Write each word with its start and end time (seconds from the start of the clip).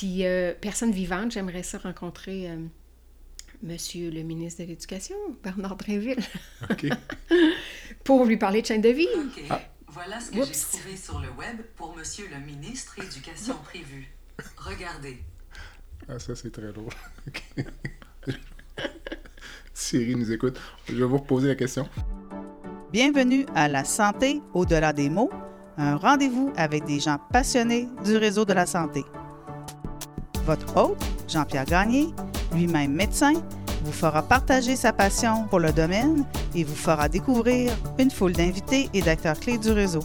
Puis, 0.00 0.24
euh, 0.24 0.54
personne 0.58 0.92
vivante, 0.92 1.32
j'aimerais 1.32 1.62
ça 1.62 1.76
rencontrer 1.76 2.48
euh, 2.48 2.56
Monsieur 3.62 4.10
le 4.10 4.22
ministre 4.22 4.62
de 4.62 4.68
l'Éducation, 4.68 5.14
Bernard 5.44 5.76
Drinville. 5.76 6.24
OK. 6.70 6.86
pour 8.04 8.24
lui 8.24 8.38
parler 8.38 8.62
de 8.62 8.66
chaîne 8.66 8.80
de 8.80 8.88
vie. 8.88 9.06
OK. 9.14 9.58
Voilà 9.88 10.18
ce 10.18 10.30
que 10.30 10.36
j'ai 10.42 10.52
trouvé 10.52 10.96
sur 10.96 11.20
le 11.20 11.28
web 11.32 11.58
pour 11.76 11.94
Monsieur 11.94 12.24
le 12.30 12.40
ministre 12.46 12.98
Éducation 12.98 13.56
prévue. 13.62 14.10
Regardez. 14.56 15.22
Ah, 16.08 16.18
ça, 16.18 16.34
c'est 16.34 16.50
très 16.50 16.72
drôle. 16.72 16.94
OK. 17.28 17.42
Siri 19.74 20.14
nous 20.14 20.32
écoute. 20.32 20.58
Je 20.88 20.94
vais 20.94 21.04
vous 21.04 21.18
reposer 21.18 21.48
la 21.48 21.56
question. 21.56 21.86
Bienvenue 22.90 23.44
à 23.54 23.68
La 23.68 23.84
Santé 23.84 24.40
au-delà 24.54 24.94
des 24.94 25.10
mots, 25.10 25.30
un 25.76 25.96
rendez-vous 25.96 26.54
avec 26.56 26.86
des 26.86 27.00
gens 27.00 27.18
passionnés 27.30 27.86
du 28.02 28.16
réseau 28.16 28.46
de 28.46 28.54
la 28.54 28.64
santé. 28.64 29.04
Votre 30.46 30.76
hôte, 30.76 31.02
Jean-Pierre 31.28 31.64
Gagné, 31.64 32.08
lui-même 32.52 32.92
médecin, 32.92 33.34
vous 33.84 33.92
fera 33.92 34.22
partager 34.22 34.76
sa 34.76 34.92
passion 34.92 35.46
pour 35.48 35.60
le 35.60 35.72
domaine 35.72 36.24
et 36.54 36.64
vous 36.64 36.74
fera 36.74 37.08
découvrir 37.08 37.72
une 37.98 38.10
foule 38.10 38.32
d'invités 38.32 38.90
et 38.92 39.02
d'acteurs 39.02 39.38
clés 39.38 39.58
du 39.58 39.70
réseau. 39.70 40.02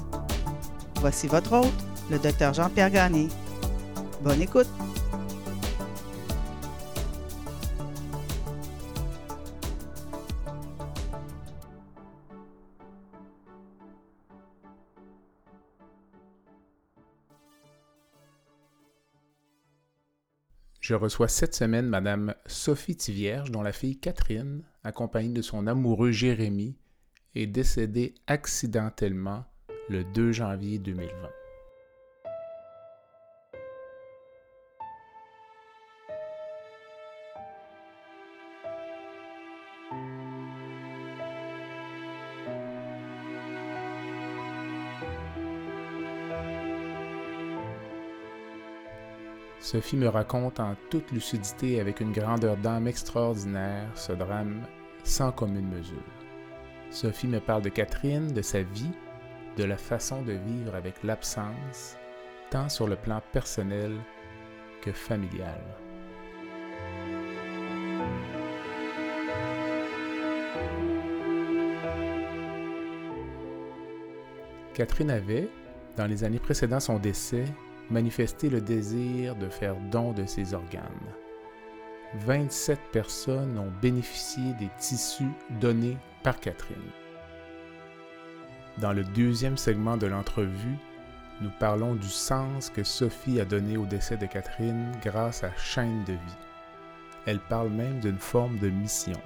Voici 1.01 1.27
votre 1.27 1.53
hôte, 1.53 1.85
le 2.09 2.19
docteur 2.19 2.53
Jean-Pierre 2.53 2.91
Gagné. 2.91 3.27
Bonne 4.23 4.41
écoute! 4.41 4.67
Je 20.85 20.93
reçois 20.93 21.27
cette 21.27 21.55
semaine 21.55 21.87
Madame 21.87 22.35
Sophie 22.45 22.95
Tivierge, 22.95 23.49
dont 23.49 23.63
la 23.63 23.71
fille 23.71 23.97
Catherine, 23.97 24.61
accompagnée 24.83 25.33
de 25.33 25.41
son 25.41 25.65
amoureux 25.65 26.11
Jérémy, 26.11 26.77
est 27.33 27.47
décédée 27.47 28.13
accidentellement 28.27 29.45
le 29.89 30.03
2 30.03 30.31
janvier 30.31 30.77
2020. 30.77 31.11
Sophie 49.65 49.97
me 49.97 50.07
raconte 50.07 50.59
en 50.59 50.75
toute 50.91 51.11
lucidité 51.11 51.79
avec 51.79 51.99
une 51.99 52.11
grandeur 52.11 52.55
d'âme 52.55 52.87
extraordinaire 52.87 53.89
ce 53.95 54.11
drame 54.11 54.61
sans 55.03 55.31
commune 55.31 55.67
mesure. 55.67 55.97
Sophie 56.91 57.25
me 57.25 57.39
parle 57.39 57.63
de 57.63 57.69
Catherine, 57.69 58.31
de 58.31 58.43
sa 58.43 58.61
vie, 58.61 58.91
de 59.57 59.63
la 59.63 59.75
façon 59.75 60.21
de 60.21 60.33
vivre 60.33 60.75
avec 60.75 61.01
l'absence, 61.01 61.97
tant 62.51 62.69
sur 62.69 62.85
le 62.85 62.95
plan 62.95 63.23
personnel 63.31 63.91
que 64.83 64.91
familial. 64.91 65.63
Catherine 74.75 75.09
avait, 75.09 75.49
dans 75.97 76.05
les 76.05 76.23
années 76.23 76.37
précédant 76.37 76.79
son 76.79 76.99
décès, 76.99 77.45
manifesté 77.89 78.49
le 78.49 78.61
désir 78.61 79.35
de 79.35 79.49
faire 79.49 79.75
don 79.91 80.11
de 80.11 80.25
ses 80.25 80.53
organes. 80.53 80.83
27 82.15 82.79
personnes 82.91 83.57
ont 83.57 83.71
bénéficié 83.81 84.53
des 84.53 84.69
tissus 84.79 85.31
donnés 85.59 85.97
par 86.23 86.39
Catherine. 86.39 86.77
Dans 88.77 88.93
le 88.93 89.03
deuxième 89.03 89.57
segment 89.57 89.97
de 89.97 90.07
l'entrevue, 90.07 90.77
nous 91.41 91.51
parlons 91.59 91.95
du 91.95 92.07
sens 92.07 92.69
que 92.69 92.83
Sophie 92.83 93.39
a 93.41 93.45
donné 93.45 93.77
au 93.77 93.85
décès 93.85 94.17
de 94.17 94.25
Catherine 94.25 94.91
grâce 95.03 95.43
à 95.43 95.51
Chaîne 95.57 96.03
de 96.05 96.13
vie. 96.13 96.37
Elle 97.25 97.39
parle 97.39 97.69
même 97.69 97.99
d'une 97.99 98.19
forme 98.19 98.57
de 98.59 98.69
mission. 98.69 99.19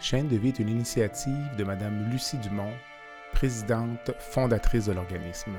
Chaîne 0.00 0.28
de 0.28 0.36
vie 0.36 0.48
est 0.48 0.58
une 0.58 0.68
initiative 0.68 1.56
de 1.56 1.64
Mme 1.64 2.10
Lucie 2.10 2.38
Dumont, 2.38 2.72
présidente 3.32 4.10
fondatrice 4.18 4.86
de 4.86 4.92
l'organisme. 4.92 5.52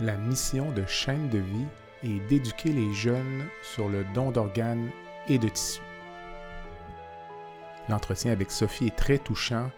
La 0.00 0.16
mission 0.16 0.72
de 0.72 0.84
Chaîne 0.86 1.28
de 1.28 1.38
vie 1.38 1.66
est 2.02 2.18
d'éduquer 2.26 2.70
les 2.70 2.92
jeunes 2.92 3.46
sur 3.62 3.88
le 3.88 4.02
don 4.12 4.32
d'organes 4.32 4.90
et 5.28 5.38
de 5.38 5.48
tissus. 5.48 5.80
L'entretien 7.88 8.32
avec 8.32 8.50
Sophie 8.50 8.88
est 8.88 8.96
très 8.96 9.18
touchant 9.18 9.70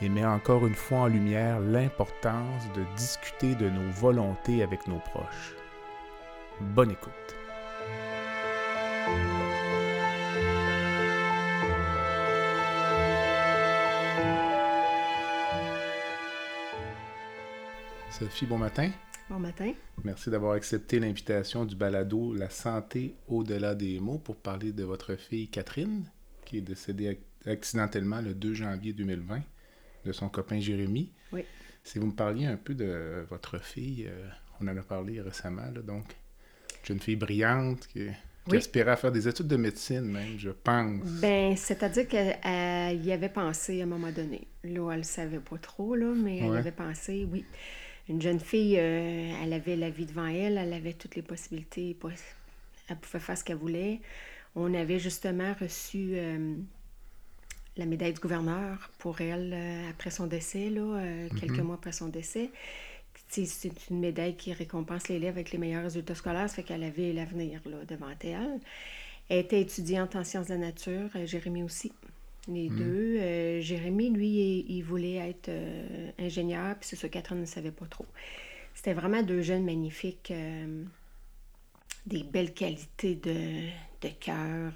et 0.00 0.08
met 0.08 0.24
encore 0.24 0.66
une 0.66 0.74
fois 0.74 1.00
en 1.00 1.06
lumière 1.08 1.60
l'importance 1.60 2.72
de 2.74 2.84
discuter 2.96 3.54
de 3.54 3.68
nos 3.68 3.90
volontés 3.90 4.62
avec 4.62 4.86
nos 4.88 4.98
proches. 4.98 5.54
Bonne 6.60 6.92
écoute. 6.92 7.12
Sophie, 18.08 18.46
bon 18.46 18.56
matin. 18.56 18.90
Bon 19.30 19.38
matin. 19.38 19.72
Merci 20.02 20.28
d'avoir 20.28 20.54
accepté 20.54 20.98
l'invitation 20.98 21.64
du 21.64 21.76
balado 21.76 22.34
La 22.34 22.50
santé 22.50 23.14
au-delà 23.28 23.74
des 23.76 24.00
mots 24.00 24.18
pour 24.18 24.34
parler 24.36 24.72
de 24.72 24.82
votre 24.82 25.14
fille 25.14 25.48
Catherine, 25.48 26.04
qui 26.44 26.58
est 26.58 26.62
décédée 26.62 27.12
ac- 27.46 27.50
accidentellement 27.50 28.20
le 28.20 28.34
2 28.34 28.54
janvier 28.54 28.92
2020, 28.92 29.40
de 30.04 30.12
son 30.12 30.28
copain 30.28 30.58
Jérémy. 30.58 31.12
Oui. 31.32 31.44
Si 31.84 32.00
vous 32.00 32.06
me 32.08 32.12
parliez 32.12 32.46
un 32.46 32.56
peu 32.56 32.74
de 32.74 33.24
votre 33.30 33.62
fille, 33.62 34.06
euh, 34.08 34.28
on 34.60 34.66
en 34.66 34.76
a 34.76 34.82
parlé 34.82 35.20
récemment, 35.20 35.70
là, 35.72 35.80
donc, 35.80 36.04
jeune 36.82 36.98
fille 36.98 37.14
brillante 37.16 37.86
qui, 37.86 38.06
qui 38.06 38.10
Oui. 38.50 38.56
aspirait 38.56 38.90
à 38.90 38.96
faire 38.96 39.12
des 39.12 39.28
études 39.28 39.46
de 39.46 39.56
médecine 39.56 40.00
même, 40.02 40.38
je 40.38 40.50
pense. 40.50 41.04
Ben, 41.20 41.56
c'est-à-dire 41.56 42.08
qu'elle 42.08 43.00
y 43.04 43.12
avait 43.12 43.28
pensé 43.28 43.80
à 43.80 43.84
un 43.84 43.86
moment 43.86 44.10
donné. 44.10 44.48
Là, 44.64 44.90
elle 44.92 44.98
ne 44.98 45.04
savait 45.04 45.38
pas 45.38 45.56
trop, 45.58 45.94
là, 45.94 46.12
mais 46.16 46.38
elle 46.38 46.56
avait 46.56 46.72
pensé, 46.72 47.26
oui. 47.30 47.44
Une 48.10 48.20
jeune 48.20 48.40
fille, 48.40 48.76
euh, 48.76 49.32
elle 49.40 49.52
avait 49.52 49.76
la 49.76 49.88
vie 49.88 50.04
devant 50.04 50.26
elle, 50.26 50.58
elle 50.58 50.72
avait 50.72 50.94
toutes 50.94 51.14
les 51.14 51.22
possibilités, 51.22 51.96
poss- 51.98 52.34
elle 52.88 52.96
pouvait 52.96 53.20
faire 53.20 53.38
ce 53.38 53.44
qu'elle 53.44 53.56
voulait. 53.56 54.00
On 54.56 54.74
avait 54.74 54.98
justement 54.98 55.54
reçu 55.60 56.10
euh, 56.14 56.56
la 57.76 57.86
médaille 57.86 58.12
du 58.12 58.18
gouverneur 58.18 58.90
pour 58.98 59.20
elle 59.20 59.52
euh, 59.54 59.90
après 59.90 60.10
son 60.10 60.26
décès, 60.26 60.70
là, 60.70 60.80
euh, 60.80 61.28
quelques 61.40 61.60
mois 61.60 61.76
après 61.76 61.92
son 61.92 62.08
décès. 62.08 62.50
C'est 63.28 63.70
une 63.90 64.00
médaille 64.00 64.34
qui 64.34 64.52
récompense 64.52 65.06
l'élève 65.06 65.34
avec 65.34 65.52
les 65.52 65.58
meilleurs 65.58 65.84
résultats 65.84 66.16
scolaires, 66.16 66.48
ça 66.48 66.56
fait 66.56 66.62
qu'elle 66.64 66.82
avait 66.82 67.12
l'avenir 67.12 67.60
devant 67.86 68.08
elle. 68.24 68.58
Elle 69.28 69.38
était 69.38 69.60
étudiante 69.60 70.16
en 70.16 70.24
sciences 70.24 70.48
de 70.48 70.54
la 70.54 70.58
nature, 70.58 71.10
Jérémy 71.26 71.62
aussi, 71.62 71.92
les 72.48 72.68
deux. 72.68 73.18
Euh, 73.18 73.60
Jérémy, 73.60 74.10
lui, 74.10 74.28
il, 74.28 74.76
il 74.76 74.82
voulait 74.82 75.16
être 75.16 75.48
euh, 75.48 76.10
ingénieur, 76.18 76.76
puis 76.78 76.88
c'est 76.88 76.96
ça, 76.96 77.08
Catherine 77.08 77.40
ne 77.40 77.44
savait 77.46 77.70
pas 77.70 77.86
trop. 77.86 78.06
C'était 78.74 78.94
vraiment 78.94 79.22
deux 79.22 79.42
jeunes 79.42 79.64
magnifiques, 79.64 80.30
euh, 80.30 80.84
des 82.06 82.22
belles 82.22 82.54
qualités 82.54 83.14
de, 83.16 83.66
de 84.00 84.08
cœur, 84.20 84.72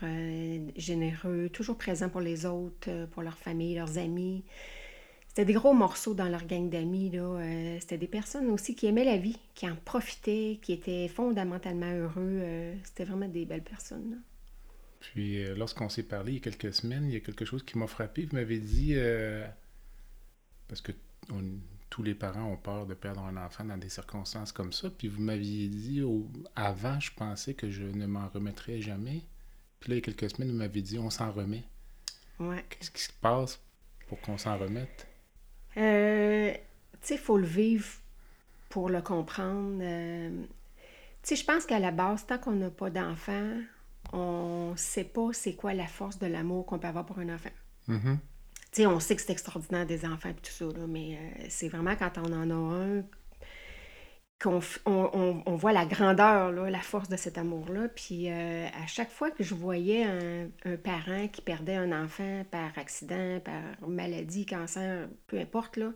généreux, 0.76 1.48
toujours 1.50 1.78
présents 1.78 2.10
pour 2.10 2.20
les 2.20 2.44
autres, 2.44 3.06
pour 3.12 3.22
leur 3.22 3.38
famille, 3.38 3.74
leurs 3.74 3.96
amis. 3.98 4.44
C'était 5.28 5.46
des 5.46 5.54
gros 5.54 5.72
morceaux 5.72 6.14
dans 6.14 6.28
leur 6.28 6.44
gang 6.46 6.68
d'amis. 6.68 7.12
C'était 7.80 7.98
des 7.98 8.06
personnes 8.06 8.50
aussi 8.50 8.74
qui 8.74 8.86
aimaient 8.86 9.04
la 9.04 9.16
vie, 9.16 9.38
qui 9.54 9.68
en 9.68 9.74
profitaient, 9.74 10.58
qui 10.62 10.72
étaient 10.74 11.08
fondamentalement 11.08 11.90
heureux. 11.90 12.42
C'était 12.84 13.04
vraiment 13.04 13.26
des 13.26 13.44
belles 13.46 13.64
personnes. 13.64 14.10
là. 14.10 14.16
Puis 15.12 15.44
euh, 15.44 15.54
lorsqu'on 15.54 15.88
s'est 15.88 16.02
parlé 16.02 16.32
il 16.32 16.34
y 16.36 16.38
a 16.38 16.40
quelques 16.42 16.74
semaines, 16.74 17.06
il 17.06 17.14
y 17.14 17.16
a 17.16 17.20
quelque 17.20 17.44
chose 17.44 17.62
qui 17.64 17.78
m'a 17.78 17.86
frappé. 17.86 18.24
Vous 18.26 18.36
m'avez 18.36 18.58
dit, 18.58 18.92
euh, 18.96 19.46
parce 20.68 20.80
que 20.80 20.92
on- 21.30 21.42
tous 21.90 22.02
les 22.02 22.14
parents 22.14 22.50
ont 22.50 22.56
peur 22.56 22.86
de 22.86 22.94
perdre 22.94 23.20
un 23.22 23.36
enfant 23.36 23.64
dans 23.64 23.76
des 23.76 23.88
circonstances 23.88 24.50
comme 24.50 24.72
ça, 24.72 24.90
puis 24.90 25.06
vous 25.06 25.22
m'aviez 25.22 25.68
dit, 25.68 26.02
avant, 26.56 26.98
je 26.98 27.12
pensais 27.14 27.54
que 27.54 27.70
je 27.70 27.84
ne 27.84 28.06
m'en 28.06 28.28
remettrais 28.28 28.80
jamais. 28.80 29.22
Puis 29.78 29.90
là, 29.90 29.96
il 29.96 29.98
y 29.98 30.02
a 30.02 30.12
quelques 30.12 30.30
semaines, 30.34 30.50
vous 30.50 30.56
m'avez 30.56 30.82
dit, 30.82 30.98
on 30.98 31.10
s'en 31.10 31.30
remet. 31.30 31.62
Ouais. 32.40 32.64
Qu'est-ce 32.68 32.90
qui 32.90 33.02
se 33.02 33.12
passe 33.20 33.60
pour 34.08 34.20
qu'on 34.22 34.38
s'en 34.38 34.58
remette? 34.58 35.06
Euh, 35.76 36.52
tu 36.54 36.58
sais, 37.02 37.14
il 37.14 37.20
faut 37.20 37.38
le 37.38 37.46
vivre 37.46 37.86
pour 38.70 38.88
le 38.88 39.00
comprendre. 39.02 39.78
Tu 39.80 40.48
sais, 41.22 41.36
je 41.36 41.44
pense 41.44 41.64
qu'à 41.64 41.78
la 41.78 41.92
base, 41.92 42.26
tant 42.26 42.38
qu'on 42.38 42.52
n'a 42.56 42.70
pas 42.70 42.90
d'enfant, 42.90 43.52
on 44.14 44.74
sait 44.76 45.04
pas 45.04 45.32
c'est 45.32 45.56
quoi 45.56 45.74
la 45.74 45.86
force 45.88 46.18
de 46.18 46.26
l'amour 46.26 46.66
qu'on 46.66 46.78
peut 46.78 46.88
avoir 46.88 47.06
pour 47.06 47.18
un 47.20 47.34
enfant. 47.34 47.50
Mhm. 47.88 48.20
Tu 48.72 48.82
sais, 48.82 48.86
on 48.86 49.00
sait 49.00 49.16
que 49.16 49.22
c'est 49.22 49.32
extraordinaire 49.32 49.86
des 49.86 50.04
enfants 50.04 50.28
et 50.30 50.34
tout 50.34 50.50
ça, 50.52 50.66
là, 50.66 50.86
mais 50.86 51.16
euh, 51.16 51.46
c'est 51.48 51.68
vraiment 51.68 51.94
quand 51.96 52.18
on 52.18 52.32
en 52.32 52.50
a 52.50 52.54
un 52.54 53.04
qu'on 54.42 54.60
on, 54.86 55.10
on- 55.14 55.42
on 55.46 55.56
voit 55.56 55.72
la 55.72 55.86
grandeur, 55.86 56.52
là, 56.52 56.68
la 56.70 56.80
force 56.80 57.08
de 57.08 57.16
cet 57.16 57.38
amour-là. 57.38 57.88
Puis 57.88 58.30
euh, 58.30 58.66
à 58.68 58.86
chaque 58.86 59.10
fois 59.10 59.30
que 59.30 59.42
je 59.44 59.54
voyais 59.54 60.04
un, 60.04 60.50
un 60.64 60.76
parent 60.76 61.28
qui 61.28 61.40
perdait 61.40 61.76
un 61.76 61.92
enfant 62.04 62.44
par 62.50 62.76
accident, 62.78 63.40
par 63.40 63.88
maladie, 63.88 64.44
cancer, 64.46 65.08
peu 65.28 65.38
importe, 65.38 65.76
là, 65.76 65.92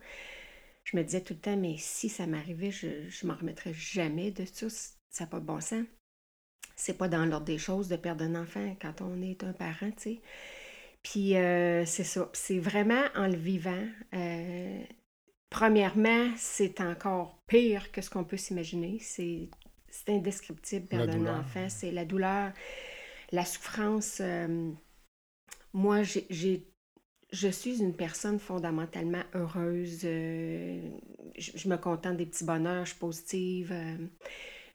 je 0.85 0.97
me 0.97 1.05
disais 1.05 1.23
tout 1.23 1.35
le 1.35 1.41
temps, 1.41 1.57
mais 1.57 1.77
si 1.79 2.09
ça 2.11 2.27
m'arrivait, 2.27 2.71
je 2.73 2.89
ne 2.89 3.29
m'en 3.29 3.37
remettrais 3.39 3.75
jamais 3.75 4.31
de 4.33 4.45
ça. 4.47 4.69
Ça 5.11 5.25
n'a 5.25 5.31
pas 5.31 5.41
de 5.41 5.47
bon 5.47 5.61
sens. 5.61 5.85
C'est 6.79 6.99
pas 6.99 7.09
dans 7.09 7.27
l'ordre 7.27 7.47
des 7.47 7.59
choses 7.59 7.89
de 7.89 7.97
perdre 7.97 8.25
un 8.25 8.37
enfant 8.37 8.77
quand 8.83 9.03
on 9.03 9.23
est 9.23 9.45
un 9.45 9.53
parent, 9.55 9.91
tu 9.99 10.03
sais. 10.03 10.23
Puis 11.03 11.37
euh, 11.37 11.85
c'est 11.87 12.05
ça. 12.05 12.31
C'est 12.33 12.59
vraiment 12.59 13.05
en 13.17 13.29
le 13.29 13.37
vivant. 13.37 13.87
euh, 14.15 14.83
premièrement, 15.51 16.31
c'est 16.37 16.81
encore 16.81 17.41
pire 17.49 17.93
que 17.93 18.03
ce 18.03 18.11
qu'on 18.11 18.25
peut 18.25 18.39
s'imaginer. 18.39 18.99
C'est 19.01 19.51
c'est 19.91 20.11
indescriptible 20.11 20.87
perdre 20.89 21.15
un 21.15 21.27
enfant. 21.27 21.69
C'est 21.71 21.93
la 21.93 22.05
douleur, 22.07 22.53
la 23.33 23.45
souffrance. 23.47 24.19
euh, 24.21 24.73
moi, 25.73 26.03
j'ai- 26.03 26.27
j'ai 26.31 26.67
je 27.33 27.49
suis 27.49 27.81
une 27.81 27.95
personne 27.97 28.39
fondamentalement 28.41 29.23
heureuse. 29.35 30.03
euh, 30.05 30.81
je, 31.39 31.53
je 31.57 31.69
me 31.69 31.77
contente 31.79 32.17
des 32.19 32.27
petits 32.27 32.45
bonheurs, 32.45 32.87
je 32.87 32.91
suis 32.93 33.01
positive. 33.01 33.73
euh, 33.73 33.97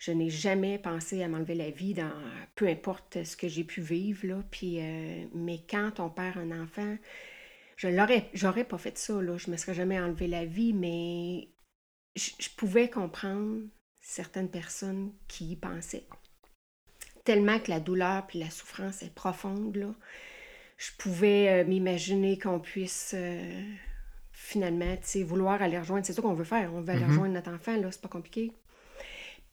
je 0.05 0.11
n'ai 0.11 0.29
jamais 0.29 0.77
pensé 0.79 1.23
à 1.23 1.27
m'enlever 1.29 1.55
la 1.55 1.69
vie 1.71 1.93
dans 1.93 2.11
peu 2.55 2.67
importe 2.67 3.23
ce 3.23 3.37
que 3.37 3.47
j'ai 3.47 3.63
pu 3.63 3.81
vivre. 3.81 4.27
Là, 4.27 4.43
puis, 4.51 4.79
euh, 4.81 5.25
mais 5.33 5.59
quand 5.69 5.99
on 5.99 6.09
perd 6.09 6.37
un 6.37 6.61
enfant, 6.61 6.97
je 7.77 7.87
l'aurais, 7.87 8.29
j'aurais 8.33 8.65
pas 8.65 8.77
fait 8.77 8.97
ça. 8.97 9.21
Là, 9.21 9.37
je 9.37 9.51
me 9.51 9.57
serais 9.57 9.73
jamais 9.75 9.99
enlevé 9.99 10.27
la 10.27 10.45
vie, 10.45 10.73
mais 10.73 11.49
je, 12.15 12.31
je 12.39 12.49
pouvais 12.57 12.89
comprendre 12.89 13.61
certaines 14.01 14.49
personnes 14.51 15.13
qui 15.27 15.51
y 15.51 15.55
pensaient. 15.55 16.07
Tellement 17.23 17.59
que 17.59 17.69
la 17.71 17.79
douleur 17.79 18.27
puis 18.27 18.39
la 18.39 18.49
souffrance 18.49 19.01
est 19.03 19.13
profonde, 19.13 19.75
là 19.75 19.93
je 20.77 20.91
pouvais 20.97 21.63
euh, 21.63 21.65
m'imaginer 21.65 22.37
qu'on 22.39 22.59
puisse 22.59 23.13
euh, 23.15 23.63
finalement, 24.33 24.95
tu 24.97 25.03
sais, 25.03 25.23
vouloir 25.23 25.61
aller 25.61 25.79
rejoindre. 25.79 26.05
C'est 26.05 26.13
ça 26.13 26.21
qu'on 26.21 26.33
veut 26.33 26.43
faire. 26.43 26.73
On 26.73 26.81
veut 26.81 26.89
aller 26.93 27.03
Mhm. 27.03 27.07
rejoindre 27.07 27.33
notre 27.33 27.51
enfant, 27.51 27.77
là, 27.77 27.91
c'est 27.91 28.01
pas 28.01 28.09
compliqué. 28.09 28.51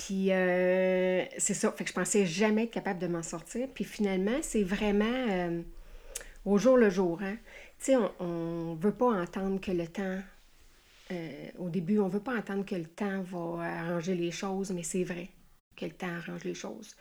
Puis 0.00 0.32
euh, 0.32 1.24
c'est 1.38 1.54
ça. 1.54 1.72
Fait 1.72 1.84
que 1.84 1.90
je 1.90 1.94
pensais 1.94 2.26
jamais 2.26 2.64
être 2.64 2.70
capable 2.72 3.00
de 3.00 3.06
m'en 3.06 3.22
sortir. 3.22 3.68
Puis 3.74 3.84
finalement, 3.84 4.38
c'est 4.42 4.62
vraiment 4.64 5.04
euh, 5.30 5.62
au 6.46 6.58
jour 6.58 6.78
le 6.78 6.90
jour. 6.90 7.20
Hein? 7.22 7.36
Tu 7.80 7.86
sais, 7.92 7.96
on, 7.96 8.10
on 8.20 8.74
veut 8.76 8.94
pas 8.94 9.08
entendre 9.22 9.60
que 9.60 9.72
le 9.72 9.86
temps. 9.88 10.20
euh, 11.12 11.50
au 11.58 11.68
début, 11.70 11.98
on 11.98 12.08
veut 12.08 12.20
pas 12.22 12.36
entendre 12.36 12.64
que 12.64 12.76
le 12.76 12.86
temps 12.86 13.22
va 13.22 13.64
arranger 13.80 14.14
les 14.14 14.30
choses, 14.32 14.70
mais 14.72 14.82
c'est 14.84 15.04
vrai 15.04 15.28
que 15.76 15.84
le 15.86 15.92
temps 15.92 16.08
arrange 16.08 16.44
les 16.44 16.54
choses. 16.54 16.96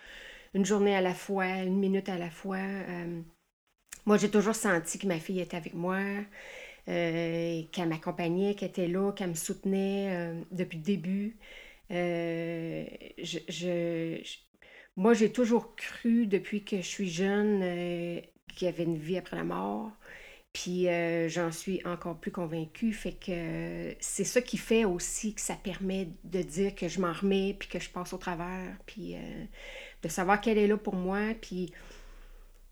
Une 0.54 0.66
journée 0.66 0.96
à 0.96 1.02
la 1.02 1.14
fois, 1.16 1.46
une 1.48 1.80
minute 1.80 2.10
à 2.10 2.18
la 2.18 2.30
fois. 2.30 2.60
moi, 4.06 4.18
j'ai 4.18 4.32
toujours 4.32 4.56
senti 4.56 4.98
que 5.00 5.08
ma 5.08 5.20
fille 5.20 5.40
était 5.42 5.58
avec 5.58 5.74
moi, 5.76 6.00
qu'elle 6.86 7.90
m'accompagnait, 7.90 8.56
qu'elle 8.56 8.70
était 8.70 8.88
là, 8.88 9.12
qu'elle 9.14 9.30
me 9.32 9.36
soutenait 9.36 10.34
depuis 10.52 10.78
le 10.80 10.84
début. 10.84 11.38
Euh, 11.92 12.86
moi, 14.96 15.14
j'ai 15.14 15.32
toujours 15.32 15.76
cru 15.76 16.28
depuis 16.28 16.64
que 16.64 16.78
je 16.78 16.88
suis 16.88 17.10
jeune 17.10 17.62
euh, 17.64 18.20
qu'il 18.56 18.66
y 18.66 18.70
avait 18.70 18.84
une 18.84 18.98
vie 18.98 19.18
après 19.18 19.38
la 19.38 19.44
mort. 19.44 19.92
Puis 20.52 20.88
euh, 20.88 21.30
j'en 21.30 21.52
suis 21.52 21.86
encore 21.86 22.20
plus 22.20 22.32
convaincue. 22.32 22.92
Fait 22.92 23.14
que 23.14 23.96
c'est 24.00 24.24
ça 24.24 24.42
qui 24.42 24.58
fait 24.58 24.84
aussi 24.84 25.34
que 25.36 25.42
ça 25.42 25.56
permet 25.56 26.10
de 26.24 26.42
dire 26.42 26.76
que 26.76 26.88
je 26.88 27.00
m'en 27.00 27.14
remets, 27.14 27.56
puis 27.58 27.70
que 27.70 27.80
je 27.80 27.90
passe 27.90 28.14
au 28.14 28.18
travers, 28.18 28.76
puis 28.86 29.16
de 30.02 30.08
savoir 30.10 30.42
qu'elle 30.42 30.58
est 30.58 30.68
là 30.68 30.78
pour 30.78 30.96
moi, 30.96 31.20
puis 31.40 31.72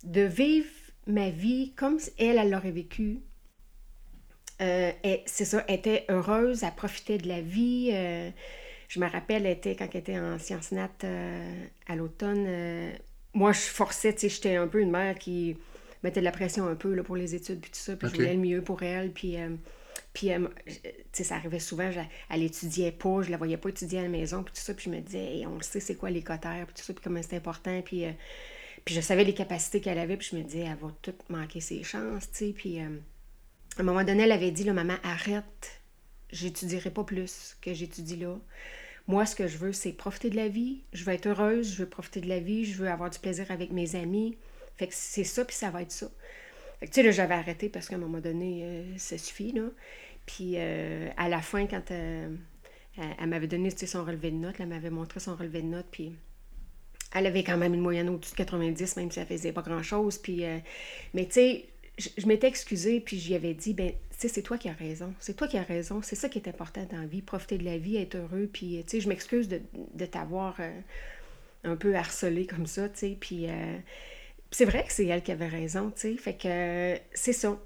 de 0.04 0.22
vivre 0.22 0.68
ma 1.06 1.30
vie 1.30 1.74
comme 1.76 2.00
elle, 2.18 2.40
elle 2.40 2.50
l'aurait 2.50 2.72
vécu. 2.72 3.20
Et 4.60 5.22
c'est 5.28 5.46
ça, 5.46 5.64
elle 5.68 5.76
était 5.76 6.06
heureuse, 6.10 6.64
elle 6.64 6.74
profitait 6.76 7.20
de 7.20 7.28
la 7.28 7.42
vie. 7.42 7.92
Je 8.88 9.00
me 9.00 9.08
rappelle, 9.10 9.46
elle 9.46 9.54
était, 9.58 9.76
quand 9.76 9.88
elle 9.94 10.00
était 10.02 10.20
en 10.20 10.40
sciences 10.40 10.72
nat 10.72 10.90
euh, 11.04 11.66
à 11.88 11.96
l'automne, 11.96 12.46
euh, 12.48 12.92
moi, 13.34 13.52
je 13.52 13.60
forçais, 13.60 14.14
tu 14.14 14.22
sais, 14.22 14.30
j'étais 14.30 14.56
un 14.56 14.68
peu 14.68 14.80
une 14.82 14.92
mère 14.92 15.16
qui 15.18 15.58
mettait 16.04 16.20
de 16.22 16.26
la 16.26 16.32
pression 16.32 16.68
un 16.68 16.76
peu 16.76 16.94
là, 16.94 17.04
pour 17.04 17.16
les 17.16 17.36
études, 17.36 17.60
puis 17.62 17.72
tout 17.72 17.80
ça, 17.80 17.96
puis 17.96 18.08
je 18.10 18.16
voulais 18.16 18.34
le 18.34 18.40
mieux 18.40 18.62
pour 18.62 18.84
elle, 18.84 19.12
puis... 19.12 19.38
euh, 19.38 19.50
puis, 20.14 20.30
tu 20.66 20.74
sais, 21.14 21.24
ça 21.24 21.36
arrivait 21.36 21.60
souvent, 21.60 21.92
je- 21.92 22.00
elle 22.30 22.42
étudiait 22.44 22.92
pas, 22.92 23.22
je 23.22 23.30
la 23.30 23.38
voyais 23.38 23.58
pas 23.58 23.70
étudier 23.70 24.00
à 24.00 24.04
la 24.04 24.10
maison, 24.10 24.44
puis 24.44 24.54
tout 24.54 24.62
ça, 24.62 24.74
puis 24.74 24.86
je 24.86 24.90
me 24.90 25.00
disais, 25.02 25.20
Hey, 25.38 25.46
on 25.48 25.56
le 25.58 25.62
sait, 25.62 25.80
c'est 25.80 25.96
quoi 25.96 26.10
les 26.10 26.24
cotères, 26.24 26.66
puis 26.66 26.76
tout 26.76 26.84
ça, 26.84 26.94
puis 26.94 27.04
comment 27.04 27.22
c'est 27.22 27.36
important, 27.36 27.82
puis, 27.84 28.06
puis 28.86 28.96
je 28.96 29.02
savais 29.02 29.24
les 29.24 29.34
capacités 29.34 29.82
qu'elle 29.82 30.00
avait, 30.00 30.18
puis 30.18 30.30
je 30.32 30.38
me 30.38 30.44
disais, 30.44 30.62
elle 30.66 30.78
va 30.78 30.92
tout 31.02 31.14
manquer 31.30 31.60
ses 31.62 31.84
chances, 31.84 32.32
tu 32.32 32.38
sais, 32.48 32.54
puis 32.56 32.80
à 32.80 32.88
un 33.80 33.84
moment 33.84 34.04
donné, 34.04 34.24
elle 34.24 34.32
avait 34.32 34.52
dit, 34.52 34.64
là, 34.64 34.74
maman, 34.74 34.96
arrête, 35.04 35.82
j'étudierai 36.32 36.92
pas 36.92 37.04
plus 37.04 37.58
que 37.62 37.74
j'étudie 37.74 38.18
là. 38.18 38.36
Moi, 39.08 39.26
ce 39.26 39.36
que 39.36 39.48
je 39.48 39.58
veux, 39.58 39.72
c'est 39.72 39.94
profiter 39.94 40.30
de 40.30 40.36
la 40.36 40.50
vie. 40.50 40.82
Je 40.92 41.06
veux 41.06 41.14
être 41.14 41.28
heureuse, 41.28 41.74
je 41.74 41.84
veux 41.84 41.90
profiter 41.90 42.20
de 42.20 42.28
la 42.28 42.40
vie, 42.40 42.66
je 42.66 42.78
veux 42.78 42.90
avoir 42.90 43.10
du 43.10 43.20
plaisir 43.20 43.50
avec 43.52 43.72
mes 43.72 43.96
amis. 43.96 44.38
Fait 44.76 44.88
que 44.88 44.94
c'est 44.94 45.24
ça, 45.24 45.46
puis 45.46 45.56
ça 45.56 45.70
va 45.70 45.82
être 45.82 45.92
ça. 45.92 46.08
Fait 46.80 46.88
que, 46.88 46.92
tu 46.92 46.96
sais, 46.96 47.04
là, 47.04 47.12
j'avais 47.12 47.34
arrêté 47.34 47.70
parce 47.70 47.88
qu'à 47.88 47.96
un 47.96 48.00
moment 48.00 48.20
donné, 48.20 48.62
euh, 48.64 48.98
ça 48.98 49.18
suffit, 49.18 49.54
là. 49.54 49.64
Puis 50.26 50.54
euh, 50.58 51.10
à 51.16 51.30
la 51.30 51.42
fin, 51.42 51.66
quand 51.68 51.90
euh, 51.92 52.36
elle, 52.98 53.28
m'avait 53.28 53.48
donné 53.48 53.70
son 53.70 54.04
relevé 54.04 54.30
de 54.30 54.36
notes, 54.36 54.56
elle 54.60 54.68
m'avait 54.68 54.90
montré 54.90 55.22
son 55.22 55.36
relevé 55.36 55.62
de 55.62 55.68
notes, 55.68 55.88
puis 55.90 56.14
elle 57.16 57.26
avait 57.28 57.46
quand 57.46 57.56
même 57.56 57.74
une 57.74 57.82
moyenne 57.82 58.10
au-dessus 58.10 58.34
de 58.34 58.38
90, 58.38 58.98
même 58.98 59.10
si 59.10 59.20
elle 59.20 59.26
faisait 59.26 59.54
pas 59.54 59.62
grand-chose. 59.62 60.18
Puis, 60.18 60.44
mais 61.14 61.26
tu 61.26 61.32
sais, 61.32 61.66
je, 61.98 62.28
m'étais 62.28 62.48
excusée, 62.48 63.00
puis 63.00 63.18
j'y 63.18 63.34
avais 63.36 63.54
dit, 63.54 63.74
ben, 63.74 63.92
c'est 64.12 64.42
toi 64.42 64.58
qui 64.58 64.70
as 64.70 64.74
raison. 64.74 65.14
C'est 65.20 65.36
toi 65.36 65.48
qui 65.48 65.58
as 65.58 65.64
raison. 65.64 66.02
C'est 66.04 66.16
ça 66.16 66.30
qui 66.30 66.38
est 66.40 66.48
important 66.48 66.86
dans 66.92 67.00
la 67.00 67.08
vie. 67.08 67.22
Profiter 67.22 67.58
de 67.58 67.66
la 67.66 67.78
vie, 67.78 67.98
être 67.98 68.16
heureux. 68.16 68.50
Puis, 68.52 68.84
tu 68.86 68.92
sais, 68.92 69.00
je 69.02 69.10
m'excuse 69.10 69.48
de, 69.48 69.62
de 69.94 70.06
t'avoir 70.06 70.56
euh, 70.60 70.72
un 71.64 71.76
peu 71.76 71.96
harcelé 71.96 72.46
comme 72.46 72.68
ça, 72.68 72.88
tu 72.90 72.98
sais. 73.00 73.18
Puis, 73.20 73.50
euh, 73.50 73.78
c'est 74.52 74.66
vrai 74.66 74.84
que 74.86 74.94
c'est 74.94 75.06
elle 75.06 75.24
qui 75.24 75.32
avait 75.32 75.48
raison, 75.48 75.92
tu 75.92 76.02
sais. 76.02 76.18
Fait 76.18 76.36
que 76.36 76.48
euh, 76.48 76.98
c'est 77.14 77.34
ça. 77.34 77.58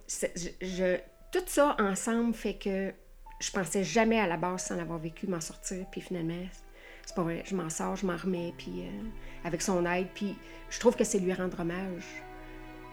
Je- 0.61 0.97
tout 1.31 1.43
ça 1.45 1.77
ensemble 1.79 2.33
fait 2.33 2.55
que 2.55 2.91
je 3.39 3.51
pensais 3.51 3.85
jamais 3.85 4.19
à 4.19 4.27
la 4.27 4.35
base 4.35 4.65
sans 4.65 4.75
l'avoir 4.75 4.99
vécu 4.99 5.27
m'en 5.27 5.39
sortir. 5.41 5.85
Puis 5.91 6.01
finalement, 6.01 6.45
c'est 7.05 7.15
pas 7.15 7.23
vrai. 7.23 7.43
Je 7.45 7.55
m'en 7.55 7.69
sors, 7.69 7.95
je 7.95 8.05
m'en 8.05 8.17
remets, 8.17 8.53
puis 8.57 8.81
euh, 8.81 9.03
avec 9.45 9.61
son 9.61 9.85
aide. 9.85 10.07
Puis 10.13 10.35
je 10.69 10.79
trouve 10.79 10.95
que 10.95 11.03
c'est 11.05 11.19
lui 11.19 11.33
rendre 11.33 11.59
hommage 11.59 12.03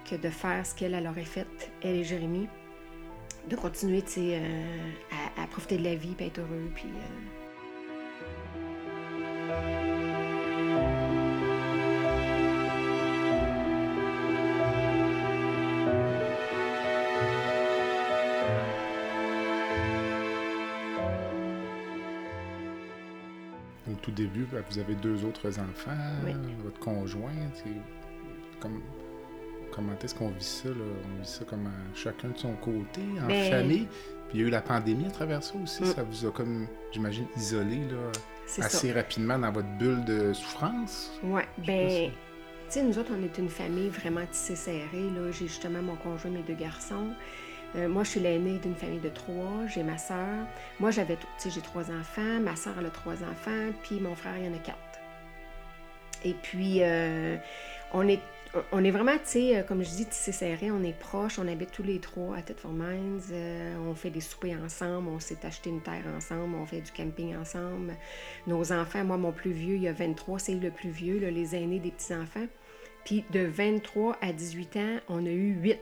que 0.09 0.17
de 0.17 0.31
faire 0.31 0.65
ce 0.67 0.75
qu'elle 0.75 0.95
elle 0.95 1.07
aurait 1.07 1.25
fait, 1.25 1.47
elle 1.83 1.97
et 1.97 2.05
Jérémy. 2.05 2.49
De 3.49 3.57
continuer, 3.57 4.03
euh, 4.19 4.91
à, 5.39 5.43
à 5.43 5.47
profiter 5.47 5.79
de 5.79 5.85
la 5.85 5.95
vie, 5.95 6.15
puis 6.17 6.27
être 6.27 6.39
heureux, 6.41 6.71
puis... 6.75 6.87
euh, 6.89 8.19
Au 23.91 23.95
tout 24.03 24.11
début, 24.11 24.47
ben, 24.53 24.63
vous 24.71 24.79
avez 24.79 24.95
deux 24.95 25.25
autres 25.25 25.59
enfants, 25.59 25.91
Oui. 26.25 26.33
votre 26.63 26.79
conjoint. 26.79 27.33
c'est 27.55 28.61
Comme, 28.61 28.83
comment 29.79 29.93
est-ce 30.03 30.15
qu'on 30.15 30.31
vit 30.31 30.45
ça? 30.45 30.69
Là? 30.69 30.75
On 30.75 31.23
vit 31.23 31.29
ça 31.29 31.45
comme 31.45 31.67
euh, 31.67 31.95
chacun 31.95 32.29
de 32.29 32.39
son 32.39 32.55
côté, 32.55 33.01
en 33.23 33.27
Ben- 33.27 33.51
famille. 33.51 33.87
Puis 34.29 34.39
il 34.39 34.41
y 34.41 34.45
a 34.45 34.47
eu 34.49 34.51
la 34.51 34.61
pandémie 34.61 35.07
à 35.07 35.11
travers 35.11 35.43
ça 35.43 35.55
aussi. 35.63 35.83
Mm. 35.83 35.87
Ça 35.87 36.03
vous 36.03 36.27
a 36.27 36.31
comme, 36.33 36.67
j'imagine, 36.93 37.27
isolé 37.37 37.77
là, 37.77 38.11
assez 38.65 38.89
ça. 38.89 38.95
rapidement 38.95 39.39
dans 39.39 39.53
votre 39.53 39.69
bulle 39.79 40.05
de 40.05 40.33
souffrance? 40.33 41.13
Sais 41.23 41.47
ben, 41.65 42.11
tu 42.11 42.75
sais, 42.75 42.83
nous 42.83 42.99
autres, 42.99 43.13
on 43.19 43.23
est 43.23 43.39
une 43.39 43.49
famille 43.49 43.89
vraiment 43.89 44.27
tissée 44.27 44.57
serrée. 44.57 45.11
Là. 45.15 45.31
J'ai 45.31 45.47
justement 45.47 45.81
mon 45.81 45.97
conjoint, 45.97 46.31
mes 46.31 46.43
deux 46.43 46.55
garçons. 46.55 47.09
Euh, 47.77 47.89
moi, 47.89 48.03
je 48.03 48.11
suis 48.11 48.21
l'aînée 48.21 48.59
d'une 48.59 48.75
famille 48.75 49.01
de 49.01 49.09
trois. 49.09 49.67
J'ai 49.69 49.83
ma 49.83 49.97
sœur. 49.97 50.47
Moi, 50.81 50.91
j'avais, 50.91 51.17
tu 51.17 51.23
sais, 51.39 51.51
j'ai 51.51 51.63
trois 51.63 51.91
enfants. 51.91 52.41
Ma 52.43 52.57
sœur, 52.57 52.75
elle 52.79 52.87
a 52.87 52.91
trois 52.91 53.15
enfants. 53.15 53.73
Puis 53.85 54.01
mon 54.01 54.15
frère, 54.15 54.37
il 54.37 54.45
y 54.45 54.49
en 54.49 54.55
a 54.55 54.59
quatre. 54.59 54.79
Et 56.25 56.35
puis, 56.35 56.83
euh, 56.83 57.37
on 57.95 58.07
est 58.07 58.21
on 58.73 58.85
est 58.85 58.91
vraiment, 58.91 59.17
tu 59.19 59.25
sais, 59.25 59.59
euh, 59.59 59.63
comme 59.63 59.83
je 59.83 59.91
dis, 59.91 60.07
tissé 60.07 60.33
serré, 60.33 60.71
on 60.71 60.83
est 60.83 60.99
proches, 60.99 61.39
on 61.39 61.47
habite 61.49 61.71
tous 61.71 61.83
les 61.83 61.99
trois 61.99 62.37
à 62.37 62.43
Thetford 62.43 62.73
Mines, 62.73 63.21
euh, 63.33 63.77
on 63.87 63.95
fait 63.95 64.11
des 64.11 64.21
soupers 64.21 64.57
ensemble, 64.65 65.09
on 65.09 65.21
s'est 65.21 65.45
acheté 65.45 65.71
une 65.71 65.83
terre 65.83 66.05
ensemble, 66.17 66.55
on 66.57 66.67
fait 66.67 66.81
du 66.81 66.93
camping 66.93 67.37
ensemble. 67.37 67.95
Nos 68.47 68.73
enfants, 68.73 69.05
moi, 69.05 69.17
mon 69.17 69.33
plus 69.33 69.53
vieux, 69.53 69.77
il 69.77 69.83
y 69.83 69.89
a 69.89 69.93
23, 69.93 70.39
c'est 70.39 70.55
le 70.55 70.71
plus 70.71 70.91
vieux, 70.91 71.19
les 71.19 71.55
aînés 71.55 71.79
des 71.79 71.91
petits-enfants. 71.91 72.47
Puis 73.05 73.25
de 73.31 73.41
23 73.41 74.17
à 74.21 74.33
18 74.33 74.77
ans, 74.77 74.97
on 75.09 75.25
a 75.25 75.31
eu 75.31 75.53
8 75.61 75.79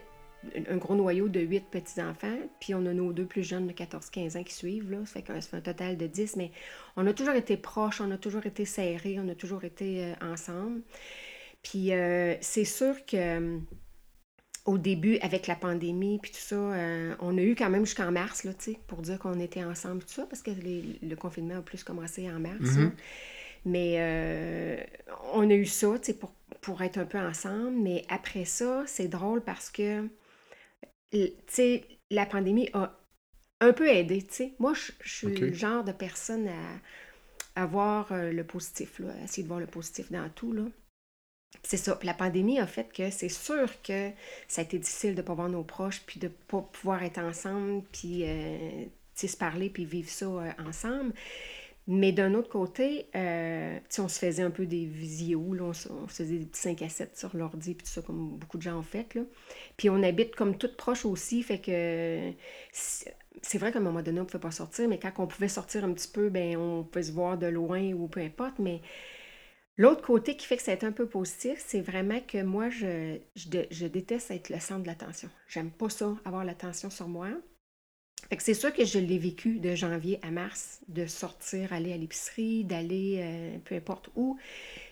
un 0.69 0.77
gros 0.77 0.95
noyau 0.95 1.29
de 1.29 1.39
huit 1.39 1.65
petits-enfants, 1.69 2.37
puis 2.59 2.73
on 2.73 2.85
a 2.85 2.93
nos 2.93 3.11
deux 3.11 3.25
plus 3.25 3.43
jeunes 3.43 3.67
de 3.67 3.73
14-15 3.73 4.37
ans 4.37 4.43
qui 4.43 4.53
suivent, 4.53 4.91
là. 4.91 4.99
Ça 5.05 5.13
fait, 5.13 5.21
que, 5.23 5.33
ça 5.33 5.41
fait 5.41 5.57
un 5.57 5.61
total 5.61 5.97
de 5.97 6.07
10, 6.07 6.35
mais 6.35 6.51
on 6.95 7.05
a 7.07 7.13
toujours 7.13 7.33
été 7.33 7.57
proches, 7.57 8.01
on 8.01 8.11
a 8.11 8.17
toujours 8.17 8.45
été 8.45 8.65
serrés, 8.65 9.17
on 9.19 9.27
a 9.29 9.35
toujours 9.35 9.63
été 9.63 10.05
euh, 10.05 10.13
ensemble. 10.21 10.81
Puis 11.69 11.91
euh, 11.93 12.35
c'est 12.39 12.63
sûr 12.65 13.05
que 13.05 13.17
euh, 13.17 13.59
au 14.65 14.77
début, 14.77 15.17
avec 15.19 15.47
la 15.47 15.55
pandémie, 15.55 16.19
puis 16.21 16.31
tout 16.31 16.37
ça, 16.39 16.55
euh, 16.55 17.15
on 17.19 17.37
a 17.37 17.41
eu 17.41 17.55
quand 17.55 17.69
même 17.69 17.85
jusqu'en 17.85 18.11
mars, 18.11 18.43
là, 18.43 18.51
pour 18.87 19.01
dire 19.01 19.19
qu'on 19.19 19.39
était 19.39 19.63
ensemble, 19.63 20.01
tout 20.03 20.13
ça, 20.13 20.25
parce 20.25 20.41
que 20.41 20.51
les- 20.51 20.99
le 21.01 21.15
confinement 21.15 21.57
a 21.57 21.61
plus 21.61 21.83
commencé 21.83 22.29
en 22.29 22.39
mars. 22.39 22.59
Mhm. 22.61 22.83
là. 22.85 22.91
Mais 23.65 23.95
euh, 23.99 24.77
on 25.33 25.49
a 25.49 25.53
eu 25.53 25.65
ça, 25.65 25.97
tu 25.99 26.05
sais, 26.07 26.13
pour, 26.13 26.33
pour 26.61 26.81
être 26.81 26.97
un 26.97 27.05
peu 27.05 27.17
ensemble. 27.19 27.71
Mais 27.77 28.05
après 28.09 28.45
ça, 28.45 28.83
c'est 28.87 29.07
drôle 29.09 29.41
parce 29.41 29.69
que, 29.69 30.07
tu 31.11 31.31
sais, 31.47 31.83
la 32.11 32.25
pandémie 32.25 32.69
a 32.73 32.97
un 33.59 33.73
peu 33.73 33.87
aidé, 33.89 34.21
tu 34.21 34.33
sais. 34.33 34.53
Moi, 34.59 34.73
je 34.73 34.91
je 35.03 35.15
suis 35.15 35.27
le 35.27 35.53
genre 35.53 35.83
de 35.83 35.91
personne 35.91 36.47
à, 36.47 37.61
à 37.61 37.65
voir 37.65 38.07
le 38.13 38.43
positif, 38.43 38.99
là, 38.99 39.07
à 39.19 39.23
essayer 39.23 39.43
de 39.43 39.47
voir 39.49 39.59
le 39.59 39.67
positif 39.67 40.11
dans 40.11 40.29
tout, 40.29 40.53
là. 40.53 40.63
C'est 41.63 41.77
ça. 41.77 41.99
La 42.03 42.13
pandémie 42.13 42.59
a 42.59 42.67
fait 42.67 42.91
que 42.93 43.09
c'est 43.09 43.29
sûr 43.29 43.69
que 43.81 44.11
ça 44.47 44.61
a 44.61 44.63
été 44.63 44.79
difficile 44.79 45.15
de 45.15 45.21
ne 45.21 45.25
pas 45.25 45.33
voir 45.33 45.49
nos 45.49 45.63
proches, 45.63 46.01
puis 46.05 46.19
de 46.19 46.27
ne 46.27 46.31
pas 46.47 46.61
pouvoir 46.61 47.03
être 47.03 47.17
ensemble, 47.19 47.83
puis 47.91 48.23
euh, 48.23 48.85
se 49.15 49.37
parler, 49.37 49.69
puis 49.69 49.85
vivre 49.85 50.09
ça 50.09 50.25
euh, 50.25 50.51
ensemble. 50.65 51.13
Mais 51.89 52.11
d'un 52.11 52.33
autre 52.33 52.49
côté, 52.49 53.07
euh, 53.15 53.79
on 53.97 54.07
se 54.09 54.19
faisait 54.19 54.43
un 54.43 54.51
peu 54.51 54.65
des 54.65 54.85
visios, 54.85 55.55
on, 55.59 55.73
se, 55.73 55.87
faisait 56.07 56.37
des 56.37 56.45
petits 56.45 56.61
5 56.61 56.81
à 56.81 56.89
7 56.89 57.17
sur 57.17 57.35
l'ordi, 57.35 57.75
puis 57.75 57.85
tout 57.85 57.91
ça, 57.93 58.01
comme 58.01 58.37
beaucoup 58.37 58.57
de 58.57 58.63
gens 58.63 58.77
ont 58.77 58.83
fait. 58.83 59.07
Puis 59.77 59.89
on 59.89 60.03
habite 60.03 60.35
comme 60.35 60.57
toutes 60.57 60.75
proches 60.75 61.05
aussi, 61.05 61.43
fait 61.43 61.59
que 61.59 62.31
c'est 62.71 63.15
c'est 63.41 63.57
vrai 63.57 63.71
qu'à 63.71 63.79
un 63.79 63.81
moment 63.81 64.01
donné, 64.01 64.19
on 64.19 64.23
ne 64.23 64.27
pouvait 64.27 64.41
pas 64.41 64.51
sortir, 64.51 64.87
mais 64.87 64.99
quand 64.99 65.11
on 65.17 65.27
pouvait 65.27 65.47
sortir 65.47 65.83
un 65.85 65.93
petit 65.93 66.07
peu, 66.07 66.29
ben 66.29 66.57
on 66.57 66.83
pouvait 66.83 67.03
se 67.03 67.11
voir 67.11 67.37
de 67.37 67.47
loin 67.47 67.93
ou 67.93 68.07
peu 68.07 68.19
importe, 68.19 68.59
mais 68.59 68.81
L'autre 69.77 70.01
côté 70.01 70.35
qui 70.35 70.45
fait 70.47 70.57
que 70.57 70.63
c'est 70.63 70.83
un 70.83 70.91
peu 70.91 71.07
positif, 71.07 71.63
c'est 71.65 71.81
vraiment 71.81 72.19
que 72.21 72.41
moi, 72.41 72.69
je, 72.69 73.19
je, 73.35 73.47
dé- 73.49 73.67
je 73.71 73.85
déteste 73.85 74.31
être 74.31 74.49
le 74.49 74.59
centre 74.59 74.81
de 74.81 74.87
l'attention. 74.87 75.29
J'aime 75.47 75.71
pas 75.71 75.89
ça, 75.89 76.15
avoir 76.25 76.43
l'attention 76.43 76.89
sur 76.89 77.07
moi. 77.07 77.29
Fait 78.29 78.35
que 78.37 78.43
c'est 78.43 78.53
sûr 78.55 78.73
que 78.73 78.83
je 78.83 78.99
l'ai 78.99 79.17
vécu 79.19 79.59
de 79.59 79.75
janvier 79.75 80.19
à 80.21 80.31
mars, 80.31 80.81
de 80.89 81.05
sortir, 81.05 81.71
aller 81.71 81.93
à 81.93 81.97
l'épicerie, 81.97 82.65
d'aller 82.65 83.17
euh, 83.19 83.57
peu 83.63 83.75
importe 83.75 84.09
où, 84.15 84.37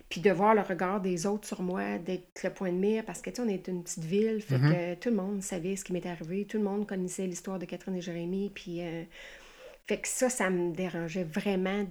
puis 0.10 0.22
de 0.22 0.32
voir 0.32 0.56
le 0.56 0.62
regard 0.62 1.02
des 1.02 1.26
autres 1.26 1.48
sur 1.48 1.62
moi, 1.64 1.98
d'être 2.00 2.44
le 2.44 2.52
point 2.54 2.72
de 2.72 2.78
mire, 2.78 3.06
parce 3.06 3.22
que 3.22 3.30
tu 3.32 3.38
sais, 3.38 3.42
on 3.44 3.50
est 3.50 3.68
une 3.68 3.84
petite 3.84 4.06
ville, 4.06 4.42
fait 4.42 4.60
Mhm. 4.60 4.70
que 4.70 4.96
tout 4.96 5.10
le 5.10 5.16
monde 5.18 5.42
savait 5.44 5.76
ce 5.76 5.86
qui 5.86 5.94
m'était 5.94 6.10
arrivé, 6.10 6.46
tout 6.46 6.58
le 6.58 6.64
monde 6.64 6.88
connaissait 6.88 7.28
l'histoire 7.28 7.60
de 7.60 7.66
Catherine 7.66 7.96
et 7.98 8.02
Jérémie, 8.02 8.52
puis 8.54 8.82
euh, 8.82 9.04
fait 9.88 10.00
que 10.02 10.08
ça, 10.08 10.30
ça 10.30 10.50
me 10.50 10.74
dérangeait 10.74 11.24
vraiment, 11.24 11.86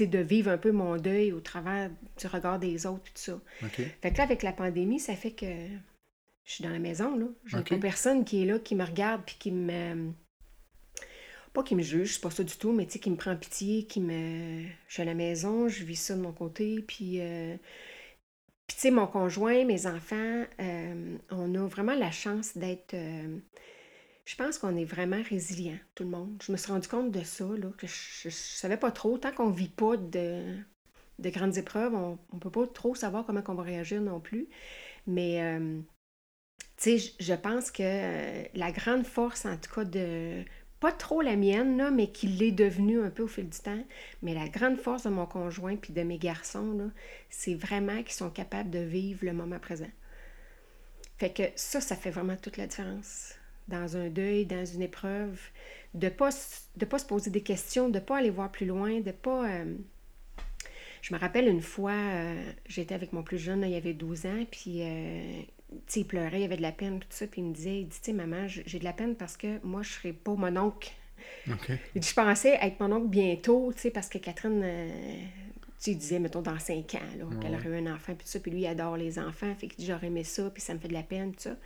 de 0.00 0.18
vivre 0.18 0.50
un 0.50 0.58
peu 0.58 0.72
mon 0.72 0.96
deuil 0.96 1.32
au 1.32 1.40
travers 1.40 1.90
du 2.18 2.26
regard 2.26 2.58
des 2.58 2.86
autres, 2.86 3.04
tout 3.04 3.12
ça. 3.14 3.40
Fait 4.02 4.12
que 4.12 4.18
là, 4.18 4.24
avec 4.24 4.42
la 4.42 4.52
pandémie, 4.52 5.00
ça 5.00 5.14
fait 5.16 5.32
que 5.32 5.46
je 6.44 6.52
suis 6.52 6.64
dans 6.64 6.70
la 6.70 6.78
maison, 6.78 7.16
là. 7.16 7.26
J'ai 7.46 7.58
Ok. 7.60 7.68
pas 7.68 7.78
personne 7.78 8.24
qui 8.24 8.42
est 8.42 8.46
là, 8.46 8.58
qui 8.58 8.74
me 8.74 8.84
regarde, 8.84 9.22
puis 9.24 9.36
qui 9.38 9.50
me... 9.52 10.12
Pas 11.52 11.62
qui 11.62 11.74
me 11.76 11.82
juge, 11.82 12.14
c'est 12.14 12.20
pas 12.22 12.30
ça 12.30 12.44
du 12.44 12.56
tout, 12.56 12.72
mais 12.72 12.86
tu 12.86 12.92
sais, 12.92 12.98
qui 12.98 13.10
me 13.10 13.16
prend 13.16 13.36
pitié, 13.36 13.84
qui 13.86 14.00
me... 14.00 14.64
Je 14.88 14.92
suis 14.94 15.02
à 15.02 15.04
la 15.04 15.14
maison, 15.14 15.68
je 15.68 15.84
vis 15.84 15.96
ça 15.96 16.16
de 16.16 16.20
mon 16.22 16.32
côté, 16.32 16.82
puis... 16.86 17.20
euh, 17.20 17.56
Puis 18.66 18.76
tu 18.76 18.80
sais, 18.82 18.90
mon 18.90 19.06
conjoint, 19.06 19.64
mes 19.64 19.86
enfants, 19.86 20.44
euh, 20.60 21.18
on 21.30 21.54
a 21.54 21.66
vraiment 21.66 21.94
la 21.94 22.10
chance 22.10 22.56
d'être... 22.56 22.94
euh, 22.94 23.38
Je 24.24 24.36
pense 24.36 24.58
qu'on 24.58 24.76
est 24.76 24.84
vraiment 24.84 25.20
résilient, 25.22 25.78
tout 25.94 26.04
le 26.04 26.10
monde. 26.10 26.40
Je 26.46 26.52
me 26.52 26.56
suis 26.56 26.70
rendu 26.72 26.88
compte 26.88 27.10
de 27.10 27.22
ça, 27.24 27.44
là, 27.44 27.68
que 27.76 27.86
je, 27.86 27.92
je 28.24 28.30
savais 28.30 28.76
pas 28.76 28.92
trop. 28.92 29.18
Tant 29.18 29.32
qu'on 29.32 29.50
vit 29.50 29.68
pas 29.68 29.96
de, 29.96 30.56
de 31.18 31.30
grandes 31.30 31.58
épreuves, 31.58 31.94
on, 31.94 32.18
on 32.32 32.38
peut 32.38 32.50
pas 32.50 32.66
trop 32.68 32.94
savoir 32.94 33.26
comment 33.26 33.42
on 33.48 33.54
va 33.54 33.62
réagir 33.64 34.00
non 34.02 34.20
plus. 34.20 34.48
Mais, 35.06 35.42
euh, 35.42 35.80
tu 36.78 36.98
sais, 36.98 37.14
je- 37.20 37.34
pense 37.34 37.70
que 37.70 37.82
euh, 37.84 38.44
la 38.54 38.72
grande 38.72 39.06
force, 39.06 39.46
en 39.46 39.56
tout 39.58 39.72
cas, 39.74 39.84
de... 39.84 40.44
Pas 40.80 40.92
trop 40.92 41.22
la 41.22 41.36
mienne, 41.36 41.76
là, 41.78 41.90
mais 41.92 42.12
qui 42.12 42.26
l'est 42.28 42.52
devenue 42.52 43.02
un 43.02 43.10
peu 43.10 43.22
au 43.24 43.28
fil 43.28 43.48
du 43.48 43.58
temps. 43.60 43.84
Mais 44.22 44.34
la 44.34 44.48
grande 44.48 44.78
force 44.78 45.04
de 45.04 45.10
mon 45.10 45.26
conjoint 45.26 45.76
puis 45.76 45.92
de 45.94 46.02
mes 46.02 46.18
garçons, 46.18 46.90
c'est 47.30 47.54
vraiment 47.54 47.98
qu'ils 48.02 48.12
sont 48.14 48.30
capables 48.30 48.70
de 48.70 48.80
vivre 48.80 49.24
le 49.26 49.32
moment 49.32 49.58
présent. 49.60 49.90
Fait 51.16 51.32
que 51.32 51.44
ça, 51.56 51.80
ça 51.80 51.96
fait 51.96 52.10
vraiment 52.10 52.36
toute 52.36 52.58
la 52.58 52.66
différence. 52.66 53.34
Dans 53.68 53.96
un 53.96 54.08
deuil, 54.08 54.46
dans 54.46 54.64
une 54.64 54.82
épreuve, 54.82 55.40
de 55.94 56.06
ne 56.06 56.10
pas, 56.10 56.30
de 56.76 56.84
pas 56.84 56.98
se 56.98 57.06
poser 57.06 57.30
des 57.30 57.42
questions, 57.42 57.88
de 57.88 57.98
ne 57.98 58.04
pas 58.04 58.18
aller 58.18 58.30
voir 58.30 58.50
plus 58.50 58.66
loin, 58.66 59.00
de 59.00 59.12
pas... 59.12 59.48
euh, 59.50 59.74
Je 61.02 61.14
me 61.14 61.18
rappelle 61.18 61.48
une 61.48 61.62
fois, 61.62 61.92
euh, 61.92 62.52
j'étais 62.66 62.94
avec 62.94 63.12
mon 63.12 63.22
plus 63.22 63.38
jeune, 63.38 63.60
là, 63.60 63.66
il 63.66 63.74
avait 63.74 63.92
12 63.94 64.26
ans, 64.26 64.44
puis 64.50 64.82
euh, 64.82 65.42
il 65.96 66.06
pleurait, 66.06 66.40
il 66.40 66.44
avait 66.44 66.56
de 66.56 66.62
la 66.62 66.72
peine, 66.72 67.00
tout 67.00 67.06
ça, 67.10 67.26
puis 67.26 67.40
il 67.40 67.48
me 67.48 67.54
disait, 67.54 67.80
il 67.80 67.88
dit, 67.88 67.98
tu 67.98 68.06
sais, 68.06 68.12
maman, 68.12 68.46
j'ai 68.46 68.78
de 68.78 68.84
la 68.84 68.92
peine 68.92 69.16
parce 69.16 69.36
que 69.36 69.58
moi, 69.64 69.82
je 69.82 69.92
serai 69.92 70.12
pas 70.12 70.34
mon 70.34 70.56
oncle. 70.56 70.92
OK. 71.50 71.78
Il 71.94 72.00
dit, 72.00 72.08
je 72.08 72.14
pensais 72.14 72.58
être 72.60 72.80
mon 72.80 72.92
oncle 72.92 73.08
bientôt, 73.08 73.72
tu 73.74 73.80
sais, 73.82 73.90
parce 73.90 74.08
que 74.08 74.18
Catherine, 74.18 74.62
tu 74.62 74.66
sais, 75.78 75.90
il 75.92 75.98
disait, 75.98 76.18
mettons, 76.18 76.42
dans 76.42 76.58
5 76.58 76.94
ans, 76.94 77.00
là, 77.18 77.26
qu'elle 77.40 77.54
aurait 77.54 77.68
eu 77.68 77.76
un 77.86 77.92
enfant, 77.94 78.14
puis 78.14 78.24
tout 78.24 78.30
ça, 78.30 78.40
puis 78.40 78.50
lui, 78.50 78.60
il 78.62 78.66
adore 78.66 78.96
les 78.96 79.18
enfants, 79.18 79.54
fait 79.56 79.68
qu'il 79.68 79.78
dit, 79.78 79.86
j'aurais 79.86 80.06
aimé 80.08 80.24
ça, 80.24 80.50
puis 80.50 80.62
ça 80.62 80.74
me 80.74 80.78
fait 80.78 80.88
de 80.88 80.92
la 80.94 81.02
peine, 81.02 81.32
tout 81.32 81.40
ça. 81.42 81.56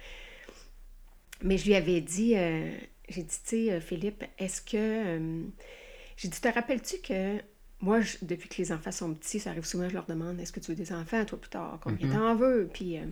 Mais 1.42 1.58
je 1.58 1.66
lui 1.66 1.74
avais 1.74 2.00
dit, 2.00 2.36
euh, 2.36 2.70
j'ai 3.08 3.22
dit, 3.22 3.28
tu 3.44 3.50
sais, 3.66 3.72
euh, 3.72 3.80
Philippe, 3.80 4.24
est-ce 4.38 4.60
que. 4.62 4.76
euh, 4.76 5.42
j'ai 6.16 6.28
dit, 6.28 6.40
te 6.40 6.48
rappelles-tu 6.48 6.98
que 6.98 7.38
moi, 7.80 8.00
je- 8.00 8.16
depuis 8.22 8.48
que 8.48 8.56
les 8.58 8.72
enfants 8.72 8.92
sont 8.92 9.12
petits, 9.14 9.38
ça 9.40 9.50
arrive 9.50 9.66
souvent, 9.66 9.88
je 9.88 9.94
leur 9.94 10.06
demande, 10.06 10.40
est-ce 10.40 10.52
que 10.52 10.60
tu 10.60 10.70
veux 10.70 10.76
des 10.76 10.92
enfants, 10.92 11.24
toi, 11.26 11.38
plus 11.40 11.50
tard, 11.50 11.78
combien 11.82 12.06
Mhm. 12.06 12.12
t'en 12.14 12.34
veux? 12.36 12.70
Puis, 12.72 12.98
euh, 12.98 13.04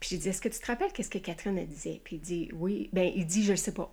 puis 0.00 0.10
j'ai 0.10 0.18
dit, 0.18 0.28
est-ce 0.28 0.40
que 0.40 0.48
tu 0.48 0.58
te 0.58 0.66
rappelles 0.66 0.92
qu'est-ce 0.92 1.10
que 1.10 1.18
Catherine 1.18 1.56
elle 1.58 1.68
disait? 1.68 2.00
Puis 2.04 2.16
il 2.16 2.20
dit, 2.20 2.50
oui. 2.54 2.90
Ben, 2.92 3.10
il 3.14 3.26
dit, 3.26 3.42
je 3.44 3.52
le 3.52 3.56
sais 3.56 3.72
pas. 3.72 3.92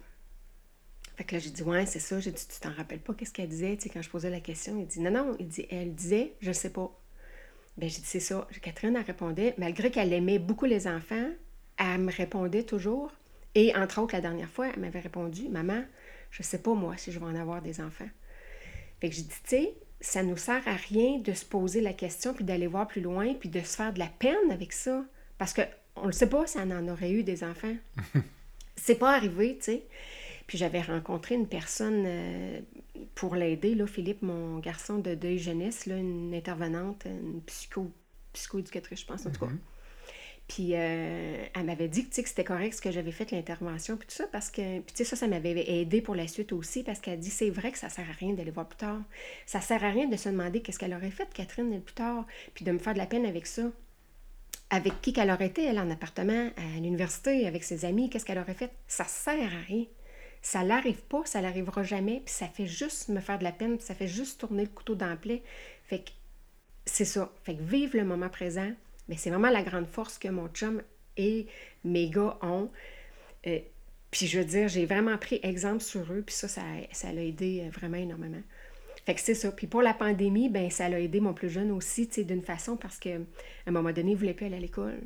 Fait 1.15 1.23
que 1.23 1.35
là, 1.35 1.39
j'ai 1.39 1.49
dit, 1.51 1.63
ouais, 1.63 1.85
c'est 1.85 1.99
ça. 1.99 2.19
J'ai 2.19 2.31
dit, 2.31 2.47
tu 2.47 2.59
t'en 2.59 2.71
rappelles 2.73 2.99
pas 2.99 3.13
qu'est-ce 3.13 3.31
qu'elle 3.31 3.47
disait, 3.49 3.75
tu 3.77 3.83
sais, 3.83 3.89
quand 3.89 4.01
je 4.01 4.09
posais 4.09 4.29
la 4.29 4.39
question? 4.41 4.77
Il 4.79 4.87
dit, 4.87 4.99
non, 4.99 5.11
non, 5.11 5.35
il 5.39 5.47
dit, 5.47 5.65
elle 5.69 5.93
disait, 5.93 6.33
je 6.41 6.47
le 6.47 6.53
sais 6.53 6.71
pas. 6.71 6.91
Ben, 7.77 7.89
j'ai 7.89 7.99
dit, 7.99 8.05
c'est 8.07 8.19
ça. 8.19 8.47
Catherine, 8.61 8.95
elle 8.95 9.03
répondait, 9.05 9.53
malgré 9.57 9.91
qu'elle 9.91 10.13
aimait 10.13 10.39
beaucoup 10.39 10.65
les 10.65 10.87
enfants, 10.87 11.29
elle 11.77 11.99
me 12.01 12.11
répondait 12.11 12.63
toujours. 12.63 13.11
Et 13.55 13.75
entre 13.75 14.01
autres, 14.01 14.15
la 14.15 14.21
dernière 14.21 14.49
fois, 14.49 14.69
elle 14.73 14.79
m'avait 14.79 14.99
répondu, 14.99 15.49
maman, 15.49 15.83
je 16.31 16.43
sais 16.43 16.59
pas, 16.59 16.73
moi, 16.73 16.95
si 16.97 17.11
je 17.11 17.19
vais 17.19 17.25
en 17.25 17.35
avoir 17.35 17.61
des 17.61 17.81
enfants. 17.81 18.09
Fait 18.99 19.09
que 19.09 19.15
j'ai 19.15 19.23
dit, 19.23 19.29
tu 19.29 19.49
sais, 19.49 19.73
ça 19.99 20.23
nous 20.23 20.37
sert 20.37 20.65
à 20.67 20.75
rien 20.75 21.19
de 21.19 21.33
se 21.33 21.45
poser 21.45 21.81
la 21.81 21.93
question, 21.93 22.33
puis 22.33 22.45
d'aller 22.45 22.67
voir 22.67 22.87
plus 22.87 23.01
loin, 23.01 23.33
puis 23.33 23.49
de 23.49 23.59
se 23.59 23.75
faire 23.75 23.93
de 23.93 23.99
la 23.99 24.07
peine 24.07 24.51
avec 24.51 24.73
ça. 24.73 25.03
Parce 25.37 25.53
que 25.53 25.61
on 25.95 26.07
ne 26.07 26.11
sait 26.11 26.29
pas 26.29 26.47
si 26.47 26.57
elle 26.57 26.71
en 26.71 26.87
aurait 26.87 27.11
eu 27.11 27.23
des 27.23 27.43
enfants. 27.43 27.75
C'est 28.75 28.95
pas 28.95 29.15
arrivé, 29.15 29.57
tu 29.57 29.65
sais. 29.65 29.83
Puis 30.47 30.57
j'avais 30.57 30.81
rencontré 30.81 31.35
une 31.35 31.47
personne 31.47 32.03
euh, 32.05 32.59
pour 33.15 33.35
l'aider, 33.35 33.75
là, 33.75 33.87
Philippe, 33.87 34.21
mon 34.21 34.59
garçon 34.59 34.97
de 34.97 35.13
deuil 35.15 35.37
jeunesse, 35.37 35.85
là, 35.85 35.97
une 35.97 36.33
intervenante, 36.33 37.05
une 37.05 37.41
psycho, 37.41 37.91
psychoéducatrice, 38.33 39.01
je 39.01 39.05
pense, 39.05 39.25
en 39.25 39.31
tout 39.31 39.45
cas. 39.45 39.51
Puis 40.53 40.71
euh, 40.73 41.45
elle 41.55 41.63
m'avait 41.63 41.87
dit 41.87 42.05
que, 42.05 42.13
c'était 42.27 42.43
correct 42.43 42.73
ce 42.73 42.81
que 42.81 42.91
j'avais 42.91 43.13
fait, 43.13 43.31
l'intervention, 43.31 43.95
puis 43.95 44.05
tout 44.05 44.15
ça, 44.15 44.27
parce 44.27 44.51
que, 44.51 44.79
puis 44.81 44.93
tu 44.93 44.97
sais, 44.97 45.05
ça, 45.05 45.15
ça 45.15 45.27
m'avait 45.27 45.79
aidé 45.79 46.01
pour 46.01 46.13
la 46.13 46.27
suite 46.27 46.51
aussi, 46.51 46.83
parce 46.83 46.99
qu'elle 46.99 47.19
dit, 47.19 47.29
c'est 47.29 47.49
vrai 47.49 47.71
que 47.71 47.77
ça 47.77 47.87
sert 47.87 48.03
à 48.09 48.11
rien 48.11 48.33
d'aller 48.33 48.51
voir 48.51 48.67
plus 48.67 48.75
tard. 48.75 48.99
Ça 49.45 49.61
sert 49.61 49.81
à 49.81 49.89
rien 49.89 50.07
de 50.07 50.17
se 50.17 50.27
demander 50.27 50.61
qu'est-ce 50.61 50.77
qu'elle 50.77 50.93
aurait 50.93 51.09
fait, 51.09 51.33
Catherine, 51.33 51.79
plus 51.79 51.93
tard, 51.93 52.25
puis 52.53 52.65
de 52.65 52.71
me 52.73 52.79
faire 52.79 52.91
de 52.91 52.97
la 52.97 53.05
peine 53.05 53.25
avec 53.25 53.47
ça. 53.47 53.63
Avec 54.69 54.99
qui 55.01 55.13
qu'elle 55.13 55.31
aurait 55.31 55.47
été, 55.47 55.63
elle, 55.63 55.79
en 55.79 55.89
appartement, 55.89 56.49
à 56.57 56.79
l'université, 56.81 57.47
avec 57.47 57.63
ses 57.63 57.85
amis, 57.85 58.09
qu'est-ce 58.09 58.25
qu'elle 58.25 58.39
aurait 58.39 58.53
fait? 58.53 58.71
Ça 58.89 59.05
sert 59.05 59.41
à 59.41 59.61
rien. 59.67 59.85
Ça 60.41 60.65
l'arrive 60.65 61.01
pas, 61.03 61.21
ça 61.23 61.39
l'arrivera 61.39 61.83
jamais, 61.83 62.23
puis 62.25 62.33
ça 62.33 62.47
fait 62.47 62.67
juste 62.67 63.07
me 63.07 63.21
faire 63.21 63.39
de 63.39 63.45
la 63.45 63.53
peine, 63.53 63.77
puis 63.77 63.85
ça 63.85 63.95
fait 63.95 64.07
juste 64.09 64.41
tourner 64.41 64.63
le 64.63 64.69
couteau 64.69 64.95
dans 64.95 65.15
plaie. 65.15 65.43
Fait 65.85 65.99
que 65.99 66.11
c'est 66.85 67.05
ça. 67.05 67.31
Fait 67.45 67.55
que 67.55 67.61
vivre 67.61 67.95
le 67.95 68.03
moment 68.03 68.27
présent, 68.27 68.71
mais 69.09 69.17
c'est 69.17 69.29
vraiment 69.29 69.49
la 69.49 69.63
grande 69.63 69.87
force 69.87 70.17
que 70.17 70.27
mon 70.27 70.47
chum 70.49 70.81
et 71.17 71.47
mes 71.83 72.09
gars 72.09 72.37
ont. 72.41 72.69
Euh, 73.47 73.59
puis 74.11 74.27
je 74.27 74.39
veux 74.39 74.45
dire, 74.45 74.67
j'ai 74.67 74.85
vraiment 74.85 75.17
pris 75.17 75.39
exemple 75.43 75.81
sur 75.81 76.11
eux, 76.13 76.21
puis 76.25 76.35
ça, 76.35 76.47
ça, 76.47 76.61
ça 76.91 77.11
l'a 77.13 77.23
aidé 77.23 77.63
euh, 77.65 77.69
vraiment 77.71 77.97
énormément. 77.97 78.41
Fait 79.05 79.15
que 79.15 79.21
c'est 79.21 79.33
ça. 79.33 79.51
Puis 79.51 79.67
pour 79.67 79.81
la 79.81 79.93
pandémie, 79.93 80.49
ben 80.49 80.69
ça 80.69 80.87
l'a 80.89 80.99
aidé 80.99 81.19
mon 81.21 81.33
plus 81.33 81.49
jeune 81.49 81.71
aussi, 81.71 82.07
tu 82.07 82.15
sais, 82.15 82.23
d'une 82.23 82.43
façon, 82.43 82.77
parce 82.77 82.97
qu'à 82.99 83.15
un 83.65 83.71
moment 83.71 83.91
donné, 83.91 84.11
il 84.11 84.17
voulait 84.17 84.33
plus 84.33 84.45
aller 84.45 84.57
à 84.57 84.59
l'école. 84.59 85.01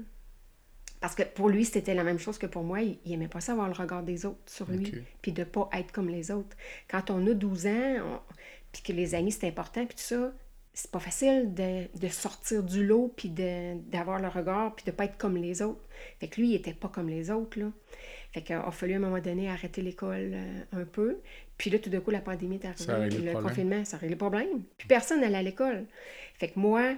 Parce 0.99 1.13
que 1.15 1.23
pour 1.23 1.49
lui, 1.49 1.65
c'était 1.65 1.93
la 1.93 2.03
même 2.03 2.17
chose 2.19 2.37
que 2.37 2.47
pour 2.47 2.63
moi. 2.63 2.81
Il, 2.81 2.97
il 3.05 3.13
aimait 3.13 3.27
pas 3.27 3.41
savoir 3.41 3.67
le 3.67 3.73
regard 3.73 4.01
des 4.03 4.25
autres 4.25 4.39
sur 4.47 4.65
lui, 4.69 4.85
puis 5.21 5.31
de 5.31 5.43
pas 5.43 5.69
être 5.73 5.91
comme 5.91 6.09
les 6.09 6.31
autres. 6.31 6.57
Quand 6.89 7.09
on 7.11 7.25
a 7.27 7.33
12 7.33 7.67
ans, 7.67 7.95
on- 8.03 8.19
puis 8.71 8.81
que 8.81 8.91
les 8.91 9.13
amis, 9.15 9.31
c'est 9.31 9.47
important, 9.47 9.85
puis 9.85 9.95
tout 9.95 10.03
ça, 10.03 10.33
c'est 10.75 10.91
pas 10.91 10.99
facile 10.99 11.53
de, 11.53 11.87
de 11.97 12.07
sortir 12.09 12.61
du 12.61 12.85
lot, 12.85 13.13
puis 13.15 13.29
d'avoir 13.29 14.19
le 14.19 14.27
regard, 14.27 14.75
puis 14.75 14.85
de 14.85 14.91
pas 14.91 15.05
être 15.05 15.17
comme 15.17 15.37
les 15.37 15.61
autres. 15.61 15.81
Fait 16.19 16.27
que 16.27 16.39
lui, 16.39 16.49
il 16.49 16.55
était 16.55 16.73
pas 16.73 16.89
comme 16.89 17.09
les 17.09 17.31
autres, 17.31 17.59
là. 17.59 17.71
Fait 18.33 18.41
qu'il 18.41 18.55
a 18.55 18.69
fallu 18.71 18.93
à 18.93 18.97
un 18.97 18.99
moment 18.99 19.19
donné 19.19 19.49
arrêter 19.49 19.81
l'école 19.81 20.31
euh, 20.33 20.63
un 20.73 20.83
peu. 20.83 21.21
Puis 21.57 21.69
là, 21.69 21.79
tout 21.79 21.89
d'un 21.89 22.01
coup, 22.01 22.11
la 22.11 22.19
pandémie 22.19 22.59
est 22.61 22.65
arrivée. 22.65 23.07
Puis 23.15 23.25
le 23.25 23.31
le 23.31 23.41
confinement, 23.41 23.85
ça 23.85 23.95
a 23.95 23.99
réglé 23.99 24.15
le 24.15 24.17
problème. 24.17 24.63
Puis 24.77 24.89
personne 24.89 25.21
n'allait 25.21 25.37
à 25.37 25.41
l'école. 25.41 25.85
Fait 26.33 26.49
que 26.49 26.59
moi, 26.59 26.95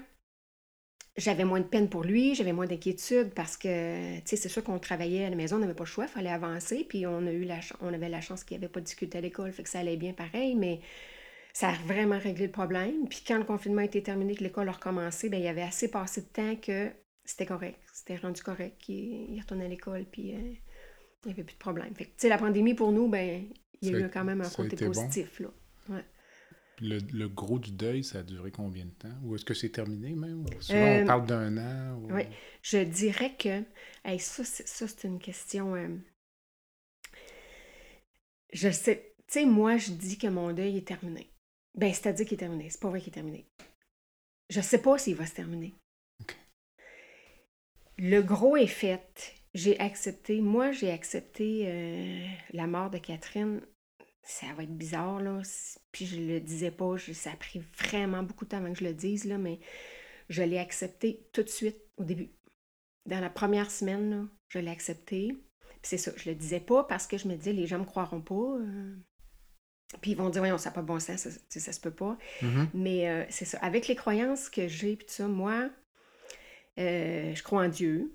j'avais 1.16 1.44
moins 1.46 1.60
de 1.60 1.66
peine 1.66 1.90
pour 1.90 2.04
lui, 2.04 2.34
j'avais 2.34 2.54
moins 2.54 2.66
d'inquiétude 2.66 3.32
parce 3.36 3.58
que, 3.58 4.18
tu 4.18 4.22
sais, 4.26 4.36
c'est 4.36 4.50
sûr 4.50 4.64
qu'on 4.64 4.80
travaillait 4.80 5.26
à 5.26 5.30
la 5.30 5.36
maison, 5.36 5.58
on 5.58 5.60
n'avait 5.60 5.76
pas 5.76 5.84
le 5.84 5.90
choix, 5.90 6.06
il 6.06 6.12
fallait 6.12 6.32
avancer, 6.32 6.86
puis 6.88 7.06
on, 7.08 7.26
a 7.26 7.32
eu 7.32 7.44
la, 7.44 7.60
on 7.82 7.94
avait 7.94 8.10
la 8.10 8.22
chance 8.22 8.44
qu'il 8.44 8.58
n'y 8.58 8.64
avait 8.64 8.72
pas 8.72 8.80
de 8.80 8.86
difficulté 8.86 9.18
à 9.18 9.22
l'école, 9.22 9.52
fait 9.52 9.64
que 9.64 9.70
ça 9.70 9.80
allait 9.80 9.98
bien 9.98 10.14
pareil, 10.14 10.56
mais 10.56 10.80
ça 11.58 11.70
a 11.70 11.74
vraiment 11.74 12.20
réglé 12.20 12.46
le 12.46 12.52
problème. 12.52 13.10
Puis 13.10 13.24
quand 13.26 13.40
le 13.40 13.44
confinement 13.44 13.82
a 13.82 13.86
été 13.86 14.04
terminé, 14.04 14.36
que 14.36 14.44
l'école 14.44 14.70
a 14.70 14.74
recommencé, 14.74 15.28
ben 15.28 15.40
il 15.40 15.44
y 15.44 15.48
avait 15.48 15.64
assez 15.64 15.90
passé 15.90 16.22
de 16.22 16.28
temps 16.28 16.56
que 16.56 16.92
c'était 17.26 17.48
correct, 17.48 17.80
c'était 17.92 18.16
rendu 18.16 18.44
correct, 18.44 18.88
il, 18.90 19.34
il 19.34 19.42
retournait 19.42 19.66
à 19.66 19.68
l'école, 19.68 20.06
puis 20.06 20.36
euh, 20.36 20.54
il 21.24 21.26
n'y 21.26 21.32
avait 21.32 21.44
plus 21.44 21.56
de 21.56 21.60
problème. 21.60 21.96
Fait 21.96 22.06
que, 22.06 22.10
tu 22.10 22.16
sais, 22.18 22.30
la 22.30 22.38
pandémie, 22.38 22.76
pour 22.76 22.92
nous, 22.92 23.08
ben 23.08 23.44
il 23.82 23.90
y 23.90 23.96
a 23.96 24.00
eu 24.02 24.10
quand 24.10 24.24
même 24.24 24.42
un 24.42 24.50
côté 24.50 24.76
bon. 24.76 24.92
positif, 24.92 25.40
là. 25.40 25.48
Ouais. 25.90 26.04
Le, 26.80 27.00
le 27.12 27.28
gros 27.28 27.58
du 27.58 27.72
deuil, 27.72 28.04
ça 28.04 28.20
a 28.20 28.24
duré 28.24 28.52
combien 28.52 28.86
de 28.86 28.92
temps? 28.92 29.18
Ou 29.24 29.34
est-ce 29.34 29.44
que 29.44 29.56
c'est 29.56 29.70
terminé 29.70 30.14
même? 30.14 30.46
Souvent, 30.62 30.86
Euh, 30.86 31.02
on 31.02 31.08
parle 31.08 31.26
d'un 31.26 31.58
an. 31.58 31.96
ou- 31.96 32.14
Oui, 32.14 32.22
je 32.62 32.78
dirais 32.84 33.34
que 33.36 33.64
hey, 34.06 34.20
ça, 34.20 34.44
c'est, 34.44 34.68
ça, 34.68 34.88
c'est 34.88 35.08
une 35.08 35.18
question. 35.18 35.74
euh, 35.74 35.88
je 38.54 38.70
sais, 38.70 39.16
tu 39.28 39.40
sais, 39.40 39.46
moi, 39.46 39.78
je 39.78 39.92
dis 39.92 40.20
que 40.20 40.28
mon 40.28 40.54
deuil 40.54 40.78
est 40.78 40.88
terminé. 40.88 41.32
Ben, 41.78 41.94
c'est-à-dire 41.94 42.26
qu'il 42.26 42.36
est 42.36 42.40
terminé. 42.40 42.70
C'est 42.70 42.82
pas 42.82 42.90
vrai 42.90 43.00
qu'il 43.00 43.10
est 43.10 43.14
terminé. 43.14 43.46
Je 44.50 44.62
sais 44.62 44.82
pas 44.82 44.98
s'il 44.98 45.16
va 45.16 45.26
se 45.26 45.36
terminer. 45.36 45.76
Le 47.98 48.22
gros 48.22 48.58
est 48.58 48.68
fait. 48.68 49.34
J'ai 49.54 49.80
accepté, 49.80 50.40
moi, 50.42 50.72
j'ai 50.72 50.92
accepté 50.92 51.64
euh, 51.68 52.28
la 52.54 52.68
mort 52.68 52.90
de 52.90 52.98
Catherine. 52.98 53.62
Ça 54.24 54.48
va 54.56 54.64
être 54.64 54.78
bizarre, 54.78 55.20
là. 55.22 55.42
Puis 55.92 56.06
je 56.06 56.18
le 56.20 56.40
disais 56.40 56.72
pas. 56.72 56.98
je- 56.98 57.14
ça 57.14 57.32
a 57.32 57.36
pris 57.36 57.60
vraiment 57.80 58.24
beaucoup 58.24 58.46
de 58.46 58.50
temps 58.50 58.58
avant 58.58 58.72
que 58.74 58.80
je 58.80 58.84
le 58.84 58.94
dise, 58.94 59.26
là, 59.26 59.38
mais 59.38 59.60
je 60.30 60.44
l'ai 60.44 60.60
accepté 60.60 61.28
tout 61.34 61.44
de 61.44 61.50
suite 61.50 61.78
au 61.98 62.04
début. 62.04 62.30
Dans 63.06 63.20
la 63.22 63.30
première 63.30 63.72
semaine, 63.72 64.10
là, 64.12 64.28
je 64.50 64.60
l'ai 64.60 64.72
accepté. 64.72 65.30
Puis 65.60 65.80
c'est 65.84 65.98
ça, 65.98 66.12
je 66.18 66.30
le 66.30 66.36
disais 66.36 66.60
pas 66.60 66.84
parce 66.84 67.08
que 67.08 67.18
je 67.18 67.28
me 67.28 67.36
disais, 67.36 67.54
les 67.54 67.68
gens 67.68 67.80
me 67.80 67.86
croiront 67.86 68.22
pas. 68.22 68.36
euh. 68.36 68.96
Puis 70.02 70.12
ils 70.12 70.18
vont 70.18 70.30
dire, 70.30 70.42
voyons, 70.42 70.58
ça 70.58 70.70
n'a 70.70 70.74
pas 70.76 70.82
de 70.82 70.88
bon 70.88 71.00
sens, 71.00 71.22
ça, 71.22 71.60
ça 71.60 71.72
se 71.72 71.80
peut 71.80 71.92
pas. 71.92 72.18
Mhm. 72.42 72.70
Mais 72.74 73.10
euh, 73.10 73.24
c'est 73.30 73.46
ça, 73.46 73.58
avec 73.60 73.88
les 73.88 73.96
croyances 73.96 74.50
que 74.50 74.68
j'ai, 74.68 74.96
puis 74.98 75.06
tout 75.08 75.14
ça, 75.14 75.28
moi, 75.28 75.70
euh, 76.80 77.34
je 77.34 77.44
crois 77.44 77.64
en 77.66 77.70
Dieu. 77.70 78.14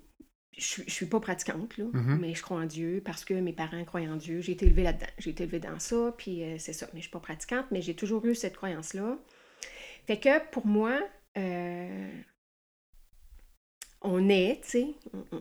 Je, 0.55 0.63
suis- 0.63 0.83
je 0.85 0.91
suis 0.91 1.07
pas 1.07 1.19
pratiquante, 1.19 1.75
là, 1.77 1.85
Mhm. 1.91 2.19
mais 2.21 2.35
je 2.35 2.43
crois 2.43 2.57
en 2.59 2.65
Dieu 2.65 3.01
parce 3.03 3.25
que 3.25 3.33
mes 3.33 3.53
parents 3.53 3.83
croient 3.85 4.01
en 4.01 4.17
Dieu. 4.17 4.39
J'ai 4.41 4.51
été 4.51 4.67
élevée 4.67 4.83
là-dedans. 4.83 5.07
J'ai 5.17 5.31
été 5.31 5.43
élevée 5.45 5.59
dans 5.59 5.79
ça, 5.79 6.13
puis 6.15 6.43
euh, 6.43 6.57
c'est 6.59 6.73
ça. 6.73 6.85
Mais 6.93 6.99
je 6.99 7.05
suis 7.05 7.11
pas 7.11 7.19
pratiquante, 7.19 7.65
mais 7.71 7.81
j'ai 7.81 7.95
toujours 7.95 8.23
eu 8.25 8.35
cette 8.35 8.55
croyance-là. 8.55 9.17
Fait 10.05 10.19
que 10.19 10.47
pour 10.51 10.67
moi, 10.67 10.99
euh, 11.37 12.11
on 14.03 14.29
est, 14.29 14.61
tu 14.63 14.69
sais, 14.69 14.87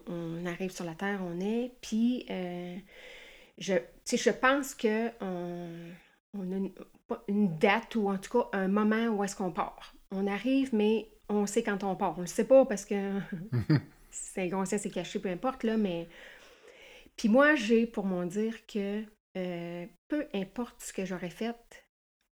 on, 0.07 0.47
arrive 0.47 0.71
sur 0.71 0.85
la 0.87 0.95
Terre, 0.95 1.21
on 1.23 1.41
est, 1.41 1.73
puis 1.83 2.25
je, 3.59 3.75
je 4.07 4.31
pense 4.31 4.75
que 4.75 5.11
on, 5.21 5.69
on 6.35 6.51
a 6.53 6.57
une, 6.57 6.73
pas 7.07 7.23
une 7.29 7.59
date 7.59 7.97
ou 7.97 8.09
en 8.09 8.19
tout 8.19 8.39
cas 8.39 8.49
un 8.59 8.69
moment 8.69 9.09
où 9.09 9.25
est-ce 9.25 9.37
qu'on 9.37 9.53
part. 9.53 9.95
On 10.11 10.27
arrive, 10.27 10.75
mais 10.75 11.09
on 11.29 11.47
sait 11.47 11.63
quand 11.63 11.85
on 11.85 11.97
part. 11.97 12.19
On 12.19 12.23
le 12.23 12.27
sait 12.27 12.47
pas 12.47 12.65
parce 12.65 12.85
que 12.85 13.19
c'est 14.11 14.43
inconscient, 14.43 14.79
c'est 14.79 14.91
caché, 14.91 15.19
peu 15.19 15.29
importe, 15.29 15.65
là, 15.65 15.77
mais... 15.77 16.09
Puis 17.17 17.29
moi, 17.29 17.55
j'ai 17.55 17.87
pour 17.87 18.07
mon 18.07 18.25
dire 18.25 18.67
que 18.67 19.05
euh, 19.37 19.87
peu 20.09 20.27
importe 20.35 20.81
ce 20.83 20.93
que 20.93 21.05
j'aurais 21.05 21.31
fait, 21.31 21.87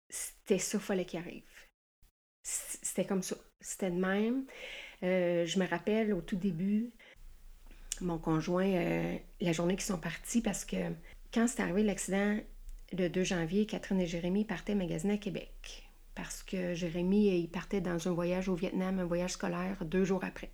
c'était 0.09 0.59
ça, 0.59 0.79
fallait 0.79 1.05
qu'il 1.05 1.19
arrive. 1.19 1.43
C'était 2.43 3.05
comme 3.05 3.23
ça. 3.23 3.35
C'était 3.59 3.89
de 3.89 3.97
même. 3.97 4.45
Euh, 5.03 5.45
je 5.45 5.59
me 5.59 5.67
rappelle 5.67 6.13
au 6.13 6.21
tout 6.21 6.35
début, 6.35 6.91
mon 8.01 8.17
conjoint, 8.17 8.67
euh, 8.67 9.17
la 9.41 9.51
journée 9.51 9.75
qu'ils 9.75 9.85
sont 9.85 9.97
partis, 9.97 10.41
parce 10.41 10.63
que 10.65 10.77
quand 11.33 11.47
c'est 11.47 11.61
arrivé 11.61 11.83
l'accident 11.83 12.37
le 12.97 13.09
2 13.09 13.23
janvier, 13.23 13.65
Catherine 13.65 13.99
et 13.99 14.07
Jérémy 14.07 14.45
partaient 14.45 14.75
magasiner 14.75 15.13
à 15.13 15.17
Québec. 15.17 15.83
Parce 16.15 16.43
que 16.43 16.73
Jérémy, 16.73 17.39
il 17.39 17.47
partait 17.47 17.81
dans 17.81 18.07
un 18.07 18.11
voyage 18.13 18.47
au 18.47 18.55
Vietnam, 18.55 18.99
un 18.99 19.05
voyage 19.05 19.31
scolaire, 19.31 19.77
deux 19.83 20.05
jours 20.05 20.23
après. 20.23 20.49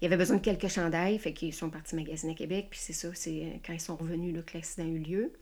Il 0.00 0.06
avait 0.06 0.16
besoin 0.16 0.36
de 0.36 0.42
quelques 0.42 0.68
chandails, 0.68 1.18
fait 1.18 1.32
qu'ils 1.32 1.52
sont 1.52 1.68
partis 1.68 1.94
magasiner 1.94 2.32
à 2.32 2.34
Québec, 2.34 2.68
puis 2.70 2.80
c'est 2.80 2.92
ça, 2.92 3.08
c'est 3.14 3.42
euh, 3.44 3.56
quand 3.64 3.72
ils 3.72 3.80
sont 3.80 3.96
revenus 3.96 4.34
là, 4.34 4.42
que 4.42 4.54
l'accident 4.54 4.86
a 4.86 4.90
eu 4.90 4.98
lieu. 4.98 5.32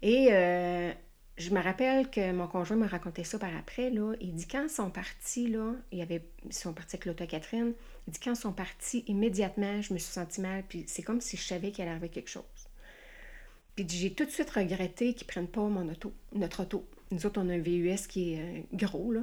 Et 0.00 0.28
euh, 0.30 0.92
je 1.36 1.50
me 1.50 1.62
rappelle 1.62 2.08
que 2.10 2.32
mon 2.32 2.46
conjoint 2.46 2.76
me 2.76 2.86
racontait 2.86 3.24
ça 3.24 3.38
par 3.38 3.54
après, 3.54 3.90
là. 3.90 4.14
Il 4.20 4.34
dit 4.34 4.46
quand 4.46 4.62
ils 4.62 4.70
sont 4.70 4.90
partis, 4.90 5.54
il 5.92 6.00
avait, 6.00 6.22
ils 6.46 6.54
sont 6.54 6.72
partis 6.72 6.96
avec 6.96 7.04
l'auto 7.04 7.26
Catherine, 7.26 7.74
il 8.06 8.12
dit 8.12 8.20
quand 8.20 8.32
ils 8.32 8.40
sont 8.40 8.52
partis, 8.52 9.04
immédiatement, 9.08 9.82
je 9.82 9.92
me 9.92 9.98
suis 9.98 10.12
sentie 10.12 10.40
mal, 10.40 10.64
puis 10.66 10.84
c'est 10.86 11.02
comme 11.02 11.20
si 11.20 11.36
je 11.36 11.42
savais 11.42 11.70
qu'il 11.70 11.82
allait 11.82 11.92
arriver 11.92 12.08
quelque 12.08 12.30
chose. 12.30 12.44
Puis 13.76 13.86
j'ai 13.88 14.12
tout 14.12 14.24
de 14.24 14.30
suite 14.30 14.50
regretté 14.50 15.14
qu'ils 15.14 15.26
prennent 15.26 15.48
pas 15.48 15.60
mon 15.60 15.88
auto, 15.88 16.12
notre 16.32 16.62
auto. 16.62 16.88
Nous 17.10 17.26
autres, 17.26 17.40
on 17.40 17.48
a 17.50 17.54
un 17.54 17.58
VUS 17.60 18.06
qui 18.08 18.32
est 18.34 18.40
euh, 18.40 18.60
gros, 18.72 19.12
là. 19.12 19.20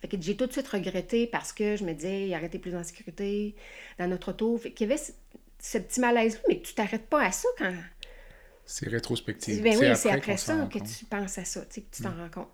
Fait 0.00 0.08
que 0.08 0.16
j'ai 0.20 0.36
tout 0.36 0.46
de 0.46 0.52
suite 0.52 0.68
regretté 0.68 1.26
parce 1.26 1.52
que 1.52 1.76
je 1.76 1.84
me 1.84 1.92
disais, 1.92 2.28
il 2.28 2.34
aurait 2.34 2.46
été 2.46 2.58
plus 2.58 2.74
en 2.74 2.82
sécurité 2.84 3.54
dans 3.98 4.06
notre 4.06 4.30
auto. 4.30 4.56
Fait 4.56 4.72
qu'il 4.72 4.88
y 4.88 4.92
avait 4.92 5.02
ce, 5.02 5.12
ce 5.58 5.78
petit 5.78 6.00
malaise-là, 6.00 6.40
mais 6.48 6.60
tu 6.60 6.72
t'arrêtes 6.74 7.06
pas 7.06 7.24
à 7.24 7.32
ça 7.32 7.48
quand, 7.58 7.74
C'est 8.64 8.88
rétrospectif. 8.88 9.60
ben 9.60 9.76
oui, 9.78 9.88
c'est 9.96 10.10
après 10.10 10.36
ça 10.36 10.68
que 10.72 10.78
tu 10.78 11.04
penses 11.06 11.36
à 11.38 11.44
ça, 11.44 11.60
tu 11.66 11.66
sais, 11.74 11.80
que 11.82 11.94
tu 11.94 12.02
t'en 12.02 12.14
rends 12.16 12.30
compte. 12.30 12.48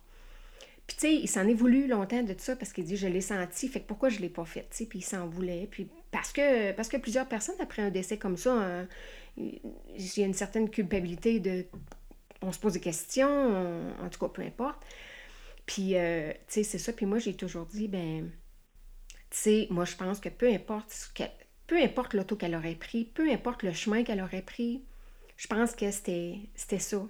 Puis, 0.87 0.97
tu 0.97 1.01
sais, 1.01 1.15
il 1.15 1.27
s'en 1.29 1.47
est 1.49 1.55
voulu 1.55 1.89
longtemps 1.89 2.23
de 2.23 2.35
ça 2.39 2.55
parce 2.55 2.73
qu'il 2.73 2.85
dit 2.85 2.97
je 2.97 3.09
l'ai 3.09 3.21
senti, 3.21 3.69
fait 3.69 3.81
que 3.81 3.87
pourquoi 3.89 4.09
je 4.09 4.21
l'ai 4.21 4.29
pas 4.29 4.45
fait, 4.45 4.63
tu 4.71 4.77
sais, 4.79 4.87
puis 4.87 5.01
il 5.01 5.03
s'en 5.03 5.27
voulait. 5.27 5.67
Puis, 5.71 5.89
parce 6.13 6.33
que, 6.33 6.97
plusieurs 6.99 7.27
personnes, 7.27 7.57
après 7.61 7.83
un 7.83 7.91
décès 7.91 8.19
comme 8.19 8.37
ça, 8.37 8.53
hein, 8.55 8.89
il 9.37 9.61
y 9.97 10.23
a 10.23 10.27
une 10.27 10.35
certaine 10.35 10.71
culpabilité 10.71 11.41
de. 11.41 11.67
On 12.43 12.53
se 12.53 12.59
pose 12.59 12.75
des 12.75 12.81
questions, 12.81 13.29
on- 13.29 14.05
en 14.05 14.09
tout 14.11 14.21
cas, 14.21 14.29
peu 14.29 14.43
importe. 14.43 14.85
Puis, 15.67 15.97
euh, 15.97 16.31
tu 16.33 16.39
sais, 16.49 16.63
c'est 16.63 16.79
ça. 16.79 16.93
Puis 16.93 17.07
moi, 17.07 17.19
j'ai 17.19 17.35
toujours 17.35 17.67
dit, 17.67 17.89
ben, 17.89 18.31
tu 19.31 19.37
sais, 19.39 19.67
moi, 19.71 19.85
je 19.85 19.97
pense 19.97 20.21
que 20.21 20.29
peu 20.29 20.49
importe 20.53 20.91
ce 20.91 21.13
qu'elle- 21.13 21.33
peu 21.67 21.83
importe 21.83 22.15
l'auto 22.15 22.37
qu'elle 22.37 22.55
aurait 22.55 22.77
pris, 22.77 23.05
peu 23.05 23.29
importe 23.31 23.63
le 23.65 23.73
chemin 23.73 24.05
qu'elle 24.05 24.23
aurait 24.23 24.43
pris, 24.43 24.85
je 25.37 25.47
pense 25.49 25.75
que 25.75 25.91
c'était 25.91 26.41
ça 26.79 27.05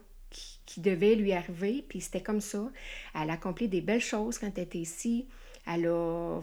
qui, 0.66 0.80
devait 0.80 1.14
lui 1.14 1.32
arriver, 1.32 1.84
puis 1.88 2.00
c'était 2.00 2.20
comme 2.20 2.40
ça. 2.40 2.70
Elle 3.14 3.30
a 3.30 3.34
accompli 3.34 3.68
des 3.68 3.80
belles 3.80 4.00
choses 4.00 4.38
quand 4.38 4.50
elle 4.56 4.64
était 4.64 4.78
ici. 4.78 5.26
Elle 5.66 5.86
a, 5.86 6.40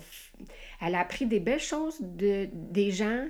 elle 0.81 0.95
a 0.95 0.99
appris 0.99 1.25
des 1.25 1.39
belles 1.39 1.59
choses 1.59 1.97
de, 2.01 2.49
des 2.51 2.91
gens. 2.91 3.27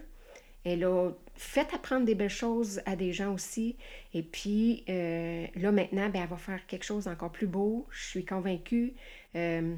Elle 0.64 0.86
a 0.86 1.12
fait 1.36 1.74
apprendre 1.74 2.06
des 2.06 2.16
belles 2.16 2.30
choses 2.30 2.82
à 2.86 2.96
des 2.96 3.12
gens 3.12 3.34
aussi. 3.34 3.76
Et 4.14 4.24
puis 4.24 4.84
euh, 4.90 5.46
là, 5.56 5.72
maintenant, 5.72 6.10
ben, 6.10 6.24
elle 6.24 6.30
va 6.30 6.38
faire 6.38 6.66
quelque 6.68 6.86
chose 6.86 7.06
d'encore 7.06 7.32
plus 7.32 7.48
beau. 7.48 7.88
Je 7.92 8.06
suis 8.06 8.26
convaincue. 8.26 8.94
Euh, 9.36 9.76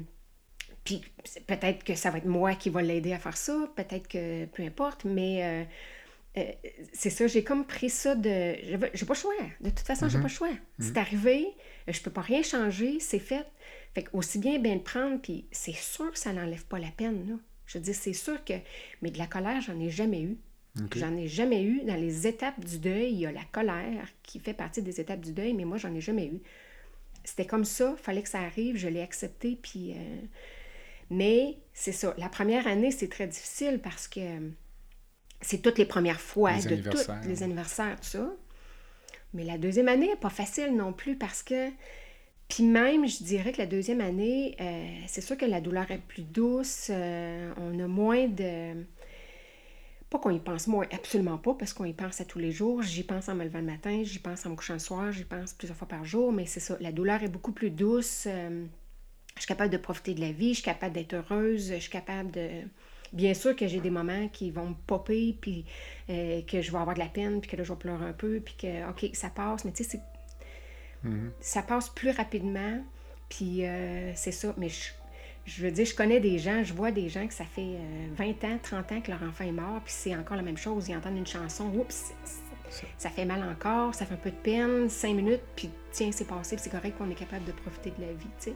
puis 0.84 1.02
peut-être 1.46 1.82
que 1.82 1.96
ça 1.96 2.10
va 2.10 2.18
être 2.18 2.26
moi 2.26 2.54
qui 2.54 2.70
va 2.70 2.80
l'aider 2.80 3.12
à 3.12 3.18
faire 3.18 3.36
ça, 3.36 3.68
peut-être 3.74 4.06
que 4.06 4.44
peu 4.46 4.62
importe, 4.62 5.04
mais 5.04 5.42
euh, 5.42 5.64
euh, 6.38 6.44
c'est 6.92 7.10
ça, 7.10 7.26
j'ai 7.26 7.42
comme 7.44 7.66
pris 7.66 7.90
ça 7.90 8.14
de. 8.14 8.54
J'ai 8.94 9.06
pas 9.06 9.14
le 9.14 9.18
choix. 9.18 9.32
De 9.60 9.70
toute 9.70 9.80
façon, 9.80 10.08
j'ai 10.08 10.18
pas 10.18 10.24
le 10.24 10.28
choix. 10.28 10.50
C'est 10.78 10.96
arrivé, 10.98 11.46
euh, 11.88 11.92
je 11.92 12.00
peux 12.02 12.10
pas 12.10 12.20
rien 12.20 12.42
changer, 12.42 13.00
c'est 13.00 13.18
fait. 13.18 13.46
Fait 13.94 14.02
que 14.02 14.10
aussi 14.12 14.38
bien 14.38 14.58
bien 14.58 14.74
le 14.74 14.82
prendre, 14.82 15.20
puis 15.20 15.46
c'est 15.50 15.72
sûr 15.74 16.12
que 16.12 16.18
ça 16.18 16.32
n'enlève 16.32 16.64
pas 16.66 16.78
la 16.78 16.90
peine, 16.90 17.26
là. 17.28 17.34
Je 17.66 17.78
veux 17.78 17.84
dire, 17.84 17.94
c'est 17.94 18.12
sûr 18.12 18.44
que. 18.44 18.52
Mais 19.02 19.10
de 19.10 19.18
la 19.18 19.26
colère, 19.26 19.60
j'en 19.62 19.78
ai 19.80 19.90
jamais 19.90 20.22
eu. 20.22 20.36
J'en 20.94 21.16
ai 21.16 21.26
jamais 21.26 21.62
eu. 21.64 21.80
Dans 21.84 21.94
les 21.96 22.26
étapes 22.26 22.62
du 22.62 22.78
deuil, 22.78 23.12
il 23.12 23.18
y 23.20 23.26
a 23.26 23.32
la 23.32 23.44
colère 23.50 24.06
qui 24.22 24.38
fait 24.38 24.52
partie 24.54 24.82
des 24.82 25.00
étapes 25.00 25.20
du 25.22 25.32
deuil, 25.32 25.54
mais 25.54 25.64
moi, 25.64 25.78
j'en 25.78 25.94
ai 25.94 26.02
jamais 26.02 26.26
eu. 26.26 26.40
C'était 27.24 27.46
comme 27.46 27.64
ça, 27.64 27.96
fallait 27.96 28.22
que 28.22 28.28
ça 28.28 28.40
arrive, 28.40 28.76
je 28.76 28.88
l'ai 28.88 29.00
accepté, 29.00 29.58
puis. 29.60 29.92
euh, 29.96 30.20
Mais 31.10 31.56
c'est 31.72 31.92
ça. 31.92 32.14
La 32.18 32.28
première 32.28 32.66
année, 32.66 32.90
c'est 32.90 33.08
très 33.08 33.26
difficile 33.26 33.80
parce 33.82 34.06
que 34.06 34.20
c'est 35.40 35.62
toutes 35.62 35.78
les 35.78 35.84
premières 35.84 36.20
fois 36.20 36.52
Les 36.52 36.62
de 36.62 36.68
anniversaires. 36.74 37.20
tous 37.22 37.28
les 37.28 37.42
anniversaires, 37.42 37.96
tout 38.00 38.08
ça. 38.08 38.30
Mais 39.34 39.44
la 39.44 39.58
deuxième 39.58 39.88
année 39.88 40.08
n'est 40.08 40.16
pas 40.16 40.30
facile 40.30 40.74
non 40.76 40.92
plus 40.92 41.16
parce 41.16 41.42
que. 41.42 41.70
Puis 42.48 42.62
même, 42.62 43.08
je 43.08 43.24
dirais 43.24 43.50
que 43.52 43.58
la 43.58 43.66
deuxième 43.66 44.00
année, 44.00 44.54
euh, 44.60 44.86
c'est 45.08 45.20
sûr 45.20 45.36
que 45.36 45.44
la 45.44 45.60
douleur 45.60 45.90
est 45.90 45.98
plus 45.98 46.22
douce, 46.22 46.88
euh, 46.90 47.52
on 47.56 47.78
a 47.80 47.86
moins 47.88 48.28
de. 48.28 48.84
Pas 50.08 50.20
qu'on 50.20 50.30
y 50.30 50.38
pense 50.38 50.68
moins, 50.68 50.86
absolument 50.92 51.36
pas, 51.38 51.54
parce 51.54 51.72
qu'on 51.72 51.84
y 51.84 51.92
pense 51.92 52.20
à 52.20 52.24
tous 52.24 52.38
les 52.38 52.52
jours. 52.52 52.82
J'y 52.82 53.02
pense 53.02 53.28
en 53.28 53.34
me 53.34 53.42
levant 53.42 53.58
le 53.58 53.64
matin, 53.64 54.02
j'y 54.04 54.20
pense 54.20 54.46
en 54.46 54.50
me 54.50 54.54
couchant 54.54 54.74
le 54.74 54.78
soir, 54.78 55.10
j'y 55.10 55.24
pense 55.24 55.52
plusieurs 55.54 55.76
fois 55.76 55.88
par 55.88 56.04
jour, 56.04 56.32
mais 56.32 56.46
c'est 56.46 56.60
ça. 56.60 56.76
La 56.80 56.92
douleur 56.92 57.22
est 57.24 57.28
beaucoup 57.28 57.50
plus 57.52 57.70
douce. 57.70 58.24
euh, 58.28 58.64
je 59.34 59.40
suis 59.40 59.48
capable 59.48 59.70
de 59.72 59.76
profiter 59.78 60.14
de 60.14 60.20
la 60.20 60.30
vie, 60.32 60.50
je 60.50 60.60
suis 60.60 60.62
capable 60.62 60.94
d'être 60.94 61.14
heureuse, 61.14 61.72
je 61.74 61.80
suis 61.80 61.90
capable 61.90 62.30
de... 62.30 62.48
Bien 63.12 63.34
sûr 63.34 63.54
que 63.54 63.66
j'ai 63.66 63.80
des 63.80 63.90
moments 63.90 64.28
qui 64.28 64.50
vont 64.50 64.70
me 64.70 64.74
popper, 64.86 65.36
puis 65.40 65.64
euh, 66.10 66.42
que 66.42 66.60
je 66.60 66.70
vais 66.72 66.78
avoir 66.78 66.94
de 66.94 67.00
la 67.00 67.06
peine, 67.06 67.40
puis 67.40 67.50
que 67.50 67.56
là, 67.56 67.62
je 67.64 67.72
vais 67.72 67.78
pleurer 67.78 68.04
un 68.04 68.12
peu, 68.12 68.40
puis 68.40 68.54
que, 68.58 68.90
OK, 68.90 69.08
ça 69.14 69.28
passe, 69.30 69.64
mais 69.64 69.72
tu 69.72 69.84
sais, 69.84 69.90
c'est- 69.90 70.02
ça 71.40 71.62
passe 71.62 71.88
plus 71.88 72.10
rapidement, 72.10 72.82
puis 73.28 73.64
euh, 73.64 74.12
c'est 74.16 74.32
ça. 74.32 74.54
Mais 74.56 74.68
je, 74.68 74.90
je 75.44 75.62
veux 75.62 75.70
dire, 75.70 75.86
je 75.86 75.94
connais 75.94 76.18
des 76.20 76.38
gens, 76.38 76.64
je 76.64 76.74
vois 76.74 76.90
des 76.90 77.08
gens 77.08 77.26
que 77.28 77.34
ça 77.34 77.44
fait 77.44 77.60
euh, 77.62 78.08
20 78.16 78.42
ans, 78.44 78.58
30 78.62 78.92
ans 78.92 79.00
que 79.00 79.10
leur 79.12 79.22
enfant 79.22 79.44
est 79.44 79.52
mort, 79.52 79.80
puis 79.84 79.94
c'est 79.96 80.16
encore 80.16 80.36
la 80.36 80.42
même 80.42 80.56
chose. 80.56 80.88
Ils 80.88 80.96
entendent 80.96 81.18
une 81.18 81.26
chanson, 81.26 81.66
oups, 81.74 81.94
c'est- 81.94 82.14
ça 82.98 83.08
fait 83.10 83.24
mal 83.24 83.42
encore, 83.44 83.94
ça 83.94 84.04
fait 84.06 84.14
un 84.14 84.18
peu 84.18 84.30
de 84.30 84.36
peine, 84.36 84.88
cinq 84.90 85.14
minutes, 85.14 85.42
puis 85.54 85.70
tiens, 85.92 86.10
c'est 86.12 86.26
passé, 86.26 86.56
puis 86.56 86.64
c'est 86.64 86.70
correct 86.70 86.98
qu'on 86.98 87.08
est 87.10 87.14
capable 87.14 87.44
de 87.44 87.52
profiter 87.52 87.92
de 87.96 88.00
la 88.04 88.12
vie, 88.12 88.26
tu 88.40 88.50
sais. 88.50 88.54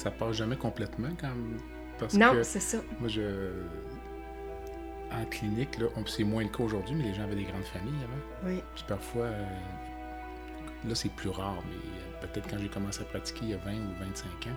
Ça 0.00 0.10
passe 0.10 0.36
jamais 0.36 0.56
complètement 0.56 1.10
quand 1.20 1.32
parce 1.98 2.14
Non, 2.14 2.32
c'est 2.42 2.60
ça. 2.60 2.78
moi 2.98 3.08
je 3.08 3.50
en 5.12 5.24
clinique 5.26 5.76
là, 5.78 5.86
c'est 6.06 6.24
moins 6.24 6.42
le 6.44 6.48
cas 6.48 6.62
aujourd'hui, 6.62 6.94
mais 6.94 7.02
les 7.04 7.14
gens 7.14 7.24
avaient 7.24 7.34
des 7.34 7.44
grandes 7.44 7.64
familles 7.64 8.02
avant. 8.04 8.48
Oui. 8.50 8.62
Puis 8.74 8.84
parfois 8.88 9.24
euh, 9.26 9.44
là 10.88 10.94
c'est 10.94 11.10
plus 11.10 11.28
rare, 11.28 11.62
mais 11.68 11.74
euh, 11.76 12.26
peut-être 12.26 12.48
quand 12.48 12.56
j'ai 12.58 12.68
commencé 12.68 13.02
à 13.02 13.04
pratiquer 13.04 13.40
il 13.42 13.48
y 13.50 13.54
a 13.54 13.58
20 13.58 13.72
ou 13.72 13.94
25 13.98 14.26
ans, 14.46 14.56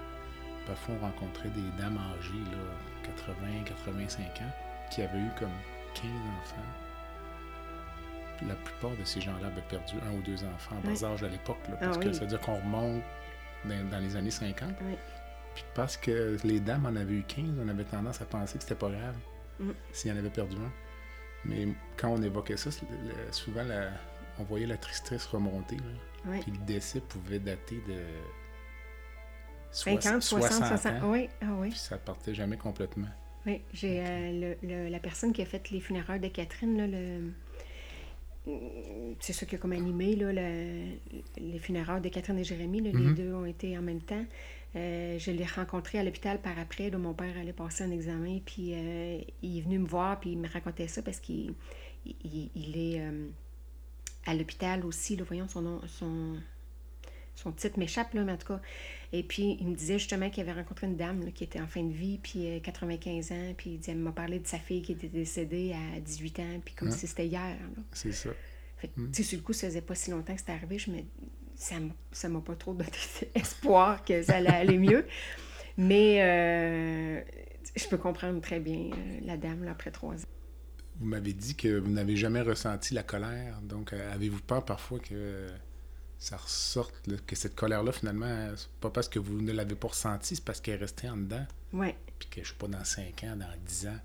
parfois 0.65 0.95
on 1.01 1.05
rencontrait 1.05 1.49
des 1.49 1.81
dames 1.81 1.97
âgées 2.17 2.51
là, 2.51 2.63
80, 3.03 3.35
85 3.65 4.21
ans, 4.23 4.51
qui 4.91 5.01
avaient 5.01 5.19
eu 5.19 5.31
comme 5.37 5.49
15 5.95 6.05
enfants. 6.41 6.55
Puis 8.37 8.47
La 8.47 8.55
plupart 8.55 8.91
de 8.95 9.03
ces 9.03 9.19
gens-là 9.19 9.47
avaient 9.47 9.61
perdu 9.67 9.95
un 10.07 10.13
ou 10.17 10.21
deux 10.21 10.41
enfants 10.45 10.75
en 10.77 10.87
bas 10.87 11.03
âge 11.03 11.23
à 11.23 11.27
l'époque, 11.27 11.57
Ah 11.67 11.75
parce 11.81 11.97
que 11.97 12.13
ça 12.13 12.21
veut 12.21 12.27
dire 12.27 12.39
qu'on 12.39 12.55
remonte 12.55 13.01
dans, 13.65 13.89
dans 13.89 13.99
les 13.99 14.15
années 14.15 14.31
50. 14.31 14.69
Oui. 14.85 14.95
Puis 15.55 15.63
parce 15.75 15.97
que 15.97 16.37
les 16.43 16.59
dames 16.59 16.85
en 16.85 16.95
avaient 16.95 17.13
eu 17.13 17.23
15, 17.23 17.45
on 17.63 17.67
avait 17.67 17.83
tendance 17.83 18.21
à 18.21 18.25
penser 18.25 18.57
que 18.57 18.63
c'était 18.63 18.75
pas 18.75 18.89
grave 18.89 19.15
Mm. 19.59 19.69
s'il 19.91 20.09
y 20.11 20.13
en 20.13 20.17
avait 20.17 20.29
perdu 20.31 20.55
un. 20.57 20.71
Mais 21.45 21.67
quand 21.97 22.09
on 22.09 22.21
évoquait 22.23 22.57
ça, 22.57 22.69
souvent 23.31 23.63
la- 23.63 23.91
on 24.39 24.43
voyait 24.43 24.65
la 24.65 24.77
tristesse 24.77 25.25
remonter. 25.25 25.75
là. 25.77 25.83
Oui. 26.25 26.39
Puis 26.41 26.51
le 26.51 26.57
décès 26.65 27.01
pouvait 27.01 27.37
dater 27.39 27.75
de 27.87 27.99
50, 29.71 30.21
60, 30.23 30.65
60. 30.65 31.03
ans. 31.03 31.11
Oui, 31.11 31.29
ah 31.41 31.47
oui. 31.59 31.69
Puis 31.69 31.79
ça 31.79 31.97
partait 31.97 32.33
jamais 32.33 32.57
complètement. 32.57 33.07
Oui, 33.45 33.61
j'ai 33.73 34.01
euh, 34.05 34.55
le- 34.61 34.67
le- 34.67 34.89
la 34.89 34.99
personne 34.99 35.33
qui 35.33 35.41
a 35.41 35.45
fait 35.45 35.69
les 35.69 35.81
funérailles 35.81 36.19
de 36.21 36.29
Catherine, 36.29 36.77
là, 36.77 36.87
le... 36.87 37.31
c'est 39.19 39.33
ça 39.33 39.45
qui 39.45 39.55
a 39.55 39.57
comme 39.57 39.71
animé 39.73 40.15
là, 40.15 40.31
le- 40.33 40.95
les 41.37 41.59
funérailles 41.59 42.01
de 42.01 42.09
Catherine 42.09 42.39
et 42.39 42.43
Jérémy. 42.43 42.81
là, 42.81 42.91
Les 42.93 42.97
Mhm. 43.05 43.15
deux 43.15 43.33
ont 43.33 43.45
été 43.45 43.77
en 43.77 43.81
même 43.81 44.01
temps. 44.01 44.25
Euh, 44.75 45.19
je 45.19 45.29
l'ai 45.31 45.45
rencontré 45.45 45.99
à 45.99 46.03
l'hôpital 46.03 46.41
par 46.41 46.57
après. 46.57 46.89
là, 46.89 46.97
mon 46.97 47.13
père 47.13 47.37
allait 47.37 47.53
passer 47.53 47.83
un 47.83 47.91
examen, 47.91 48.39
puis 48.43 48.73
euh, 48.73 49.19
il 49.43 49.57
est 49.59 49.61
venu 49.61 49.79
me 49.79 49.87
voir, 49.87 50.19
puis 50.19 50.31
il 50.31 50.37
me 50.39 50.47
racontait 50.47 50.87
ça 50.87 51.01
parce 51.03 51.19
qu'il 51.19 51.53
il, 52.05 52.15
il- 52.23 52.51
il 52.55 52.77
est 52.77 52.99
euh, 53.01 53.27
à 54.25 54.33
l'hôpital 54.33 54.83
aussi. 54.85 55.15
Là, 55.15 55.23
voyons 55.27 55.47
son 55.47 55.61
nom, 55.61 55.81
son, 55.87 56.37
son 57.35 57.51
titre 57.51 57.77
m'échappe, 57.77 58.13
là, 58.15 58.23
mais 58.23 58.31
en 58.31 58.37
tout 58.37 58.47
cas. 58.47 58.61
Et 59.11 59.21
puis, 59.21 59.57
il 59.61 59.67
me 59.67 59.75
disait 59.75 59.99
justement 59.99 60.29
qu'il 60.31 60.41
avait 60.41 60.53
rencontré 60.59 60.87
une 60.87 60.95
dame 60.97 61.23
là, 61.23 61.29
qui 61.31 61.43
était 61.43 61.61
en 61.61 61.67
fin 61.67 61.83
de 61.83 61.93
vie, 61.93 62.17
puis 62.17 62.47
euh, 62.47 62.59
95 62.59 63.31
ans, 63.31 63.53
puis 63.55 63.79
il 63.83 63.89
elle 63.89 63.97
m'a 63.97 64.11
parlé 64.11 64.39
de 64.39 64.47
sa 64.47 64.57
fille 64.57 64.81
qui 64.81 64.93
était 64.93 65.07
décédée 65.07 65.73
à 65.95 65.99
18 65.99 66.39
ans, 66.39 66.59
puis 66.65 66.73
comme 66.73 66.89
Ouais. 66.89 66.95
si 66.97 67.05
c'était 67.05 67.27
hier. 67.27 67.57
C'est 67.91 68.11
ça. 68.11 68.31
Fait 68.77 68.89
sais, 69.11 69.21
sur 69.23 69.37
le 69.37 69.43
coup, 69.43 69.53
ça 69.53 69.67
faisait 69.67 69.81
pas 69.81 69.93
si 69.95 70.09
longtemps 70.09 70.33
que 70.33 70.39
c'était 70.39 70.51
arrivé, 70.51 70.79
je 70.79 70.89
me... 70.91 70.97
ça 72.11 72.29
m'a- 72.29 72.41
pas 72.41 72.55
trop 72.55 72.73
donné 72.73 72.89
espoir 73.35 74.03
que 74.03 74.21
ça 74.23 74.35
allait 74.37 74.49
aller 74.49 74.77
mieux. 74.77 75.05
Mais 75.77 76.21
euh, 76.21 77.21
je 77.75 77.87
peux 77.87 77.97
comprendre 77.97 78.39
très 78.41 78.59
bien 78.59 78.91
euh, 78.91 79.19
la 79.23 79.37
dame, 79.37 79.63
là, 79.63 79.71
après 79.71 79.91
trois 79.91 80.15
ans. 80.15 80.27
Vous 80.99 81.05
m'avez 81.07 81.33
dit 81.33 81.55
que 81.55 81.79
vous 81.79 81.89
n'avez 81.91 82.15
jamais 82.15 82.41
ressenti 82.41 82.93
la 82.93 83.01
colère. 83.03 83.59
Donc, 83.61 83.93
euh, 83.93 84.13
avez-vous 84.13 84.41
peur 84.41 84.63
parfois 84.63 84.99
que 84.99 85.47
ça 86.19 86.37
ressorte, 86.37 87.07
là, 87.07 87.15
que 87.25 87.35
cette 87.35 87.55
colère-là, 87.55 87.91
finalement, 87.91 88.49
c'est 88.55 88.69
pas 88.79 88.89
parce 88.91 89.09
que 89.09 89.17
vous 89.19 89.41
ne 89.41 89.51
l'avez 89.51 89.75
pas 89.75 89.87
ressentie, 89.87 90.35
c'est 90.35 90.45
parce 90.45 90.61
qu'elle 90.61 90.75
est 90.75 90.77
restée 90.83 91.09
en 91.09 91.17
dedans? 91.17 91.45
Ouais. 91.73 91.95
Puis 92.19 92.29
que, 92.29 92.43
je 92.43 92.49
sais 92.49 92.55
pas, 92.57 92.67
dans 92.67 92.83
5 92.85 93.23
ans, 93.23 93.35
dans 93.35 93.47
10 93.65 93.87
ans, 93.87 93.99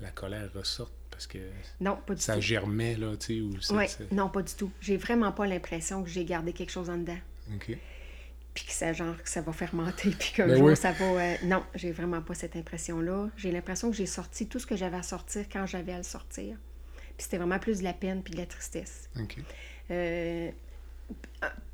la 0.00 0.10
colère 0.10 0.50
ressorte? 0.54 0.92
Parce 1.22 1.26
que 1.26 1.38
Non, 1.80 1.98
pas 2.06 2.14
du 2.14 2.20
ça 2.22 2.34
tout. 2.34 2.40
germait, 2.40 2.96
là, 2.96 3.16
tu 3.16 3.26
sais, 3.26 3.40
ou. 3.72 3.76
Ouais, 3.76 3.88
non, 4.12 4.28
pas 4.28 4.42
du 4.42 4.54
tout. 4.54 4.70
J'ai 4.80 4.96
vraiment 4.96 5.32
pas 5.32 5.46
l'impression 5.46 6.02
que 6.02 6.08
j'ai 6.10 6.24
gardé 6.24 6.52
quelque 6.52 6.70
chose 6.72 6.90
en 6.90 6.96
dedans. 6.98 7.18
OK. 7.54 7.76
puis 8.54 8.64
que 8.66 8.72
ça, 8.72 8.92
genre, 8.92 9.20
que 9.22 9.28
ça 9.28 9.40
va 9.40 9.52
fermenter, 9.52 10.10
puis 10.18 10.32
qu'un 10.34 10.46
Ben 10.46 10.58
jour, 10.58 10.66
oui. 10.68 10.76
ça 10.76 10.92
va... 10.92 11.04
euh, 11.04 11.34
Non, 11.44 11.64
j'ai 11.74 11.90
vraiment 11.92 12.20
pas 12.22 12.34
cette 12.34 12.54
impression-là. 12.56 13.28
J'ai 13.36 13.50
l'impression 13.50 13.90
que 13.90 13.96
j'ai 13.96 14.06
sorti 14.06 14.46
tout 14.46 14.58
ce 14.58 14.66
que 14.66 14.76
j'avais 14.76 14.96
à 14.98 15.02
sortir 15.02 15.46
quand 15.52 15.66
j'avais 15.66 15.92
à 15.92 15.96
le 15.98 16.02
sortir. 16.02 16.56
Puis 17.16 17.24
c'était 17.24 17.38
vraiment 17.38 17.58
plus 17.58 17.78
de 17.78 17.84
la 17.84 17.92
peine 17.92 18.22
puis 18.22 18.32
de 18.32 18.38
la 18.38 18.46
tristesse. 18.46 19.08
OK. 19.20 19.36
Euh, 19.90 20.50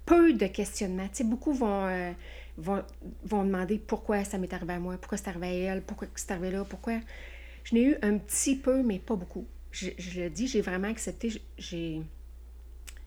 peu 0.06 0.32
de 0.32 0.46
questionnements. 0.46 1.08
Tu 1.08 1.16
sais, 1.18 1.24
beaucoup 1.24 1.52
vont, 1.52 1.86
euh, 1.86 2.12
vont, 2.56 2.82
vont 3.24 3.44
demander 3.44 3.78
pourquoi 3.78 4.24
ça 4.24 4.38
m'est 4.38 4.52
arrivé 4.52 4.74
à 4.74 4.78
moi, 4.78 4.96
pourquoi 4.98 5.18
c'est 5.18 5.28
arrivé 5.28 5.46
à 5.68 5.74
elle, 5.74 5.82
pourquoi 5.82 6.08
c'est 6.14 6.30
arrivé 6.30 6.50
là, 6.50 6.64
pourquoi... 6.64 6.94
Je 7.68 7.74
n'ai 7.74 7.82
eu 7.82 7.96
un 8.00 8.16
petit 8.16 8.56
peu, 8.56 8.82
mais 8.82 8.98
pas 8.98 9.14
beaucoup. 9.14 9.46
Je, 9.72 9.90
le 10.16 10.30
dis, 10.30 10.46
j'ai 10.46 10.62
vraiment 10.62 10.88
accepté. 10.88 11.42
J'ai... 11.58 12.00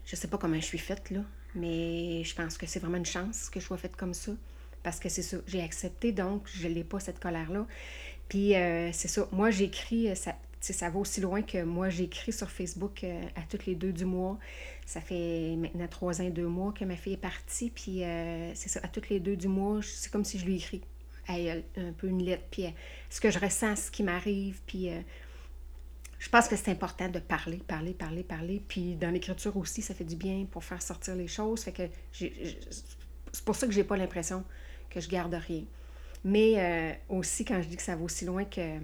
Je 0.06 0.15
sais 0.15 0.28
pas 0.28 0.38
comment 0.38 0.60
je 0.60 0.65
suis 0.65 0.78
faite, 0.78 1.10
là, 1.10 1.21
mais 1.56 2.24
je 2.24 2.36
pense 2.36 2.60
que 2.60 2.67
c'est 2.67 2.80
vraiment 2.80 2.97
une 2.97 3.06
chance 3.06 3.50
que 3.50 3.60
je 3.60 3.65
sois 3.65 3.78
faite 3.78 3.95
comme 3.95 4.13
ça. 4.13 4.34
Parce 4.84 5.00
que 5.00 5.10
c'est 5.10 5.24
ça, 5.24 5.38
j'ai 5.47 5.63
accepté, 5.63 6.12
donc 6.12 6.43
je 6.45 6.67
n'ai 6.67 6.84
pas 6.84 7.00
cette 7.00 7.19
colère-là. 7.19 7.65
Puis 8.30 8.56
euh, 8.56 8.91
c'est 8.93 9.08
ça, 9.08 9.28
moi 9.32 9.50
j'écris, 9.50 10.10
euh, 10.10 10.15
ça, 10.15 10.36
ça 10.60 10.89
va 10.89 11.00
aussi 11.00 11.21
loin 11.21 11.41
que 11.41 11.63
moi 11.63 11.89
j'écris 11.89 12.32
sur 12.32 12.50
Facebook 12.50 13.04
euh, 13.04 13.21
à 13.36 13.41
toutes 13.41 13.65
les 13.65 13.76
deux 13.76 13.91
du 13.91 14.06
mois. 14.06 14.38
Ça 14.86 15.02
fait 15.02 15.56
maintenant 15.58 15.88
trois 15.88 16.21
ans 16.21 16.30
deux 16.30 16.47
mois 16.47 16.71
que 16.71 16.86
ma 16.86 16.95
fille 16.95 17.13
est 17.13 17.17
partie, 17.17 17.71
puis 17.71 18.02
c'est 18.54 18.69
ça, 18.69 18.80
à 18.84 18.88
toutes 18.88 19.10
les 19.10 19.19
deux 19.19 19.36
du 19.36 19.47
mois, 19.47 19.80
c'est 19.82 20.12
comme 20.12 20.26
si 20.26 20.38
je 20.38 20.45
lui 20.45 20.58
écris 20.58 20.82
elle, 21.27 21.63
un 21.77 21.91
peu 21.91 22.07
une 22.07 22.23
lettre, 22.23 22.43
puis 22.51 22.65
euh, 22.65 22.71
ce 23.10 23.21
que 23.21 23.29
je 23.29 23.39
ressens, 23.39 23.75
ce 23.75 23.91
qui 23.91 24.03
m'arrive, 24.03 24.62
puis 24.65 24.89
euh, 24.89 24.99
je 26.21 26.29
pense 26.29 26.47
que 26.47 26.55
c'est 26.55 26.69
important 26.69 27.10
de 27.10 27.19
parler, 27.19 27.57
parler, 27.57 27.93
parler, 27.93 28.23
parler. 28.23 28.62
Puis 28.67 28.95
dans 28.95 29.10
l'écriture 29.10 29.57
aussi, 29.57 29.81
ça 29.81 29.95
fait 29.95 30.03
du 30.03 30.15
bien 30.15 30.45
pour 30.49 30.63
faire 30.63 30.81
sortir 30.81 31.15
les 31.15 31.27
choses. 31.27 31.63
Fait 31.63 31.71
que 31.71 31.84
c'est 32.12 33.43
pour 33.43 33.55
ça 33.55 33.65
que 33.65 33.73
j'ai 33.73 33.84
pas 33.84 33.97
l'impression 33.97 34.43
que 34.91 34.99
je 34.99 35.10
garde 35.10 35.34
rien. 35.34 35.63
Mais 36.23 36.60
euh, 36.60 36.93
aussi, 37.10 37.43
quand 37.43 37.60
je 37.62 37.67
dis 37.67 37.75
que 37.75 37.81
ça 37.81 37.95
va 37.95 38.03
aussi 38.03 38.25
loin 38.25 38.45
que. 38.45 38.77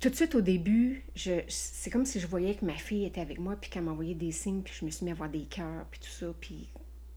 Tout 0.00 0.08
de 0.08 0.14
suite 0.14 0.34
au 0.34 0.40
début, 0.40 1.04
je, 1.14 1.42
c'est 1.48 1.90
comme 1.90 2.06
si 2.06 2.20
je 2.20 2.26
voyais 2.26 2.54
que 2.54 2.64
ma 2.64 2.74
fille 2.74 3.04
était 3.04 3.20
avec 3.20 3.38
moi, 3.38 3.56
puis 3.60 3.70
qu'elle 3.70 3.82
m'envoyait 3.82 4.14
des 4.14 4.32
signes, 4.32 4.62
puis 4.62 4.74
je 4.78 4.84
me 4.84 4.90
suis 4.90 5.04
mis 5.04 5.12
à 5.12 5.14
voir 5.14 5.28
des 5.28 5.44
cœurs, 5.44 5.84
puis 5.90 6.00
tout 6.00 6.08
ça, 6.08 6.26
puis, 6.40 6.70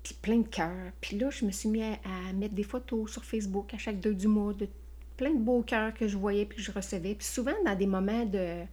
puis 0.04 0.13
plein 0.22 0.38
de 0.38 0.48
cœurs. 0.48 0.92
Puis 1.02 1.18
là, 1.18 1.30
je 1.30 1.46
me 1.46 1.52
suis 1.52 1.70
mis 1.70 1.82
à, 1.82 1.94
à 2.04 2.34
mettre 2.34 2.54
des 2.54 2.63
photos 2.63 3.12
sur 3.12 3.24
Facebook 3.24 3.74
à 3.74 3.78
chaque 3.78 4.00
deux 4.00 4.13
du 4.13 4.28
mois 4.28 4.54
de 4.54 4.68
plein 5.18 5.32
de 5.32 5.39
beaux 5.39 5.62
cœurs 5.62 5.94
que 5.94 6.08
je 6.08 6.18
voyais, 6.18 6.46
puis 6.46 6.58
que 6.58 6.63
je 6.63 6.72
recevais. 6.72 7.16
Puis 7.16 7.26
souvent, 7.26 7.54
dans 7.66 7.76
des 7.76 7.88
moments 7.88 8.26
de 8.26 8.63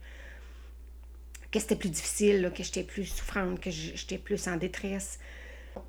que 1.51 1.59
c'était 1.59 1.75
plus 1.75 1.89
difficile, 1.89 2.41
là, 2.41 2.49
que 2.49 2.63
j'étais 2.63 2.83
plus 2.83 3.05
souffrante, 3.05 3.59
que 3.59 3.71
j'étais 3.71 4.17
plus 4.17 4.47
en 4.47 4.55
détresse. 4.55 5.19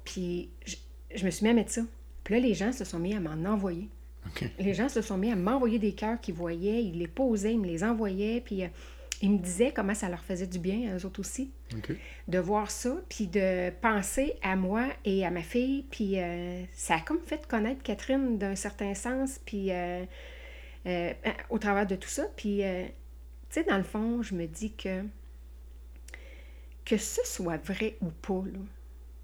Puis 0.05 0.51
je, 0.67 0.77
je 1.15 1.25
me 1.25 1.31
suis 1.31 1.45
mis 1.45 1.51
à 1.51 1.55
mettre 1.55 1.71
ça. 1.71 1.83
Puis 2.25 2.35
là, 2.35 2.41
les 2.41 2.55
gens 2.55 2.73
se 2.73 2.85
sont 2.85 2.99
mis 2.99 3.15
à 3.15 3.21
m'en 3.21 3.49
envoyer. 3.49 3.89
Les 4.59 4.75
gens 4.75 4.89
se 4.89 5.03
sont 5.03 5.19
mis 5.19 5.31
à 5.33 5.37
m'envoyer 5.37 5.79
des 5.79 5.93
cœurs 5.93 6.21
qu'ils 6.21 6.35
voyaient, 6.35 6.83
ils 6.83 6.99
les 6.99 7.09
posaient, 7.09 7.55
ils 7.55 7.61
me 7.61 7.67
les 7.67 7.83
envoyaient, 7.83 8.41
puis 8.41 8.63
euh, 8.63 8.69
ils 9.23 9.31
me 9.31 9.39
disaient 9.39 9.73
comment 9.73 9.95
ça 9.95 10.09
leur 10.11 10.23
faisait 10.25 10.47
du 10.47 10.59
bien, 10.59 10.95
eux 10.97 11.07
autres 11.07 11.21
aussi, 11.21 11.51
de 12.29 12.39
voir 12.39 12.71
ça, 12.71 12.95
puis 13.09 13.27
de 13.29 13.71
penser 13.81 14.35
à 14.43 14.57
moi 14.57 14.89
et 15.05 15.25
à 15.25 15.31
ma 15.31 15.43
fille, 15.43 15.85
puis 15.91 16.19
euh, 16.21 16.63
ça 16.75 16.97
a 16.97 17.01
comme 17.01 17.21
fait 17.25 17.47
connaître 17.47 17.83
Catherine 17.83 18.37
d'un 18.37 18.57
certain 18.57 18.95
sens, 18.95 19.41
puis 19.47 19.71
euh, 19.73 20.05
euh, 20.87 21.13
au 21.51 21.59
travers 21.59 21.87
de 21.87 21.95
tout 21.97 22.09
ça, 22.09 22.25
puis 22.37 22.59
tu 22.59 23.61
sais, 23.61 23.65
dans 23.65 23.79
le 23.79 23.85
fond, 23.85 24.23
je 24.23 24.35
me 24.35 24.47
dis 24.47 24.73
que 24.73 25.03
que 26.85 26.97
ce 26.97 27.21
soit 27.25 27.59
vrai 27.65 27.97
ou 28.01 28.11
pas, 28.11 28.43
là, 28.53 28.59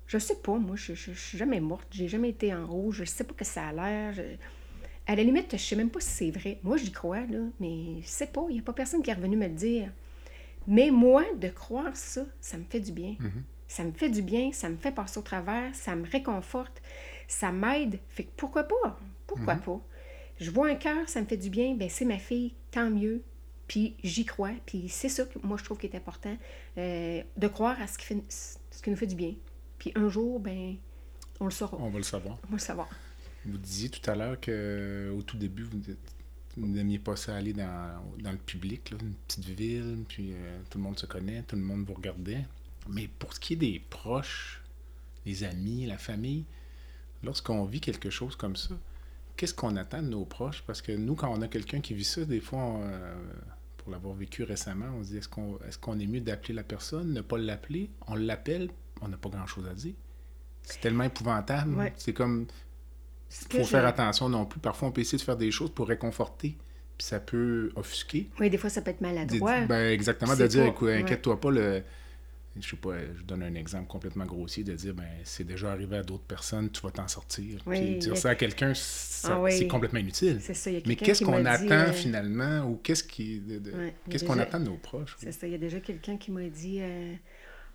je 0.07 0.17
sais 0.19 0.37
pas, 0.37 0.57
moi, 0.57 0.77
je, 0.77 0.95
je, 0.95 1.13
je 1.13 1.19
suis 1.19 1.37
jamais 1.39 1.61
morte, 1.61 1.89
j'ai 1.91 2.09
jamais 2.09 2.29
été 2.31 2.55
en 2.55 2.65
haut, 2.71 2.93
je 2.93 3.05
sais 3.05 3.25
pas 3.25 3.35
que 3.35 3.45
ça 3.45 3.67
a 3.69 3.73
l'air. 3.73 4.13
je- 4.15 4.23
À 5.09 5.17
la 5.17 5.23
limite, 5.25 5.51
je 5.53 5.57
sais 5.57 5.75
même 5.75 5.89
pas 5.91 6.01
si 6.01 6.11
c'est 6.11 6.31
vrai. 6.31 6.59
Moi, 6.63 6.77
j'y 6.77 6.93
crois, 6.93 7.21
là, 7.21 7.39
mais 7.59 8.03
je 8.03 8.07
sais 8.07 8.27
pas, 8.27 8.45
il 8.51 8.55
n'y 8.55 8.59
a 8.61 8.63
pas 8.63 8.75
personne 8.75 9.03
qui 9.03 9.11
est 9.11 9.15
revenu 9.15 9.37
me 9.37 9.47
le 9.49 9.55
dire. 9.55 9.91
Mais 10.67 10.91
moi, 10.91 11.25
de 11.41 11.49
croire 11.49 11.97
ça, 11.97 12.27
ça 12.43 12.59
me 12.59 12.65
fait 12.65 12.81
du 12.81 12.93
bien. 12.93 13.17
Mhm. 13.19 13.43
Ça 13.67 13.85
me 13.85 13.93
fait 13.93 14.11
du 14.11 14.21
bien, 14.23 14.53
ça 14.53 14.69
me 14.69 14.77
fait 14.77 14.93
passer 14.93 15.19
au 15.19 15.23
travers, 15.23 15.75
ça 15.75 15.97
me 15.97 16.07
réconforte, 16.07 16.83
ça 17.27 17.51
m'aide. 17.53 17.99
Fait 18.11 18.25
que 18.25 18.31
pourquoi 18.37 18.65
pas? 18.65 18.99
Pourquoi 19.27 19.55
Mhm. 19.55 19.61
pas? 19.63 19.81
Je 20.41 20.51
vois 20.51 20.69
un 20.69 20.75
cœur, 20.75 21.09
ça 21.09 21.21
me 21.23 21.27
fait 21.27 21.37
du 21.39 21.51
bien, 21.51 21.75
ben 21.75 21.89
c'est 21.89 22.05
ma 22.05 22.19
fille, 22.19 22.53
tant 22.71 22.91
mieux. 22.91 23.23
Puis 23.67 23.97
j'y 24.05 24.25
crois, 24.25 24.53
puis 24.67 24.89
c'est 24.89 25.09
ça 25.09 25.25
que 25.25 25.39
moi 25.43 25.57
je 25.59 25.65
trouve 25.65 25.79
qui 25.79 25.87
est 25.87 25.97
important, 25.97 26.35
euh, 26.79 27.23
de 27.37 27.49
croire 27.49 27.81
à 27.83 27.87
ce 27.87 27.99
qui, 27.99 28.07
fait, 28.07 28.23
ce 28.29 28.83
qui 28.83 28.91
nous 28.91 28.97
fait 28.97 29.07
du 29.07 29.15
bien. 29.17 29.35
Puis 29.79 29.93
un 29.95 30.09
jour, 30.09 30.39
ben, 30.41 30.77
on 31.41 31.47
le 31.47 31.51
saura. 31.51 31.77
On 31.81 31.89
va 31.91 31.99
le 31.99 32.05
savoir. 32.05 32.39
On 32.45 32.49
va 32.49 32.53
le 32.55 32.59
savoir. 32.59 32.89
Vous 33.49 33.59
disiez 33.59 33.89
tout 33.89 34.09
à 34.11 34.15
l'heure 34.15 34.41
qu'au 34.41 35.23
tout 35.23 35.37
début, 35.37 35.65
vous 36.57 36.67
n'aimiez 36.67 36.99
pas 36.99 37.17
ça 37.17 37.37
aller 37.37 37.53
dans, 37.53 38.03
dans 38.21 38.33
le 38.33 38.39
public, 38.39 38.91
là, 38.91 38.99
une 39.01 39.15
petite 39.15 39.45
ville, 39.45 40.05
puis 40.09 40.33
euh, 40.33 40.59
tout 40.71 40.79
le 40.79 40.85
monde 40.85 40.99
se 40.99 41.07
connaît, 41.07 41.43
tout 41.43 41.57
le 41.57 41.63
monde 41.63 41.85
vous 41.87 41.95
regardait. 41.95 42.45
Mais 42.89 43.09
pour 43.19 43.33
ce 43.33 43.41
qui 43.41 43.53
est 43.55 43.57
des 43.57 43.83
proches, 43.91 44.63
les 45.25 45.45
amis, 45.45 45.87
la 45.87 45.99
famille, 45.99 46.45
lorsqu'on 47.23 47.65
vit 47.65 47.81
quelque 47.81 48.11
chose 48.11 48.35
comme 48.37 48.57
ça, 48.57 48.75
qu'est-ce 49.37 49.55
qu'on 49.55 49.77
attend 49.77 50.03
de 50.03 50.09
nos 50.09 50.25
proches? 50.25 50.63
Parce 50.67 50.83
que 50.83 50.93
nous, 50.93 51.15
quand 51.15 51.33
on 51.33 51.43
a 51.43 51.49
quelqu'un 51.49 51.81
qui 51.81 51.95
vit 51.95 52.05
ça, 52.05 52.25
des 52.25 52.41
fois, 52.41 52.59
on, 52.59 52.83
euh, 52.83 53.15
pour 53.77 53.93
l'avoir 53.93 54.15
vécu 54.15 54.43
récemment, 54.43 54.87
on 54.99 55.05
se 55.05 55.11
dit 55.11 55.19
est-ce 55.19 55.29
qu'on 55.29 55.99
est, 55.99 56.03
est 56.03 56.07
mieux 56.07 56.21
d'appeler 56.21 56.55
la 56.55 56.65
personne, 56.65 57.13
ne 57.13 57.21
pas 57.21 57.39
l'appeler? 57.39 57.91
On 58.07 58.15
l'appelle, 58.15 58.71
on 59.01 59.09
n'a 59.09 59.17
pas 59.17 59.29
grand-chose 59.29 59.67
à 59.67 59.75
dire. 59.75 59.95
C'est 60.63 60.81
tellement 60.81 61.05
épouvantable. 61.05 61.75
Ouais. 61.75 61.93
C'est 61.97 62.13
comme 62.13 62.47
faut 63.31 63.65
faire 63.65 63.87
attention 63.87 64.29
non 64.29 64.45
plus. 64.47 64.61
Parfois, 64.61 64.89
on 64.89 64.93
peut 64.93 65.01
essayer 65.01 65.19
de 65.19 65.23
faire 65.23 65.37
des 65.37 65.51
choses 65.51 65.71
pour 65.71 65.89
réconforter, 65.89 66.57
puis 66.97 67.07
ça 67.07 67.21
peut 67.21 67.71
offusquer. 67.77 68.29
Oui, 68.41 68.51
des 68.51 68.59
fois, 68.59 68.71
ça 68.71 68.83
peut 68.83 68.91
être 68.91 69.01
maladroit. 69.01 69.61
ben, 69.63 69.93
exactement, 69.93 70.35
de 70.37 70.47
dire, 70.47 70.67
écoute, 70.67 70.89
inquiète-toi 70.91 71.41
pas, 71.41 71.51
le... 71.51 71.83
je 72.61 72.69
sais 72.71 72.77
pas, 72.77 72.95
je 73.17 73.23
donne 73.23 73.43
un 73.43 73.55
exemple 73.55 73.87
complètement 73.87 74.25
grossier, 74.27 74.65
de 74.65 74.73
dire, 74.75 74.95
ben, 74.95 75.05
c'est 75.25 75.45
déjà 75.45 75.71
arrivé 75.71 75.99
à 75.99 76.03
d'autres 76.03 76.25
personnes, 76.25 76.71
tu 76.71 76.81
vas 76.81 76.91
t'en 76.91 77.07
sortir. 77.07 77.61
Oui, 77.67 77.77
Puis 77.79 77.99
dire 77.99 78.13
a- 78.15 78.17
ça 78.17 78.31
à 78.31 78.35
quelqu'un, 78.35 78.73
ça- 78.75 79.35
Ah 79.35 79.41
oui. 79.41 79.53
c'est 79.57 79.69
complètement 79.69 80.01
inutile. 80.01 80.39
C'est 80.43 80.55
ça, 80.55 80.71
il 80.71 80.75
y 80.75 80.77
a 80.79 80.83
Mais 80.87 80.97
qu'est-ce 80.97 81.23
qu'on 81.25 81.45
attend 81.45 81.71
euh, 81.71 81.93
finalement, 81.93 82.63
ou 82.67 82.77
qu'est-ce 82.83 83.05
de- 83.05 83.73
Ouais, 83.73 83.95
qu'on 84.27 84.39
attend 84.39 84.59
de 84.61 84.65
nos 84.65 84.77
proches? 84.77 85.17
C'est 85.21 85.33
ça, 85.33 85.47
il 85.47 85.53
y 85.53 85.57
a 85.57 85.59
déjà 85.59 85.79
quelqu'un 85.81 86.17
qui 86.17 86.31
m'a 86.33 86.49
dit 86.49 86.79
euh, 86.81 87.15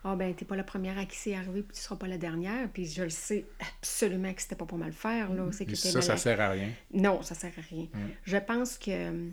Ah, 0.05 0.15
ben, 0.15 0.33
t'es 0.33 0.43
pas 0.43 0.57
la 0.57 0.63
première 0.63 0.97
à 0.97 1.05
qui 1.05 1.15
c'est 1.15 1.33
arrivé, 1.33 1.61
puis 1.61 1.77
tu 1.77 1.81
seras 1.81 1.95
pas 1.95 2.07
la 2.07 2.17
dernière. 2.17 2.69
Puis 2.69 2.87
je 2.87 3.03
le 3.03 3.09
sais 3.09 3.45
absolument 3.79 4.33
que 4.33 4.41
c'était 4.41 4.55
pas 4.55 4.65
pour 4.65 4.77
mal 4.77 4.91
faire, 4.91 5.31
là. 5.33 5.49
C'est 5.51 5.65
que 5.65 5.75
ça, 5.75 6.01
ça 6.01 6.17
sert 6.17 6.41
à 6.41 6.49
rien. 6.49 6.71
Non, 6.93 7.21
ça 7.21 7.35
sert 7.35 7.53
à 7.57 7.61
rien. 7.61 7.83
Mm. 7.93 8.09
Je 8.25 8.37
pense 8.37 8.77
que 8.77 8.91
euh, 8.91 9.29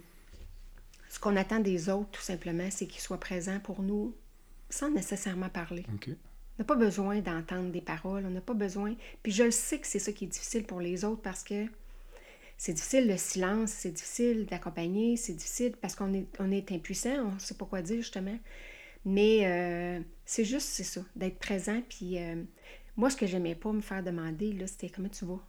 ce 1.09 1.19
qu'on 1.19 1.37
attend 1.37 1.59
des 1.59 1.89
autres, 1.89 2.11
tout 2.11 2.23
simplement, 2.23 2.69
c'est 2.71 2.87
qu'ils 2.87 3.01
soient 3.01 3.19
présents 3.19 3.59
pour 3.59 3.83
nous 3.83 4.15
sans 4.69 4.91
nécessairement 4.91 5.49
parler. 5.49 5.85
On 5.89 6.13
n'a 6.61 6.65
pas 6.65 6.77
besoin 6.77 7.19
d'entendre 7.21 7.71
des 7.73 7.81
paroles, 7.81 8.25
on 8.25 8.31
n'a 8.31 8.41
pas 8.41 8.55
besoin. 8.55 8.95
Puis 9.23 9.33
je 9.33 9.43
le 9.43 9.51
sais 9.51 9.81
que 9.81 9.87
c'est 9.87 9.99
ça 9.99 10.13
qui 10.13 10.27
est 10.27 10.29
difficile 10.29 10.65
pour 10.65 10.81
les 10.81 11.05
autres 11.05 11.23
parce 11.23 11.43
que 11.43 11.67
c'est 12.57 12.75
difficile 12.75 13.09
le 13.09 13.17
silence, 13.17 13.71
c'est 13.71 13.91
difficile 13.91 14.47
d'accompagner, 14.47 15.17
c'est 15.17 15.33
difficile 15.33 15.73
parce 15.81 15.97
qu'on 15.97 16.13
est, 16.13 16.27
on 16.39 16.53
est 16.53 16.71
impuissant, 16.71 17.17
on 17.25 17.35
ne 17.35 17.39
sait 17.39 17.55
pas 17.55 17.65
quoi 17.65 17.83
dire 17.83 17.97
justement. 17.97 18.39
Mais 19.05 19.47
euh, 19.47 20.01
c'est 20.25 20.45
juste, 20.45 20.69
c'est 20.69 20.85
ça, 20.85 21.03
d'être 21.17 21.39
présent. 21.39 21.83
Puis 21.89 22.19
euh, 22.19 22.43
moi, 22.97 23.11
ce 23.11 23.17
que 23.17 23.27
j'aimais 23.27 23.55
pas 23.55 23.73
me 23.73 23.81
faire 23.81 24.03
demander, 24.03 24.53
là, 24.53 24.67
c'était 24.67 24.91
comment 24.91 25.09
tu 25.09 25.25
vas? 25.25 25.41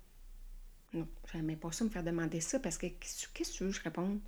Non, 0.93 1.07
j'aimais 1.31 1.55
pas 1.55 1.71
ça 1.71 1.83
me 1.85 1.89
faire 1.89 2.03
demander 2.03 2.41
ça 2.41 2.59
parce 2.59 2.77
que 2.77 2.87
qu'est-ce 2.87 3.27
que 3.27 3.43
tu 3.57 3.63
veux 3.63 3.69
que 3.69 3.75
je 3.75 3.81
réponde? 3.81 4.19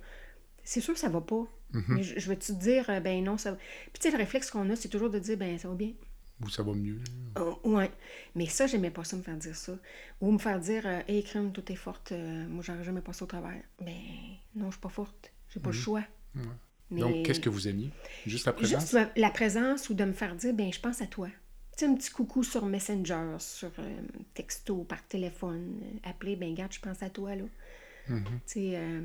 C'est 0.62 0.80
sûr 0.80 0.94
que 0.94 1.00
ça 1.00 1.08
va 1.08 1.20
pas. 1.20 1.46
Mais 1.88 2.02
je, 2.04 2.18
je 2.20 2.28
vais 2.28 2.36
te 2.36 2.52
dire, 2.52 2.88
euh, 2.88 3.00
ben 3.00 3.22
non, 3.24 3.36
ça 3.36 3.50
va. 3.52 3.56
Puis 3.56 3.94
tu 3.94 4.02
sais, 4.02 4.10
le 4.12 4.16
réflexe 4.16 4.50
qu'on 4.50 4.70
a, 4.70 4.76
c'est 4.76 4.88
toujours 4.88 5.10
de 5.10 5.18
dire, 5.18 5.36
ben 5.36 5.58
ça 5.58 5.68
va 5.68 5.74
bien. 5.74 5.92
Ou 6.40 6.48
ça 6.48 6.62
va 6.62 6.72
mieux. 6.72 7.00
Oh, 7.38 7.58
ouais. 7.64 7.90
Mais 8.34 8.46
ça, 8.46 8.66
j'aimais 8.66 8.90
pas 8.90 9.04
ça 9.04 9.16
me 9.16 9.22
faire 9.22 9.36
dire 9.36 9.56
ça. 9.56 9.76
Ou 10.20 10.30
me 10.32 10.38
faire 10.38 10.60
dire 10.60 10.86
euh, 10.86 11.00
Hey, 11.08 11.22
crème, 11.24 11.52
toi, 11.52 11.62
t'es 11.64 11.74
forte. 11.76 12.12
moi, 12.12 12.62
j'aurais 12.62 12.84
jamais 12.84 13.00
passé 13.00 13.22
au 13.22 13.26
travers. 13.26 13.60
Ben, 13.80 13.92
non, 14.54 14.66
je 14.66 14.72
suis 14.72 14.80
pas 14.80 14.88
forte. 14.88 15.32
J'ai 15.48 15.60
pas 15.60 15.70
le 15.70 15.76
choix. 15.76 16.04
Ouais. 16.34 16.42
Mais 16.90 17.00
Donc, 17.00 17.24
qu'est-ce 17.24 17.40
que 17.40 17.48
vous 17.48 17.66
aimiez? 17.68 17.90
Juste 18.26 18.46
la 18.46 18.52
présence? 18.52 18.80
Juste 18.92 19.10
la 19.16 19.30
présence 19.30 19.88
ou 19.90 19.94
de 19.94 20.04
me 20.04 20.12
faire 20.12 20.34
dire 20.34 20.54
Ben, 20.54 20.72
je 20.72 20.80
pense 20.80 21.00
à 21.00 21.06
toi. 21.06 21.28
Tu 21.76 21.84
sais, 21.84 21.90
un 21.90 21.94
petit 21.94 22.10
coucou 22.10 22.44
sur 22.44 22.66
Messenger, 22.66 23.36
sur 23.38 23.70
euh, 23.80 24.00
texto, 24.34 24.84
par 24.84 25.04
téléphone, 25.06 25.80
euh, 25.82 26.08
appeler, 26.10 26.36
ben, 26.36 26.54
garde, 26.54 26.72
je 26.72 26.78
pense 26.80 27.02
à 27.02 27.10
toi, 27.10 27.34
là. 27.34 27.44
Mm-hmm. 28.10 28.24
Tu 28.24 28.30
sais, 28.46 28.76
euh, 28.76 29.00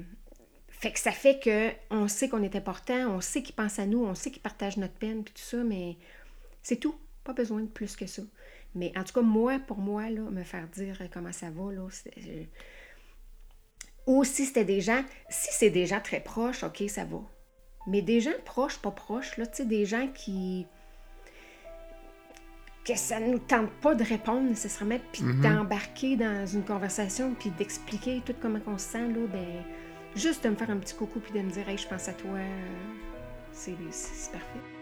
fait 0.67 0.91
que 0.91 0.99
ça 0.99 1.11
fait 1.11 1.39
que 1.39 1.71
on 1.89 2.07
sait 2.07 2.29
qu'on 2.29 2.43
est 2.43 2.55
important, 2.55 3.15
on 3.15 3.21
sait 3.21 3.41
qu'ils 3.41 3.55
pensent 3.55 3.79
à 3.79 3.85
nous, 3.85 4.03
on 4.03 4.13
sait 4.13 4.29
qu'ils 4.29 4.41
partagent 4.41 4.77
notre 4.77 4.93
peine, 4.93 5.23
puis 5.23 5.33
tout 5.33 5.41
ça, 5.41 5.63
mais 5.63 5.97
c'est 6.61 6.77
tout. 6.77 6.95
Pas 7.23 7.33
besoin 7.33 7.61
de 7.61 7.67
plus 7.67 7.95
que 7.95 8.05
ça. 8.05 8.21
Mais 8.75 8.91
en 8.95 9.03
tout 9.03 9.13
cas, 9.13 9.21
moi, 9.21 9.59
pour 9.59 9.79
moi, 9.79 10.09
là, 10.09 10.21
me 10.21 10.43
faire 10.43 10.67
dire 10.67 10.97
comment 11.11 11.31
ça 11.31 11.49
va, 11.49 11.71
là, 11.73 11.87
je- 12.17 12.45
ou 14.05 14.23
si 14.23 14.45
c'était 14.45 14.65
des 14.65 14.81
gens, 14.81 15.03
si 15.29 15.49
c'est 15.51 15.69
des 15.69 15.85
gens 15.85 16.01
très 16.01 16.19
proches, 16.19 16.63
ok, 16.63 16.83
ça 16.87 17.03
va. 17.05 17.21
Mais 17.89 18.01
des 18.01 18.21
gens 18.21 18.31
proches, 18.45 18.77
pas 18.77 18.91
proches, 18.91 19.37
là, 19.37 19.47
tu 19.47 19.57
sais, 19.57 19.65
des 19.65 19.85
gens 19.85 20.07
qui. 20.13 20.67
que 22.85 22.95
ça 22.95 23.19
nous 23.19 23.39
tente 23.39 23.71
pas 23.81 23.95
de 23.95 24.03
répondre 24.03 24.47
nécessairement, 24.47 24.99
puis 25.11 25.23
d'embarquer 25.41 26.15
dans 26.15 26.45
une 26.45 26.63
conversation, 26.63 27.33
puis 27.37 27.49
d'expliquer 27.49 28.21
tout 28.23 28.35
comment 28.39 28.59
on 28.67 28.77
se 28.77 28.85
sent, 28.85 29.07
là, 29.07 29.27
ben, 29.31 29.63
juste 30.15 30.43
de 30.43 30.49
me 30.49 30.55
faire 30.55 30.69
un 30.69 30.77
petit 30.77 30.95
coucou, 30.95 31.19
puis 31.19 31.33
de 31.33 31.39
me 31.39 31.49
dire, 31.49 31.67
hey, 31.67 31.77
je 31.77 31.87
pense 31.87 32.07
à 32.07 32.13
toi, 32.13 32.37
euh, 32.37 32.75
c'est 33.51 33.73
parfait. 34.31 34.78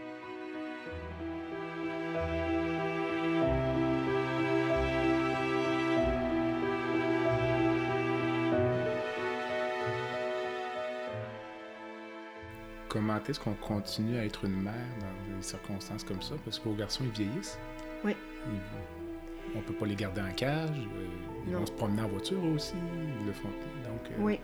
Comment 12.89 13.17
est-ce 13.27 13.39
qu'on 13.39 13.53
continue 13.55 14.17
à 14.17 14.25
être 14.25 14.45
une 14.45 14.61
mère 14.61 14.73
dans 14.99 15.35
des 15.37 15.41
circonstances 15.43 16.03
comme 16.03 16.21
ça? 16.21 16.35
Parce 16.45 16.59
que 16.59 16.69
vos 16.69 16.75
garçons, 16.75 17.03
ils 17.05 17.23
vieillissent. 17.25 17.57
Oui. 18.03 18.13
Ils 18.51 18.59
on 19.55 19.61
peut 19.61 19.73
pas 19.73 19.85
les 19.85 19.95
garder 19.95 20.21
en 20.21 20.31
cage. 20.33 20.69
euh, 20.71 21.07
ils 21.45 21.53
Non. 21.53 21.59
vont 21.59 21.65
se 21.65 21.71
promener 21.71 22.01
en 22.01 22.07
voiture 22.09 22.43
aussi. 22.53 22.73
Ils 23.21 23.25
le 23.25 23.33
font. 23.33 23.47
Donc, 23.47 24.11
euh, 24.11 24.15
Oui. 24.19 24.39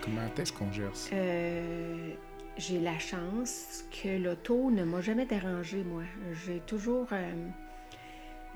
comment 0.00 0.22
est-ce 0.38 0.52
qu'on 0.52 0.70
gère 0.72 0.94
ça? 0.94 1.14
Euh, 1.14 2.10
j'ai 2.56 2.78
la 2.78 2.98
chance 3.00 3.84
que 3.90 4.16
l'auto 4.22 4.70
ne 4.70 4.84
m'a 4.84 5.00
jamais 5.00 5.26
dérangée, 5.26 5.82
moi. 5.84 6.02
J'ai 6.46 6.60
toujours. 6.60 7.08
euh, 7.12 7.32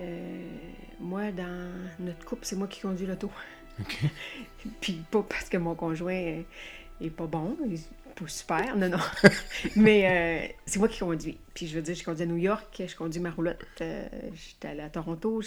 euh, 0.01 0.46
moi, 1.01 1.33
dans 1.33 1.72
notre 1.98 2.24
couple, 2.24 2.44
c'est 2.44 2.57
moi 2.57 2.68
qui 2.68 2.81
conduis 2.81 3.07
l'auto. 3.07 3.31
OK. 3.81 3.98
Puis 4.81 5.03
pas 5.11 5.22
parce 5.22 5.48
que 5.48 5.57
mon 5.57 5.74
conjoint 5.74 6.12
est 7.01 7.11
pas 7.11 7.27
bon, 7.27 7.57
il 7.68 7.79
pas 8.18 8.28
super, 8.28 8.76
non, 8.76 8.88
non. 8.88 8.98
Mais 9.76 10.48
euh, 10.50 10.52
c'est 10.66 10.78
moi 10.78 10.88
qui 10.88 10.98
conduis. 11.00 11.38
Puis 11.54 11.66
je 11.68 11.74
veux 11.76 11.83
dire, 11.83 11.94
je 11.94 12.04
conduis 12.04 12.22
à 12.22 12.26
New 12.26 12.37
York, 12.37 12.83
je 12.87 12.94
conduis 12.96 13.20
ma 13.20 13.31
roulotte, 13.31 13.64
euh, 13.81 14.09
j'étais 14.35 14.68
allée 14.68 14.83
à 14.83 14.90
Toronto. 14.90 15.42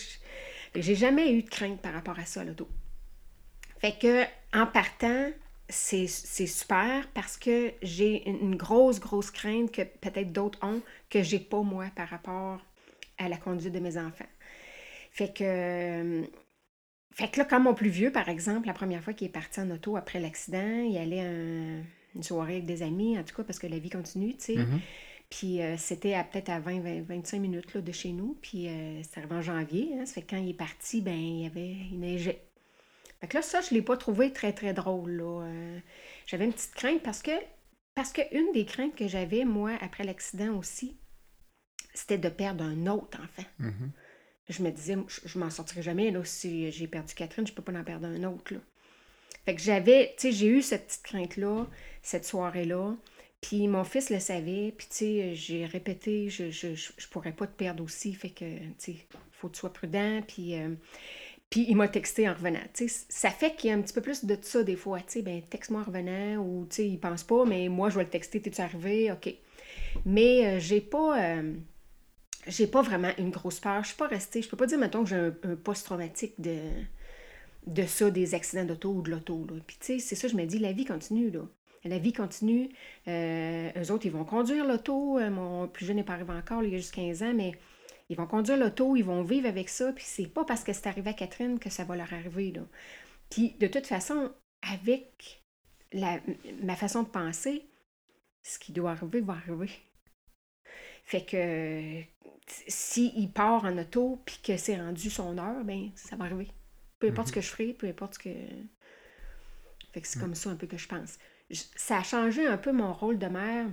J'ai 0.76 0.96
jamais 0.96 1.34
eu 1.34 1.44
de 1.44 1.50
crainte 1.50 1.82
par 1.82 1.94
rapport 1.94 2.20
à 2.20 2.26
ça, 2.26 2.44
l'auto. 2.44 2.68
Fait 3.80 3.98
que, 3.98 4.24
en 4.54 4.68
partant, 4.68 5.30
c'est 5.70 6.08
super 6.08 7.08
parce 7.14 7.38
que 7.38 7.72
j'ai 7.82 8.28
une 8.30 8.56
grosse, 8.56 9.00
grosse 9.00 9.32
crainte 9.32 9.72
que 9.72 9.82
peut-être 9.84 10.32
d'autres 10.32 10.60
ont 10.62 10.82
que 11.10 11.24
j'ai 11.24 11.40
pas, 11.40 11.62
moi, 11.62 11.86
par 11.96 12.10
rapport 12.10 12.60
à 13.18 13.30
la 13.30 13.38
conduite 13.38 13.74
de 13.74 13.80
mes 13.80 13.98
enfants. 13.98 14.26
Fait 15.12 15.34
que. 15.34 15.44
euh, 15.44 16.24
Fait 17.14 17.30
que 17.32 17.40
là, 17.40 17.46
quand 17.46 17.60
mon 17.62 17.74
plus 17.76 17.90
vieux, 17.90 18.12
par 18.12 18.30
exemple, 18.30 18.68
la 18.68 18.74
première 18.74 19.04
fois 19.04 19.14
qu'il 19.14 19.28
est 19.28 19.32
parti 19.32 19.60
en 19.62 19.72
auto 19.72 19.98
après 19.98 20.20
l'accident, 20.20 20.84
il 20.90 20.98
allait 20.98 21.22
à 21.22 21.26
un- 21.30 21.84
une 22.16 22.24
soirée 22.24 22.54
avec 22.54 22.66
des 22.66 22.84
amis, 22.84 23.18
en 23.18 23.24
tout 23.24 23.36
cas, 23.36 23.44
parce 23.44 23.60
que 23.60 23.68
la 23.68 23.80
vie 23.80 23.90
continue, 23.90 24.36
tu 24.36 24.54
sais. 24.54 24.56
Mhm. 24.58 24.80
Puis 25.32 25.62
euh, 25.62 25.78
c'était 25.78 26.14
à 26.14 26.26
peut-être 26.26 26.50
à 26.50 26.60
20, 26.60 26.82
20, 26.82 27.02
25 27.04 27.40
minutes 27.40 27.74
là, 27.74 27.82
de 27.82 27.92
chez 27.94 28.12
nous. 28.12 28.38
Puis 28.42 28.68
euh, 28.68 29.02
c'est 29.02 29.20
arrivé 29.20 29.36
en 29.36 29.42
janvier. 29.42 29.94
Hein, 29.98 30.06
ça 30.06 30.16
fait 30.16 30.22
que 30.24 30.32
quand 30.32 30.42
il 30.42 30.50
est 30.50 30.54
parti, 30.54 31.02
ben 31.02 31.18
il 31.18 31.44
y 31.44 31.46
avait 31.46 31.72
il 31.90 32.00
neigeait. 32.00 32.46
Fait 33.22 33.28
que 33.28 33.38
là, 33.38 33.42
ça, 33.42 33.62
je 33.62 33.74
ne 33.74 33.80
l'ai 33.80 33.82
pas 33.82 33.96
trouvé 33.96 34.34
très, 34.34 34.52
très 34.52 34.74
drôle. 34.74 35.12
Là. 35.12 35.46
Euh, 35.46 35.80
j'avais 36.26 36.46
une 36.46 36.54
petite 36.54 36.74
crainte 36.74 37.02
parce 37.02 37.22
que 37.22 37.32
parce 37.96 38.12
que 38.12 38.22
une 38.36 38.52
des 38.52 38.66
craintes 38.66 38.96
que 38.96 39.08
j'avais, 39.08 39.46
moi, 39.46 39.72
après 39.80 40.04
l'accident 40.04 40.58
aussi, 40.58 40.98
c'était 41.94 42.18
de 42.18 42.30
perdre 42.30 42.66
un 42.66 42.88
autre 42.88 43.20
enfant. 43.22 43.48
Mhm. 43.60 43.92
Je 44.50 44.64
me 44.64 44.70
disais, 44.70 44.98
je, 45.08 45.22
je 45.26 45.40
m'en 45.40 45.50
sortirai 45.50 45.82
jamais. 45.82 46.12
Là, 46.12 46.26
si 46.26 46.72
j'ai 46.72 46.88
perdu 46.88 47.14
Catherine, 47.14 47.48
je 47.48 47.54
peux 47.54 47.62
pas 47.62 47.72
en 47.72 47.84
perdre 47.86 48.08
un 48.08 48.24
autre. 48.24 48.54
Là. 48.54 48.60
Fait 49.46 49.56
que 49.56 49.62
j'avais, 49.62 50.14
tu 50.18 50.24
sais, 50.24 50.32
j'ai 50.32 50.48
eu 50.48 50.62
cette 50.62 50.88
petite 50.88 51.04
crainte-là, 51.04 51.68
cette 52.02 52.26
soirée-là. 52.26 52.96
Puis 53.42 53.68
mon 53.68 53.84
fils 53.84 54.10
le 54.12 54.20
savait. 54.20 54.74
Puis, 54.78 54.88
tu 54.88 54.96
sais, 54.96 55.36
j'ai 55.36 55.66
répété, 55.66 56.30
je, 56.30 56.52
je, 56.52 56.76
je, 56.76 57.08
pourrais 57.10 57.32
pas 57.32 57.48
te 57.48 57.56
perdre 57.56 57.84
aussi. 57.84 58.14
Fait 58.14 58.30
que, 58.30 58.46
tu 58.46 58.74
sais, 58.78 58.96
faut 59.32 59.48
que 59.50 59.54
tu 59.54 59.60
sois 59.60 59.74
prudent. 59.74 60.22
Puis, 60.28 60.56
euh, 60.56 60.76
il 61.56 61.76
m'a 61.76 61.88
texté 61.88 62.30
en 62.30 62.34
revenant. 62.34 62.60
Tu 62.74 62.88
sais, 62.88 63.06
ça 63.10 63.32
fait 63.32 63.56
qu'il 63.56 63.72
y 63.72 63.74
a 63.74 63.76
un 63.76 63.82
petit 63.82 63.94
peu 63.94 64.02
plus 64.02 64.26
de 64.26 64.38
ça 64.42 64.64
des 64.64 64.76
fois. 64.76 65.00
Tu 65.00 65.06
sais, 65.08 65.22
ben, 65.24 65.42
texte-moi 65.42 65.82
en 65.82 65.86
revenant. 65.86 66.38
Ou, 66.38 66.68
tu 66.70 66.76
sais, 66.78 66.88
il 66.88 67.00
pense 67.00 67.24
pas, 67.24 67.44
mais 67.46 67.68
moi, 67.68 67.90
je 67.90 67.98
vais 67.98 68.04
le 68.04 68.10
texter. 68.10 68.42
T'es-tu 68.42 68.62
arrivé? 68.62 69.12
OK. 69.12 69.34
Mais 70.06 70.46
euh, 70.46 70.60
j'ai 70.60 70.82
pas. 70.82 71.20
euh, 71.20 71.54
j'ai 72.48 72.68
pas 72.68 72.82
vraiment 72.82 73.12
une 73.18 73.30
grosse 73.32 73.60
peur. 73.60 73.84
Je 73.84 73.90
suis 73.90 73.98
pas 73.98 74.08
restée. 74.08 74.42
Je 74.42 74.50
peux 74.50 74.58
pas 74.58 74.66
dire, 74.68 74.80
mettons, 74.80 75.04
que 75.04 75.10
j'ai 75.10 75.16
un, 75.16 75.56
post-traumatique 75.56 76.40
de, 76.40 76.58
de 77.68 77.86
ça, 77.86 78.10
des 78.10 78.34
accidents 78.34 78.66
d'auto 78.66 78.92
ou 78.92 79.02
de 79.02 79.12
l'auto. 79.12 79.48
Puis, 79.68 79.78
tu 79.80 79.86
sais, 79.86 80.00
c'est 80.00 80.16
ça, 80.16 80.28
je 80.28 80.36
me 80.36 80.46
dis, 80.46 80.60
la 80.60 80.72
vie 80.72 80.86
continue, 80.86 81.30
là. 81.32 81.42
La 81.84 81.98
vie 81.98 82.14
continue. 82.14 82.70
Euh, 83.08 83.72
eux 83.76 83.92
autres, 83.92 84.06
ils 84.06 84.12
vont 84.12 84.26
conduire 84.26 84.66
l'auto. 84.66 85.18
Euh, 85.18 85.30
mon 85.30 85.68
plus 85.68 85.86
jeune 85.86 85.98
n'est 85.98 86.04
pas 86.04 86.14
arrivé 86.14 86.32
encore, 86.34 86.62
là, 86.62 86.68
il 86.68 86.76
a 86.76 86.78
juste 86.78 86.94
15 86.94 87.24
ans, 87.24 87.34
mais 87.34 87.54
ils 88.10 88.18
vont 88.18 88.28
conduire 88.28 88.58
l'auto, 88.58 88.96
ils 88.96 89.04
vont 89.04 89.24
vivre 89.24 89.48
avec 89.48 89.70
ça. 89.70 89.92
Puis, 89.94 90.06
c'est 90.06 90.28
pas 90.28 90.46
parce 90.46 90.64
que 90.64 90.74
c'est 90.74 90.88
arrivé 90.88 91.10
à 91.10 91.14
Catherine 91.14 91.60
que 91.60 91.70
ça 91.70 91.84
va 91.84 91.96
leur 91.96 92.14
arriver, 92.14 92.52
là. 92.52 92.62
Puis, 93.30 93.56
de 93.60 93.68
toute 93.68 93.88
façon, 93.88 94.32
avec 94.62 95.42
la, 95.94 96.20
ma 96.62 96.76
façon 96.76 97.04
de 97.04 97.08
penser, 97.08 97.66
ce 98.44 98.60
qui 98.60 98.72
doit 98.72 98.92
arriver 98.92 99.22
va 99.22 99.34
arriver. 99.34 99.70
Fait 101.04 101.26
que 101.26 102.04
s'il 102.68 103.32
part 103.32 103.66
en 103.66 103.78
auto 103.78 104.22
puis 104.26 104.40
que 104.44 104.58
c'est 104.58 104.78
rendu 104.78 105.10
son 105.10 105.38
heure, 105.38 105.64
ben 105.64 105.92
ça 105.96 106.16
va 106.16 106.26
arriver. 106.26 106.48
Peu 107.00 107.08
importe 107.08 107.30
ce 107.30 107.34
que 107.34 107.42
je 107.42 107.50
ferai, 107.50 107.74
peu 107.74 107.88
importe 107.88 108.16
ce 108.16 108.20
que. 108.20 108.30
Fait 109.94 110.02
que 110.02 110.08
c'est 110.08 110.20
comme 110.20 110.36
ça 110.36 110.50
un 110.50 110.56
peu 110.56 110.68
que 110.68 110.78
je 110.78 110.88
pense. 110.88 111.18
Ça 111.76 111.98
a 112.00 112.04
changé 112.04 112.46
un 112.48 112.58
peu 112.58 112.72
mon 112.72 112.94
rôle 112.94 113.18
de 113.20 113.28
mère, 113.28 113.68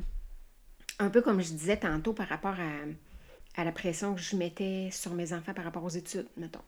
un 0.99 1.11
peu 1.11 1.23
comme 1.23 1.41
je 1.41 1.51
disais 1.53 1.77
tantôt 1.77 2.13
par 2.13 2.29
rapport 2.29 2.59
à, 2.59 3.61
à 3.61 3.65
la 3.65 3.73
pression 3.73 4.15
que 4.15 4.21
je 4.21 4.37
mettais 4.37 4.89
sur 4.91 5.15
mes 5.15 5.33
enfants 5.33 5.55
par 5.55 5.65
rapport 5.65 5.85
aux 5.85 5.89
études, 5.91 6.29
mettons. 6.37 6.63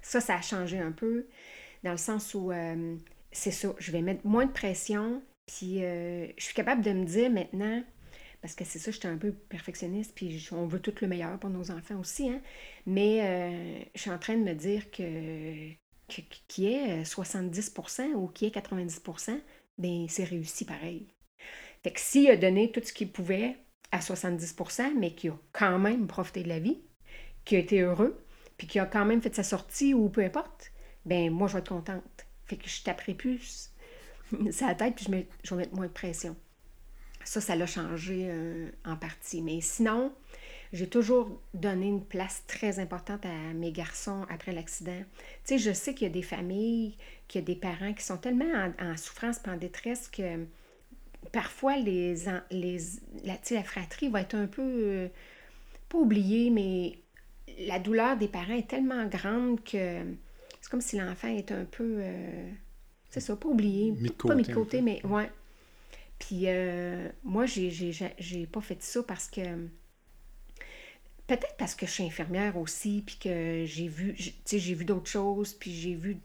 Ça, 0.00 0.20
ça 0.20 0.36
a 0.36 0.42
changé 0.42 0.78
un 0.78 0.92
peu, 0.92 1.26
dans 1.84 1.92
le 1.92 1.96
sens 1.98 2.34
où 2.34 2.50
euh, 2.50 2.96
c'est 3.30 3.50
ça, 3.50 3.74
je 3.78 3.92
vais 3.92 4.02
mettre 4.02 4.26
moins 4.26 4.46
de 4.46 4.52
pression, 4.52 5.22
puis 5.46 5.84
euh, 5.84 6.26
je 6.36 6.42
suis 6.44 6.54
capable 6.54 6.82
de 6.82 6.92
me 6.92 7.04
dire 7.04 7.30
maintenant, 7.30 7.82
parce 8.40 8.54
que 8.54 8.64
c'est 8.64 8.78
ça, 8.80 8.90
j'étais 8.90 9.08
un 9.08 9.16
peu 9.18 9.32
perfectionniste, 9.32 10.12
puis 10.14 10.48
on 10.50 10.66
veut 10.66 10.80
tout 10.80 10.94
le 11.00 11.06
meilleur 11.06 11.38
pour 11.38 11.50
nos 11.50 11.70
enfants 11.70 12.00
aussi, 12.00 12.28
hein, 12.28 12.40
mais 12.86 13.20
euh, 13.22 13.84
je 13.94 14.00
suis 14.00 14.10
en 14.10 14.18
train 14.18 14.34
de 14.36 14.42
me 14.42 14.54
dire 14.54 14.90
que- 14.90 15.70
qui 16.48 16.66
est 16.66 17.04
70% 17.04 18.12
ou 18.14 18.28
qui 18.28 18.44
est 18.46 18.50
90%, 18.50 19.40
ben 19.78 20.06
c'est 20.08 20.24
réussi 20.24 20.64
pareil. 20.64 21.08
Fait 21.82 21.92
que 21.92 22.00
s'il 22.00 22.30
a 22.30 22.36
donné 22.36 22.72
tout 22.72 22.82
ce 22.84 22.92
qu'il 22.92 23.12
pouvait 23.12 23.56
à 23.92 24.00
70%, 24.00 24.94
mais 24.98 25.14
qu'il 25.14 25.30
a 25.30 25.38
quand 25.52 25.78
même 25.78 26.06
profité 26.06 26.42
de 26.42 26.48
la 26.48 26.60
vie, 26.60 26.82
qu'il 27.44 27.58
a 27.58 27.60
été 27.60 27.80
heureux, 27.80 28.24
puis 28.58 28.66
qu'il 28.66 28.80
a 28.80 28.86
quand 28.86 29.04
même 29.04 29.22
fait 29.22 29.34
sa 29.34 29.42
sortie 29.44 29.94
ou 29.94 30.08
peu 30.10 30.22
importe, 30.24 30.72
ben 31.06 31.30
moi 31.30 31.48
je 31.48 31.54
vais 31.54 31.60
être 31.60 31.68
contente. 31.70 32.26
Fait 32.46 32.56
que 32.56 32.68
je 32.68 32.82
taperai 32.82 33.14
plus 33.14 33.72
la 34.60 34.74
tête, 34.74 34.96
puis 34.96 35.06
je, 35.06 35.10
mets- 35.10 35.28
je 35.44 35.50
vais 35.54 35.62
mettre 35.62 35.74
moins 35.76 35.86
de 35.88 35.92
pression. 35.92 36.36
Ça, 37.24 37.40
ça 37.40 37.56
l'a 37.56 37.66
changé 37.66 38.26
euh, 38.30 38.70
en 38.84 38.96
partie. 38.96 39.42
Mais 39.42 39.60
sinon, 39.60 40.12
j'ai 40.72 40.88
toujours 40.88 41.40
donné 41.54 41.86
une 41.86 42.04
place 42.04 42.42
très 42.46 42.78
importante 42.78 43.26
à 43.26 43.52
mes 43.54 43.72
garçons 43.72 44.24
après 44.30 44.52
l'accident. 44.52 45.02
Tu 45.44 45.54
sais, 45.54 45.58
je 45.58 45.72
sais 45.72 45.94
qu'il 45.94 46.08
y 46.08 46.10
a 46.10 46.14
des 46.14 46.22
familles, 46.22 46.96
qu'il 47.28 47.40
y 47.40 47.44
a 47.44 47.46
des 47.46 47.56
parents 47.56 47.92
qui 47.92 48.04
sont 48.04 48.16
tellement 48.16 48.46
en, 48.80 48.92
en 48.92 48.96
souffrance 48.96 49.40
et 49.46 49.50
en 49.50 49.56
détresse 49.56 50.08
que 50.08 50.46
parfois 51.30 51.76
les, 51.76 52.28
en- 52.28 52.40
les, 52.50 52.78
la, 53.24 53.36
fratrie 53.62 54.08
va 54.08 54.22
être 54.22 54.34
un 54.34 54.46
peu, 54.46 54.62
euh, 54.62 55.08
pas 55.88 55.98
oubliée, 55.98 56.50
mais 56.50 56.98
la 57.66 57.78
douleur 57.78 58.16
des 58.16 58.28
parents 58.28 58.54
est 58.54 58.68
tellement 58.68 59.06
grande 59.06 59.62
que 59.62 60.00
c'est 60.60 60.70
comme 60.70 60.80
si 60.80 60.96
l'enfant 60.96 61.28
est 61.28 61.52
un 61.52 61.64
peu, 61.64 61.96
euh, 61.98 62.50
c'est 63.10 63.20
ça, 63.20 63.36
pas 63.36 63.48
oublié, 63.48 63.90
Mis 63.92 64.10
pas 64.10 64.34
mis 64.34 64.42
de 64.42 64.52
côté 64.54 64.80
mais 64.80 65.04
ouais. 65.04 65.30
Puis 66.18 66.42
euh, 66.46 67.08
moi, 67.24 67.46
j'ai 67.46 68.46
pas 68.46 68.60
fait 68.60 68.82
ça 68.82 69.02
parce 69.02 69.28
que 69.28 69.40
peut-être 71.26 71.56
parce 71.58 71.74
que 71.74 71.86
je 71.86 71.90
suis 71.92 72.04
infirmière 72.04 72.56
aussi, 72.56 73.02
puis 73.06 73.16
que 73.16 73.64
j'ai 73.66 73.88
vu, 73.88 74.16
j'ai 74.46 74.74
vu 74.74 74.84
d'autres 74.84 75.10
choses, 75.10 75.54
puis 75.54 75.72
j'ai 75.72 75.94
vu, 75.94 76.18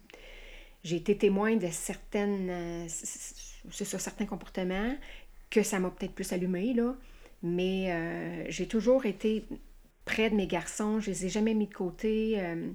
j'ai 0.84 0.98
été 0.98 1.18
témoin 1.18 1.56
de 1.56 1.68
certaines, 1.72 2.50
euh, 2.50 2.86
c'est 2.90 3.86
ça, 3.86 4.00
certains 4.00 4.26
comportements 4.26 4.96
que 5.50 5.64
ça 5.64 5.80
m'a 5.80 5.90
peut-être 5.90 6.14
plus 6.14 6.34
allumé, 6.34 6.74
là. 6.74 6.96
Mais 7.44 7.92
euh, 7.92 8.46
j'ai 8.50 8.68
toujours 8.68 9.06
été 9.06 9.46
près 10.06 10.30
de 10.30 10.36
mes 10.36 10.48
garçons, 10.48 11.00
je 11.00 11.12
les 11.12 11.26
ai 11.28 11.30
jamais 11.30 11.54
mis 11.54 11.68
de 11.68 11.74
côté. 11.74 12.40
euh, 12.40 12.70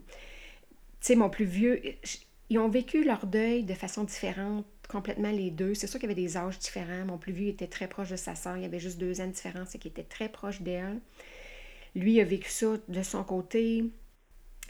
tu 1.01 1.07
sais, 1.09 1.17
mon 1.17 1.29
plus 1.31 1.45
vieux, 1.45 1.83
ils 2.49 2.59
ont 2.59 2.69
vécu 2.69 3.05
leur 3.05 3.27
deuil 3.27 3.65
de 3.65 3.75
façon 3.75 4.05
différente, 4.05 4.65
complètement 4.89 5.33
les 5.33 5.51
deux. 5.51 5.75
C'est 5.75 5.87
sûr 5.87 5.99
qu'il 5.99 6.09
y 6.09 6.13
avait 6.13 6.21
des 6.21 6.37
âges 6.37 6.59
différents. 6.59 7.05
Mon 7.07 7.19
plus 7.19 7.33
vieux 7.33 7.49
était 7.49 7.67
très 7.67 7.89
proche 7.89 8.11
de 8.11 8.17
sa 8.17 8.35
sœur, 8.37 8.57
il 8.57 8.63
y 8.63 8.67
avait 8.67 8.79
juste 8.79 8.99
deux 8.99 9.21
ans 9.21 9.27
de 9.27 9.33
différence, 9.33 9.75
et 9.75 9.79
qu'il 9.79 9.91
était 9.91 10.03
très 10.05 10.29
proche 10.29 10.63
d'elle. 10.63 11.01
Lui 11.95 12.21
a 12.21 12.25
vécu 12.25 12.51
ça 12.51 12.77
de 12.89 13.03
son 13.03 13.25
côté. 13.25 13.85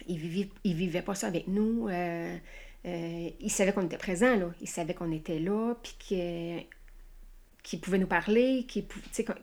Il 0.09 0.19
vivait, 0.19 0.49
il 0.65 0.75
vivait 0.75 1.03
pas 1.03 1.15
ça 1.15 1.29
avec 1.29 1.47
nous. 1.49 1.89
Euh, 1.89 2.37
euh, 2.85 3.31
il 3.41 3.51
savait 3.51 3.73
qu'on 3.73 3.85
était 3.85 3.99
présent, 3.99 4.37
là. 4.37 4.53
Il 4.61 4.69
savait 4.69 4.95
qu'on 4.95 5.13
était 5.13 5.39
là, 5.39 5.75
puis 5.83 6.67
qu'il 7.63 7.81
pouvait 7.81 7.99
nous 7.99 8.07
parler, 8.07 8.67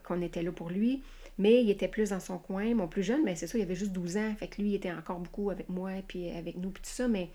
qu'on 0.04 0.22
était 0.22 0.44
là 0.44 0.52
pour 0.52 0.70
lui. 0.70 1.02
Mais 1.38 1.64
il 1.64 1.70
était 1.70 1.88
plus 1.88 2.10
dans 2.10 2.20
son 2.20 2.38
coin. 2.38 2.76
Mon 2.76 2.90
plus 2.90 3.04
jeune, 3.04 3.24
mais 3.24 3.36
c'est 3.36 3.48
ça, 3.48 3.58
il 3.58 3.62
avait 3.62 3.76
juste 3.76 3.94
12 3.94 4.18
ans. 4.18 4.36
Fait 4.38 4.48
que 4.48 4.62
lui, 4.62 4.72
il 4.72 4.76
était 4.76 4.92
encore 4.92 5.20
beaucoup 5.20 5.50
avec 5.50 5.70
moi, 5.70 5.92
puis 6.08 6.30
avec 6.32 6.58
nous, 6.58 6.70
puis 6.72 6.84
tout 6.84 6.90
ça. 6.90 7.08
Mais... 7.08 7.30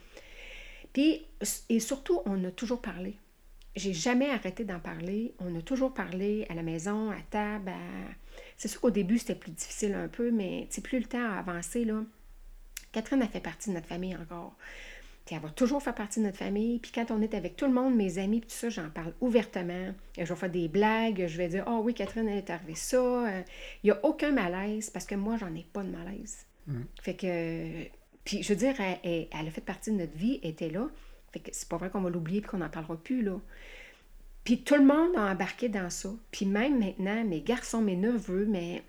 Puis, 0.92 1.26
et 1.70 1.80
surtout, 1.80 2.20
on 2.26 2.44
a 2.44 2.50
toujours 2.50 2.80
parlé. 2.80 3.16
J'ai 3.76 3.92
jamais 3.92 4.30
arrêté 4.30 4.64
d'en 4.64 4.78
parler. 4.78 5.34
On 5.40 5.54
a 5.58 5.62
toujours 5.62 5.92
parlé 5.92 6.46
à 6.48 6.54
la 6.54 6.62
maison, 6.62 7.10
à 7.10 7.20
table. 7.30 7.70
à- 7.70 8.12
C'est 8.56 8.68
sûr 8.68 8.80
qu'au 8.80 8.90
début, 8.90 9.18
c'était 9.18 9.34
plus 9.34 9.50
difficile 9.50 9.94
un 9.94 10.08
peu, 10.08 10.30
mais 10.30 10.68
plus 10.82 10.98
le 11.00 11.06
temps 11.06 11.24
a 11.24 11.38
avancé, 11.38 11.84
là. 11.84 12.02
Catherine 12.92 13.22
a 13.22 13.26
fait 13.28 13.40
partie 13.40 13.70
de 13.70 13.74
notre 13.74 13.88
famille 13.88 14.14
encore. 14.14 14.56
Puis 15.26 15.34
elle 15.34 15.42
va 15.42 15.48
toujours 15.48 15.82
faire 15.82 15.94
partie 15.94 16.20
de 16.20 16.26
notre 16.26 16.37
famille. 16.37 16.78
Puis 16.78 16.92
quand 16.94 17.10
on 17.10 17.20
est 17.22 17.34
avec 17.34 17.56
tout 17.56 17.64
le 17.66 17.72
monde, 17.72 17.96
mes 17.96 18.18
amis, 18.18 18.40
puis 18.40 18.48
tout 18.50 18.54
ça, 18.56 18.68
j'en 18.68 18.90
parle 18.90 19.14
ouvertement. 19.20 19.92
Je 20.18 20.22
vais 20.24 20.37
faire 20.37 20.50
des 20.50 20.68
blagues. 20.68 21.26
Je 21.26 21.37
vais 21.37 21.48
dire, 21.48 21.64
oh 21.66 21.80
oui, 21.82 21.94
Catherine, 21.94 22.28
elle 22.28 22.38
est 22.38 22.50
arrivée 22.50 22.74
ça. 22.74 22.96
Euh, 22.98 23.42
Il 23.82 23.87
n'y 23.87 23.90
a 23.90 24.04
aucun 24.04 24.30
malaise 24.32 24.90
parce 24.90 25.06
que 25.06 25.14
moi, 25.14 25.37
j'en 25.38 25.52
ai 25.54 25.66
pas 25.72 25.82
de 25.82 25.90
malaise. 25.90 26.44
Fait 27.02 27.14
que. 27.14 27.84
Puis 28.24 28.42
je 28.42 28.48
veux 28.50 28.58
dire, 28.58 28.74
elle, 28.80 28.98
elle- 29.02 29.28
elle 29.38 29.48
a 29.48 29.50
fait 29.50 29.60
partie 29.60 29.90
de 29.90 29.96
notre 29.96 30.16
vie, 30.16 30.38
elle 30.42 30.50
était 30.50 30.70
là. 30.70 30.88
Fait 31.35 31.40
que 31.40 31.51
c'est 31.53 31.68
pas 31.68 31.77
vrai 31.77 31.90
qu'on 31.90 32.01
va 32.01 32.11
l'oublier 32.11 32.40
puis 32.40 32.51
qu'on 32.51 32.59
n'en 32.59 32.68
parlera 32.68 32.97
plus, 32.97 33.23
là. 33.23 33.40
Puis 34.44 34.62
tout 34.62 34.77
le 34.77 34.85
monde 34.85 35.16
a 35.16 35.33
embarqué 35.33 35.68
dans 35.68 35.90
ça. 35.90 36.11
Puis 36.31 36.47
même 36.47 36.79
maintenant, 36.79 37.25
mes 37.25 37.40
garçons, 37.40 37.81
mes 37.81 37.97
neveux, 37.97 38.47
mais 38.47 38.85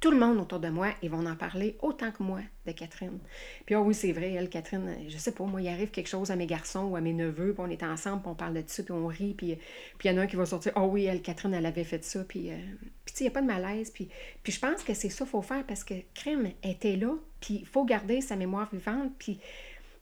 tout 0.00 0.10
le 0.10 0.18
monde 0.18 0.38
autour 0.38 0.60
de 0.60 0.68
moi, 0.68 0.88
ils 1.02 1.10
vont 1.10 1.26
en 1.26 1.36
parler 1.36 1.76
autant 1.82 2.10
que 2.12 2.22
moi 2.22 2.40
de 2.66 2.72
Catherine. 2.72 3.18
Puis, 3.66 3.74
ah 3.74 3.80
oui, 3.80 3.94
c'est 3.94 4.12
vrai, 4.12 4.32
elle, 4.32 4.48
Catherine, 4.48 4.96
je 5.08 5.16
sais 5.18 5.32
pas, 5.32 5.44
moi, 5.44 5.60
il 5.60 5.68
arrive 5.68 5.90
quelque 5.90 6.08
chose 6.08 6.30
à 6.30 6.36
mes 6.36 6.46
garçons 6.46 6.84
ou 6.84 6.96
à 6.96 7.00
mes 7.00 7.12
neveux, 7.12 7.52
puis 7.52 7.62
on 7.66 7.70
est 7.70 7.82
ensemble, 7.82 8.22
puis 8.22 8.30
on 8.30 8.34
parle 8.34 8.54
de 8.54 8.62
ça, 8.66 8.82
puis 8.82 8.92
on 8.92 9.06
rit, 9.06 9.34
puis 9.34 9.56
il 10.04 10.06
y 10.06 10.10
en 10.10 10.18
a 10.18 10.22
un 10.22 10.26
qui 10.26 10.36
va 10.36 10.46
sortir, 10.46 10.72
ah 10.74 10.84
oui, 10.84 11.04
elle, 11.04 11.22
Catherine, 11.22 11.54
elle 11.54 11.66
avait 11.66 11.84
fait 11.84 12.04
ça, 12.04 12.22
puis, 12.22 12.50
euh, 12.50 12.56
puis 13.04 13.14
il 13.20 13.22
n'y 13.22 13.28
a 13.28 13.30
pas 13.30 13.42
de 13.42 13.46
malaise. 13.46 13.90
Puis, 13.90 14.08
puis 14.42 14.52
je 14.52 14.60
pense 14.60 14.82
que 14.82 14.94
c'est 14.94 15.08
ça 15.08 15.24
qu'il 15.24 15.30
faut 15.30 15.42
faire 15.42 15.64
parce 15.64 15.84
que 15.84 15.94
Crème 16.14 16.50
était 16.62 16.96
là, 16.96 17.14
puis 17.40 17.60
il 17.60 17.66
faut 17.66 17.86
garder 17.86 18.20
sa 18.20 18.36
mémoire 18.36 18.68
vivante, 18.72 19.10
puis 19.18 19.40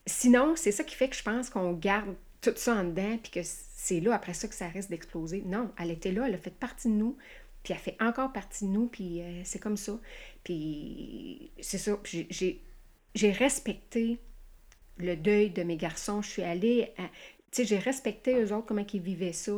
sinon, 0.06 0.54
c'est 0.56 0.72
ça 0.72 0.84
qui 0.84 0.94
fait 0.94 1.08
que 1.08 1.16
je 1.16 1.22
pense 1.22 1.50
qu'on 1.50 1.72
garde 1.72 2.14
tout 2.40 2.52
ça 2.56 2.74
en 2.74 2.84
dedans, 2.84 3.18
puis 3.22 3.30
que 3.30 3.40
c'est 3.44 4.00
là, 4.00 4.14
après 4.14 4.34
ça, 4.34 4.48
que 4.48 4.54
ça 4.54 4.68
risque 4.68 4.90
d'exploser. 4.90 5.42
Non, 5.46 5.70
elle 5.78 5.90
était 5.90 6.12
là, 6.12 6.26
elle 6.26 6.34
a 6.34 6.38
fait 6.38 6.50
partie 6.50 6.88
de 6.88 6.94
nous, 6.94 7.16
puis 7.62 7.72
elle 7.72 7.78
fait 7.80 7.96
encore 8.00 8.32
partie 8.32 8.64
de 8.64 8.70
nous, 8.70 8.88
puis 8.88 9.22
euh, 9.22 9.42
c'est 9.44 9.58
comme 9.60 9.76
ça. 9.76 9.98
Puis 10.44 11.52
c'est 11.60 11.78
ça, 11.78 11.98
j'ai- 12.04 12.60
respecté 13.32 14.18
le 14.98 15.16
deuil 15.16 15.50
de 15.50 15.62
mes 15.62 15.76
garçons. 15.76 16.22
Je 16.22 16.28
suis 16.30 16.42
allée, 16.42 16.92
tu 16.96 17.04
sais, 17.52 17.64
j'ai 17.64 17.78
respecté 17.78 18.34
eux 18.42 18.52
autres, 18.54 18.66
comment 18.66 18.84
ils 18.92 19.00
vivaient 19.00 19.32
ça. 19.32 19.52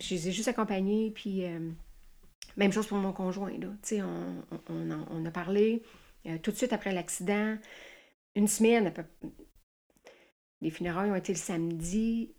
Je 0.00 0.14
les 0.14 0.28
ai 0.28 0.32
juste 0.32 0.48
accompagnés, 0.48 1.10
puis 1.10 1.44
euh, 1.44 1.70
même 2.56 2.72
chose 2.72 2.86
pour 2.86 2.98
mon 2.98 3.12
conjoint, 3.12 3.50
là. 3.58 3.68
Tu 3.82 3.96
sais, 3.96 4.02
on 4.02 5.24
a 5.26 5.30
parlé 5.30 5.82
euh, 6.26 6.38
tout 6.38 6.50
de 6.52 6.56
suite 6.56 6.72
après 6.72 6.92
l'accident, 6.92 7.56
une 8.34 8.48
semaine, 8.48 8.86
à 8.86 8.90
peu- 8.90 9.04
les 10.60 10.70
funérailles 10.70 11.10
ont 11.10 11.14
été 11.16 11.32
le 11.32 11.38
samedi, 11.38 12.34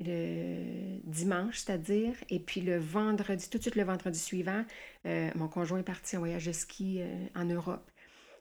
le 0.00 0.98
dimanche, 1.04 1.58
c'est-à-dire, 1.58 2.14
et 2.28 2.40
puis 2.40 2.60
le 2.60 2.78
vendredi, 2.78 3.48
tout 3.48 3.58
de 3.58 3.62
suite 3.62 3.76
le 3.76 3.84
vendredi 3.84 4.18
suivant, 4.18 4.64
euh, 5.06 5.30
mon 5.34 5.48
conjoint 5.48 5.78
est 5.78 5.82
parti 5.84 6.16
en 6.16 6.20
voyage 6.20 6.46
de 6.46 6.52
ski 6.52 7.00
euh, 7.00 7.26
en 7.34 7.44
Europe. 7.44 7.90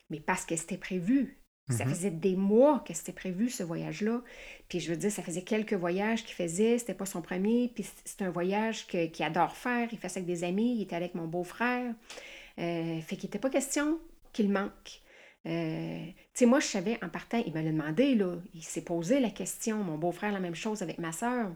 Mais 0.09 0.19
parce 0.19 0.45
que 0.45 0.55
c'était 0.55 0.77
prévu. 0.77 1.39
Ça 1.69 1.85
faisait 1.85 2.11
des 2.11 2.35
mois 2.35 2.81
que 2.85 2.93
c'était 2.93 3.13
prévu, 3.13 3.49
ce 3.49 3.63
voyage-là. 3.63 4.21
Puis 4.67 4.81
je 4.81 4.91
veux 4.91 4.97
dire, 4.97 5.09
ça 5.09 5.23
faisait 5.23 5.43
quelques 5.43 5.73
voyages 5.73 6.25
qu'il 6.25 6.35
faisait. 6.35 6.77
C'était 6.77 6.93
pas 6.93 7.05
son 7.05 7.21
premier. 7.21 7.71
Puis 7.73 7.85
c'est- 8.03 8.21
un 8.21 8.29
voyage 8.29 8.85
qu'il 8.85 9.23
adore 9.23 9.55
faire. 9.55 9.87
Il 9.93 9.97
fait 9.97 10.09
ça 10.09 10.19
avec 10.19 10.27
des 10.27 10.43
amis. 10.43 10.75
Il 10.75 10.81
était 10.81 10.97
avec 10.97 11.15
mon 11.15 11.25
beau-frère. 11.25 11.95
Euh, 12.59 12.99
fait 12.99 13.15
qu'il 13.15 13.27
n'était 13.27 13.39
pas 13.39 13.49
question 13.49 13.97
qu'il 14.33 14.49
manque. 14.51 15.01
Euh, 15.45 16.05
tu 16.05 16.13
sais, 16.33 16.45
moi, 16.45 16.59
je 16.59 16.67
savais, 16.67 16.97
en 17.03 17.09
partant, 17.09 17.41
il 17.45 17.53
me 17.53 17.61
l'a 17.61 17.71
demandé, 17.71 18.15
là. 18.15 18.35
Il 18.53 18.63
s'est 18.63 18.83
posé 18.83 19.19
la 19.19 19.29
question. 19.29 19.83
Mon 19.83 19.97
beau-frère, 19.97 20.31
la 20.31 20.39
même 20.39 20.55
chose 20.55 20.81
avec 20.81 20.99
ma 20.99 21.11
sœur. 21.11 21.51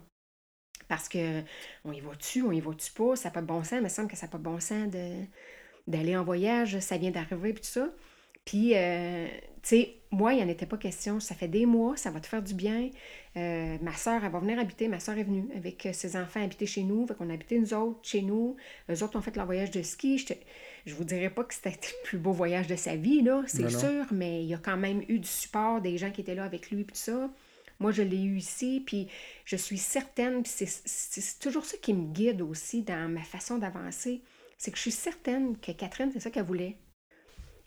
Parce 0.87 1.09
que 1.09 1.43
on 1.85 1.91
y 1.91 1.99
va-tu, 1.99 2.43
on 2.43 2.51
y 2.51 2.61
va-tu 2.61 2.91
pas, 2.93 3.15
ça 3.15 3.29
n'a 3.29 3.33
pas 3.33 3.41
de 3.41 3.47
bon 3.47 3.63
sens, 3.63 3.79
il 3.79 3.83
me 3.83 3.89
semble 3.89 4.09
que 4.09 4.15
ça 4.15 4.27
n'a 4.27 4.31
pas 4.31 4.37
de 4.37 4.43
bon 4.43 4.59
sens 4.59 4.87
d'aller 5.87 6.15
en 6.15 6.23
voyage, 6.23 6.79
ça 6.79 6.97
vient 6.97 7.11
d'arriver, 7.11 7.53
puis 7.53 7.63
tout 7.63 7.69
ça. 7.69 7.89
Puis, 8.45 8.73
euh, 8.75 9.27
tu 9.67 9.75
sais, 9.75 9.95
moi, 10.11 10.31
il 10.31 10.37
n'y 10.37 10.43
en 10.43 10.47
était 10.47 10.65
pas 10.65 10.77
question. 10.77 11.19
Ça 11.19 11.35
fait 11.35 11.49
des 11.49 11.65
mois, 11.65 11.97
ça 11.97 12.09
va 12.09 12.21
te 12.21 12.27
faire 12.27 12.41
du 12.41 12.53
bien. 12.53 12.89
Euh, 13.35 13.77
ma 13.81 13.93
soeur, 13.93 14.23
elle 14.23 14.31
va 14.31 14.39
venir 14.39 14.57
habiter. 14.57 14.87
Ma 14.87 15.01
soeur 15.01 15.17
est 15.17 15.25
venue 15.25 15.49
avec 15.57 15.85
euh, 15.85 15.91
ses 15.91 16.15
enfants 16.15 16.41
habiter 16.41 16.65
chez 16.65 16.83
nous. 16.83 17.05
Fait 17.05 17.15
qu'on 17.15 17.29
a 17.29 17.33
habité 17.33 17.59
nous 17.59 17.73
autres 17.73 17.99
chez 18.01 18.21
nous. 18.21 18.55
Eux 18.89 19.03
autres 19.03 19.17
ont 19.17 19.21
fait 19.21 19.35
leur 19.35 19.45
voyage 19.45 19.69
de 19.71 19.81
ski. 19.81 20.19
Je 20.19 20.91
ne 20.93 20.95
vous 20.95 21.03
dirais 21.03 21.29
pas 21.29 21.43
que 21.43 21.53
c'était 21.53 21.71
le 21.75 22.03
plus 22.05 22.17
beau 22.17 22.31
voyage 22.31 22.67
de 22.67 22.77
sa 22.77 22.95
vie, 22.95 23.21
là, 23.21 23.43
c'est 23.45 23.69
sûr, 23.69 24.05
mais 24.11 24.41
il 24.41 24.47
y 24.47 24.53
a 24.53 24.57
quand 24.57 24.77
même 24.77 25.03
eu 25.09 25.19
du 25.19 25.27
support 25.27 25.81
des 25.81 25.97
gens 25.97 26.11
qui 26.11 26.21
étaient 26.21 26.35
là 26.35 26.45
avec 26.45 26.71
lui, 26.71 26.85
puis 26.85 26.93
tout 26.93 27.01
ça. 27.01 27.29
Moi, 27.79 27.91
je 27.91 28.03
l'ai 28.03 28.23
eu 28.23 28.37
ici, 28.37 28.81
puis 28.85 29.09
je 29.43 29.57
suis 29.57 29.77
certaine, 29.77 30.43
puis 30.43 30.51
c'est 30.55 31.39
toujours 31.39 31.65
ça 31.65 31.75
qui 31.77 31.93
me 31.93 32.13
guide 32.13 32.41
aussi 32.41 32.83
dans 32.83 33.11
ma 33.11 33.23
façon 33.23 33.57
d'avancer, 33.57 34.21
c'est 34.57 34.71
que 34.71 34.77
je 34.77 34.83
suis 34.83 34.91
certaine 34.91 35.57
que 35.57 35.73
Catherine, 35.73 36.09
c'est 36.13 36.21
ça 36.21 36.31
qu'elle 36.31 36.45
voulait. 36.45 36.77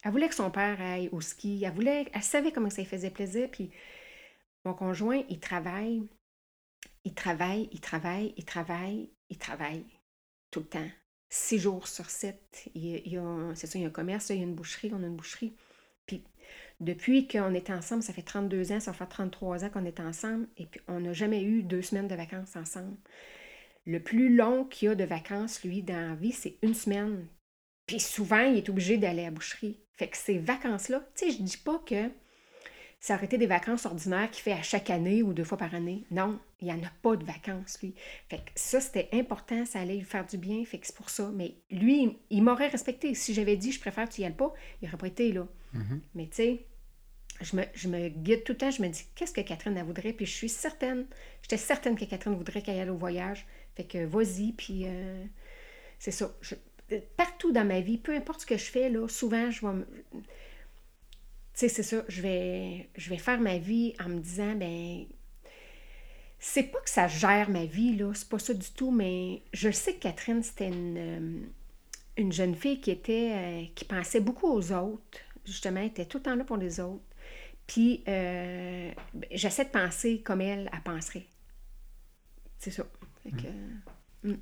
Elle 0.02 0.12
voulait 0.12 0.28
que 0.28 0.34
son 0.34 0.50
père 0.50 0.80
aille 0.80 1.08
au 1.12 1.20
ski. 1.20 1.62
Elle 1.64 1.72
voulait, 1.72 2.08
elle 2.12 2.22
savait 2.22 2.52
comment 2.52 2.70
ça 2.70 2.82
lui 2.82 2.88
faisait 2.88 3.10
plaisir. 3.10 3.48
Puis 3.50 3.70
mon 4.64 4.74
conjoint, 4.74 5.22
il 5.28 5.40
travaille, 5.40 6.02
il 7.04 7.14
travaille, 7.14 7.68
il 7.72 7.80
travaille, 7.80 8.34
il 8.36 8.44
travaille, 8.44 9.10
il 9.28 9.38
travaille 9.38 9.84
tout 10.50 10.60
le 10.60 10.66
temps. 10.66 10.90
Six 11.28 11.58
jours 11.58 11.86
sur 11.86 12.10
sept. 12.10 12.68
Il, 12.74 13.16
a, 13.16 13.54
c'est 13.54 13.66
ça, 13.66 13.78
il 13.78 13.82
y 13.82 13.84
a 13.84 13.88
un 13.88 13.92
commerce, 13.92 14.30
il 14.30 14.36
y 14.36 14.40
a 14.40 14.42
une 14.42 14.54
boucherie, 14.54 14.90
on 14.92 15.02
a 15.02 15.06
une 15.06 15.16
boucherie. 15.16 15.54
Puis 16.06 16.24
depuis 16.80 17.28
qu'on 17.28 17.54
est 17.54 17.70
ensemble, 17.70 18.02
ça 18.02 18.12
fait 18.12 18.22
32 18.22 18.72
ans, 18.72 18.80
ça 18.80 18.92
fait 18.92 19.06
33 19.06 19.64
ans 19.64 19.70
qu'on 19.70 19.84
est 19.84 20.00
ensemble, 20.00 20.48
et 20.56 20.66
puis 20.66 20.80
on 20.88 21.00
n'a 21.00 21.12
jamais 21.12 21.42
eu 21.42 21.62
deux 21.62 21.82
semaines 21.82 22.08
de 22.08 22.14
vacances 22.14 22.56
ensemble. 22.56 22.96
Le 23.86 24.02
plus 24.02 24.34
long 24.34 24.64
qu'il 24.64 24.88
y 24.88 24.90
a 24.90 24.94
de 24.94 25.04
vacances, 25.04 25.62
lui, 25.62 25.82
dans 25.82 26.10
la 26.10 26.14
vie, 26.14 26.32
c'est 26.32 26.56
une 26.62 26.74
semaine. 26.74 27.28
Puis 27.90 27.98
souvent, 27.98 28.42
il 28.42 28.56
est 28.56 28.68
obligé 28.68 28.98
d'aller 28.98 29.22
à 29.22 29.24
la 29.24 29.30
boucherie. 29.32 29.76
Fait 29.96 30.06
que 30.06 30.16
ces 30.16 30.38
vacances-là, 30.38 31.02
tu 31.16 31.24
sais, 31.24 31.36
je 31.36 31.42
dis 31.42 31.56
pas 31.56 31.82
que 31.84 32.08
ça 33.00 33.16
aurait 33.16 33.24
été 33.24 33.36
des 33.36 33.48
vacances 33.48 33.84
ordinaires 33.84 34.30
qu'il 34.30 34.44
fait 34.44 34.52
à 34.52 34.62
chaque 34.62 34.90
année 34.90 35.24
ou 35.24 35.32
deux 35.32 35.42
fois 35.42 35.58
par 35.58 35.74
année. 35.74 36.04
Non, 36.12 36.38
il 36.60 36.66
n'y 36.66 36.72
en 36.72 36.78
a 36.84 36.92
pas 37.02 37.16
de 37.16 37.24
vacances, 37.24 37.80
lui. 37.82 37.96
Fait 38.28 38.36
que 38.36 38.50
ça, 38.54 38.80
c'était 38.80 39.08
important, 39.12 39.66
ça 39.66 39.80
allait 39.80 39.96
lui 39.96 40.04
faire 40.04 40.24
du 40.24 40.38
bien, 40.38 40.64
fait 40.64 40.78
que 40.78 40.86
c'est 40.86 40.94
pour 40.94 41.10
ça. 41.10 41.32
Mais 41.34 41.56
lui, 41.72 42.16
il, 42.30 42.44
m'aurait 42.44 42.68
respecté. 42.68 43.12
Si 43.16 43.34
j'avais 43.34 43.56
dit, 43.56 43.72
je 43.72 43.80
préfère 43.80 44.08
que 44.08 44.14
tu 44.14 44.20
y 44.20 44.24
ailles 44.24 44.36
pas, 44.36 44.54
il 44.80 44.84
n'aurait 44.84 44.96
pas 44.96 45.08
été 45.08 45.32
là. 45.32 45.48
Mm-hmm. 45.74 46.00
Mais 46.14 46.26
tu 46.26 46.36
sais, 46.36 46.66
je 47.40 47.56
me, 47.56 47.64
je 47.74 47.88
me, 47.88 48.08
guide 48.08 48.44
tout 48.44 48.52
le 48.52 48.58
temps, 48.58 48.70
je 48.70 48.82
me 48.82 48.88
dis, 48.88 49.02
qu'est-ce 49.16 49.32
que 49.32 49.40
Catherine, 49.40 49.76
elle 49.76 49.84
voudrait? 49.84 50.12
Puis 50.12 50.26
je 50.26 50.32
suis 50.32 50.48
certaine, 50.48 51.06
j'étais 51.42 51.56
certaine 51.56 51.96
que 51.96 52.04
Catherine 52.04 52.36
voudrait 52.36 52.62
qu'elle 52.62 52.78
aille 52.78 52.88
au 52.88 52.96
voyage. 52.96 53.48
Fait 53.74 53.82
que 53.82 54.04
vas-y, 54.04 54.52
puis 54.52 54.84
euh, 54.86 55.24
c'est 56.00 56.12
ça. 56.12 56.34
Je, 56.40 56.54
partout 57.16 57.52
dans 57.52 57.64
ma 57.64 57.80
vie, 57.80 57.98
peu 57.98 58.14
importe 58.14 58.42
ce 58.42 58.46
que 58.46 58.56
je 58.56 58.70
fais, 58.70 58.90
là, 58.90 59.08
souvent, 59.08 59.50
je 59.50 59.66
vais 59.66 59.72
me... 59.72 59.86
Tu 60.12 60.20
sais, 61.54 61.68
c'est 61.68 61.82
ça, 61.82 62.04
je 62.08 62.22
vais, 62.22 62.88
je 62.96 63.10
vais 63.10 63.18
faire 63.18 63.40
ma 63.40 63.58
vie 63.58 63.94
en 64.04 64.08
me 64.08 64.20
disant, 64.20 64.54
ben 64.54 65.06
c'est 66.40 66.64
pas 66.64 66.80
que 66.80 66.88
ça 66.88 67.06
gère 67.06 67.50
ma 67.50 67.66
vie, 67.66 67.96
là, 67.96 68.12
c'est 68.14 68.28
pas 68.28 68.38
ça 68.38 68.54
du 68.54 68.70
tout, 68.70 68.90
mais 68.90 69.42
je 69.52 69.70
sais 69.70 69.94
que 69.94 70.00
Catherine, 70.00 70.42
c'était 70.42 70.68
une, 70.68 70.96
euh, 70.96 71.40
une 72.16 72.32
jeune 72.32 72.54
fille 72.54 72.80
qui 72.80 72.90
était, 72.90 73.32
euh, 73.34 73.64
qui 73.74 73.84
pensait 73.84 74.20
beaucoup 74.20 74.48
aux 74.48 74.72
autres, 74.72 75.18
justement, 75.44 75.80
elle 75.80 75.88
était 75.88 76.06
tout 76.06 76.16
le 76.16 76.22
temps 76.22 76.34
là 76.34 76.44
pour 76.44 76.56
les 76.56 76.80
autres. 76.80 77.04
Puis, 77.66 78.02
euh, 78.08 78.90
ben, 79.12 79.28
j'essaie 79.30 79.66
de 79.66 79.70
penser 79.70 80.22
comme 80.22 80.40
elle, 80.40 80.70
elle 80.72 80.82
penserait. 80.82 81.26
C'est 82.58 82.70
ça. 82.70 82.84
Fait 83.22 83.30
que, 83.30 84.28
mm. 84.28 84.38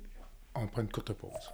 On 0.55 0.67
prend 0.67 0.81
une 0.81 0.89
courte 0.89 1.13
pause. 1.13 1.53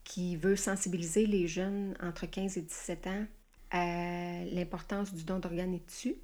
qui 0.05 0.37
veut 0.37 0.57
sensibiliser 0.57 1.27
les 1.27 1.47
jeunes 1.47 1.97
entre 2.03 2.27
15 2.27 2.57
et 2.59 2.63
17 2.63 3.07
ans 3.07 3.27
à 3.71 4.45
l'importance 4.53 5.13
du 5.13 5.25
don 5.25 5.39
d'organes 5.39 5.75
et 5.75 5.79
de 5.79 5.85
tissus 5.85 6.17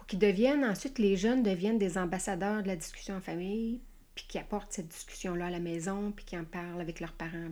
pour 0.00 0.06
qu'ils 0.06 0.18
deviennent, 0.18 0.64
ensuite, 0.64 0.98
les 0.98 1.16
jeunes 1.18 1.42
deviennent 1.42 1.78
des 1.78 1.98
ambassadeurs 1.98 2.62
de 2.62 2.68
la 2.68 2.76
discussion 2.76 3.16
en 3.16 3.20
famille, 3.20 3.82
puis 4.14 4.24
qui 4.26 4.38
apportent 4.38 4.72
cette 4.72 4.88
discussion-là 4.88 5.46
à 5.46 5.50
la 5.50 5.60
maison, 5.60 6.10
puis 6.10 6.24
qui 6.24 6.38
en 6.38 6.44
parlent 6.46 6.80
avec 6.80 7.00
leurs 7.00 7.12
parents, 7.12 7.50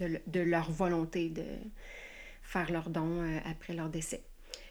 de, 0.00 0.40
leur 0.40 0.70
volonté 0.70 1.30
de 1.30 1.46
faire 2.42 2.70
leur 2.70 2.90
don 2.90 3.22
euh, 3.22 3.38
après 3.46 3.72
leur 3.72 3.88
décès. 3.88 4.22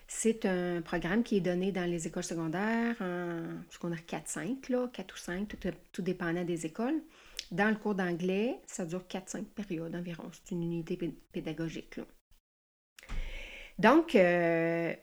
C'est 0.07 0.45
un 0.45 0.81
programme 0.81 1.23
qui 1.23 1.37
est 1.37 1.41
donné 1.41 1.71
dans 1.71 1.89
les 1.89 2.07
écoles 2.07 2.23
secondaires 2.23 2.95
en 3.01 3.41
secondaire 3.69 4.01
4-5, 4.07 4.71
là, 4.71 4.87
4 4.93 5.13
ou 5.13 5.17
5, 5.17 5.47
tout, 5.47 5.69
tout 5.91 6.01
dépendant 6.01 6.43
des 6.43 6.65
écoles. 6.65 7.01
Dans 7.51 7.69
le 7.69 7.75
cours 7.75 7.95
d'anglais, 7.95 8.59
ça 8.65 8.85
dure 8.85 9.03
4-5 9.09 9.43
périodes 9.43 9.95
environ. 9.95 10.29
C'est 10.31 10.53
une 10.53 10.63
unité 10.63 10.97
pédagogique. 11.31 11.99
Donc, 13.77 14.15
euh, 14.15 14.93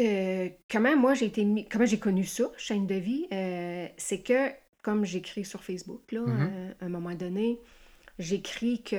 euh, 0.00 0.48
comment 0.70 0.96
moi 0.96 1.14
j'ai 1.14 1.26
été 1.26 1.66
comment 1.70 1.86
j'ai 1.86 1.98
connu 1.98 2.24
ça, 2.24 2.44
chaîne 2.56 2.86
de 2.86 2.94
vie, 2.94 3.26
euh, 3.32 3.88
c'est 3.96 4.22
que, 4.22 4.50
comme 4.82 5.04
j'écris 5.04 5.44
sur 5.44 5.62
Facebook, 5.62 6.12
là, 6.12 6.20
Mm-hmm. 6.20 6.74
à 6.80 6.84
un 6.84 6.88
moment 6.88 7.14
donné, 7.14 7.58
j'écris 8.18 8.82
que 8.82 8.96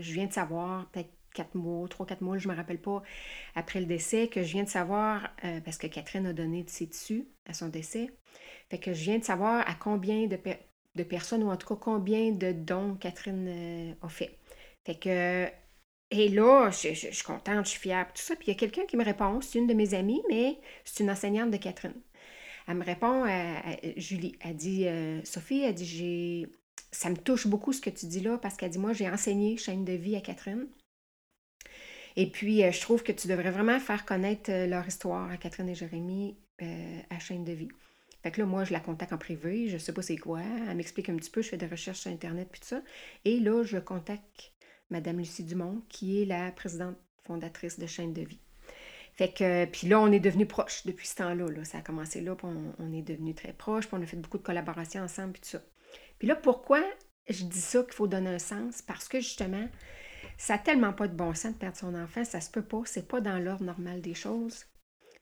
je 0.00 0.12
viens 0.12 0.26
de 0.26 0.32
savoir, 0.32 0.86
peut-être 0.90 1.10
quatre 1.34 1.54
mois, 1.56 1.88
trois, 1.88 2.06
quatre 2.06 2.22
mois, 2.22 2.38
je 2.38 2.48
me 2.48 2.54
rappelle 2.54 2.80
pas, 2.80 3.02
après 3.54 3.80
le 3.80 3.86
décès, 3.86 4.28
que 4.28 4.42
je 4.42 4.52
viens 4.52 4.64
de 4.64 4.68
savoir, 4.70 5.30
euh, 5.44 5.60
parce 5.60 5.78
que 5.78 5.86
Catherine 5.88 6.26
a 6.26 6.32
donné 6.32 6.64
de 6.64 6.70
ses 6.70 6.88
à 7.46 7.54
son 7.54 7.68
décès, 7.68 8.10
fait 8.70 8.78
que 8.78 8.92
je 8.94 9.02
viens 9.04 9.18
de 9.18 9.24
savoir 9.24 9.68
à 9.68 9.74
combien 9.74 10.26
de, 10.26 10.36
pe- 10.36 10.58
de 10.94 11.02
personnes, 11.04 11.42
ou 11.44 11.50
en 11.50 11.56
tout 11.56 11.68
cas 11.68 11.76
combien 11.80 12.32
de 12.32 12.52
dons 12.52 12.96
Catherine 12.96 13.46
euh, 13.48 13.94
a 14.02 14.08
fait. 14.08 14.38
Fait 14.86 14.96
que, 14.96 15.48
et 16.10 16.28
là, 16.28 16.70
je, 16.70 16.94
suis 16.94 17.24
contente, 17.24 17.64
je 17.66 17.70
suis 17.70 17.80
fière, 17.80 18.06
tout 18.12 18.22
ça. 18.22 18.36
Puis 18.36 18.46
il 18.48 18.50
y 18.50 18.56
a 18.56 18.58
quelqu'un 18.58 18.86
qui 18.86 18.96
me 18.96 19.04
répond, 19.04 19.40
c'est 19.40 19.58
une 19.58 19.66
de 19.66 19.74
mes 19.74 19.94
amies, 19.94 20.22
mais 20.28 20.58
c'est 20.84 21.02
une 21.04 21.10
enseignante 21.10 21.50
de 21.50 21.56
Catherine. 21.56 21.94
Elle 22.68 22.76
me 22.76 22.84
répond, 22.84 23.24
à- 23.24 23.62
Julie, 23.96 24.36
elle 24.40 24.56
dit, 24.56 24.86
euh, 24.88 25.22
Sophie, 25.24 25.62
elle 25.62 25.74
dit, 25.74 26.46
ça 26.92 27.10
me 27.10 27.16
touche 27.16 27.46
beaucoup 27.46 27.72
ce 27.72 27.80
que 27.80 27.90
tu 27.90 28.06
dis 28.06 28.20
là, 28.20 28.38
parce 28.38 28.56
qu'elle 28.56 28.70
dit, 28.70 28.78
moi, 28.78 28.92
j'ai 28.92 29.08
enseigné 29.08 29.56
chaîne 29.56 29.84
de 29.84 29.92
vie 29.94 30.16
à 30.16 30.20
Catherine. 30.20 30.68
Et 32.16 32.30
puis, 32.30 32.62
euh, 32.62 32.70
je 32.70 32.80
trouve 32.80 33.02
que 33.02 33.12
tu 33.12 33.28
devrais 33.28 33.50
vraiment 33.50 33.78
faire 33.80 34.04
connaître 34.04 34.50
euh, 34.50 34.66
leur 34.66 34.86
histoire 34.86 35.30
à 35.30 35.36
Catherine 35.36 35.68
et 35.68 35.74
Jérémy 35.74 36.36
euh, 36.62 36.98
à 37.10 37.18
chaîne 37.18 37.44
de 37.44 37.52
vie. 37.52 37.68
Fait 38.22 38.30
que 38.30 38.40
là, 38.40 38.46
moi, 38.46 38.64
je 38.64 38.72
la 38.72 38.80
contacte 38.80 39.12
en 39.12 39.18
privé, 39.18 39.68
je 39.68 39.76
sais 39.76 39.92
pas 39.92 40.00
c'est 40.00 40.16
quoi, 40.16 40.40
elle 40.40 40.76
m'explique 40.76 41.08
un 41.10 41.16
petit 41.16 41.30
peu, 41.30 41.42
je 41.42 41.50
fais 41.50 41.56
des 41.56 41.66
recherches 41.66 42.00
sur 42.00 42.10
Internet, 42.10 42.48
puis 42.50 42.60
tout 42.60 42.68
ça. 42.68 42.82
Et 43.24 43.38
là, 43.38 43.64
je 43.64 43.76
contacte 43.76 44.52
Madame 44.88 45.18
Lucie 45.18 45.44
Dumont, 45.44 45.82
qui 45.88 46.22
est 46.22 46.24
la 46.24 46.50
présidente 46.50 46.96
fondatrice 47.26 47.78
de 47.78 47.86
Chaîne 47.86 48.14
de 48.14 48.22
vie. 48.22 48.40
Fait 49.14 49.28
que, 49.28 49.66
puis 49.66 49.88
là, 49.88 50.00
on 50.00 50.10
est 50.10 50.20
devenus 50.20 50.48
proches 50.48 50.86
depuis 50.86 51.06
ce 51.06 51.16
temps-là. 51.16 51.48
Là. 51.48 51.64
Ça 51.64 51.78
a 51.78 51.80
commencé 51.82 52.20
là, 52.20 52.34
puis 52.34 52.46
on, 52.46 52.74
on 52.78 52.92
est 52.92 53.02
devenus 53.02 53.34
très 53.34 53.52
proches, 53.52 53.86
puis 53.86 53.96
on 53.98 54.02
a 54.02 54.06
fait 54.06 54.16
beaucoup 54.16 54.38
de 54.38 54.42
collaborations 54.42 55.02
ensemble, 55.02 55.32
puis 55.34 55.42
tout 55.42 55.50
ça. 55.50 55.62
Puis 56.18 56.26
là, 56.26 56.34
pourquoi 56.34 56.82
je 57.28 57.44
dis 57.44 57.60
ça 57.60 57.82
qu'il 57.82 57.92
faut 57.92 58.06
donner 58.06 58.30
un 58.30 58.38
sens? 58.38 58.80
Parce 58.80 59.08
que 59.08 59.20
justement, 59.20 59.68
ça 60.36 60.54
n'a 60.54 60.58
tellement 60.58 60.92
pas 60.92 61.08
de 61.08 61.14
bon 61.14 61.34
sens 61.34 61.52
de 61.52 61.58
perdre 61.58 61.76
son 61.76 61.94
enfant, 61.94 62.24
ça 62.24 62.40
se 62.40 62.50
peut 62.50 62.62
pas, 62.62 62.82
c'est 62.84 63.08
pas 63.08 63.20
dans 63.20 63.38
l'ordre 63.38 63.64
normal 63.64 64.00
des 64.00 64.14
choses. 64.14 64.66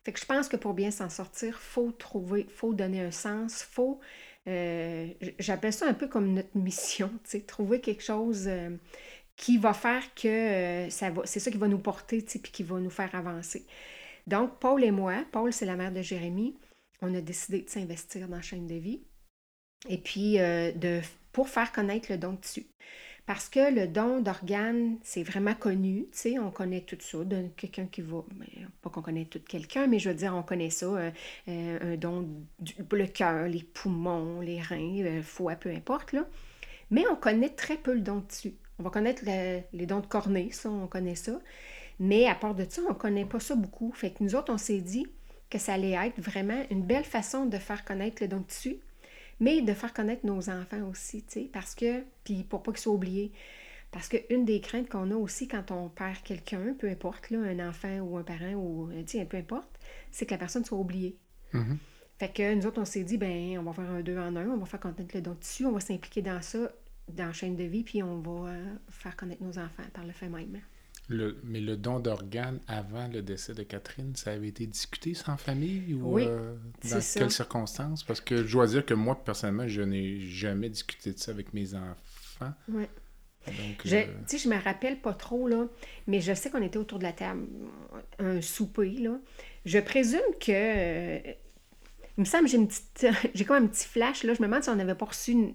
Fait 0.05 0.13
que 0.13 0.19
je 0.19 0.27
pense 0.27 0.49
que 0.49 0.57
pour 0.57 0.75
bien 0.75 0.91
s'en 0.91 1.09
sortir, 1.09 1.59
faut 1.59 1.93
trouver, 1.93 2.47
faut 2.49 2.75
donner 2.75 3.01
un 3.01 3.13
sens, 3.13 3.63
faut, 3.63 4.01
euh, 4.49 5.07
j'appelle 5.39 5.73
ça 5.73 5.87
un 5.87 5.95
peu 5.95 6.09
comme 6.09 6.35
notre 6.35 6.57
mission, 6.57 7.09
tu 7.25 7.31
sais, 7.31 7.41
trouver 7.41 7.81
quelque 7.81 8.03
chose 8.03 8.47
euh, 8.49 8.71
qui 9.37 9.59
va 9.59 9.73
faire 9.73 10.03
que 10.15 10.29
euh, 10.29 10.91
ça 10.91 11.11
va, 11.11 11.23
c'est 11.25 11.39
ça 11.39 11.51
qui 11.53 11.59
va 11.59 11.69
nous 11.69 11.79
porter, 11.79 12.25
tu 12.25 12.33
sais, 12.33 12.39
puis 12.41 12.51
qui 12.51 12.65
va 12.65 12.81
nous 12.81 12.91
faire 12.91 13.15
avancer. 13.15 13.65
Donc, 14.27 14.59
Paul 14.59 14.83
et 14.83 14.91
moi, 14.91 15.25
Paul, 15.31 15.53
c'est 15.53 15.67
la 15.67 15.77
mère 15.77 15.93
de 15.93 16.03
Jérémie, 16.03 16.57
on 17.01 17.15
a 17.15 17.21
décidé 17.21 17.63
de 17.63 17.71
s'investir 17.71 18.29
dans 18.29 18.37
la 18.37 18.43
chaîne 18.43 18.67
de 18.67 18.75
vie 18.75 19.03
et 19.89 19.99
puis 19.99 20.35
de, 20.35 21.01
pour 21.33 21.49
faire 21.49 21.73
connaître 21.73 22.11
le 22.11 22.19
don 22.19 22.35
de 22.35 22.41
tissu. 22.41 22.67
Parce 23.25 23.49
que 23.49 23.73
le 23.73 23.87
don 23.87 24.21
d'organes, 24.21 24.99
c'est 25.03 25.23
vraiment 25.23 25.55
connu, 25.55 26.07
tu 26.13 26.19
sais, 26.19 26.39
on 26.41 26.51
connaît 26.51 26.81
tout 26.81 26.99
ça, 27.01 27.19
quelqu'un 27.57 27.87
qui 27.87 28.03
va, 28.03 28.25
ben, 28.35 28.69
pas 28.83 28.91
qu'on 28.91 29.01
connaît 29.03 29.27
tout 29.27 29.41
quelqu'un, 29.47 29.87
mais 29.87 30.01
je 30.01 30.09
veux 30.09 30.15
dire, 30.17 30.35
on 30.35 30.43
connaît 30.43 30.71
ça, 30.71 30.87
euh, 30.87 31.11
euh, 31.49 31.95
un 31.95 31.97
don, 31.97 32.29
du, 32.59 32.75
le 32.91 33.07
cœur, 33.07 33.47
les 33.47 33.63
poumons, 33.63 34.41
les 34.41 34.61
reins, 34.61 35.03
le 35.03 35.23
foie, 35.23 35.55
peu 35.55 35.71
importe, 35.71 36.13
là. 36.13 36.27
Mais 36.91 37.05
on 37.11 37.17
connaît 37.17 37.51
très 37.51 37.77
peu 37.77 37.95
le 37.95 38.01
don 38.01 38.17
de 38.19 38.27
tissu. 38.27 38.55
On 38.79 38.83
va 38.83 38.91
connaître 38.91 39.23
le- 39.27 39.61
les 39.73 39.87
dons 39.87 40.01
de 40.01 40.07
cornée, 40.07 40.51
ça, 40.53 40.71
on 40.71 40.87
connaît 40.89 41.15
ça. 41.15 41.41
Mais 42.01 42.27
à 42.27 42.35
part 42.35 42.55
de 42.55 42.67
ça, 42.69 42.83
on 42.91 42.95
connaît 42.95 43.25
pas 43.25 43.41
ça 43.41 43.55
beaucoup. 43.55 43.93
Fait 43.93 44.11
que 44.11 44.23
nous 44.25 44.35
autres, 44.35 44.53
on 44.53 44.59
s'est 44.59 44.81
dit 44.81 45.07
que 45.51 45.59
ça 45.59 45.75
allait 45.75 45.93
être 45.93 46.21
vraiment 46.21 46.63
une 46.71 46.83
belle 46.83 47.05
façon 47.05 47.47
de 47.47 47.59
faire 47.59 47.85
connaître 47.85 48.23
le 48.23 48.29
don 48.29 48.39
de 48.39 48.45
tissu, 48.47 48.79
mais 49.43 49.61
de 49.61 49.75
faire 49.75 49.93
connaître 49.93 50.25
nos 50.25 50.49
enfants 50.51 50.89
aussi, 50.89 51.25
tu 51.25 51.33
sais, 51.33 51.51
parce 51.53 51.75
que, 51.75 52.05
puis 52.23 52.45
pour 52.45 52.63
pas 52.63 52.71
qu'ils 52.71 52.81
soient 52.81 52.95
oubliés. 52.95 53.33
Parce 53.91 54.09
qu'une 54.09 54.45
des 54.45 54.61
craintes 54.61 54.89
qu'on 54.89 55.11
a 55.11 55.17
aussi 55.17 55.49
quand 55.49 55.73
on 55.73 55.89
perd 55.89 56.23
quelqu'un, 56.23 56.75
peu 56.79 56.89
importe, 56.89 57.29
là, 57.31 57.41
un 57.41 57.69
enfant 57.69 57.99
ou 57.99 58.17
un 58.17 58.23
parent 58.23 58.53
ou, 58.55 58.89
euh, 58.91 59.03
tu 59.03 59.19
sais, 59.19 59.25
peu 59.25 59.37
importe, 59.37 59.69
c'est 60.13 60.27
que 60.27 60.31
la 60.31 60.39
personne 60.39 60.65
soit 60.65 60.79
oubliée. 60.79 61.17
Mhm. 61.53 61.77
Fait 62.19 62.33
que 62.33 62.55
nous 62.55 62.67
autres, 62.67 62.81
on 62.81 62.85
s'est 62.85 63.03
dit, 63.03 63.19
ben, 63.19 63.59
on 63.59 63.65
va 63.65 63.73
faire 63.73 63.91
un 63.91 64.01
deux 64.01 64.17
en 64.17 64.37
un, 64.37 64.49
on 64.49 64.59
va 64.59 64.67
faire 64.67 64.79
connaître 64.79 65.13
le 65.13 65.21
don 65.21 65.33
de 65.33 65.37
tissu, 65.39 65.67
on 65.67 65.73
va 65.73 65.81
s'impliquer 65.81 66.23
dans 66.23 66.41
ça, 66.41 66.71
dans 67.09 67.27
la 67.27 67.33
chaîne 67.33 67.57
de 67.57 67.65
vie, 67.65 67.83
puis 67.83 68.01
on 68.01 68.21
va 68.21 68.51
euh, 68.51 68.75
faire 68.91 69.17
connaître 69.17 69.43
nos 69.43 69.59
enfants 69.59 69.83
par 69.93 70.07
le 70.07 70.13
fait 70.13 70.29
même. 70.29 70.61
Le- 71.13 71.37
mais 71.45 71.61
le 71.61 71.77
don 71.77 72.01
d'organes 72.01 72.61
avant 72.69 73.09
le 73.09 73.23
décès 73.23 73.55
de 73.55 73.63
Catherine, 73.63 74.15
ça 74.17 74.33
avait 74.33 74.49
été 74.49 74.67
discuté 74.67 75.15
sans 75.15 75.37
famille 75.37 75.95
ou 75.95 76.15
Oui, 76.15 76.25
euh, 76.27 76.55
dans 76.85 77.01
ça. 77.01 77.21
quelles 77.21 77.31
circonstances? 77.31 78.05
Parce 78.05 78.21
que 78.21 78.45
je 78.47 78.53
dois 78.53 78.67
dire 78.67 78.85
que 78.87 78.95
moi, 78.95 79.23
personnellement, 79.25 79.69
je 79.69 79.83
n'ai 79.83 80.21
jamais 80.21 80.69
discuté 80.71 81.13
de 81.13 81.19
ça 81.19 81.33
avec 81.33 81.53
mes 81.55 81.75
enfants. 81.75 82.53
Donc, 83.47 83.83
Je, 83.85 83.97
euh, 83.97 84.05
tu 84.29 84.39
sais, 84.39 84.39
je 84.39 84.49
me 84.49 84.57
rappelle 84.63 85.01
pas 85.01 85.15
trop, 85.15 85.49
là, 85.49 85.67
mais 86.07 86.21
je 86.21 86.33
sais 86.33 86.49
qu'on 86.51 86.63
était 86.63 86.79
autour 86.79 86.99
de 86.99 87.05
la 87.05 87.13
table, 87.13 87.47
un 88.19 88.41
souper, 88.41 88.91
là. 88.99 89.19
Je 89.65 89.79
présume 89.81 90.21
que... 90.41 90.53
euh, 90.53 91.19
il 92.19 92.21
me 92.21 92.25
semble 92.25 92.45
que 92.45 92.51
j'ai 92.51 92.57
une 92.59 92.69
petite... 92.69 93.07
J'ai 93.35 93.45
comme 93.45 93.65
un 93.65 93.67
petit 93.67 93.87
flash, 93.89 94.23
là. 94.25 94.35
Je 94.35 94.43
me 94.43 94.47
demande 94.47 94.63
si 94.63 94.69
on 94.71 94.77
n'avait 94.77 94.95
pas 94.95 95.07
reçu, 95.07 95.33
une- 95.33 95.55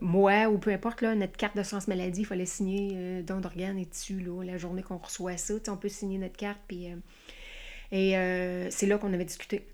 moi, 0.00 0.48
ou 0.48 0.58
peu 0.58 0.72
importe, 0.72 1.02
là, 1.02 1.14
notre 1.14 1.36
carte 1.36 1.56
d'assurance 1.56 1.88
maladie, 1.88 2.22
il 2.22 2.26
fallait 2.26 2.46
signer 2.46 2.92
euh, 2.94 3.22
don 3.22 3.40
d'organes 3.40 3.78
et 3.78 3.86
dessus, 3.86 4.20
là, 4.20 4.42
la 4.44 4.58
journée 4.58 4.82
qu'on 4.82 4.98
reçoit 4.98 5.36
ça. 5.36 5.54
On 5.68 5.76
peut 5.76 5.88
signer 5.88 6.18
notre 6.18 6.36
carte, 6.36 6.60
puis... 6.66 6.90
euh, 6.90 6.96
et 7.92 8.16
euh, 8.16 8.70
c'est 8.70 8.86
là 8.86 8.98
qu'on 8.98 9.12
avait 9.12 9.24
discuté. 9.24 9.68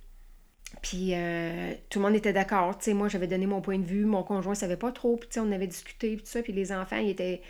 Puis 0.83 1.14
euh, 1.14 1.75
tout 1.89 1.99
le 2.01 2.05
monde 2.05 2.14
était 2.14 2.33
d'accord. 2.33 2.79
Moi, 2.89 3.09
j'avais 3.09 3.27
donné 3.27 3.47
mon 3.47 3.61
point 3.61 3.79
de 3.79 3.85
vue. 3.85 4.05
Mon 4.05 4.23
conjoint 4.23 4.55
savait 4.55 4.77
pas 4.77 4.93
trop. 4.93 5.16
Puis 5.16 5.41
on 5.41 5.51
avait 5.53 5.66
discuté, 5.66 6.16
puis 6.16 6.53
les 6.53 6.73
enfants, 6.73 6.99
ils 6.99 7.11
étaient 7.11 7.43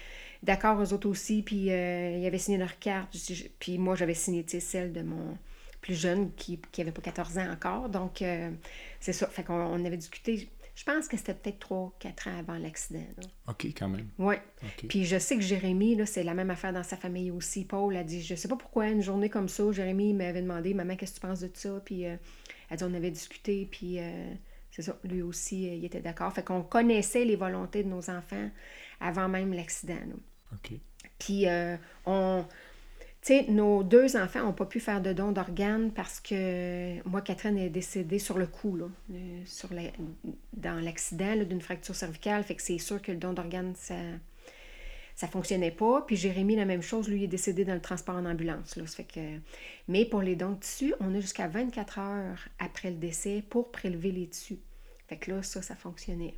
d'accord, 0.43 0.81
eux 0.81 0.93
autres 0.93 1.09
aussi. 1.09 1.43
Puis 1.43 1.67
ils 1.67 2.27
avaient 2.27 2.39
signé 2.39 2.59
leur 2.59 2.79
carte. 2.79 3.15
Puis 3.59 3.79
moi, 3.79 3.97
j'avais 3.97 4.15
signé, 4.15 4.45
celle 4.49 4.93
de 4.93 5.03
mon 5.03 5.37
plus 5.81 5.95
jeune 5.95 6.33
qui, 6.35 6.61
qui 6.73 6.83
avait 6.83 6.93
pas 6.93 7.03
14 7.03 7.39
ans 7.39 7.51
encore. 7.53 7.89
Donc, 7.89 8.23
c'est 9.01 9.13
ça. 9.13 9.27
Fait 9.29 9.43
qu'on 9.43 9.55
on 9.55 9.85
avait 9.85 9.97
discuté. 9.97 10.49
Je 10.81 10.85
pense 10.87 11.09
que 11.09 11.19
c'était 11.19 11.35
peut-être 11.35 11.59
3 11.59 11.93
4 11.99 12.29
ans 12.29 12.39
avant 12.39 12.57
l'accident. 12.57 13.05
OK, 13.49 13.67
quand 13.77 13.91
même. 13.91 14.09
OK. 14.19 14.87
Puis 14.89 15.05
je 15.05 15.19
sais 15.19 15.37
que 15.37 15.43
Jérémy, 15.43 15.95
là, 15.95 16.07
c'est 16.07 16.23
la 16.23 16.33
même 16.33 16.49
affaire 16.49 16.73
dans 16.73 16.83
sa 16.83 16.97
famille 16.97 17.31
aussi. 17.31 17.67
Paul 17.67 17.95
a 17.99 18.03
dit, 18.03 18.23
je 18.23 18.35
sais 18.35 18.49
pas 18.49 18.57
pourquoi, 18.57 18.89
une 18.89 19.03
journée 19.03 19.29
comme 19.29 19.51
ça, 19.51 19.71
Jérémy 19.73 20.15
m'avait 20.15 20.41
demandé, 20.41 20.73
maman, 20.73 20.97
qu'est-ce 20.97 21.17
que 21.17 21.21
tu 21.21 21.27
penses 21.27 21.41
de 21.41 21.51
ça? 21.53 21.83
Puis 21.85 22.07
euh, 22.07 22.17
elle 22.71 22.79
dit, 22.79 22.85
on 22.85 22.95
avait 22.95 23.11
discuté, 23.11 23.69
puis 23.71 23.99
euh, 23.99 24.33
c'est 24.71 24.81
ça, 24.81 24.97
lui 25.05 25.21
aussi, 25.21 25.69
euh, 25.69 25.75
il 25.75 25.85
était 25.85 26.01
d'accord. 26.01 26.33
Fait 26.33 26.43
qu'on 26.43 26.63
connaissait 26.63 27.27
les 27.27 27.37
volontés 27.37 27.85
de 27.85 27.89
nos 27.91 28.09
enfants 28.09 28.49
avant 29.01 29.29
même 29.29 29.53
l'accident. 29.53 30.01
OK. 30.55 30.79
Puis 31.19 31.47
euh, 31.47 31.77
on. 32.07 32.47
Tu 33.23 33.35
sais, 33.35 33.47
nos 33.51 33.83
deux 33.83 34.17
enfants 34.17 34.43
n'ont 34.45 34.55
pas 34.55 34.65
pu 34.65 34.81
faire 34.81 35.03
de 35.03 35.13
don 35.13 35.31
d'organes 35.33 35.91
parce 35.93 36.21
que 36.21 37.07
moi, 37.07 37.21
Catherine 37.21 37.59
est 37.59 37.69
décédée 37.69 38.19
sur 38.19 38.39
le 38.39 38.47
coup, 38.47 38.77
là, 38.77 38.87
euh, 39.13 39.43
sur 39.45 39.73
la- 39.75 39.93
dans 40.55 40.83
l'accident 40.83 41.37
d'une 41.45 41.61
fracture 41.61 41.95
cervicale. 41.95 42.43
Fait 42.45 42.55
que 42.55 42.63
c'est 42.63 42.79
sûr 42.79 43.03
que 43.03 43.13
le 43.13 43.19
don 43.19 43.33
d'organes, 43.35 43.75
ça 43.77 43.95
ça 45.17 45.29
fonctionnait 45.29 45.71
pas. 45.71 46.01
Puis 46.07 46.17
Jérémy, 46.17 46.57
la 46.57 46.65
même 46.65 46.81
chose, 46.81 47.07
lui, 47.07 47.25
est 47.25 47.29
décédé 47.29 47.67
dans 47.67 47.75
le 47.75 47.81
transport 47.83 48.17
en 48.17 48.25
ambulance. 48.25 48.77
Là. 48.77 48.87
Ça 48.87 48.97
fait 48.97 49.05
que... 49.05 49.39
Mais 49.87 50.07
pour 50.07 50.23
les 50.23 50.35
dons 50.35 50.53
de 50.53 50.61
tissus, 50.61 50.95
on 50.99 51.15
a 51.15 51.21
jusqu'à 51.21 51.47
24 51.47 51.99
heures 51.99 52.49
après 52.59 52.89
le 52.91 52.97
décès 52.97 53.45
pour 53.51 53.71
prélever 53.71 54.13
les 54.13 54.29
tissus. 54.29 54.57
Fait 55.09 55.19
que 55.19 55.31
là, 55.33 55.43
ça, 55.43 55.61
ça 55.61 55.77
fonctionnait. 55.77 56.33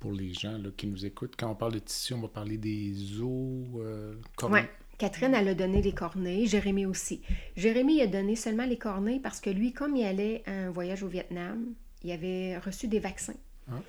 Pour 0.00 0.10
les 0.10 0.32
gens 0.34 0.58
là, 0.58 0.70
qui 0.76 0.88
nous 0.88 1.06
écoutent, 1.06 1.36
quand 1.38 1.48
on 1.48 1.54
parle 1.54 1.74
de 1.74 1.78
tissu, 1.78 2.12
on 2.14 2.22
va 2.22 2.28
parler 2.28 2.58
des 2.58 3.20
os, 3.20 3.66
euh, 3.76 4.16
Ouais. 4.50 4.68
Catherine, 4.98 5.34
elle 5.34 5.48
a 5.48 5.54
donné 5.54 5.82
les 5.82 5.92
cornets, 5.92 6.46
Jérémy 6.46 6.86
aussi. 6.86 7.20
Jérémy 7.56 8.00
a 8.00 8.06
donné 8.06 8.36
seulement 8.36 8.64
les 8.64 8.78
cornets 8.78 9.20
parce 9.20 9.40
que 9.40 9.50
lui, 9.50 9.72
comme 9.72 9.96
il 9.96 10.04
allait 10.04 10.42
à 10.46 10.52
un 10.52 10.70
voyage 10.70 11.02
au 11.02 11.08
Vietnam, 11.08 11.74
il 12.02 12.12
avait 12.12 12.58
reçu 12.58 12.86
des 12.86 13.00
vaccins. 13.00 13.34
Ah. 13.70 13.80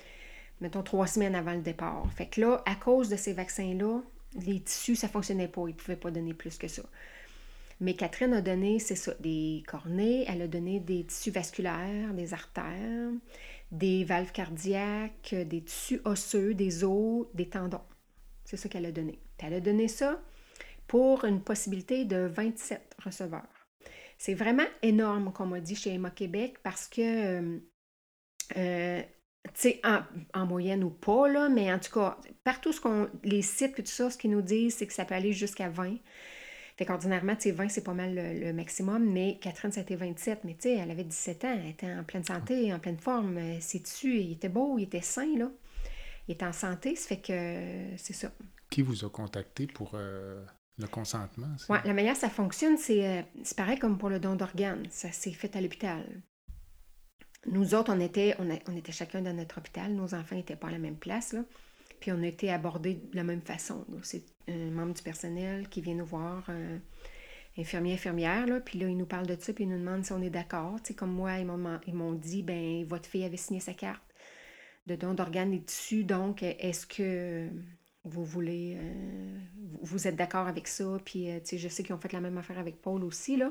Mettons 0.62 0.84
trois 0.84 1.08
semaines 1.08 1.36
avant 1.36 1.54
le 1.54 1.62
départ. 1.62 2.08
Fait 2.16 2.28
que 2.28 2.42
là, 2.42 2.64
à 2.66 2.76
cause 2.76 3.10
de 3.10 3.18
ces 3.18 3.34
vaccins-là, 3.34 4.02
les 4.46 4.62
tissus, 4.62 4.96
ça 4.96 5.08
fonctionnait 5.08 5.48
pas. 5.48 5.64
Il 5.68 5.74
ne 5.74 5.80
pouvait 5.80 5.96
pas 5.96 6.12
donner 6.12 6.34
plus 6.34 6.58
que 6.58 6.68
ça. 6.68 6.84
Mais 7.82 7.94
Catherine 7.94 8.34
a 8.34 8.42
donné, 8.42 8.80
c'est 8.80 8.96
ça, 8.96 9.14
des 9.20 9.64
cornets, 9.68 10.24
elle 10.28 10.42
a 10.42 10.48
donné 10.48 10.80
des 10.80 11.04
tissus 11.04 11.32
vasculaires, 11.32 12.14
des 12.14 12.34
artères, 12.34 13.12
des 13.72 14.06
valves 14.06 14.32
cardiaques, 14.32 15.36
des 15.36 15.62
tissus 15.62 16.00
osseux, 16.06 16.54
des 16.54 16.86
os, 16.86 17.28
des 17.34 17.50
tendons. 17.50 17.82
C'est 18.46 18.56
ça 18.56 18.70
qu'elle 18.70 18.86
a 18.86 18.92
donné. 18.92 19.20
Puis 19.38 19.48
elle 19.48 19.56
a 19.56 19.60
donné 19.60 19.90
ça 19.90 20.22
pour 20.96 21.26
une 21.26 21.42
possibilité 21.42 22.06
de 22.06 22.26
27 22.26 22.96
receveurs. 23.04 23.68
C'est 24.18 24.34
vraiment 24.34 24.64
énorme, 24.82 25.34
comme 25.34 25.52
on 25.52 25.60
dit 25.60 25.76
chez 25.76 25.94
Emma 25.94 26.10
Québec, 26.10 26.56
parce 26.64 26.88
que, 26.88 27.02
euh, 27.02 27.60
euh, 28.56 29.02
tu 29.44 29.50
sais, 29.56 29.82
en, 29.84 30.04
en 30.34 30.46
moyenne 30.46 30.86
ou 30.86 30.90
pas, 30.90 31.28
là, 31.28 31.50
mais 31.50 31.74
en 31.74 31.80
tout 31.80 31.92
cas, 31.92 32.18
partout 32.46 32.72
ce 32.72 32.80
qu'on, 32.80 33.10
les 33.26 33.42
sites 33.42 33.78
et 33.78 33.84
tout 33.84 33.92
ça, 33.92 34.10
ce 34.10 34.18
qu'ils 34.18 34.32
nous 34.32 34.42
disent, 34.42 34.76
c'est 34.76 34.88
que 34.88 34.94
ça 34.94 35.04
peut 35.04 35.16
aller 35.16 35.34
jusqu'à 35.34 35.68
20. 35.68 35.98
Fait 36.78 36.86
qu'ordinairement, 36.86 37.36
tu 37.36 37.42
sais, 37.42 37.52
20, 37.52 37.68
c'est 37.68 37.84
pas 37.84 37.94
mal 37.94 38.16
le, 38.16 38.54
maximum, 38.54 39.04
mais 39.04 39.38
Catherine, 39.42 39.78
été 39.78 39.98
27. 39.98 40.46
Mais 40.46 40.54
tu 40.54 40.70
sais, 40.70 40.76
elle 40.76 40.92
avait 40.92 41.04
17 41.04 41.44
ans, 41.44 41.60
elle 41.62 41.72
était 41.72 41.92
en 41.92 42.06
pleine 42.06 42.24
santé, 42.24 42.74
en 42.74 42.80
pleine 42.80 43.00
forme. 43.00 43.38
Euh, 43.38 43.60
Ses 43.60 43.82
tissus, 43.82 44.18
il 44.22 44.32
était 44.32 44.48
beau, 44.48 44.78
il 44.78 44.84
était 44.84 45.02
sain, 45.02 45.38
là. 45.38 45.52
est 46.30 46.42
en 46.42 46.54
santé, 46.54 46.96
ça 46.96 47.10
fait 47.10 47.22
que 47.22 47.98
c'est 47.98 48.14
ça. 48.14 48.32
Qui 48.70 48.82
vous 48.82 49.04
a 49.04 49.10
contacté 49.10 49.68
pour 49.68 49.92
euh, 49.96 50.42
le 50.78 50.88
consentement? 50.88 51.56
Ouais, 51.70 51.80
la 51.86 51.94
manière 51.94 52.16
ça 52.16 52.30
fonctionne, 52.30 52.78
c'est 52.78 53.08
euh, 53.08 53.22
pareil 53.56 53.80
comme 53.80 53.98
pour 53.98 54.10
le 54.10 54.20
don 54.20 54.36
d'organes. 54.36 54.86
Ça 54.90 55.12
s'est 55.12 55.32
fait 55.32 55.56
à 55.56 55.62
l'hôpital. 55.62 56.04
Nous 57.48 57.76
autres, 57.76 57.94
on 57.94 58.00
était, 58.00 58.36
on, 58.40 58.76
était 58.76 58.92
chacun 58.92 59.22
dans 59.22 59.34
notre 59.34 59.60
hôpital. 59.60 59.94
Nos 59.94 60.16
enfants 60.16 60.36
n'étaient 60.36 60.56
pas 60.56 60.68
à 60.68 60.72
la 60.72 60.80
même 60.80 60.98
place. 60.98 61.34
Là. 61.34 61.44
Puis 62.00 62.12
on 62.12 62.22
a 62.24 62.28
été 62.28 62.52
abordés 62.52 62.96
de 62.96 63.16
la 63.16 63.24
même 63.24 63.42
façon. 63.42 63.86
C'est 64.02 64.26
un 64.48 64.72
membre 64.72 64.96
du 64.96 65.04
personnel 65.04 65.70
qui 65.70 65.82
vient 65.82 65.94
nous 65.94 66.06
voir, 66.06 66.44
euh, 66.50 66.80
infirmier, 67.58 67.94
infirmière. 67.94 68.48
Là. 68.48 68.60
Puis 68.60 68.80
là, 68.80 68.88
il 68.88 68.98
nous 68.98 69.06
parle 69.06 69.28
de 69.28 69.38
ça, 69.40 69.54
puis 69.54 69.66
il 69.66 69.70
nous 69.70 69.78
demande 69.78 70.04
si 70.04 70.12
on 70.12 70.22
est 70.24 70.32
d'accord. 70.32 70.82
Tu 70.84 70.96
comme 70.96 71.14
moi, 71.14 71.38
ils 71.38 71.46
m'ont 71.46 71.80
ils 71.86 71.94
m'ont 71.94 72.14
dit, 72.14 72.42
ben 72.42 72.84
votre 72.86 73.08
fille 73.08 73.24
avait 73.24 73.38
signé 73.38 73.60
sa 73.60 73.74
carte 73.74 74.02
de 74.88 74.96
don 74.96 75.14
d'organes 75.14 75.54
et 75.54 75.60
de 75.60 75.66
tissus. 75.66 76.04
Donc, 76.04 76.44
est-ce 76.44 76.86
que 76.86 77.50
vous 78.06 78.24
voulez, 78.24 78.78
euh, 78.78 79.38
vous- 79.82 80.08
êtes 80.08 80.16
d'accord 80.16 80.48
avec 80.48 80.68
ça? 80.68 80.98
Puis, 81.04 81.30
euh, 81.30 81.40
tu 81.40 81.46
sais, 81.46 81.58
je 81.58 81.68
sais 81.68 81.84
qu'ils 81.84 81.96
ont 81.96 82.00
fait 82.00 82.14
la 82.14 82.22
même 82.22 82.38
affaire 82.38 82.60
avec 82.60 82.82
Paul 82.82 83.04
aussi, 83.04 83.36
là. 83.38 83.50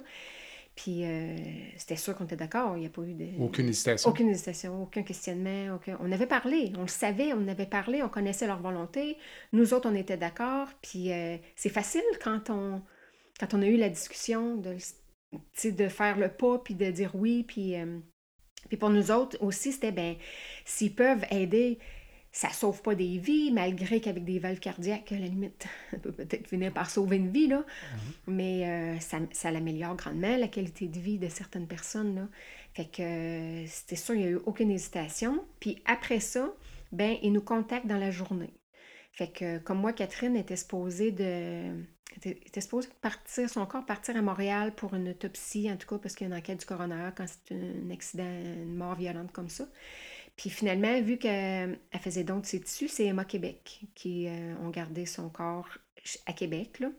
Puis, 0.76 1.04
euh, 1.04 1.36
c'était 1.76 1.96
sûr 1.96 2.16
qu'on 2.16 2.24
était 2.24 2.36
d'accord. 2.36 2.76
Il 2.76 2.80
n'y 2.80 2.86
a 2.86 2.90
pas 2.90 3.02
eu 3.02 3.14
de... 3.14 3.40
Aucune 3.40 3.68
hésitation? 3.68 4.10
Aucune 4.10 4.28
hésitation, 4.28 4.82
aucun 4.82 5.02
questionnement. 5.02 5.76
aucun- 5.76 5.98
On 6.00 6.10
avait 6.10 6.26
parlé, 6.26 6.72
on 6.76 6.82
le 6.82 6.88
savait, 6.88 7.32
on 7.32 7.46
avait 7.46 7.66
parlé, 7.66 8.02
on 8.02 8.08
connaissait 8.08 8.46
leur 8.46 8.60
volonté. 8.60 9.16
Nous 9.52 9.72
autres, 9.72 9.88
on 9.88 9.94
était 9.94 10.16
d'accord. 10.16 10.68
Puis 10.82 11.10
c'est 11.54 11.68
facile 11.68 12.02
quand 12.22 12.50
on, 12.50 12.82
quand 13.38 13.54
on 13.54 13.62
a 13.62 13.66
eu 13.66 13.76
la 13.76 13.88
discussion 13.88 14.56
de, 14.56 14.76
de 15.70 15.88
faire 15.88 16.18
le 16.18 16.28
pas, 16.28 16.58
puis 16.58 16.74
de 16.74 16.90
dire 16.90 17.12
oui. 17.14 17.44
Puis, 17.46 17.74
puis 18.68 18.76
pour 18.76 18.90
nous 18.90 19.12
autres 19.12 19.36
aussi, 19.40 19.70
c'était, 19.70 19.92
ben, 19.92 20.16
s'ils 20.64 20.94
peuvent 20.94 21.24
aider, 21.30 21.78
ça 22.34 22.50
sauve 22.50 22.82
pas 22.82 22.96
des 22.96 23.16
vies, 23.18 23.52
malgré 23.52 24.00
qu'avec 24.00 24.24
des 24.24 24.40
valves 24.40 24.58
cardiaques, 24.58 25.12
à 25.12 25.18
la 25.18 25.28
limite, 25.28 25.68
ça 25.92 25.98
peut 25.98 26.10
peut-être 26.10 26.48
finir 26.48 26.72
par 26.72 26.90
sauver 26.90 27.16
une 27.16 27.30
vie, 27.30 27.46
là. 27.46 27.64
Mais 28.26 28.66
euh, 28.66 28.98
ça, 28.98 29.18
ça 29.30 29.52
l'améliore 29.52 29.94
grandement, 29.94 30.36
la 30.36 30.48
qualité 30.48 30.88
de 30.88 30.98
vie 30.98 31.18
de 31.18 31.28
certaines 31.28 31.68
personnes, 31.68 32.16
là. 32.16 32.28
Fait 32.74 32.86
que 32.86 33.64
c'était 33.68 33.94
sûr, 33.94 34.16
il 34.16 34.20
n'y 34.20 34.26
a 34.26 34.30
eu 34.30 34.40
aucune 34.46 34.72
hésitation. 34.72 35.44
Puis 35.60 35.80
après 35.86 36.18
ça, 36.18 36.52
ben, 36.90 37.16
ils 37.22 37.32
nous 37.32 37.40
contactent 37.40 37.86
dans 37.86 37.98
la 37.98 38.10
journée. 38.10 38.52
Fait 39.12 39.28
que 39.28 39.58
comme 39.58 39.78
moi, 39.78 39.92
Catherine 39.92 40.34
était 40.34 40.56
supposée 40.56 41.12
de. 41.12 41.84
était, 42.16 42.30
était 42.30 42.60
supposée 42.60 42.88
partir, 43.00 43.48
son 43.48 43.64
corps 43.64 43.86
partir 43.86 44.16
à 44.16 44.22
Montréal 44.22 44.74
pour 44.74 44.94
une 44.94 45.10
autopsie, 45.10 45.70
en 45.70 45.76
tout 45.76 45.86
cas, 45.86 45.98
parce 45.98 46.16
qu'il 46.16 46.26
y 46.26 46.32
a 46.32 46.34
une 46.34 46.40
enquête 46.40 46.58
du 46.58 46.66
coroner 46.66 47.10
quand 47.16 47.26
c'est 47.28 47.54
un 47.54 47.90
accident, 47.92 48.24
une 48.24 48.74
mort 48.74 48.96
violente 48.96 49.30
comme 49.30 49.48
ça. 49.48 49.68
Puis 50.36 50.50
finalement, 50.50 51.00
vu 51.00 51.18
qu'elle 51.18 51.78
faisait 52.00 52.24
donc 52.24 52.46
ses 52.46 52.60
tissus, 52.60 52.88
c'est 52.88 53.06
Emma 53.06 53.24
Québec 53.24 53.80
qui 53.94 54.26
euh, 54.28 54.54
ont 54.62 54.70
gardé 54.70 55.06
son 55.06 55.28
corps 55.30 55.78
à 56.26 56.32
Québec, 56.32 56.80
là, 56.80 56.90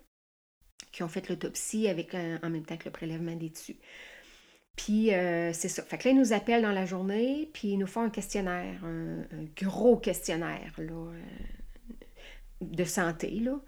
qui 0.92 1.04
ont 1.04 1.10
fait 1.10 1.28
l'autopsie 1.30 1.88
avec 1.88 2.16
un- 2.16 2.40
en 2.44 2.50
même 2.50 2.66
temps 2.66 2.78
que 2.78 2.86
le 2.86 2.92
prélèvement 2.92 3.36
des 3.36 3.52
tissus. 3.52 3.78
Puis 4.76 5.14
euh, 5.14 5.54
c'est 5.54 5.70
ça. 5.70 5.84
Fait 5.84 5.98
que 5.98 6.06
là, 6.06 6.12
ils 6.12 6.18
nous 6.18 6.34
appellent 6.34 6.62
dans 6.62 6.72
la 6.72 6.86
journée, 6.86 7.50
puis 7.54 7.70
ils 7.70 7.78
nous 7.78 7.88
font 7.88 8.02
un 8.02 8.10
questionnaire, 8.10 8.84
un, 8.84 9.24
gros 9.56 9.98
questionnaire 9.98 10.74
là, 10.78 11.12
euh, 11.14 11.22
de 12.62 12.84
santé. 12.84 13.40
Là. 13.40 13.60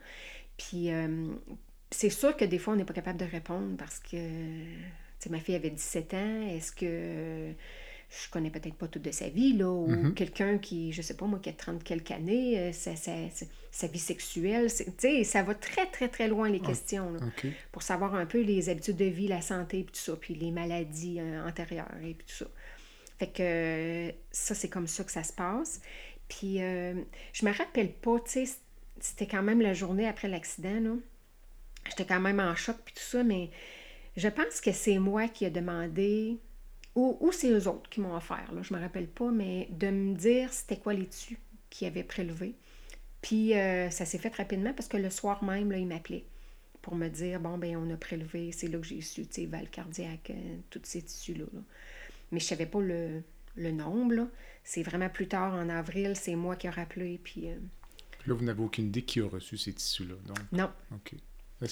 Puis 0.57 0.91
euh, 0.91 1.27
c'est 1.91 2.09
sûr 2.09 2.35
que 2.37 2.45
des 2.45 2.59
fois, 2.59 2.73
on 2.73 2.77
n'est 2.77 2.85
pas 2.85 2.93
capable 2.93 3.19
de 3.19 3.25
répondre 3.25 3.77
parce 3.77 3.99
que 3.99 4.17
ma 5.29 5.39
fille 5.39 5.55
avait 5.55 5.69
17 5.71 6.13
ans. 6.13 6.41
Est-ce 6.49 6.71
que 6.71 7.53
je 8.09 8.29
connais 8.31 8.49
peut-être 8.49 8.75
pas 8.75 8.87
toute 8.87 9.01
de 9.01 9.11
sa 9.11 9.27
vie, 9.29 9.53
là, 9.53 9.69
ou 9.69 9.87
Mhm. 9.87 10.13
quelqu'un 10.13 10.57
qui, 10.57 10.93
je 10.93 11.01
sais 11.01 11.15
pas 11.15 11.25
moi, 11.25 11.39
qui 11.39 11.49
a 11.49 11.53
30 11.53 11.83
quelques 11.83 12.11
années, 12.11 12.57
euh, 12.57 12.71
sa, 12.71 12.95
sa- 12.95 13.29
sa- 13.31 13.45
sa 13.71 13.87
vie 13.87 13.99
sexuelle, 13.99 14.71
tu 14.73 14.85
sais, 14.97 15.23
ça 15.23 15.43
va 15.43 15.53
très, 15.55 15.85
très, 15.87 16.07
très 16.07 16.27
loin, 16.27 16.49
les 16.49 16.61
Ah. 16.63 16.67
questions, 16.67 17.11
là, 17.11 17.19
pour 17.71 17.83
savoir 17.83 18.15
un 18.15 18.25
peu 18.25 18.41
les 18.41 18.69
habitudes 18.69 18.95
de 18.97 19.05
vie, 19.05 19.27
la 19.27 19.41
santé, 19.41 19.83
puis 19.83 19.91
tout 19.93 19.99
ça, 19.99 20.15
puis 20.15 20.35
les 20.35 20.51
maladies 20.51 21.19
euh, 21.19 21.45
antérieures, 21.47 21.91
et 22.01 22.13
puis 22.13 22.25
tout 22.27 22.35
ça. 22.45 22.47
Fait 23.19 23.27
que 23.27 23.41
euh, 23.41 24.11
ça, 24.31 24.55
c'est 24.55 24.69
comme 24.69 24.87
ça 24.87 25.03
que 25.03 25.11
ça 25.11 25.23
se 25.23 25.33
passe. 25.33 25.81
Puis 26.29 26.57
je 26.57 27.45
me 27.45 27.51
rappelle 27.57 27.91
pas, 27.91 28.19
tu 28.19 28.45
sais, 28.45 28.53
c'était 28.99 29.27
quand 29.27 29.43
même 29.43 29.61
la 29.61 29.73
journée 29.73 30.07
après 30.07 30.27
l'accident, 30.27 30.79
là. 30.79 30.95
J'étais 31.89 32.05
quand 32.05 32.19
même 32.19 32.39
en 32.39 32.55
choc, 32.55 32.75
puis 32.83 32.93
tout 32.93 33.01
ça, 33.03 33.23
mais 33.23 33.49
je 34.17 34.27
pense 34.27 34.59
que 34.61 34.71
c'est 34.71 34.97
moi 34.99 35.27
qui 35.29 35.45
ai 35.45 35.49
demandé, 35.49 36.37
ou, 36.97 37.15
ou 37.19 37.31
c'est 37.31 37.51
eux 37.51 37.67
autres 37.67 37.87
qui 37.91 38.01
m'ont 38.01 38.15
offert, 38.15 38.51
là, 38.51 38.63
je 38.63 38.73
me 38.73 38.79
rappelle 38.79 39.05
pas, 39.07 39.29
mais 39.29 39.67
de 39.69 39.87
me 39.91 40.15
dire 40.15 40.51
c'était 40.51 40.77
quoi 40.77 40.95
les 40.95 41.05
tissus 41.05 41.37
qu'ils 41.69 41.87
avaient 41.87 42.03
prélevés. 42.03 42.55
Puis 43.21 43.53
euh, 43.53 43.91
ça 43.91 44.03
s'est 44.03 44.17
fait 44.17 44.33
rapidement 44.35 44.73
parce 44.73 44.87
que 44.87 44.97
le 44.97 45.11
soir 45.11 45.43
même, 45.43 45.71
là, 45.71 45.77
ils 45.77 45.85
m'appelaient 45.85 46.25
pour 46.81 46.95
me 46.95 47.07
dire 47.07 47.39
bon, 47.39 47.59
ben 47.59 47.77
on 47.77 47.93
a 47.93 47.97
prélevé, 47.97 48.51
c'est 48.51 48.67
là 48.67 48.79
que 48.79 48.85
j'ai 48.87 49.01
su, 49.01 49.27
tu 49.27 49.41
sais, 49.41 49.45
valve 49.45 49.69
cardiaque, 49.69 50.31
euh, 50.31 50.55
tous 50.71 50.81
ces 50.83 51.03
tissus-là. 51.03 51.45
là. 51.53 51.59
Mais 52.31 52.39
je 52.39 52.45
savais 52.45 52.65
pas 52.65 52.81
le, 52.81 53.21
le 53.57 53.71
nombre. 53.71 54.27
C'est 54.63 54.81
vraiment 54.81 55.09
plus 55.09 55.27
tard, 55.27 55.53
en 55.53 55.69
avril, 55.69 56.15
c'est 56.15 56.35
moi 56.35 56.55
qui 56.55 56.65
ai 56.65 56.71
rappelé, 56.71 57.19
puis 57.23 57.49
euh, 57.51 57.57
là, 58.25 58.33
vous 58.33 58.43
n'avez 58.43 58.63
aucune 58.63 58.87
idée 58.87 59.03
qui 59.03 59.21
a 59.21 59.27
reçu 59.27 59.55
ces 59.55 59.73
tissus-là. 59.73 60.15
Donc, 60.25 60.39
non, 60.51 60.71
OK. 60.93 61.13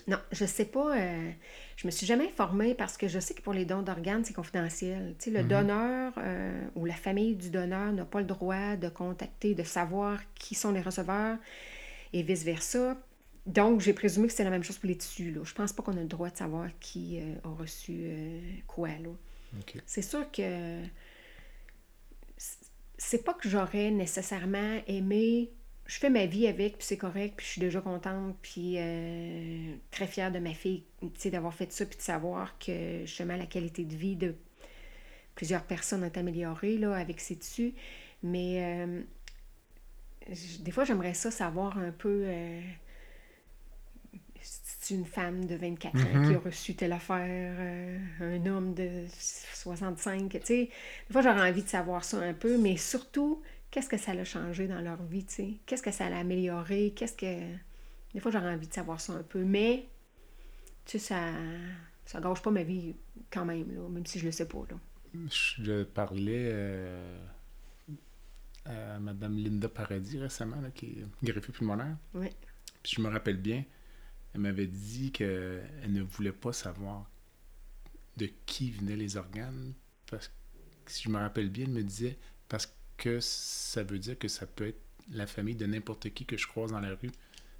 Non, 0.07 0.17
je 0.31 0.45
sais 0.45 0.65
pas. 0.65 0.97
euh, 0.97 1.31
je 1.77 1.87
me 1.87 1.91
suis 1.91 2.05
jamais 2.05 2.27
informée 2.27 2.75
parce 2.75 2.97
que 2.97 3.07
je 3.07 3.19
sais 3.19 3.33
que 3.33 3.41
pour 3.41 3.53
les 3.53 3.65
dons 3.65 3.81
d'organes, 3.81 4.23
c'est 4.25 4.33
confidentiel. 4.33 5.15
Tu 5.19 5.25
sais, 5.25 5.31
le 5.31 5.43
Mhm. 5.43 5.49
donneur 5.49 6.13
euh, 6.17 6.61
ou 6.75 6.85
la 6.85 6.93
famille 6.95 7.35
du 7.35 7.49
donneur 7.49 7.91
n'a 7.93 8.05
pas 8.05 8.19
le 8.19 8.25
droit 8.25 8.75
de 8.75 8.89
contacter, 8.89 9.55
de 9.55 9.63
savoir 9.63 10.19
qui 10.35 10.55
sont 10.55 10.71
les 10.71 10.81
receveurs 10.81 11.37
et 12.13 12.23
vice-versa. 12.23 12.97
Donc, 13.47 13.81
j'ai 13.81 13.93
présumé 13.93 14.27
que 14.27 14.33
c'était 14.33 14.43
la 14.45 14.49
même 14.51 14.63
chose 14.63 14.77
pour 14.77 14.87
les 14.89 14.97
tissus. 14.97 15.31
Là. 15.31 15.41
Je 15.43 15.53
pense 15.53 15.73
pas 15.73 15.83
qu'on 15.83 15.97
a 15.97 16.01
le 16.01 16.07
droit 16.07 16.29
de 16.29 16.37
savoir 16.37 16.67
qui 16.79 17.19
euh, 17.21 17.35
a 17.43 17.49
reçu 17.49 17.93
euh, 18.05 18.39
quoi. 18.67 18.89
C'est 19.85 20.01
sûr 20.01 20.29
que 20.31 20.81
c'est 22.97 23.23
pas 23.23 23.33
que 23.33 23.49
j'aurais 23.49 23.91
nécessairement 23.91 24.81
aimé. 24.87 25.51
Je 25.87 25.99
fais 25.99 26.09
ma 26.09 26.25
vie 26.25 26.47
avec, 26.47 26.77
puis 26.77 26.87
c'est 26.87 26.97
correct, 26.97 27.35
puis 27.37 27.45
je 27.45 27.51
suis 27.53 27.61
déjà 27.61 27.79
contente, 27.81 28.35
puis 28.41 28.75
euh, 28.77 29.75
très 29.91 30.07
fière 30.07 30.31
de 30.31 30.39
ma 30.39 30.53
fille, 30.53 30.83
tu 31.01 31.09
sais, 31.17 31.29
d'avoir 31.29 31.53
fait 31.53 31.71
ça, 31.71 31.85
puis 31.85 31.97
de 31.97 32.01
savoir 32.01 32.57
que 32.57 33.01
justement 33.05 33.35
la 33.37 33.45
qualité 33.45 33.83
de 33.85 33.95
vie 33.95 34.15
de 34.15 34.35
plusieurs 35.35 35.63
personnes 35.63 36.03
est 36.03 36.17
améliorée 36.17 36.77
là, 36.77 36.95
avec 36.95 37.19
ces 37.19 37.35
tissus. 37.37 37.73
Mais 38.23 38.63
euh, 38.87 39.01
des 40.59 40.71
fois, 40.71 40.83
j'aimerais 40.85 41.13
ça 41.13 41.31
savoir 41.31 41.77
un 41.77 41.91
peu. 41.91 42.23
euh, 42.25 42.61
c'est 44.41 44.93
une 44.93 45.05
femme 45.05 45.45
de 45.45 45.55
24 45.55 46.05
ans 46.07 46.19
qui 46.19 46.35
a 46.35 46.39
reçu 46.39 46.75
telle 46.75 46.93
affaire, 46.93 47.55
euh, 47.59 47.97
un 48.19 48.45
homme 48.45 48.73
de 48.75 49.05
65, 49.09 50.29
tu 50.29 50.39
sais. 50.43 50.69
Des 51.07 51.11
fois, 51.13 51.21
j'aurais 51.21 51.49
envie 51.49 51.63
de 51.63 51.67
savoir 51.69 52.03
ça 52.03 52.17
un 52.19 52.33
peu, 52.33 52.57
mais 52.57 52.77
surtout, 52.77 53.41
qu'est-ce 53.75 53.89
que 53.89 53.97
ça 53.97 54.11
a 54.13 54.23
changé 54.23 54.69
dans 54.69 54.79
leur 54.79 55.03
vie, 55.03 55.25
tu 55.25 55.33
sais? 55.33 55.53
Qu'est-ce 55.65 55.83
que 55.83 55.91
ça 55.91 56.05
a 56.05 56.17
amélioré? 56.17 56.93
Qu'est-ce 56.95 57.17
que... 57.17 57.57
Des 58.13 58.21
fois, 58.21 58.31
j'aurais 58.31 58.53
envie 58.53 58.69
de 58.69 58.73
savoir 58.73 59.01
ça 59.01 59.11
un 59.11 59.23
peu, 59.23 59.43
mais, 59.43 59.89
tu 60.85 60.97
sais, 60.97 60.99
ça... 60.99 61.33
Ça 62.05 62.21
gâche 62.21 62.41
pas 62.41 62.51
ma 62.51 62.63
vie 62.63 62.95
quand 63.29 63.43
même, 63.43 63.75
là, 63.75 63.89
même 63.89 64.05
si 64.05 64.19
je 64.19 64.25
le 64.27 64.31
sais 64.31 64.47
pas, 64.47 64.63
là. 64.69 64.77
Je 65.29 65.83
parlais 65.83 66.51
euh, 66.53 67.19
à 68.63 68.97
Mme 68.97 69.35
Linda 69.35 69.67
Paradis 69.67 70.19
récemment, 70.19 70.61
là, 70.61 70.71
qui 70.71 70.85
est 70.85 71.07
greffée 71.21 71.51
pulmonaire. 71.51 71.97
Oui. 72.13 72.29
Puis 72.81 72.93
je 72.95 73.01
me 73.01 73.09
rappelle 73.09 73.41
bien, 73.41 73.65
elle 74.33 74.39
m'avait 74.39 74.67
dit 74.67 75.11
qu'elle 75.11 75.67
ne 75.89 76.01
voulait 76.01 76.31
pas 76.31 76.53
savoir 76.53 77.09
de 78.15 78.29
qui 78.45 78.71
venaient 78.71 78.95
les 78.95 79.17
organes. 79.17 79.73
Parce 80.09 80.29
que, 80.29 80.33
si 80.85 81.03
je 81.03 81.09
me 81.09 81.17
rappelle 81.17 81.49
bien, 81.49 81.65
elle 81.65 81.73
me 81.73 81.83
disait 81.83 82.17
parce 82.47 82.73
que 82.97 83.19
ça 83.19 83.83
veut 83.83 83.99
dire 83.99 84.17
que 84.17 84.27
ça 84.27 84.45
peut 84.45 84.67
être 84.67 84.81
la 85.11 85.27
famille 85.27 85.55
de 85.55 85.65
n'importe 85.65 86.09
qui 86.13 86.25
que 86.25 86.37
je 86.37 86.47
croise 86.47 86.71
dans 86.71 86.79
la 86.79 86.95
rue. 86.95 87.11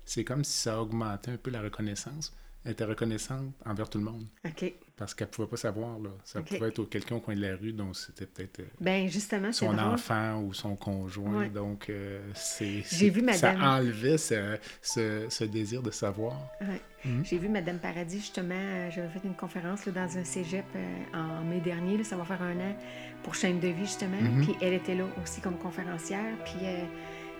C'est 0.05 0.23
comme 0.23 0.43
si 0.43 0.57
ça 0.59 0.81
augmentait 0.81 1.31
un 1.31 1.37
peu 1.37 1.51
la 1.51 1.61
reconnaissance. 1.61 2.33
Elle 2.63 2.71
était 2.71 2.83
reconnaissante 2.85 3.53
envers 3.63 3.87
tout 3.87 3.99
le 3.99 4.05
monde. 4.05 4.25
OK. 4.43 4.73
Parce 4.97 5.13
qu'elle 5.13 5.27
pouvait 5.27 5.47
pas 5.47 5.57
savoir. 5.57 5.99
Là. 5.99 6.09
Ça 6.23 6.41
pouvait 6.41 6.69
être 6.69 6.83
quelqu'un 6.85 7.17
au 7.17 7.19
coin 7.19 7.35
de 7.35 7.41
la 7.41 7.55
rue, 7.55 7.73
donc 7.73 7.95
c'était 7.95 8.25
peut-être 8.25 8.61
euh, 8.61 8.65
Ben, 8.81 9.07
justement, 9.07 9.51
son 9.51 9.71
drôle. 9.73 9.79
enfant 9.93 10.41
ou 10.41 10.51
son 10.53 10.75
conjoint. 10.75 11.41
Ouais. 11.41 11.49
Donc, 11.49 11.89
euh, 11.91 12.19
c'est, 12.33 12.81
J'ai 12.91 13.11
vu 13.11 13.19
ça 13.33 13.53
madame. 13.53 13.61
enlevait 13.63 14.17
ce, 14.17 14.57
ce- 14.81 15.27
ce 15.29 15.43
désir 15.43 15.83
de 15.83 15.91
savoir. 15.91 16.39
Ouais. 16.61 16.81
Mhm. 17.03 17.23
J'ai 17.23 17.37
vu 17.37 17.49
Madame 17.49 17.77
Paradis, 17.77 18.17
justement, 18.17 18.55
euh, 18.55 18.89
j'avais 18.89 19.09
fait 19.09 19.21
une 19.27 19.35
conférence 19.35 19.85
là, 19.85 19.91
dans 19.91 20.17
un 20.17 20.23
cégep 20.23 20.65
euh, 20.75 21.03
en 21.13 21.43
mai 21.43 21.59
dernier, 21.59 21.97
là, 21.99 22.03
ça 22.03 22.15
va 22.17 22.25
faire 22.25 22.41
un 22.41 22.55
an, 22.59 22.75
pour 23.21 23.35
Chaîne 23.35 23.59
de 23.59 23.67
vie, 23.67 23.85
justement. 23.85 24.19
Mhm. 24.19 24.43
Puis 24.43 24.55
elle 24.59 24.73
était 24.73 24.95
là 24.95 25.05
aussi 25.21 25.39
comme 25.39 25.59
conférencière. 25.59 26.35
Puis 26.45 26.55
euh, 26.63 26.83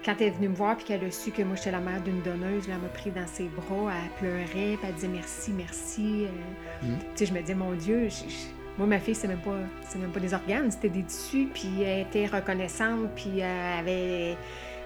quand 0.06 0.14
elle 0.20 0.28
est 0.28 0.32
venue 0.32 0.50
me 0.50 0.56
voir, 0.56 0.76
puis 0.78 0.86
qu'elle 0.86 1.04
a 1.04 1.10
su 1.12 1.32
que 1.32 1.42
moi, 1.42 1.56
j'étais 1.56 1.72
la 1.72 1.80
mère 1.80 2.00
d'une 2.02 2.22
donneuse, 2.22 2.68
là, 2.68 2.76
elle 2.76 2.82
m'a 2.82 2.88
pris 2.90 3.10
dans 3.12 3.26
ses 3.26 3.46
bras, 3.50 3.92
elle 3.92 4.12
pleurait, 4.20 4.78
puis 4.78 4.80
elle 4.88 4.94
disait 4.94 5.08
merci, 5.08 5.52
merci. 5.52 6.28
euh. 6.28 6.86
Mhm. 6.88 6.98
Tu 7.00 7.06
sais, 7.16 7.26
je 7.26 7.34
me 7.34 7.40
disais, 7.42 7.56
mon 7.56 7.72
Dieu, 7.74 8.08
je- 8.10 8.30
je- 8.30 8.54
moi, 8.78 8.86
ma 8.88 9.00
fille, 9.00 9.16
c'est 9.16 9.28
même, 9.28 9.40
pas, 9.40 9.58
c'est 9.88 9.98
même 9.98 10.12
pas 10.12 10.20
des 10.20 10.34
organes, 10.34 10.70
c'était 10.70 10.90
des 10.90 11.04
tissus, 11.04 11.48
puis 11.54 11.82
elle 11.82 12.02
était 12.02 12.28
reconnaissante, 12.28 13.10
puis 13.16 13.40
elle 13.40 13.80
avait 13.80 14.38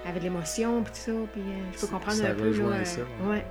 avait 0.05 0.20
de 0.20 0.24
l'émotion, 0.24 0.82
puis 0.84 0.93
tout 0.93 0.99
ça, 0.99 1.11
puis 1.34 1.41
euh, 1.41 1.72
je 1.76 1.80
peux 1.82 1.88
comprendre 1.88 2.17
ça 2.17 2.30
un 2.30 2.34
peu. 2.34 2.51
Là, 2.57 2.65
euh, 2.78 2.86
ça, 2.86 3.01
ouais. 3.26 3.30
ouais. 3.30 3.45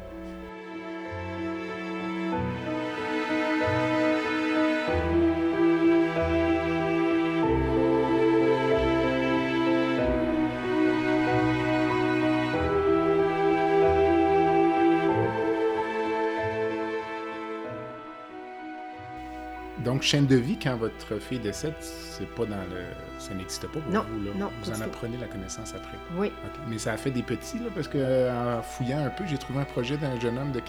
Donc, 19.98 20.04
chaîne 20.04 20.26
de 20.26 20.36
vie, 20.36 20.56
quand 20.62 20.76
votre 20.76 21.18
fille 21.20 21.40
décède, 21.40 21.74
c'est 21.80 22.28
pas 22.36 22.44
dans 22.44 22.54
le. 22.70 22.84
Ça 23.18 23.34
n'existe 23.34 23.62
pas 23.66 23.80
pour 23.80 23.92
Non, 23.92 24.04
vous, 24.08 24.24
là. 24.26 24.30
non, 24.36 24.50
Vous 24.62 24.70
en 24.70 24.80
apprenez 24.80 25.16
la 25.16 25.26
connaissance 25.26 25.74
après. 25.74 25.98
Oui. 26.16 26.30
Mais 26.68 26.78
ça 26.78 26.92
a 26.92 26.96
fait 26.96 27.10
des 27.10 27.24
petits, 27.24 27.58
là, 27.58 27.64
parce 27.74 27.88
que 27.88 27.98
euh, 27.98 28.58
en 28.60 28.62
fouillant 28.62 29.04
un 29.04 29.10
peu, 29.10 29.24
j'ai 29.26 29.38
trouvé 29.38 29.58
un 29.58 29.64
projet 29.64 29.96
d'un 29.96 30.18
jeune 30.20 30.38
homme 30.38 30.52
de 30.52 30.60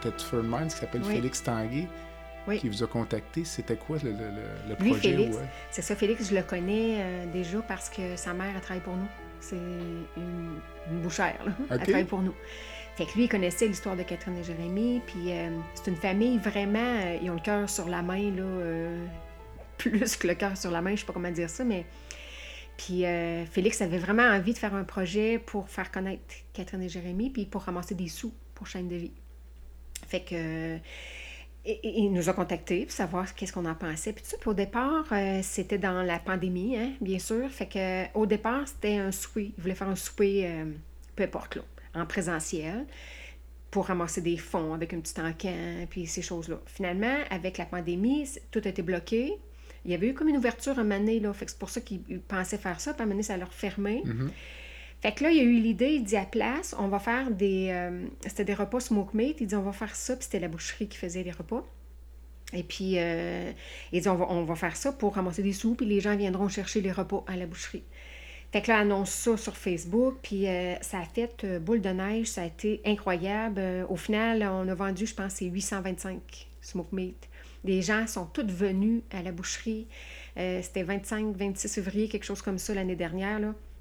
Thetford 0.00 0.44
Mines 0.44 0.68
qui 0.68 0.76
s'appelle 0.76 1.02
Oui. 1.04 1.14
Félix 1.16 1.42
Tanguay, 1.42 1.88
Oui. 2.46 2.60
qui 2.60 2.68
vous 2.68 2.84
a 2.84 2.86
contacté. 2.86 3.44
C'était 3.44 3.74
quoi 3.74 3.96
le, 4.04 4.10
le- 4.12 4.18
le- 4.18 4.68
le 4.68 4.76
Lui, 4.80 4.90
projet? 4.90 5.10
Félix, 5.16 5.36
ouais? 5.36 5.42
c'est 5.72 5.82
ça, 5.82 5.96
Félix, 5.96 6.30
je 6.30 6.36
le 6.36 6.42
connais 6.44 6.98
euh, 7.00 7.26
déjà 7.32 7.58
parce 7.58 7.90
que 7.90 8.14
sa 8.14 8.34
mère, 8.34 8.52
elle 8.54 8.60
travaille 8.60 8.84
pour 8.84 8.94
nous. 8.96 9.08
C'est 9.40 9.56
une, 9.56 10.04
une 10.92 11.00
bouchère, 11.00 11.34
là. 11.44 11.50
Ok. 11.58 11.66
Elle 11.72 11.80
travaille 11.80 12.04
pour 12.04 12.22
nous. 12.22 12.34
Fait 12.96 13.06
que 13.06 13.14
lui, 13.14 13.24
il 13.24 13.28
connaissait 13.28 13.66
l'histoire 13.66 13.96
de 13.96 14.04
Catherine 14.04 14.38
et 14.38 14.44
Jérémie, 14.44 15.00
puis 15.04 15.32
euh, 15.32 15.50
c'est 15.74 15.90
une 15.90 15.96
famille 15.96 16.38
vraiment, 16.38 16.78
euh, 16.78 17.18
ils 17.20 17.28
ont 17.28 17.34
le 17.34 17.40
cœur 17.40 17.68
sur 17.68 17.88
la 17.88 18.02
main, 18.02 18.30
là, 18.30 18.42
euh, 18.42 19.04
plus 19.78 20.16
que 20.16 20.28
le 20.28 20.34
cœur 20.34 20.56
sur 20.56 20.70
la 20.70 20.80
main, 20.80 20.94
je 20.94 21.00
sais 21.00 21.06
pas 21.06 21.12
comment 21.12 21.30
dire 21.30 21.50
ça, 21.50 21.64
mais... 21.64 21.86
Puis 22.76 23.04
Félix 23.52 23.80
avait 23.82 23.98
vraiment 23.98 24.24
envie 24.24 24.52
de 24.52 24.58
faire 24.58 24.74
un 24.74 24.82
projet 24.82 25.38
pour 25.38 25.68
faire 25.68 25.92
connaître 25.92 26.22
Catherine 26.52 26.82
et 26.82 26.88
Jérémie, 26.88 27.30
puis 27.30 27.46
pour 27.46 27.62
ramasser 27.62 27.94
des 27.94 28.08
sous 28.08 28.34
pour 28.52 28.66
chaîne 28.66 28.88
de 28.88 28.96
vie. 28.96 29.12
Fait 30.08 30.22
que... 30.22 30.78
il 31.64 32.08
nous 32.12 32.28
a 32.28 32.32
contactés 32.32 32.86
pour 32.86 32.92
savoir 32.92 33.32
qu'est-ce 33.36 33.52
qu'on 33.52 33.66
en 33.66 33.76
pensait. 33.76 34.12
Puis, 34.12 34.24
tout 34.24 34.30
ça. 34.30 34.38
Puis 34.40 34.50
au 34.50 34.54
départ, 34.54 35.04
c'était 35.42 35.78
dans 35.78 36.02
la 36.02 36.18
pandémie, 36.18 36.76
hein, 36.76 36.90
bien 37.00 37.20
sûr. 37.20 37.48
Fait 37.48 37.66
que 37.66 38.18
au 38.18 38.26
départ, 38.26 38.66
c'était 38.66 38.96
un 38.96 39.12
souper. 39.12 39.52
Il 39.56 39.62
voulait 39.62 39.76
faire 39.76 39.88
un 39.88 39.94
souper, 39.94 40.64
peu 41.14 41.22
importe, 41.22 41.54
là, 41.54 41.62
en 41.94 42.06
présentiel, 42.06 42.86
pour 43.70 43.86
ramasser 43.86 44.20
des 44.20 44.36
fonds 44.36 44.72
avec 44.72 44.94
un 44.94 45.00
petit 45.00 45.20
encan, 45.20 45.86
puis 45.90 46.06
ces 46.06 46.22
choses-là. 46.22 46.60
Finalement, 46.66 47.16
avec 47.30 47.58
la 47.58 47.66
pandémie, 47.66 48.28
tout 48.50 48.60
a 48.64 48.68
été 48.68 48.82
bloqué. 48.82 49.34
Il 49.84 49.90
y 49.90 49.94
avait 49.94 50.08
eu 50.08 50.14
comme 50.14 50.28
une 50.28 50.36
ouverture 50.36 50.78
un 50.78 50.84
donné, 50.84 51.20
là. 51.20 51.32
Fait 51.32 51.44
que 51.44 51.50
c'est 51.50 51.58
pour 51.58 51.70
ça 51.70 51.80
qu'ils 51.80 52.02
ils 52.08 52.20
pensaient 52.20 52.56
faire 52.56 52.80
ça. 52.80 52.94
Puis 52.94 53.02
à 53.02 53.04
un 53.04 53.08
donné, 53.08 53.22
ça 53.22 53.36
leur 53.36 53.52
fermé. 53.52 54.02
Mhm. 54.04 54.30
Fait 55.02 55.12
que 55.12 55.24
là, 55.24 55.30
il 55.30 55.36
y 55.36 55.40
a 55.40 55.42
eu 55.42 55.58
l'idée, 55.60 55.90
il 55.90 56.04
dit 56.04 56.16
à 56.16 56.24
place, 56.24 56.74
on 56.78 56.88
va 56.88 56.98
faire 56.98 57.30
des. 57.30 57.68
euh, 57.70 58.06
c'était 58.22 58.44
des 58.44 58.54
repas 58.54 58.80
smoke 58.80 59.14
meat. 59.14 59.40
Il 59.40 59.48
dit, 59.48 59.54
on 59.54 59.62
va 59.62 59.72
faire 59.72 59.94
ça, 59.94 60.16
puis 60.16 60.24
c'était 60.24 60.40
la 60.40 60.48
boucherie 60.48 60.88
qui 60.88 60.96
faisait 60.96 61.22
les 61.22 61.32
repas. 61.32 61.66
Et 62.52 62.62
puis, 62.62 62.94
euh, 62.96 63.50
il 63.92 64.00
dit, 64.00 64.08
on 64.08 64.14
va, 64.14 64.26
on 64.30 64.44
va 64.44 64.54
faire 64.54 64.76
ça 64.76 64.92
pour 64.92 65.16
ramasser 65.16 65.42
des 65.42 65.52
sous, 65.52 65.74
puis 65.74 65.84
les 65.84 66.00
gens 66.00 66.16
viendront 66.16 66.48
chercher 66.48 66.80
les 66.80 66.92
repas 66.92 67.24
à 67.26 67.36
la 67.36 67.46
boucherie. 67.46 67.82
Fait 68.54 68.62
que 68.62 68.70
là, 68.70 68.78
il 68.78 68.80
annonce 68.82 69.10
ça 69.10 69.36
sur 69.36 69.56
Facebook, 69.56 70.14
puis 70.22 70.46
euh, 70.46 70.76
ça 70.80 71.00
a 71.00 71.04
fait 71.04 71.42
euh, 71.42 71.58
boule 71.58 71.80
de 71.80 71.88
neige, 71.88 72.28
ça 72.28 72.42
a 72.42 72.44
été 72.44 72.80
incroyable. 72.86 73.56
Euh, 73.58 73.84
au 73.88 73.96
final, 73.96 74.44
on 74.48 74.68
a 74.68 74.74
vendu, 74.76 75.06
je 75.06 75.14
pense, 75.16 75.32
c'est 75.32 75.46
825 75.46 76.46
smoke 76.60 76.94
meat. 76.94 77.16
Les 77.64 77.82
gens 77.82 78.06
sont 78.06 78.26
tous 78.26 78.46
venus 78.46 79.02
à 79.10 79.22
la 79.22 79.32
boucherie. 79.32 79.88
C'était 80.36 80.84
25-26 80.84 81.74
février, 81.74 82.08
quelque 82.08 82.22
chose 82.22 82.42
comme 82.42 82.58
ça 82.58 82.74
l'année 82.74 82.94
dernière. 82.94 83.40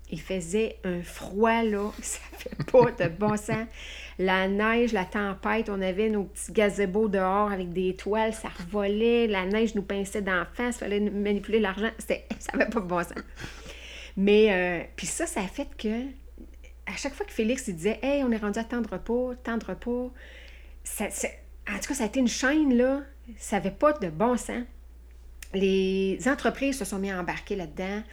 Il 0.09 0.19
faisait 0.19 0.78
un 0.84 1.03
froid, 1.03 1.61
là. 1.61 1.91
Ça 2.01 2.19
fait 2.32 2.71
pas 2.71 2.89
de 2.89 3.09
bon 3.09 3.38
sens. 3.38 3.67
La 4.17 4.47
neige, 4.47 4.91
la 4.91 5.05
tempête, 5.05 5.69
on 5.69 5.82
avait 5.82 6.09
nos 6.09 6.24
petits 6.24 6.51
gazebos 6.51 7.09
dehors 7.09 7.51
avec 7.51 7.74
des 7.74 7.95
toiles, 7.95 8.34
ça 8.34 8.49
revolait. 8.49 9.28
La 9.28 9.45
neige 9.45 9.76
nous 9.76 9.84
pinçait 9.84 10.24
d'en 10.24 10.45
face, 10.55 10.80
fallait 10.80 10.99
manipuler 10.99 11.59
l'argent. 11.59 11.91
Ça 11.99 12.57
n'avait 12.57 12.71
pas 12.71 12.80
de 12.80 12.88
bon 12.88 13.03
sens. 13.03 13.21
Mais, 14.18 14.51
euh, 14.51 14.84
puis 14.95 15.07
ça, 15.07 15.26
ça 15.26 15.41
a 15.41 15.47
fait 15.47 15.68
que, 15.78 16.03
à 16.86 16.95
chaque 16.97 17.14
fois 17.14 17.26
que 17.26 17.32
Félix 17.32 17.68
il 17.68 17.76
disait, 17.76 17.99
Hey, 18.01 18.24
on 18.24 18.32
est 18.32 18.38
rendu 18.38 18.59
à 18.59 18.64
tant 18.64 18.82
de 18.82 18.88
repas, 18.88 19.36
tant 19.43 19.57
de 19.57 19.66
ça- 21.09 21.28
en 21.70 21.80
tout 21.80 21.88
cas, 21.89 21.93
ça 21.93 22.03
a 22.03 22.07
été 22.07 22.20
une 22.20 22.28
chaîne, 22.28 22.76
là. 22.76 23.01
Ça 23.38 23.55
n'avait 23.57 23.72
pas 23.72 23.93
de 23.93 24.09
bon 24.09 24.36
sens. 24.38 24.64
Les 25.53 26.20
entreprises 26.28 26.78
se 26.80 26.86
sont 26.86 26.99
mis 26.99 27.11
à 27.11 27.20
embarquer 27.20 27.55
là-dedans. 27.55 28.03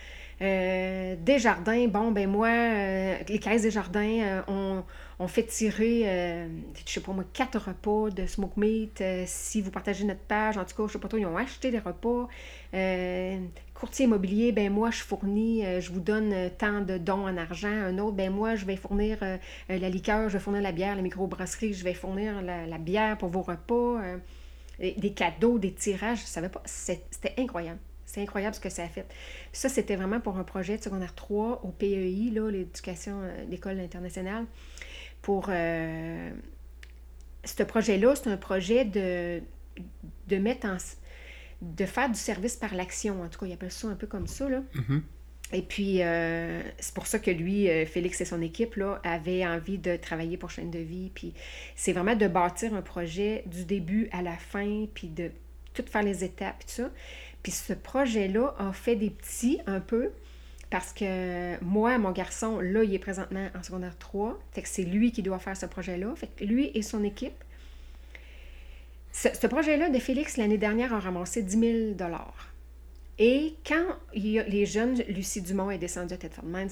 Euh, 0.42 1.16
Desjardins, 1.18 1.86
bon, 1.88 2.12
ben 2.12 2.28
moi, 2.30 2.48
euh, 2.48 3.16
les 3.28 3.38
caisses 3.38 3.62
des 3.62 3.70
jardins 3.70 4.20
euh, 4.22 4.42
ont, 4.48 4.84
ont 5.20 5.28
fait 5.28 5.44
tirer, 5.44 6.02
euh, 6.06 6.48
je 6.86 6.90
sais 6.90 7.00
pas 7.00 7.12
moi, 7.12 7.24
quatre 7.34 7.58
repas 7.58 8.08
de 8.08 8.26
smoke 8.26 8.58
meat. 8.58 9.02
euh, 9.02 9.24
si 9.26 9.60
vous 9.60 9.70
partagez 9.70 10.04
notre 10.04 10.20
page, 10.20 10.56
en 10.56 10.64
tout 10.64 10.74
cas, 10.74 10.86
je 10.86 10.94
sais 10.94 10.98
pas 10.98 11.08
trop, 11.08 11.18
ils 11.18 11.26
ont 11.26 11.36
acheté 11.36 11.70
des 11.70 11.78
repas. 11.78 12.26
Euh, 12.72 13.38
courtier 13.74 14.06
immobilier, 14.06 14.50
ben 14.52 14.72
moi, 14.72 14.90
je 14.90 15.02
fournis, 15.02 15.62
je 15.80 15.92
vous 15.92 16.00
donne 16.00 16.50
tant 16.56 16.80
de 16.80 16.96
dons 16.96 17.26
en 17.26 17.36
argent. 17.36 17.68
Un 17.68 17.98
autre, 17.98 18.16
ben 18.16 18.32
moi, 18.32 18.56
je 18.56 18.64
vais 18.64 18.76
fournir 18.76 19.18
la 19.68 19.88
liqueur, 19.88 20.28
je 20.28 20.34
vais 20.34 20.42
fournir 20.42 20.62
la 20.62 20.72
bière, 20.72 20.96
la 20.96 21.02
microbrasserie, 21.02 21.74
je 21.74 21.84
vais 21.84 21.94
fournir 21.94 22.42
la, 22.42 22.78
bière 22.78 23.16
pour 23.16 23.30
vos 23.30 23.42
repas. 23.42 24.00
des 24.78 25.12
cadeaux, 25.12 25.58
des 25.58 25.72
tirages, 25.72 26.20
je 26.20 26.26
savais 26.26 26.50
pas. 26.50 26.62
C'était 26.66 27.34
incroyable. 27.38 27.78
C'est 28.04 28.20
incroyable 28.20 28.54
ce 28.54 28.60
que 28.60 28.68
ça 28.68 28.82
a 28.82 28.88
fait. 28.88 29.06
Ça, 29.52 29.70
c'était 29.70 29.96
vraiment 29.96 30.20
pour 30.20 30.36
un 30.36 30.44
projet 30.44 30.76
de 30.76 30.82
secondaire 30.82 31.14
3 31.14 31.62
au 31.64 31.68
PEI, 31.68 32.30
l'éducation, 32.50 33.22
l'école 33.48 33.80
internationale. 33.80 34.44
Pour 35.22 35.46
euh, 35.48 36.30
ce 37.44 37.62
projet-là, 37.62 38.14
c'est 38.14 38.30
un 38.30 38.36
projet 38.36 38.84
de, 38.84 39.42
de 40.28 40.36
mettre 40.36 40.66
en 40.66 40.76
de 41.60 41.84
faire 41.84 42.08
du 42.08 42.18
service 42.18 42.56
par 42.56 42.74
l'action. 42.74 43.22
En 43.22 43.28
tout 43.28 43.38
cas, 43.40 43.46
il 43.46 43.52
appelle 43.52 43.70
ça 43.70 43.88
un 43.88 43.94
peu 43.94 44.06
comme 44.06 44.26
ça. 44.26 44.48
Là. 44.48 44.62
Mhm. 44.74 45.02
Et 45.52 45.62
puis, 45.62 46.02
euh, 46.02 46.62
c'est 46.78 46.94
pour 46.94 47.06
ça 47.06 47.18
que 47.18 47.30
lui, 47.30 47.68
euh, 47.68 47.84
Félix 47.84 48.20
et 48.20 48.24
son 48.24 48.40
équipe, 48.40 48.76
là, 48.76 49.00
avaient 49.02 49.44
envie 49.44 49.78
de 49.78 49.96
travailler 49.96 50.36
pour 50.36 50.50
Chaîne 50.50 50.70
de 50.70 50.78
vie. 50.78 51.10
Puis, 51.14 51.34
c'est 51.74 51.92
vraiment 51.92 52.14
de 52.14 52.28
bâtir 52.28 52.72
un 52.74 52.82
projet 52.82 53.42
du 53.46 53.64
début 53.64 54.08
à 54.12 54.22
la 54.22 54.36
fin, 54.36 54.86
puis 54.94 55.08
de 55.08 55.30
tout 55.74 55.84
faire 55.86 56.02
les 56.02 56.22
étapes, 56.24 56.60
tout 56.60 56.72
ça. 56.72 56.90
Puis, 57.42 57.52
ce 57.52 57.72
projet-là 57.72 58.54
a 58.58 58.72
fait 58.72 58.94
des 58.94 59.10
petits 59.10 59.58
un 59.66 59.80
peu, 59.80 60.10
parce 60.70 60.92
que 60.92 61.62
moi, 61.64 61.98
mon 61.98 62.12
garçon, 62.12 62.60
là, 62.60 62.84
il 62.84 62.94
est 62.94 63.00
présentement 63.00 63.48
en 63.58 63.62
secondaire 63.62 63.98
3. 63.98 64.38
Fait 64.52 64.62
que 64.62 64.68
c'est 64.68 64.84
lui 64.84 65.12
qui 65.12 65.22
doit 65.22 65.38
faire 65.38 65.56
ce 65.56 65.66
projet-là. 65.66 66.14
Fait 66.16 66.30
lui 66.40 66.70
et 66.74 66.82
son 66.82 67.02
équipe. 67.02 67.44
Ce, 69.12 69.46
projet-là 69.48 69.90
de 69.90 69.98
Félix, 69.98 70.36
l'année 70.36 70.58
dernière, 70.58 70.94
a 70.94 71.00
ramassé 71.00 71.42
10 71.42 71.58
000 71.58 72.10
et 73.22 73.54
quand 73.66 73.84
les 74.14 74.64
jeunes, 74.64 74.94
Lucie 75.08 75.42
Dumont 75.42 75.70
est 75.70 75.76
descendue 75.76 76.14
à 76.14 76.16
Thetford 76.16 76.46
Mines 76.46 76.70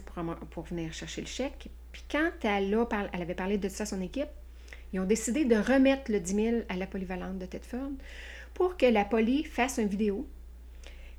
pour, 0.51 0.65
venir 0.65 0.95
chercher 0.95 1.21
le 1.21 1.27
chèque, 1.27 1.69
puis 1.93 2.03
quand 2.11 2.31
elle, 2.43 2.75
avait 3.13 3.35
parlé 3.35 3.59
de 3.59 3.69
ça 3.69 3.83
à 3.83 3.87
son 3.87 4.01
équipe, 4.01 4.31
ils 4.95 4.99
ont 4.99 5.05
décidé 5.05 5.45
de 5.45 5.57
remettre 5.57 6.11
le 6.11 6.21
10 6.21 6.35
000 6.35 6.57
à 6.71 6.77
la 6.77 6.87
polyvalente 6.87 7.39
de 7.39 7.45
Thetford 7.45 7.91
pour 8.55 8.79
que 8.79 8.87
la 8.87 9.05
poly 9.05 9.45
fasse 9.45 9.77
une 9.77 9.89
vidéo, 9.89 10.27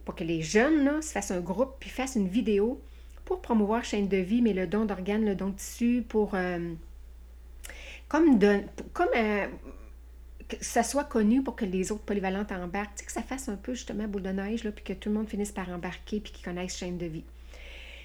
pour 0.10 0.16
que 0.16 0.24
les 0.24 0.42
jeunes 0.42 1.04
se 1.04 1.12
fassent 1.12 1.30
un 1.30 1.40
groupe 1.40 1.76
puis 1.80 1.92
fassent 1.92 2.16
une 2.16 2.30
vidéo 2.30 2.82
pour 3.26 3.44
promouvoir 3.44 3.84
chaîne 3.84 4.08
de 4.08 4.18
vie, 4.18 4.42
mais 4.42 4.54
le 4.54 4.66
don 4.66 4.86
d'organes, 4.86 5.24
le 5.24 5.36
don 5.36 5.50
de 5.50 5.56
tissu, 5.56 6.04
pour... 6.10 6.34
euh, 6.34 6.74
comme 8.08 8.40
comme 8.92 9.08
euh, 9.16 9.46
que 10.48 10.56
ça 10.62 10.82
soit 10.82 11.04
connu 11.04 11.44
pour 11.44 11.56
que 11.56 11.64
les 11.64 11.92
autres 11.92 12.02
polyvalentes 12.02 12.52
embarquent, 12.52 12.96
tu 12.96 13.02
sais, 13.02 13.06
que 13.06 13.12
ça 13.12 13.22
fasse 13.22 13.50
un 13.50 13.56
peu 13.56 13.76
justement 13.76 14.08
boule 14.08 14.24
de 14.24 14.32
neige, 14.32 14.64
là, 14.64 14.72
puis 14.72 14.84
que 14.84 14.94
tout 14.94 15.10
le 15.10 15.16
monde 15.16 15.30
finisse 15.30 15.52
par 15.52 15.70
embarquer, 15.70 16.20
puis 16.20 16.34
qu'ils 16.34 16.44
connaissent 16.44 16.76
chaîne 16.76 16.98
de 16.98 17.06
vie. 17.06 17.26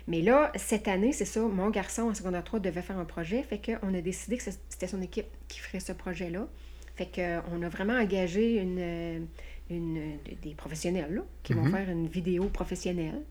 Mais 0.07 0.21
là, 0.21 0.53
cette 0.57 0.89
année, 0.89 1.15
c'est 1.15 1.25
ça, 1.25 1.41
mon 1.41 1.71
garçon 1.71 2.03
en 2.03 2.15
secondaire 2.15 2.45
3 2.45 2.61
devait 2.61 2.83
faire 2.83 2.99
un 2.99 3.07
projet, 3.07 3.43
fait 3.45 3.63
qu'on 3.65 3.95
a 3.95 4.03
décidé 4.03 4.37
que 4.37 4.43
c'était 4.69 4.89
son 4.89 5.01
équipe 5.01 5.29
qui 5.49 5.59
ferait 5.59 5.81
ce 5.81 5.93
projet-là. 5.93 6.49
Fait 6.97 7.07
qu'on 7.07 7.63
a 7.63 7.69
vraiment 7.71 7.95
engagé 7.95 8.59
une, 8.59 9.27
une, 9.71 10.19
des 10.43 10.55
professionnels 10.55 11.15
là, 11.15 11.23
qui 11.43 11.53
vont 11.55 11.65
Mhm. 11.65 11.71
faire 11.71 11.91
une 11.91 12.07
vidéo 12.09 12.45
professionnelle 12.49 13.23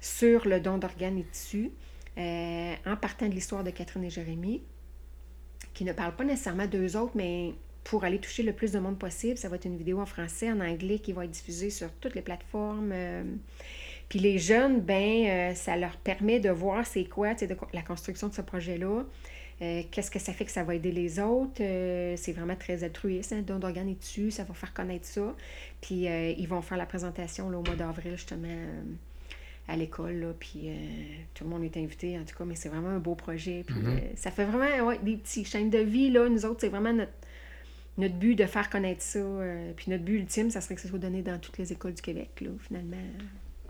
sur 0.00 0.46
le 0.48 0.60
don 0.60 0.78
d'organes 0.78 1.18
et 1.18 1.24
tissus, 1.24 1.70
euh, 2.18 2.74
en 2.86 2.96
partant 2.96 3.28
de 3.28 3.34
l'histoire 3.34 3.64
de 3.64 3.70
Catherine 3.70 4.04
et 4.04 4.10
Jérémie, 4.10 4.62
qui 5.74 5.84
ne 5.84 5.92
parle 5.92 6.14
pas 6.16 6.24
nécessairement 6.24 6.66
d'eux 6.66 6.96
autres, 6.96 7.12
mais 7.14 7.54
pour 7.84 8.04
aller 8.04 8.18
toucher 8.18 8.42
le 8.42 8.52
plus 8.52 8.72
de 8.72 8.78
monde 8.78 8.98
possible. 8.98 9.38
Ça 9.38 9.48
va 9.48 9.56
être 9.56 9.64
une 9.64 9.76
vidéo 9.76 10.00
en 10.00 10.06
français, 10.06 10.50
en 10.50 10.60
anglais, 10.60 10.98
qui 10.98 11.12
va 11.12 11.24
être 11.24 11.30
diffusée 11.30 11.70
sur 11.70 11.90
toutes 12.00 12.14
les 12.14 12.22
plateformes. 12.22 12.90
euh. 12.92 13.22
Puis 14.08 14.18
les 14.18 14.38
jeunes, 14.38 14.80
ben, 14.80 15.26
euh, 15.52 15.54
ça 15.54 15.76
leur 15.76 15.96
permet 15.98 16.40
de 16.40 16.50
voir 16.50 16.84
c'est 16.86 17.04
quoi, 17.04 17.34
de 17.34 17.56
la 17.72 17.82
construction 17.82 18.28
de 18.28 18.34
ce 18.34 18.42
projet-là. 18.42 19.04
Euh, 19.62 19.82
Qu'est-ce 19.90 20.10
que 20.10 20.18
ça 20.18 20.32
fait 20.32 20.46
que 20.46 20.50
ça 20.50 20.64
va 20.64 20.74
aider 20.74 20.90
les 20.92 21.20
autres? 21.20 21.60
Euh, 21.62 22.14
c'est 22.16 22.32
vraiment 22.32 22.56
très 22.56 22.82
altruiste, 22.82 23.32
hein, 23.32 23.42
don 23.46 23.58
d'organes 23.58 23.90
et 23.90 23.94
dessus, 23.94 24.30
ça 24.30 24.44
va 24.44 24.54
faire 24.54 24.72
connaître 24.72 25.06
ça. 25.06 25.34
Puis 25.82 26.08
euh, 26.08 26.30
ils 26.38 26.48
vont 26.48 26.62
faire 26.62 26.78
la 26.78 26.86
présentation 26.86 27.50
là, 27.50 27.58
au 27.58 27.62
mois 27.62 27.76
d'avril, 27.76 28.12
justement, 28.16 28.48
à 29.68 29.76
l'école, 29.76 30.34
puis 30.40 30.70
tout 31.34 31.44
le 31.44 31.50
monde 31.50 31.62
est 31.62 31.76
invité, 31.76 32.18
en 32.18 32.24
tout 32.24 32.34
cas, 32.36 32.44
mais 32.44 32.56
c'est 32.56 32.70
vraiment 32.70 32.88
un 32.88 32.98
beau 32.98 33.14
projet. 33.14 33.62
Puis 33.66 33.76
Mhm. 33.76 33.86
euh, 33.88 33.98
ça 34.16 34.30
fait 34.30 34.44
vraiment 34.44 34.86
ouais, 34.88 34.98
des 35.02 35.16
petits 35.16 35.44
chaînes 35.44 35.70
de 35.70 35.78
vie, 35.78 36.10
là. 36.10 36.28
Nous 36.28 36.44
autres, 36.46 36.60
c'est 36.62 36.68
vraiment 36.68 36.92
notre, 36.92 37.12
notre 37.98 38.14
but 38.14 38.34
de 38.34 38.46
faire 38.46 38.70
connaître 38.70 39.02
ça. 39.02 39.20
puis 39.76 39.90
notre 39.90 40.04
but 40.04 40.14
ultime, 40.20 40.50
ça 40.50 40.60
serait 40.62 40.74
que 40.74 40.80
ça 40.80 40.88
soit 40.88 40.98
donné 40.98 41.20
dans 41.22 41.38
toutes 41.38 41.58
les 41.58 41.70
écoles 41.72 41.92
du 41.94 42.02
Québec, 42.02 42.30
là, 42.40 42.50
finalement. 42.66 42.96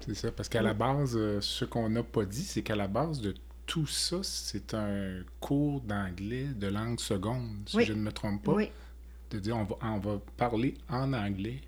C'est 0.06 0.14
ça, 0.14 0.30
parce 0.32 0.48
qu'à 0.48 0.62
la 0.62 0.72
base, 0.72 1.18
ce 1.40 1.64
qu'on 1.64 1.88
n'a 1.90 2.02
pas 2.04 2.24
dit, 2.24 2.44
c'est 2.44 2.62
qu'à 2.62 2.76
la 2.76 2.86
base 2.88 3.20
de 3.20 3.34
tout 3.70 3.86
ça, 3.86 4.16
c'est 4.24 4.74
un 4.74 5.22
cours 5.38 5.80
d'anglais 5.82 6.46
de 6.46 6.66
langue 6.66 6.98
seconde, 6.98 7.58
si 7.66 7.76
Oui. 7.76 7.84
je 7.84 7.92
ne 7.92 8.00
me 8.00 8.10
trompe 8.10 8.42
pas. 8.42 8.52
Oui, 8.52 8.68
De 9.30 9.38
dire, 9.38 9.56
on 9.56 9.62
va, 9.62 9.76
on 9.82 9.98
va 10.00 10.20
parler 10.36 10.74
en 10.88 11.12
anglais 11.12 11.60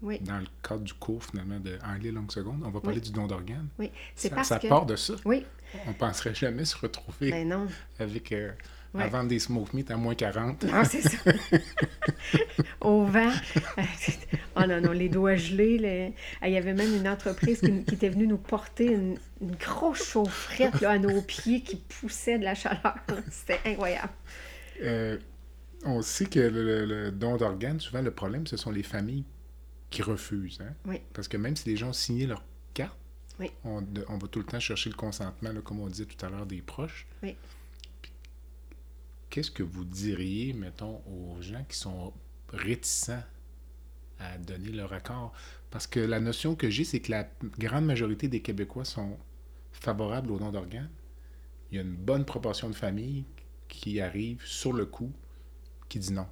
oui, 0.00 0.20
dans 0.20 0.38
le 0.38 0.46
cadre 0.62 0.84
du 0.84 0.94
cours, 0.94 1.24
finalement, 1.24 1.58
de 1.58 1.76
anglais 1.84 2.12
langue 2.12 2.30
seconde. 2.30 2.62
On 2.64 2.70
va 2.70 2.80
parler 2.80 3.00
du 3.00 3.10
don 3.10 3.26
d'organes. 3.26 3.66
oui. 3.80 3.90
C'est 4.14 4.28
Ça, 4.28 4.36
parce 4.36 4.48
ça 4.50 4.60
que... 4.60 4.68
part 4.68 4.86
de 4.86 4.94
ça. 4.94 5.14
Oui, 5.24 5.44
On 5.88 5.92
penserait 5.94 6.32
jamais 6.32 6.64
se 6.64 6.76
retrouver 6.76 7.32
ben 7.32 7.48
non. 7.48 7.66
avec... 7.98 8.30
euh, 8.30 8.52
Ouais. 8.94 9.02
à 9.04 9.08
vendre 9.08 9.28
des 9.28 9.38
smoke 9.38 9.68
meat 9.74 9.90
à 9.90 9.96
moins 9.98 10.14
40. 10.14 10.64
Non, 10.64 10.82
c'est 10.84 11.02
ça. 11.02 11.18
Au 12.80 13.04
vent. 13.04 13.30
oh 14.56 14.60
non, 14.66 14.80
non, 14.80 14.92
les 14.92 15.08
doigts 15.08 15.36
gelés. 15.36 16.14
Ah, 16.40 16.48
Il 16.48 16.54
y 16.54 16.56
avait 16.56 16.72
même 16.74 16.94
une 16.94 17.06
entreprise 17.08 17.60
qui, 17.60 17.84
qui 17.84 17.94
était 17.94 18.08
venue 18.08 18.26
nous 18.26 18.38
porter 18.38 18.86
une, 18.86 19.18
une 19.42 19.54
grosse 19.56 20.04
chaufferette 20.12 20.80
là, 20.80 20.92
à 20.92 20.98
nos 20.98 21.20
pieds 21.22 21.60
qui 21.62 21.76
poussait 21.76 22.38
de 22.38 22.44
la 22.44 22.54
chaleur. 22.54 22.94
C'était 23.30 23.60
incroyable. 23.66 24.12
Euh, 24.82 25.18
on 25.84 26.00
sait 26.02 26.26
que 26.26 26.40
le, 26.40 27.10
don 27.10 27.36
d'organes, 27.36 27.80
souvent, 27.80 28.02
le 28.02 28.10
problème, 28.10 28.46
ce 28.46 28.56
sont 28.56 28.70
les 28.70 28.82
familles 28.82 29.24
qui 29.90 30.02
refusent. 30.02 30.60
hein. 30.62 30.72
Oui. 30.86 31.00
Parce 31.12 31.28
que 31.28 31.36
même 31.36 31.56
si 31.56 31.68
les 31.68 31.76
gens 31.76 31.88
ont 31.90 31.92
signé 31.92 32.26
leur 32.26 32.42
carte, 32.74 32.96
Oui. 33.38 33.50
on, 33.64 33.80
va 33.82 34.28
tout 34.30 34.38
le 34.38 34.44
temps 34.46 34.60
chercher 34.60 34.90
le 34.90 34.96
consentement, 34.96 35.52
là, 35.52 35.60
comme 35.62 35.80
on 35.80 35.88
disait 35.88 36.04
tout 36.06 36.24
à 36.24 36.30
l'heure, 36.30 36.46
des 36.46 36.62
proches. 36.62 37.06
Oui. 37.22 37.36
Qu'est-ce 39.30 39.50
que 39.50 39.62
vous 39.62 39.84
diriez, 39.84 40.52
mettons, 40.52 41.02
aux 41.06 41.40
gens 41.40 41.64
qui 41.68 41.76
sont 41.76 42.12
réticents 42.52 43.22
à 44.18 44.38
donner 44.38 44.70
leur 44.70 44.92
accord? 44.92 45.32
Parce 45.70 45.86
que 45.86 46.00
la 46.00 46.18
notion 46.20 46.54
que 46.54 46.70
j'ai, 46.70 46.84
c'est 46.84 47.00
que 47.00 47.10
la 47.10 47.28
grande 47.58 47.84
majorité 47.84 48.28
des 48.28 48.40
Québécois 48.40 48.84
sont 48.84 49.18
favorables 49.72 50.30
au 50.32 50.38
don 50.38 50.50
d'organes. 50.50 50.90
Il 51.70 51.76
y 51.76 51.78
a 51.78 51.82
une 51.82 51.94
bonne 51.94 52.24
proportion 52.24 52.70
de 52.70 52.74
familles 52.74 53.24
qui 53.68 54.00
arrivent 54.00 54.42
sur 54.44 54.72
le 54.72 54.86
coup, 54.86 55.12
qui 55.88 55.98
dit 55.98 56.12
non. 56.12 56.26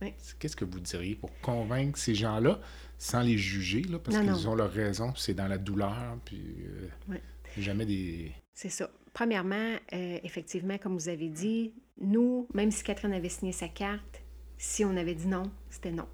Oui. 0.00 0.14
Qu'est-ce 0.38 0.54
que 0.54 0.64
vous 0.64 0.78
diriez 0.78 1.16
pour 1.16 1.36
convaincre 1.40 1.98
ces 1.98 2.14
gens-là, 2.14 2.60
sans 2.98 3.20
les 3.20 3.36
juger, 3.36 3.82
là, 3.82 3.98
parce 3.98 4.16
qu'ils 4.16 4.48
ont 4.48 4.54
leur 4.54 4.70
raison, 4.70 5.12
c'est 5.16 5.34
dans 5.34 5.48
la 5.48 5.58
douleur, 5.58 6.16
puis 6.24 6.40
euh, 6.60 6.88
Oui. 7.08 7.16
jamais 7.58 7.84
des... 7.84 8.32
C'est 8.54 8.68
ça. 8.68 8.88
Premièrement, 9.18 9.74
euh, 9.94 10.20
effectivement, 10.22 10.78
comme 10.78 10.94
vous 10.94 11.08
avez 11.08 11.28
dit, 11.28 11.72
nous, 12.00 12.46
même 12.54 12.70
si 12.70 12.84
Catherine 12.84 13.12
avait 13.12 13.28
signé 13.28 13.50
sa 13.50 13.66
carte, 13.66 14.22
si 14.58 14.84
on 14.84 14.96
avait 14.96 15.16
dit 15.16 15.26
non, 15.26 15.50
c'était 15.70 15.90
non. 15.90 16.06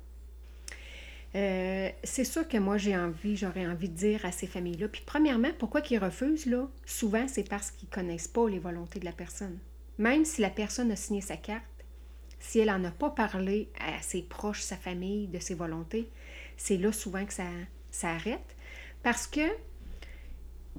Euh, 1.34 1.90
c'est 2.02 2.24
sûr 2.24 2.48
que 2.48 2.56
moi, 2.56 2.78
j'ai 2.78 2.96
envie, 2.96 3.36
j'aurais 3.36 3.66
envie 3.66 3.90
de 3.90 3.94
dire 3.94 4.24
à 4.24 4.32
ces 4.32 4.46
familles-là. 4.46 4.88
Puis, 4.88 5.02
premièrement, 5.04 5.50
pourquoi 5.58 5.82
qu'ils 5.82 5.98
refusent, 5.98 6.46
là? 6.46 6.66
Souvent, 6.86 7.28
c'est 7.28 7.46
parce 7.46 7.70
qu'ils 7.72 7.90
connaissent 7.90 8.26
pas 8.26 8.48
les 8.48 8.58
volontés 8.58 9.00
de 9.00 9.04
la 9.04 9.12
personne. 9.12 9.58
Même 9.98 10.24
si 10.24 10.40
la 10.40 10.48
personne 10.48 10.90
a 10.90 10.96
signé 10.96 11.20
sa 11.20 11.36
carte, 11.36 11.62
si 12.38 12.60
elle 12.60 12.68
n'en 12.68 12.84
a 12.84 12.90
pas 12.90 13.10
parlé 13.10 13.68
à 13.80 14.00
ses 14.00 14.22
proches, 14.22 14.62
sa 14.62 14.78
famille, 14.78 15.26
de 15.28 15.40
ses 15.40 15.54
volontés, 15.54 16.08
c'est 16.56 16.78
là 16.78 16.90
souvent 16.90 17.26
que 17.26 17.34
ça, 17.34 17.48
ça 17.90 18.12
arrête. 18.12 18.56
Parce 19.02 19.26
que 19.26 19.42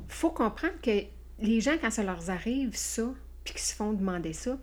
faut 0.08 0.32
comprendre 0.32 0.82
que 0.82 1.06
les 1.40 1.62
gens, 1.62 1.78
quand 1.82 1.92
ça 1.92 2.04
leur 2.04 2.30
arrive, 2.30 2.76
ça, 2.76 3.14
puis 3.44 3.54
qu'ils 3.54 3.64
se 3.64 3.76
font 3.76 3.94
demander 3.94 4.34
ça, 4.34 4.58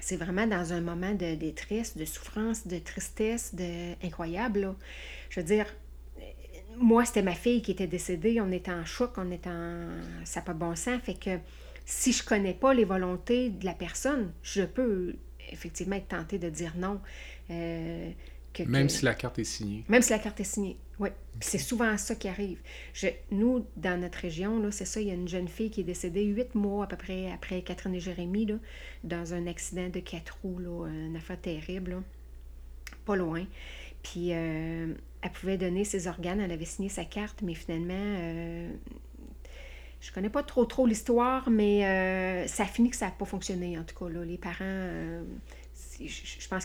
c'est 0.00 0.16
vraiment 0.16 0.46
dans 0.46 0.72
un 0.72 0.80
moment 0.80 1.12
de 1.14 1.34
détresse, 1.34 1.96
de 1.96 2.04
souffrance, 2.04 2.66
de 2.66 2.78
tristesse, 2.78 3.54
de 3.54 3.92
incroyable. 4.04 4.60
là. 4.60 4.76
Je 5.30 5.40
veux 5.40 5.46
dire, 5.46 5.66
euh, 6.18 6.22
moi, 6.78 7.04
c'était 7.04 7.22
ma 7.22 7.34
fille 7.34 7.62
qui 7.62 7.70
était 7.72 7.86
décédée, 7.86 8.40
on 8.40 8.50
était 8.50 8.72
en 8.72 8.84
choc, 8.84 9.12
on 9.16 9.30
était 9.30 9.50
en... 9.50 9.86
Ça 10.24 10.40
n'a 10.40 10.44
pas 10.46 10.54
de 10.54 10.58
bon 10.58 10.74
sens, 10.74 11.00
fait 11.02 11.14
que 11.14 11.38
si 11.84 12.12
je 12.12 12.24
connais 12.24 12.54
pas 12.54 12.74
les 12.74 12.84
volontés 12.84 13.50
de 13.50 13.64
la 13.64 13.74
personne, 13.74 14.32
je 14.42 14.62
peux 14.62 15.14
effectivement 15.50 15.96
être 15.96 16.08
tentée 16.08 16.38
de 16.38 16.48
dire 16.48 16.72
non. 16.76 17.00
euh, 17.50 18.10
que- 18.54 18.62
Même 18.64 18.86
que- 18.86 18.92
si 18.92 19.04
la 19.04 19.14
carte 19.14 19.38
est 19.38 19.44
signée. 19.44 19.84
même 19.88 20.02
si 20.02 20.10
la 20.10 20.18
carte 20.18 20.40
est 20.40 20.44
signée, 20.44 20.78
oui. 21.02 21.08
C'est 21.40 21.58
souvent 21.58 21.98
ça 21.98 22.14
qui 22.14 22.28
arrive. 22.28 22.60
Nous, 23.32 23.66
dans 23.76 24.00
notre 24.00 24.18
région, 24.18 24.70
c'est 24.70 24.84
ça, 24.84 25.00
il 25.00 25.08
y 25.08 25.10
a 25.10 25.14
une 25.14 25.26
jeune 25.26 25.48
fille 25.48 25.70
qui 25.70 25.80
est 25.80 25.84
décédée 25.84 26.22
huit 26.22 26.54
mois 26.54 26.84
à 26.84 26.86
peu 26.86 26.96
près 26.96 27.32
après 27.32 27.62
Catherine 27.62 27.94
et 27.96 28.00
Jérémie, 28.00 28.46
là, 28.46 28.54
dans 29.02 29.34
un 29.34 29.48
accident 29.48 29.88
de 29.88 29.98
quatre 29.98 30.38
roues, 30.42 30.60
là, 30.60 30.86
une 30.86 31.16
affaire 31.16 31.40
terrible, 31.40 32.02
pas 33.04 33.16
loin. 33.16 33.44
Puis 34.04 34.32
euh, 34.32 34.94
elle 35.20 35.30
pouvait 35.32 35.58
donner 35.58 35.84
ses 35.84 36.06
organes, 36.06 36.40
elle 36.40 36.52
avait 36.52 36.64
signé 36.64 36.88
sa 36.88 37.04
carte, 37.04 37.42
mais 37.42 37.54
finalement, 37.54 37.94
euh, 37.96 38.72
je 40.00 40.12
connais 40.12 40.30
pas 40.30 40.44
trop 40.44 40.64
trop 40.64 40.86
l'histoire, 40.86 41.50
mais 41.50 41.84
euh, 41.84 42.46
ça 42.46 42.62
a 42.62 42.66
fini 42.66 42.90
que 42.90 42.96
ça 42.96 43.06
n'a 43.06 43.12
pas 43.12 43.24
fonctionné, 43.24 43.76
en 43.76 43.82
tout 43.82 43.96
cas. 43.96 44.08
Les 44.24 44.38
parents, 44.38 45.24
je, 46.00 46.48
pense 46.48 46.64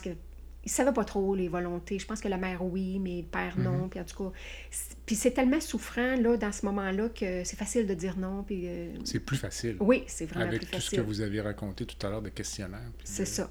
que 0.68 0.72
ils 0.72 0.74
savaient 0.74 0.92
pas 0.92 1.04
trop 1.04 1.34
les 1.34 1.48
volontés. 1.48 1.98
Je 1.98 2.06
pense 2.06 2.20
que 2.20 2.28
la 2.28 2.36
mère, 2.36 2.64
oui, 2.64 2.98
mais 2.98 3.18
le 3.22 3.26
père, 3.26 3.58
non. 3.58 3.88
Puis 3.88 3.98
en 4.00 4.04
tout 4.04 4.16
cas, 4.30 4.36
c'est- 4.70 4.96
puis 5.06 5.16
c'est 5.16 5.30
tellement 5.32 5.60
souffrant, 5.60 6.16
là, 6.16 6.36
dans 6.36 6.52
ce 6.52 6.64
moment-là, 6.66 7.08
que 7.08 7.44
c'est 7.44 7.56
facile 7.58 7.86
de 7.86 7.94
dire 7.94 8.16
non. 8.16 8.42
Puis, 8.44 8.68
euh, 8.68 8.92
C'est 9.04 9.20
plus 9.20 9.36
facile. 9.38 9.76
oui, 9.80 10.04
c'est 10.06 10.26
vraiment 10.26 10.46
Avec 10.46 10.60
plus 10.62 10.66
tout 10.70 10.76
ce 10.76 10.80
facile. 10.86 10.98
que 10.98 11.04
vous 11.04 11.20
avez 11.20 11.40
raconté 11.40 11.86
tout 11.86 12.06
à 12.06 12.10
l'heure 12.10 12.22
de 12.22 12.28
questionnaire. 12.30 12.90
C'est 13.04 13.22
de- 13.24 13.28
ça. 13.28 13.50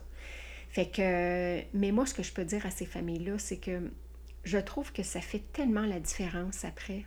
Fait 0.70 0.88
que, 0.90 1.62
mais 1.78 1.92
moi, 1.92 2.06
ce 2.06 2.14
que 2.14 2.24
je 2.24 2.32
peux 2.32 2.46
dire 2.46 2.66
à 2.66 2.72
ces 2.72 2.86
familles-là, 2.86 3.40
c'est 3.40 3.58
que 3.58 3.90
je 4.44 4.58
trouve 4.60 4.92
que 4.94 5.02
ça 5.04 5.22
fait 5.22 5.44
tellement 5.54 5.86
la 5.86 6.00
différence 6.00 6.64
après. 6.66 7.06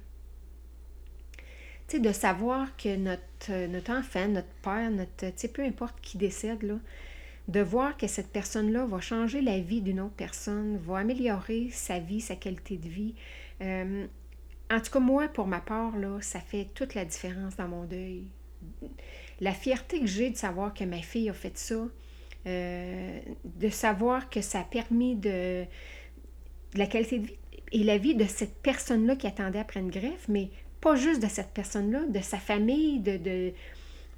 Tu 1.89 1.97
sais, 1.97 1.99
de 2.03 2.13
savoir 2.13 2.77
que 2.77 2.97
notre, 2.97 3.67
notre 3.67 3.93
enfant, 3.93 4.29
notre 4.29 4.49
père, 4.63 4.91
notre, 4.91 5.27
tu 5.27 5.33
sais, 5.37 5.49
peu 5.49 5.63
importe 5.63 6.01
qui 6.01 6.19
décède, 6.19 6.63
là, 6.63 6.79
de 7.51 7.61
voir 7.61 7.97
que 7.97 8.07
cette 8.07 8.31
personne-là 8.31 8.87
va 8.87 9.01
changer 9.01 9.41
la 9.41 9.59
vie 9.59 9.83
d'une 9.83 10.01
autre 10.01 10.15
personne, 10.15 10.79
va 10.79 10.99
améliorer 10.99 11.69
sa 11.73 11.99
vie, 11.99 12.21
sa 12.21 12.37
qualité 12.37 12.77
de 12.77 12.89
vie. 12.89 13.15
Euh, 13.61 14.07
en 14.71 14.81
tout 14.81 14.93
cas, 14.93 15.01
moi, 15.01 15.27
pour 15.27 15.49
ma 15.49 15.59
part, 15.59 15.97
là, 15.97 16.19
ça 16.21 16.39
fait 16.39 16.69
toute 16.75 16.95
la 16.95 17.05
différence 17.05 17.57
dans 17.57 17.67
mon 17.67 17.85
deuil. 17.85 18.23
La 19.41 19.53
fierté 19.53 19.99
que 19.99 20.07
j'ai 20.07 20.31
de 20.31 20.37
savoir 20.37 20.73
que 20.73 20.85
ma 20.85 20.99
fille 21.03 21.29
a 21.29 21.33
fait 21.33 21.59
ça, 21.59 21.89
euh, 22.47 23.19
de 23.45 23.69
savoir 23.69 24.31
que 24.31 24.43
ça 24.43 24.61
a 24.61 24.65
permis 24.65 25.17
de, 25.17 25.65
la 26.75 26.87
qualité 26.87 27.19
de 27.19 27.27
vie 27.27 27.37
et 27.73 27.83
la 27.83 27.99
vie 27.99 28.15
de 28.15 28.27
cette 28.27 28.55
personne-là 28.63 29.17
qui 29.17 29.27
attendait 29.27 29.59
après 29.59 29.81
une 29.81 29.91
greffe, 29.91 30.29
mais 30.29 30.51
pas 30.81 30.95
juste 30.95 31.21
de 31.21 31.29
cette 31.29 31.51
personne-là, 31.51 32.07
de 32.07 32.21
sa 32.21 32.39
famille, 32.39 33.01
de, 33.01 33.17
de, 33.17 33.53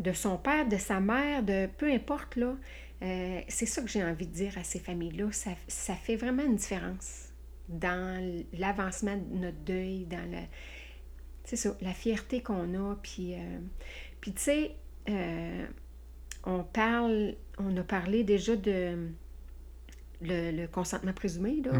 de 0.01 0.12
son 0.12 0.37
père, 0.37 0.68
de 0.68 0.76
sa 0.76 1.01
mère, 1.01 1.43
de 1.43 1.66
peu 1.78 1.91
importe, 1.91 2.37
là. 2.37 2.57
Euh, 3.03 3.41
c'est 3.49 3.67
ça 3.67 3.83
que 3.83 3.89
j'ai 3.89 4.03
envie 4.05 4.27
de 4.27 4.33
dire 4.33 4.57
à 4.59 4.65
ces 4.65 4.79
familles-là. 4.79 5.33
Ça, 5.33 5.51
ça 5.67 5.95
fait 5.95 6.17
vraiment 6.17 6.45
une 6.45 6.57
différence 6.57 7.29
dans 7.69 8.45
l'avancement 8.53 9.17
de 9.17 9.39
notre 9.39 9.59
deuil, 9.59 10.07
dans 10.07 10.31
le... 10.31 10.39
C'est 11.45 11.57
ça, 11.57 11.77
la 11.81 11.93
fierté 11.93 12.43
qu'on 12.43 12.75
a, 12.75 12.95
puis... 13.03 13.35
euh, 13.35 13.59
puis 14.21 14.33
tu 14.33 14.43
sais, 14.43 14.71
euh, 15.09 15.67
on 16.45 16.63
parle, 16.63 17.35
on 17.59 17.77
a 17.77 17.83
parlé 17.83 18.23
déjà 18.25 18.55
de 18.57 19.09
le, 20.21 20.51
le 20.53 20.67
consentement 20.69 21.13
présumé, 21.13 21.61
là. 21.65 21.73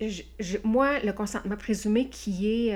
Je- 0.00 0.22
je- 0.38 0.58
moi, 0.62 1.00
le 1.00 1.12
consentement 1.12 1.56
présumé 1.56 2.08
qui 2.08 2.68
est 2.68 2.74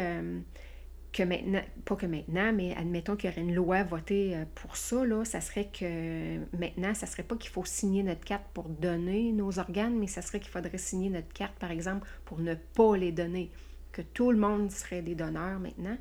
que 1.13 1.23
maintenant, 1.23 1.63
pas 1.85 1.97
que 1.97 2.07
maintenant, 2.07 2.53
mais 2.53 2.75
admettons 2.77 3.17
qu'il 3.17 3.31
y 3.31 3.33
aurait 3.33 3.43
une 3.43 3.55
loi 3.55 3.83
votée 3.83 4.37
euh, 4.37 4.45
pour 4.55 4.77
ça, 4.77 5.05
là, 5.05 5.25
ça 5.25 5.41
serait 5.41 5.69
que 5.69 6.39
maintenant, 6.57 6.95
ça 6.95 7.07
serait 7.07 7.23
pas 7.23 7.37
qu'il 7.37 7.51
faut 7.51 7.65
signer 7.65 8.03
notre 8.03 8.25
carte 8.25 8.45
pour 8.53 8.69
donner 8.69 9.33
nos 9.33 9.59
organes, 9.59 9.99
mais 9.99 10.07
ça 10.07 10.23
serait 10.23 10.41
qu'il 10.41 10.51
faudrait 10.51 10.79
signer 10.79 11.11
notre 11.11 11.33
carte, 11.33 11.55
par 11.59 11.71
exemple, 11.71 12.07
pour 12.25 12.39
ne 12.39 12.55
pas 12.55 12.97
les 12.97 13.13
donner. 13.13 13.51
Que 13.93 14.03
tout 14.03 14.31
le 14.31 14.39
monde 14.39 14.71
serait 14.71 15.03
des 15.03 15.15
donneurs 15.15 15.59
maintenant. 15.59 15.97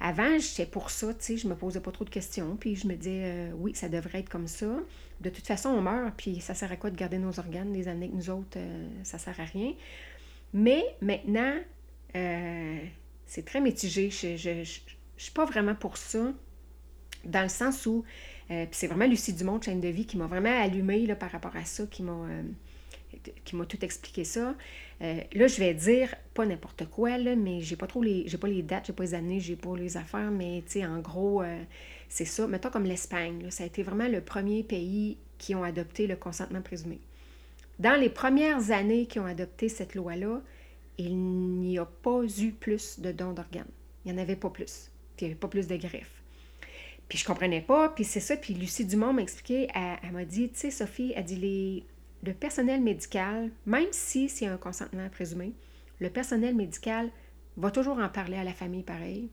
Avant, 0.00 0.38
j'étais 0.38 0.66
pour 0.66 0.90
ça, 0.90 1.14
tu 1.14 1.20
sais, 1.20 1.36
je 1.36 1.46
me 1.46 1.54
posais 1.54 1.80
pas 1.80 1.92
trop 1.92 2.04
de 2.04 2.10
questions, 2.10 2.56
puis 2.56 2.76
je 2.76 2.86
me 2.86 2.94
disais, 2.94 3.22
euh, 3.24 3.50
oui, 3.56 3.74
ça 3.74 3.88
devrait 3.88 4.20
être 4.20 4.28
comme 4.28 4.48
ça. 4.48 4.66
De 5.20 5.30
toute 5.30 5.46
façon, 5.46 5.68
on 5.68 5.80
meurt, 5.80 6.14
puis 6.16 6.40
ça 6.40 6.54
sert 6.54 6.70
à 6.72 6.76
quoi 6.76 6.90
de 6.90 6.96
garder 6.96 7.18
nos 7.18 7.38
organes 7.38 7.72
des 7.72 7.88
années 7.88 8.10
que 8.10 8.16
nous 8.16 8.30
autres, 8.30 8.58
euh, 8.58 8.88
ça 9.02 9.18
sert 9.18 9.38
à 9.38 9.44
rien. 9.44 9.72
Mais 10.52 10.84
maintenant, 11.00 11.54
euh, 12.16 12.78
c'est 13.34 13.44
très 13.44 13.60
mitigé. 13.60 14.10
Je, 14.10 14.36
je 14.36 14.80
suis 15.16 15.32
pas 15.32 15.44
vraiment 15.44 15.74
pour 15.74 15.96
ça, 15.96 16.32
dans 17.24 17.42
le 17.42 17.48
sens 17.48 17.84
où, 17.84 18.04
euh, 18.52 18.66
c'est 18.70 18.86
vraiment 18.86 19.06
Lucie 19.06 19.32
Dumont, 19.32 19.60
chaîne 19.60 19.80
de 19.80 19.88
vie, 19.88 20.06
qui 20.06 20.16
m'a 20.16 20.26
vraiment 20.26 20.56
allumée 20.62 21.04
là, 21.04 21.16
par 21.16 21.32
rapport 21.32 21.56
à 21.56 21.64
ça, 21.64 21.84
qui 21.86 22.04
m'a... 22.04 22.12
euh, 22.12 23.64
tout 23.68 23.84
expliqué 23.84 24.22
ça. 24.22 24.54
Euh, 25.02 25.20
là, 25.32 25.46
je 25.48 25.58
vais 25.58 25.74
dire 25.74 26.14
pas 26.32 26.46
n'importe 26.46 26.88
quoi, 26.88 27.18
mais 27.18 27.60
j'ai 27.60 27.74
pas 27.74 27.88
trop 27.88 28.02
les. 28.02 28.22
J'ai 28.28 28.38
pas 28.38 28.46
les 28.46 28.62
dates, 28.62 28.86
j'ai 28.86 28.92
pas 28.92 29.02
les 29.02 29.14
années, 29.14 29.40
j'ai 29.40 29.56
pas 29.56 29.76
les 29.76 29.96
affaires, 29.96 30.30
mais 30.30 30.62
tu 30.66 30.74
sais, 30.74 30.86
en 30.86 31.00
gros, 31.00 31.42
c'est 32.08 32.24
ça. 32.24 32.46
Mettons 32.46 32.70
comme 32.70 32.84
l'Espagne, 32.84 33.50
ça 33.50 33.64
a 33.64 33.66
été 33.66 33.82
vraiment 33.82 34.06
le 34.06 34.20
premier 34.20 34.62
pays 34.62 35.16
qui 35.38 35.56
ont 35.56 35.64
adopté 35.64 36.06
le 36.06 36.14
consentement 36.14 36.62
présumé. 36.62 37.00
Dans 37.80 37.98
les 37.98 38.10
premières 38.10 38.70
années 38.70 39.06
qui 39.06 39.18
ont 39.18 39.26
adopté 39.26 39.68
cette 39.68 39.96
loi-là, 39.96 40.40
il 40.98 41.16
n'y 41.16 41.78
a 41.78 41.84
pas 41.84 42.20
eu 42.38 42.52
plus 42.52 43.00
de 43.00 43.12
dons 43.12 43.32
d'organes. 43.32 43.70
Il 44.04 44.12
n'y 44.12 44.18
en 44.18 44.22
avait 44.22 44.36
pas 44.36 44.50
plus. 44.50 44.90
Il 45.18 45.24
n'y 45.24 45.30
avait 45.30 45.40
pas 45.40 45.48
plus 45.48 45.66
de 45.66 45.76
greffes. 45.76 46.22
Puis 47.08 47.18
je 47.18 47.24
comprenais 47.24 47.60
pas, 47.60 47.90
puis 47.90 48.04
c'est 48.04 48.20
ça. 48.20 48.36
Puis 48.36 48.54
Lucie 48.54 48.84
Dumont 48.84 49.12
m'a 49.12 49.22
expliqué, 49.22 49.68
elle, 49.74 50.12
m'a 50.12 50.24
dit, 50.24 50.50
tu 50.50 50.58
sais, 50.58 50.70
Sophie, 50.70 51.12
elle 51.14 51.24
dit, 51.24 51.84
le 52.22 52.32
personnel 52.32 52.80
médical, 52.80 53.50
même 53.66 53.88
si 53.92 54.28
c'est 54.28 54.46
un 54.46 54.56
consentement 54.56 55.08
présumé, 55.10 55.52
le 56.00 56.10
personnel 56.10 56.54
médical 56.54 57.10
va 57.56 57.70
toujours 57.70 57.98
en 57.98 58.08
parler 58.08 58.36
à 58.36 58.44
la 58.44 58.52
famille 58.52 58.82
pareil. 58.82 59.30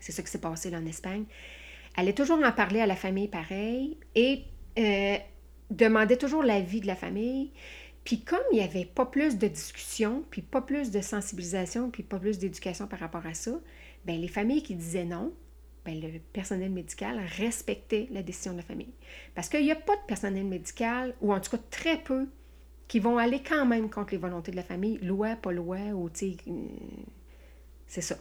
C'est 0.00 0.12
ça 0.12 0.22
qui 0.22 0.30
s'est 0.30 0.40
passé 0.40 0.70
là 0.70 0.78
en 0.78 0.86
Espagne. 0.86 1.24
Elle 1.96 2.08
est 2.08 2.16
toujours 2.16 2.42
en 2.42 2.52
parler 2.52 2.80
à 2.80 2.86
la 2.86 2.96
famille 2.96 3.28
pareil 3.28 3.96
et 4.14 4.42
euh, 4.78 5.16
demandait 5.70 6.16
toujours 6.16 6.42
l'avis 6.42 6.80
de 6.80 6.86
la 6.86 6.96
famille. 6.96 7.52
Puis 8.04 8.22
comme 8.22 8.40
il 8.50 8.56
n'y 8.56 8.64
avait 8.64 8.84
pas 8.84 9.06
plus 9.06 9.38
de 9.38 9.46
discussion, 9.46 10.24
puis 10.30 10.42
pas 10.42 10.60
plus 10.60 10.90
de 10.90 11.00
sensibilisation, 11.00 11.90
puis 11.90 12.02
pas 12.02 12.18
plus 12.18 12.38
d'éducation 12.38 12.86
par 12.86 12.98
rapport 12.98 13.26
à 13.26 13.34
ça, 13.34 13.52
ben 14.04 14.20
les 14.20 14.28
familles 14.28 14.62
qui 14.62 14.74
disaient 14.74 15.04
non, 15.04 15.32
ben 15.84 16.00
le 16.00 16.18
personnel 16.32 16.70
médical 16.70 17.20
respectait 17.36 18.08
la 18.10 18.22
décision 18.22 18.52
de 18.52 18.58
la 18.58 18.64
famille. 18.64 18.92
Parce 19.34 19.48
qu'il 19.48 19.62
n'y 19.62 19.72
a 19.72 19.76
pas 19.76 19.96
de 19.96 20.02
personnel 20.06 20.44
médical, 20.44 21.14
ou 21.20 21.32
en 21.32 21.40
tout 21.40 21.52
cas 21.52 21.62
très 21.70 21.98
peu, 21.98 22.28
qui 22.88 22.98
vont 22.98 23.18
aller 23.18 23.42
quand 23.42 23.64
même 23.64 23.88
contre 23.88 24.12
les 24.12 24.18
volontés 24.18 24.50
de 24.50 24.56
la 24.56 24.62
famille, 24.62 24.98
loi, 24.98 25.36
pas 25.36 25.52
loi, 25.52 25.78
ou 25.94 26.10
tu 26.10 26.32
sais, 26.32 26.36
euh, 26.48 26.52
c'est 27.86 28.02
ça. 28.02 28.16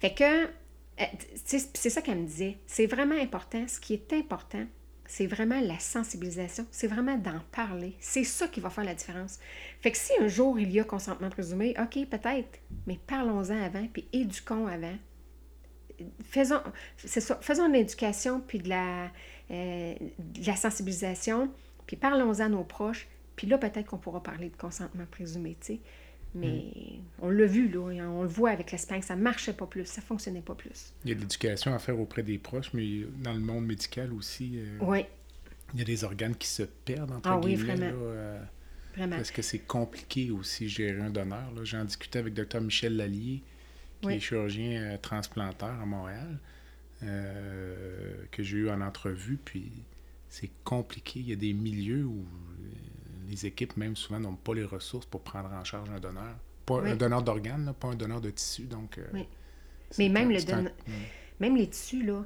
Fait 0.00 0.14
que, 0.14 0.44
euh, 0.44 1.04
c'est 1.44 1.90
ça 1.90 2.02
qu'elle 2.02 2.18
me 2.18 2.26
disait. 2.26 2.56
C'est 2.66 2.86
vraiment 2.86 3.20
important. 3.20 3.66
Ce 3.68 3.78
qui 3.80 3.94
est 3.94 4.12
important, 4.12 4.64
c'est 5.08 5.26
vraiment 5.26 5.58
la 5.60 5.78
sensibilisation, 5.78 6.66
c'est 6.70 6.86
vraiment 6.86 7.16
d'en 7.16 7.40
parler. 7.50 7.96
C'est 7.98 8.24
ça 8.24 8.46
qui 8.46 8.60
va 8.60 8.68
faire 8.68 8.84
la 8.84 8.94
différence. 8.94 9.38
Fait 9.80 9.90
que 9.90 9.96
si 9.96 10.12
un 10.20 10.28
jour 10.28 10.60
il 10.60 10.70
y 10.70 10.78
a 10.78 10.84
consentement 10.84 11.30
présumé, 11.30 11.74
OK, 11.80 12.06
peut-être, 12.06 12.60
mais 12.86 13.00
parlons-en 13.06 13.58
avant, 13.58 13.86
puis 13.90 14.06
éduquons 14.12 14.66
avant. 14.66 14.96
Faisons, 16.22 16.60
c'est 16.98 17.26
de 17.26 17.72
l'éducation, 17.72 18.40
puis 18.40 18.58
de 18.58 18.68
la, 18.68 19.10
euh, 19.50 19.94
la 20.46 20.56
sensibilisation, 20.56 21.50
puis 21.86 21.96
parlons-en 21.96 22.40
à 22.40 22.48
nos 22.50 22.62
proches, 22.62 23.08
puis 23.34 23.46
là, 23.46 23.56
peut-être 23.56 23.86
qu'on 23.86 23.98
pourra 23.98 24.22
parler 24.22 24.50
de 24.50 24.56
consentement 24.56 25.06
présumé, 25.10 25.56
tu 25.58 25.74
sais. 25.74 25.80
Mais 26.34 26.64
on 27.20 27.30
l'a 27.30 27.46
vu, 27.46 27.68
là, 27.68 27.80
on 27.80 28.22
le 28.22 28.28
voit 28.28 28.50
avec 28.50 28.70
l'Espagne, 28.70 29.02
ça 29.02 29.16
marchait 29.16 29.54
pas 29.54 29.66
plus, 29.66 29.86
ça 29.86 30.02
fonctionnait 30.02 30.42
pas 30.42 30.54
plus. 30.54 30.92
Il 31.04 31.08
y 31.08 31.12
a 31.12 31.14
de 31.14 31.20
l'éducation 31.20 31.74
à 31.74 31.78
faire 31.78 31.98
auprès 31.98 32.22
des 32.22 32.38
proches, 32.38 32.72
mais 32.74 33.00
dans 33.22 33.32
le 33.32 33.40
monde 33.40 33.66
médical 33.66 34.12
aussi, 34.12 34.58
euh, 34.58 34.78
Oui, 34.82 35.04
il 35.72 35.78
y 35.78 35.82
a 35.82 35.84
des 35.84 36.04
organes 36.04 36.34
qui 36.36 36.48
se 36.48 36.62
perdent, 36.62 37.12
entre 37.12 37.28
Ah 37.30 37.38
oui, 37.38 37.54
guillemets. 37.54 37.74
vraiment. 37.74 37.86
là, 37.86 37.92
euh, 38.06 38.42
vraiment. 38.96 39.16
parce 39.16 39.30
que 39.30 39.42
c'est 39.42 39.58
compliqué 39.60 40.30
aussi 40.30 40.68
gérer 40.68 41.00
un 41.00 41.10
donneur. 41.10 41.50
J'en 41.64 41.84
discutais 41.84 42.18
avec 42.18 42.34
Dr 42.34 42.60
Michel 42.60 42.96
Lallier, 42.96 43.42
qui 44.00 44.06
Oui. 44.08 44.14
est 44.14 44.20
chirurgien 44.20 44.80
euh, 44.82 44.96
transplanteur 44.98 45.80
à 45.80 45.86
Montréal, 45.86 46.38
euh, 47.02 48.14
que 48.30 48.42
j'ai 48.42 48.58
eu 48.58 48.70
en 48.70 48.80
entrevue, 48.80 49.38
puis 49.44 49.70
c'est 50.28 50.50
compliqué. 50.64 51.20
Il 51.20 51.28
y 51.28 51.32
a 51.32 51.36
des 51.36 51.52
milieux 51.52 52.04
où 52.04 52.24
les 53.28 53.46
équipes, 53.46 53.76
même 53.76 53.96
souvent, 53.96 54.18
n'ont 54.20 54.34
pas 54.36 54.54
les 54.54 54.64
ressources 54.64 55.06
pour 55.06 55.22
prendre 55.22 55.50
en 55.52 55.64
charge 55.64 55.88
un 55.90 56.00
donneur. 56.00 56.36
Pas 56.66 56.80
Oui. 56.82 56.90
un 56.90 56.96
donneur 56.96 57.22
d'organes, 57.22 57.72
pas 57.78 57.88
un 57.88 57.94
donneur 57.94 58.20
de 58.20 58.30
tissu. 58.30 58.62
Donc, 58.64 58.98
euh, 58.98 59.06
Oui. 59.14 59.26
Mais 59.98 60.08
même 60.08 60.30
le 60.30 60.38
un- 60.40 60.44
donne- 60.44 60.72
Même 61.40 61.56
les 61.56 61.68
tissus, 61.68 62.04
là. 62.04 62.24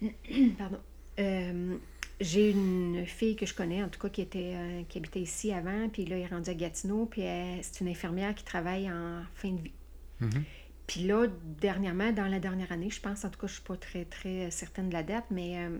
Pardon. 0.58 0.78
Euh, 1.18 1.76
j'ai 2.20 2.50
une 2.50 3.04
fille 3.06 3.36
que 3.36 3.46
je 3.46 3.54
connais, 3.54 3.82
en 3.82 3.88
tout 3.88 4.00
cas, 4.00 4.08
qui, 4.08 4.20
était, 4.22 4.52
euh, 4.54 4.82
qui 4.88 4.98
habitait 4.98 5.20
ici 5.20 5.52
avant, 5.52 5.88
puis 5.88 6.04
là, 6.04 6.16
elle 6.16 6.22
est 6.22 6.26
rendue 6.26 6.50
à 6.50 6.54
Gatineau, 6.54 7.06
puis 7.06 7.22
c'est 7.62 7.80
une 7.80 7.88
infirmière 7.88 8.34
qui 8.34 8.44
travaille 8.44 8.90
en 8.90 9.22
fin 9.34 9.50
de 9.50 9.60
vie. 9.60 9.72
Mhm. 10.20 10.44
Puis 10.86 11.02
là, 11.04 11.26
dernièrement, 11.60 12.12
dans 12.12 12.26
la 12.26 12.40
dernière 12.40 12.72
année, 12.72 12.90
je 12.90 13.00
pense, 13.00 13.24
en 13.24 13.30
tout 13.30 13.38
cas, 13.38 13.46
je 13.46 13.52
ne 13.52 13.56
suis 13.56 13.62
pas 13.64 13.76
très, 13.76 14.04
très 14.04 14.50
certaine 14.50 14.88
de 14.88 14.94
la 14.94 15.02
date, 15.02 15.24
mais 15.30 15.58
euh, 15.58 15.78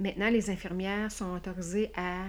maintenant, 0.00 0.30
les 0.30 0.50
infirmières 0.50 1.12
sont 1.12 1.30
autorisées 1.34 1.90
à, 1.94 2.24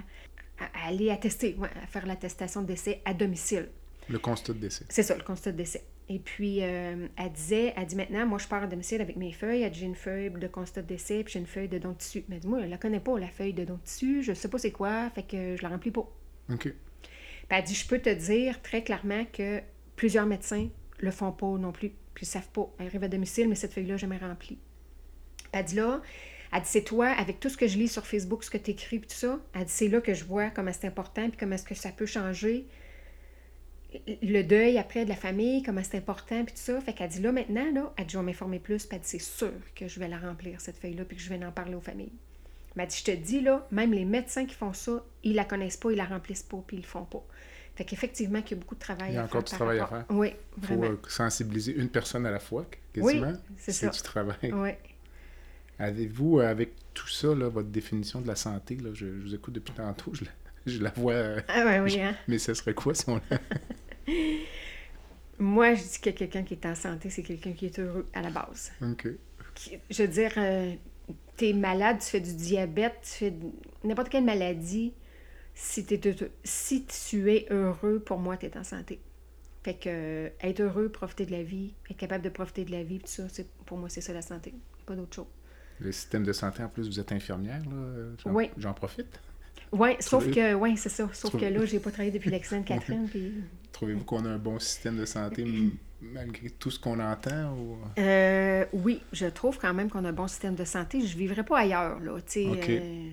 à- 0.60 0.88
aller 0.88 1.10
attester, 1.10 1.55
ouais, 1.57 1.70
à 1.84 1.88
faire 1.88 2.05
l'attestation 2.05 2.62
de 2.62 2.68
décès 2.68 3.01
à 3.05 3.14
domicile. 3.14 3.70
Le 4.07 4.20
constat 4.20 4.53
de 4.53 4.60
décès. 4.60 4.86
C'est 4.89 5.03
ça, 5.03 5.16
le 5.16 5.24
constat 5.24 5.51
de 5.51 5.57
décès. 5.57 5.84
Et 6.12 6.18
puis, 6.18 6.64
euh, 6.64 7.07
elle 7.18 7.32
disait, 7.32 7.74
elle 7.78 7.86
dit 7.86 7.95
maintenant, 7.95 8.26
moi, 8.26 8.39
je 8.39 8.47
pars 8.47 8.64
à 8.64 8.68
domicile 8.68 8.99
avec 9.01 9.16
mes 9.16 9.32
feuilles. 9.32 9.62
Elle 9.62 9.72
dit, 9.72 9.80
j'ai 9.82 9.86
une 9.86 9.95
feuille 9.95 10.32
de 10.32 10.47
constat 10.47 10.82
de 10.82 10.88
décès, 10.88 11.24
puis 11.24 11.34
j'ai 11.34 11.39
une 11.39 11.45
feuille 11.45 11.68
de 11.68 11.78
don 11.78 11.89
de 11.91 11.97
tissu. 11.97 12.24
Mais 12.28 12.36
elle 12.36 12.41
dit, 12.41 12.47
moi, 12.47 12.60
elle 12.64 12.70
la 12.70 12.78
connais 12.80 12.99
pas, 12.99 13.20
la 13.20 13.28
feuille 13.28 13.53
de 13.53 13.64
don 13.64 13.76
de 13.76 13.82
tissu. 13.84 14.24
Je 14.24 14.34
sais 14.34 14.47
pas 14.47 14.57
c'est 14.57 14.72
quoi, 14.72 15.10
fait 15.12 15.22
que 15.24 15.55
je 15.55 15.62
la 15.62 15.70
remplis 15.70 15.91
pas. 15.91 16.10
OK. 16.51 16.64
Puis 16.64 16.74
elle 17.49 17.64
dit, 17.64 17.76
je 17.76 17.88
peux 17.88 17.99
te 17.99 18.10
dire 18.10 18.60
très 18.64 18.84
clairement 18.84 19.26
que 19.32 19.62
plusieurs 19.95 20.26
médecins 20.26 20.70
le 20.99 21.12
font 21.12 21.32
pas 21.32 21.57
non 21.57 21.72
plus, 21.72 21.89
puis 22.16 22.24
ils 22.26 22.30
savent 22.30 22.49
pas. 22.49 22.68
Elle 22.80 22.88
arrive 22.88 23.03
à 23.03 23.07
domicile, 23.07 23.47
mais 23.47 23.55
cette 23.55 23.74
feuille-là, 23.74 23.97
jamais 23.97 24.18
remplie. 24.18 24.57
Puis 25.38 25.47
elle 25.51 25.66
dit 25.66 25.76
là, 25.76 26.01
elle 26.52 26.62
dit, 26.62 26.68
c'est 26.70 26.84
toi, 26.84 27.08
avec 27.10 27.39
tout 27.39 27.50
ce 27.50 27.58
que 27.58 27.68
je 27.68 27.78
lis 27.78 27.88
sur 27.88 28.06
Facebook, 28.08 28.43
ce 28.43 28.50
que 28.50 28.58
tu 28.58 28.72
écris, 28.72 29.00
tout 29.02 29.08
ça, 29.10 29.39
elle 29.54 29.66
dit, 29.66 29.72
c'est 29.72 29.88
là 29.88 30.02
que 30.02 30.14
je 30.14 30.24
vois 30.26 30.50
comment 30.50 30.72
c'est 30.74 30.88
important, 30.88 31.28
puis 31.30 31.38
comment 31.38 31.56
est-ce 31.56 31.66
que 31.66 31.76
ça 31.76 31.89
peut 31.91 32.06
changer 32.06 32.66
le 34.22 34.43
deuil 34.43 34.78
après 34.78 35.04
de 35.04 35.10
la 35.10 35.16
famille, 35.16 35.64
comment 35.64 35.82
c'est 35.84 35.97
important, 35.97 36.43
puis 36.45 36.54
tout 36.54 36.62
ça. 36.62 36.80
Fait 36.82 36.93
qu'elle 36.93 37.10
dit 37.10 37.22
là, 37.22 37.32
maintenant, 37.32 37.72
là, 37.74 37.93
elle 37.97 38.06
dit, 38.06 38.14
je 38.14 38.20
vais 38.20 38.24
m'informer 38.26 38.60
plus, 38.60 38.86
puis 38.86 38.95
elle 38.95 39.02
dit, 39.02 39.08
c'est 39.10 39.20
sûr 39.22 39.52
que 39.76 39.88
je 39.88 40.00
vais 40.00 40.08
la 40.08 40.20
remplir, 40.20 40.62
cette 40.62 40.78
feuille-là, 40.78 41.06
puis 41.06 41.18
que 41.18 41.24
je 41.24 41.30
vais 41.30 41.43
en 41.43 41.52
parler 41.52 41.74
aux 41.76 41.82
familles. 41.82 42.12
Mais 42.76 42.84
elle 42.84 42.89
dit, 42.89 42.97
je 42.97 43.04
te 43.04 43.12
dis, 43.16 43.41
là, 43.41 43.68
même 43.72 43.91
les 43.91 44.06
médecins 44.06 44.45
qui 44.45 44.54
font 44.54 44.74
ça, 44.74 45.04
ils 45.24 45.34
la 45.34 45.43
connaissent 45.43 45.78
pas, 45.78 45.91
ils 45.91 45.97
la 45.97 46.06
remplissent 46.06 46.43
pas, 46.43 46.64
puis 46.68 46.78
ils 46.78 46.82
le 46.82 46.86
font 46.86 47.06
pas. 47.06 47.24
Fait 47.76 47.84
qu'effectivement, 47.86 48.41
qu'il 48.43 48.58
y 48.58 48.60
a 48.60 48.62
beaucoup 48.62 48.76
de 48.76 48.80
travail 48.80 49.12
Il 49.12 49.16
y 49.16 49.18
a 49.18 49.22
à 49.22 49.26
encore 49.26 49.41
faire. 49.41 49.50
du 49.50 49.56
travail 49.56 49.80
à 49.80 49.88
faire. 49.88 50.06
Oui, 50.10 50.34
Il 50.58 50.68
faut 50.68 50.76
vraiment. 50.76 50.93
euh, 50.93 50.97
sensibiliser 51.08 51.74
une 51.76 51.89
personne 51.89 52.26
à 52.28 52.32
la 52.32 52.39
fois, 52.39 52.66
Oui, 52.97 53.14
quasiment. 53.14 53.34
c'est 53.58 53.72
ça. 53.72 53.88
du 53.89 54.02
travail. 54.02 54.36
Oui. 54.54 54.72
Avez-vous, 55.80 56.40
euh, 56.40 56.48
avec 56.50 56.74
tout 56.94 57.08
ça, 57.08 57.34
là, 57.36 57.48
votre 57.50 57.70
définition 57.70 58.22
de 58.22 58.28
la 58.28 58.36
santé, 58.36 58.76
là, 58.78 58.90
je, 58.94 59.06
je 59.20 59.22
vous 59.24 59.36
écoute 59.36 59.54
depuis 59.56 59.74
tantôt, 59.74 60.14
je 60.14 60.26
la, 60.26 60.32
je 60.66 60.80
la 60.84 60.92
vois, 60.92 61.14
euh, 61.14 61.42
Ah 61.48 61.66
ouais, 61.66 61.80
oui, 61.80 62.00
hein? 62.02 62.16
mais 62.28 62.38
ce 62.40 62.54
serait 62.54 62.74
quoi 62.74 62.94
si 62.94 63.06
on 63.10 63.22
la... 63.30 63.40
Moi, 65.40 65.74
je 65.76 65.84
dis 65.84 66.00
que 66.02 66.10
quelqu'un 66.10 66.44
qui 66.44 66.54
est 66.56 66.66
en 66.66 66.76
santé, 66.76 67.10
c'est 67.10 67.24
quelqu'un 67.24 67.54
qui 67.54 67.68
est 67.68 67.80
heureux 67.80 68.06
à 68.14 68.22
la 68.22 68.30
base. 68.30 68.72
OK. 68.82 69.08
qui- 69.56 69.78
je 69.90 70.04
veux 70.04 70.08
dire, 70.10 70.32
euh, 70.38 70.74
t'es 71.38 71.54
malade, 71.54 71.98
tu 72.00 72.08
fais 72.08 72.20
du 72.22 72.34
diabète, 72.36 72.96
tu 73.04 73.10
fais 73.10 73.32
de- 73.32 73.52
n'importe 73.84 74.10
quelle 74.10 74.24
maladie, 74.26 74.94
si, 75.56 75.86
si 76.44 76.86
tu 76.86 77.32
es 77.34 77.48
heureux, 77.52 78.00
pour 78.00 78.20
moi, 78.20 78.38
tu 78.38 78.46
es 78.48 78.58
en 78.58 78.64
santé. 78.64 79.00
Fait 79.64 79.76
que 79.76 79.90
euh, 79.90 80.30
être 80.42 80.62
heureux, 80.62 80.90
profiter 80.90 81.26
de 81.26 81.32
la 81.32 81.44
vie, 81.44 81.74
être 81.90 81.98
capable 81.98 82.24
de 82.24 82.30
profiter 82.30 82.66
de 82.66 82.72
la 82.72 82.84
vie, 82.84 83.00
tout 83.00 83.08
ça, 83.08 83.24
c'est, 83.30 83.48
pour 83.66 83.78
moi, 83.78 83.90
c'est 83.90 84.02
ça 84.02 84.14
la 84.14 84.22
santé. 84.22 84.54
Pas 84.86 84.96
d'autre 84.96 85.16
chose. 85.16 85.28
Le 85.80 85.92
système 85.92 86.24
de 86.24 86.34
santé, 86.34 86.62
en 86.64 86.68
plus, 86.70 86.88
vous 86.88 87.00
êtes 87.00 87.12
infirmière, 87.12 87.62
là. 87.66 87.72
euh, 87.76 88.14
J'en, 88.24 88.32
Oui. 88.32 88.50
J'en 88.58 88.74
profite. 88.74 89.20
Oui, 89.72 89.90
sauf 90.00 90.24
Trouvez- 90.24 90.32
que, 90.36 90.54
ouais, 90.56 90.74
c'est 90.76 90.90
ça. 90.90 91.08
Sauf 91.14 91.32
Trouvez- 91.32 91.48
que 91.54 91.60
là, 91.60 91.66
j'ai 91.66 91.80
pas 91.80 91.92
travaillé 91.92 92.12
depuis 92.12 92.32
l'accident 92.32 92.62
de 92.62 92.66
Catherine, 92.68 93.08
puis... 93.08 93.34
Trouvez-vous 93.72 94.04
qu'on 94.04 94.26
a 94.26 94.30
un 94.30 94.38
bon 94.40 94.58
système 94.60 94.98
de 94.98 95.06
santé 95.06 95.46
malgré 96.02 96.50
tout 96.50 96.72
ce 96.72 96.80
qu'on 96.80 97.00
entend? 97.00 97.54
Ou... 97.54 97.78
Euh, 98.00 98.66
oui, 98.74 99.02
je 99.14 99.28
trouve 99.28 99.58
quand 99.60 99.74
même 99.74 99.90
qu'on 99.90 100.04
a 100.06 100.10
un 100.10 100.14
bon 100.14 100.28
système 100.28 100.56
de 100.56 100.66
santé. 100.66 101.00
Je 101.02 101.14
ne 101.14 101.20
vivrais 101.20 101.44
pas 101.44 101.60
ailleurs, 101.60 102.00
là. 102.00 102.18
euh, 102.38 103.10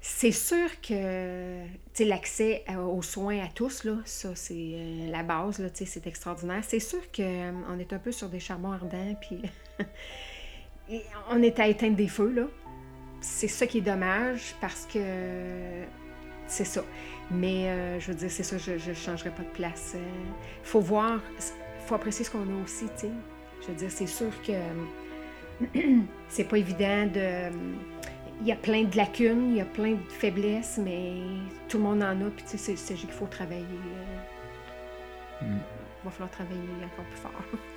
c'est 0.00 0.32
sûr 0.32 0.68
que 0.80 1.62
l'accès 2.04 2.64
aux 2.76 3.02
soins 3.02 3.38
à 3.38 3.48
tous, 3.48 3.84
là, 3.84 3.98
ça, 4.04 4.34
c'est 4.34 4.52
euh, 4.56 5.10
la 5.12 5.22
base, 5.22 5.60
là, 5.60 5.68
c'est 5.72 6.06
extraordinaire. 6.08 6.64
C'est 6.66 6.80
sûr 6.80 7.00
qu'on 7.14 7.78
est 7.78 7.92
un 7.92 7.98
peu 7.98 8.10
sur 8.10 8.28
des 8.28 8.40
charbons 8.40 8.72
ardents, 8.72 9.14
puis 9.20 9.42
et 10.90 11.02
on 11.30 11.42
est 11.42 11.58
à 11.60 11.68
éteindre 11.68 11.96
des 11.96 12.08
feux, 12.08 12.32
là. 12.32 12.44
C'est 13.20 13.48
ça 13.48 13.66
qui 13.66 13.78
est 13.78 13.82
dommage, 13.82 14.54
parce 14.60 14.86
que 14.86 14.98
c'est 16.46 16.64
ça. 16.64 16.82
Mais 17.30 17.68
euh, 17.68 18.00
je 18.00 18.08
veux 18.08 18.14
dire, 18.16 18.30
c'est 18.30 18.42
ça, 18.42 18.58
je 18.58 18.72
ne 18.90 18.94
changerai 18.94 19.30
pas 19.30 19.42
de 19.42 19.48
place. 19.54 19.94
Il 19.96 20.66
faut 20.68 20.80
voir, 20.80 21.20
il 21.38 21.86
faut 21.86 21.94
apprécier 21.94 22.24
ce 22.24 22.30
qu'on 22.30 22.40
a 22.40 22.62
aussi, 22.64 22.86
tu 22.96 23.02
sais. 23.02 23.10
Je 23.62 23.68
veux 23.68 23.74
dire, 23.74 23.90
c'est 23.90 24.06
sûr 24.08 24.30
que 24.42 24.52
c'est 26.28 26.44
pas 26.44 26.58
évident 26.58 27.06
de. 27.06 27.50
Il 28.40 28.48
y 28.48 28.52
a 28.52 28.56
plein 28.56 28.82
de 28.82 28.96
lacunes, 28.96 29.50
il 29.52 29.58
y 29.58 29.60
a 29.60 29.64
plein 29.64 29.92
de 29.92 30.10
faiblesses, 30.10 30.80
mais 30.82 31.12
tout 31.68 31.76
le 31.78 31.84
monde 31.84 32.02
en 32.02 32.20
a, 32.26 32.30
puis 32.34 32.44
tu 32.50 32.58
sais, 32.58 32.74
c'est- 32.74 32.94
qu'il 32.94 33.08
faut 33.10 33.26
travailler. 33.26 33.62
euh, 33.62 35.44
Mm. 35.44 35.58
Il 35.58 36.04
va 36.04 36.10
falloir 36.12 36.30
travailler 36.30 36.60
encore 36.84 37.04
plus 37.06 37.16
fort. 37.20 37.32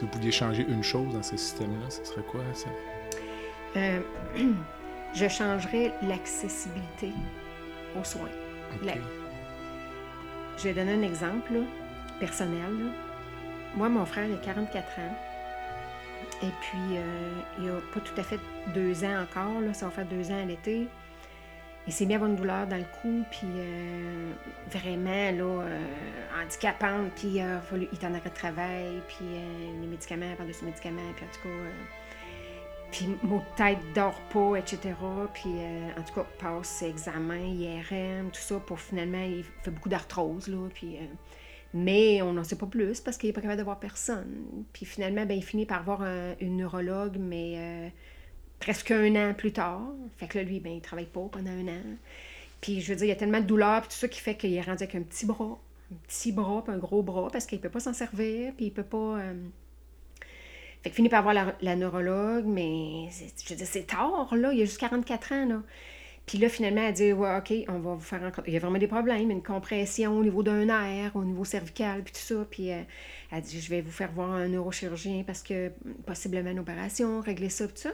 Si 0.00 0.06
vous 0.06 0.12
pouviez 0.12 0.32
changer 0.32 0.64
une 0.66 0.82
chose 0.82 1.12
dans 1.12 1.22
ce 1.22 1.36
système-là, 1.36 1.90
ce 1.90 2.02
serait 2.06 2.22
quoi 2.22 2.40
ça? 2.54 2.70
Euh, 3.76 4.00
je 5.14 5.28
changerais 5.28 5.92
l'accessibilité 6.00 7.12
aux 8.00 8.02
soins. 8.02 8.30
La- 8.82 8.94
Je 10.56 10.62
vais 10.64 10.72
donner 10.72 10.94
un 10.94 11.02
exemple 11.02 11.52
là, 11.52 11.60
personnel. 12.18 12.60
là. 12.78 12.90
Moi, 13.76 13.90
mon 13.90 14.06
frère, 14.06 14.24
il 14.24 14.32
a 14.32 14.38
44 14.38 14.86
ans. 15.00 15.18
Et 16.44 16.50
puis, 16.62 16.96
euh, 16.96 17.32
il 17.60 17.68
a 17.68 17.74
pas 17.92 18.00
tout 18.00 18.18
à 18.18 18.22
fait 18.22 18.40
deux 18.72 19.04
ans 19.04 19.20
encore. 19.22 19.60
Là, 19.60 19.74
ça 19.74 19.84
va 19.84 19.90
faire 19.92 20.06
deux 20.06 20.30
ans 20.30 20.40
à 20.42 20.46
l'été. 20.46 20.88
Il 21.90 21.92
s'est 21.92 22.06
mis 22.06 22.12
à 22.12 22.16
avoir 22.18 22.30
une 22.30 22.36
douleur 22.36 22.68
dans 22.68 22.76
le 22.76 22.84
cou, 23.02 23.24
puis 23.32 23.48
euh, 23.56 24.30
vraiment, 24.70 25.32
là, 25.32 25.64
euh, 25.64 25.78
handicapante. 26.40 27.10
Puis, 27.16 27.28
il 27.28 27.40
a 27.40 27.60
fallu, 27.60 27.88
il 27.90 27.96
était 27.96 28.06
en 28.06 28.14
arrêt 28.14 28.28
de 28.30 28.34
travail, 28.34 29.02
puis 29.08 29.26
euh, 29.26 29.80
les 29.80 29.86
médicaments, 29.88 30.32
par-dessus 30.36 30.64
médicaments, 30.64 31.00
puis 31.16 31.24
en 31.24 31.34
tout 31.34 31.42
cas... 31.42 31.48
euh, 31.48 31.70
puis 32.92 33.06
mot 33.22 33.42
tête 33.56 33.78
dort 33.94 34.20
pas, 34.32 34.56
etc. 34.56 34.94
Puis 35.34 35.44
euh, 35.46 35.90
en 35.98 36.02
tout 36.02 36.14
cas, 36.14 36.26
passe 36.38 36.68
ses 36.68 36.88
examens, 36.88 37.38
IRM, 37.38 38.30
tout 38.32 38.40
ça, 38.40 38.58
pour 38.60 38.78
finalement, 38.80 39.22
il 39.22 39.44
fait 39.62 39.70
beaucoup 39.72 39.88
d'arthrose, 39.88 40.48
là. 40.48 40.68
Puis, 40.74 40.96
euh, 40.96 41.00
mais 41.74 42.20
on 42.22 42.32
n'en 42.32 42.42
sait 42.44 42.56
pas 42.56 42.66
plus 42.66 43.00
parce 43.00 43.16
qu'il 43.16 43.28
n'est 43.28 43.32
pas 43.32 43.40
capable 43.42 43.58
de 43.58 43.64
voir 43.64 43.78
personne. 43.80 44.64
Puis 44.72 44.86
finalement, 44.86 45.24
ben, 45.26 45.36
il 45.36 45.44
finit 45.44 45.66
par 45.66 45.82
voir 45.84 46.02
un- 46.02 46.34
une 46.40 46.56
neurologue, 46.56 47.16
mais 47.18 47.54
euh, 47.56 47.88
presque 48.60 48.90
un 48.92 49.16
an 49.16 49.34
plus 49.34 49.52
tard. 49.52 49.82
Fait 50.18 50.28
que 50.28 50.38
là, 50.38 50.44
lui, 50.44 50.60
ben, 50.60 50.72
il 50.72 50.80
travaille 50.80 51.06
pas 51.06 51.26
pendant 51.32 51.50
un 51.50 51.68
an. 51.68 51.82
Puis 52.60 52.80
je 52.80 52.92
veux 52.92 52.96
dire, 52.96 53.06
il 53.06 53.08
y 53.08 53.12
a 53.12 53.16
tellement 53.16 53.40
de 53.40 53.46
douleur, 53.46 53.80
puis 53.80 53.88
tout 53.90 53.96
ça 53.96 54.08
qui 54.08 54.20
fait 54.20 54.36
qu'il 54.36 54.54
est 54.54 54.60
rendu 54.60 54.82
avec 54.84 54.94
un 54.94 55.02
petit 55.02 55.26
bras. 55.26 55.58
Un 55.92 55.96
petit 56.06 56.30
bras, 56.30 56.62
puis 56.62 56.72
un 56.72 56.78
gros 56.78 57.02
bras, 57.02 57.30
parce 57.32 57.46
qu'il 57.46 57.60
peut 57.60 57.70
pas 57.70 57.80
s'en 57.80 57.94
servir, 57.94 58.52
puis 58.56 58.66
il 58.66 58.72
peut 58.72 58.84
pas... 58.84 59.18
euh, 59.18 59.34
fait 60.82 60.88
qu'il 60.88 60.96
finit 60.96 61.08
par 61.10 61.22
voir 61.22 61.34
la, 61.60 61.76
neurologue, 61.76 62.46
mais 62.46 63.08
je 63.10 63.50
veux 63.50 63.56
dire, 63.56 63.66
c'est 63.66 63.86
tard, 63.86 64.34
là. 64.34 64.52
Il 64.52 64.62
a 64.62 64.64
juste 64.64 64.78
44 64.78 65.32
ans, 65.32 65.46
là. 65.46 65.62
Puis 66.24 66.38
là, 66.38 66.48
finalement, 66.48 66.82
elle 66.82 66.94
dit 66.94 67.12
Ouais, 67.12 67.36
OK, 67.36 67.52
on 67.68 67.80
va 67.80 67.94
vous 67.94 68.00
faire 68.00 68.22
encore. 68.22 68.44
Il 68.46 68.54
y 68.54 68.56
a 68.56 68.60
vraiment 68.60 68.78
des 68.78 68.86
problèmes, 68.86 69.30
une 69.30 69.42
compression 69.42 70.16
au 70.16 70.22
niveau 70.22 70.42
d'un 70.42 70.66
nerf, 70.66 71.16
au 71.16 71.24
niveau 71.24 71.44
cervical, 71.44 72.02
puis 72.02 72.12
tout 72.12 72.20
ça. 72.20 72.46
Puis 72.50 72.70
euh, 72.70 72.82
elle 73.30 73.42
dit 73.42 73.60
Je 73.60 73.68
vais 73.68 73.80
vous 73.82 73.90
faire 73.90 74.12
voir 74.12 74.30
un 74.30 74.48
neurochirurgien 74.48 75.24
parce 75.26 75.42
que 75.42 75.70
possiblement 76.06 76.50
une 76.50 76.60
opération, 76.60 77.20
régler 77.20 77.50
ça, 77.50 77.66
tout 77.66 77.76
ça. 77.76 77.90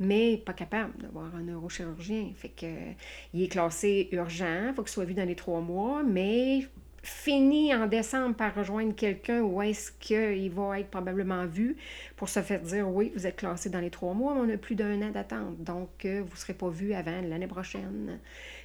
Mais 0.00 0.36
pas 0.38 0.52
capable 0.52 0.92
d'avoir 1.00 1.34
un 1.36 1.42
neurochirurgien. 1.42 2.30
Fait 2.36 2.48
que 2.48 2.66
euh, 2.66 2.92
il 3.32 3.42
est 3.42 3.48
classé 3.48 4.08
urgent, 4.12 4.68
il 4.70 4.74
faut 4.74 4.82
qu'il 4.82 4.92
soit 4.92 5.04
vu 5.04 5.14
dans 5.14 5.26
les 5.26 5.36
trois 5.36 5.60
mois, 5.60 6.02
mais 6.02 6.66
fini 7.02 7.74
en 7.74 7.86
décembre 7.86 8.34
par 8.34 8.54
rejoindre 8.54 8.94
quelqu'un 8.94 9.42
où 9.42 9.60
est-ce 9.60 9.92
qu'il 9.92 10.50
va 10.50 10.80
être 10.80 10.88
probablement 10.88 11.44
vu 11.46 11.76
pour 12.16 12.30
se 12.30 12.40
faire 12.40 12.60
dire 12.62 12.88
oui, 12.88 13.12
vous 13.14 13.26
êtes 13.26 13.36
classé 13.36 13.68
dans 13.68 13.80
les 13.80 13.90
trois 13.90 14.14
mois, 14.14 14.34
mais 14.34 14.40
on 14.40 14.54
a 14.54 14.56
plus 14.56 14.74
d'un 14.74 15.00
an 15.02 15.10
d'attente. 15.10 15.62
Donc, 15.62 16.06
euh, 16.06 16.22
vous 16.24 16.32
ne 16.32 16.36
serez 16.38 16.54
pas 16.54 16.70
vu 16.70 16.94
avant 16.94 17.20
l'année 17.20 17.46
prochaine. 17.46 18.18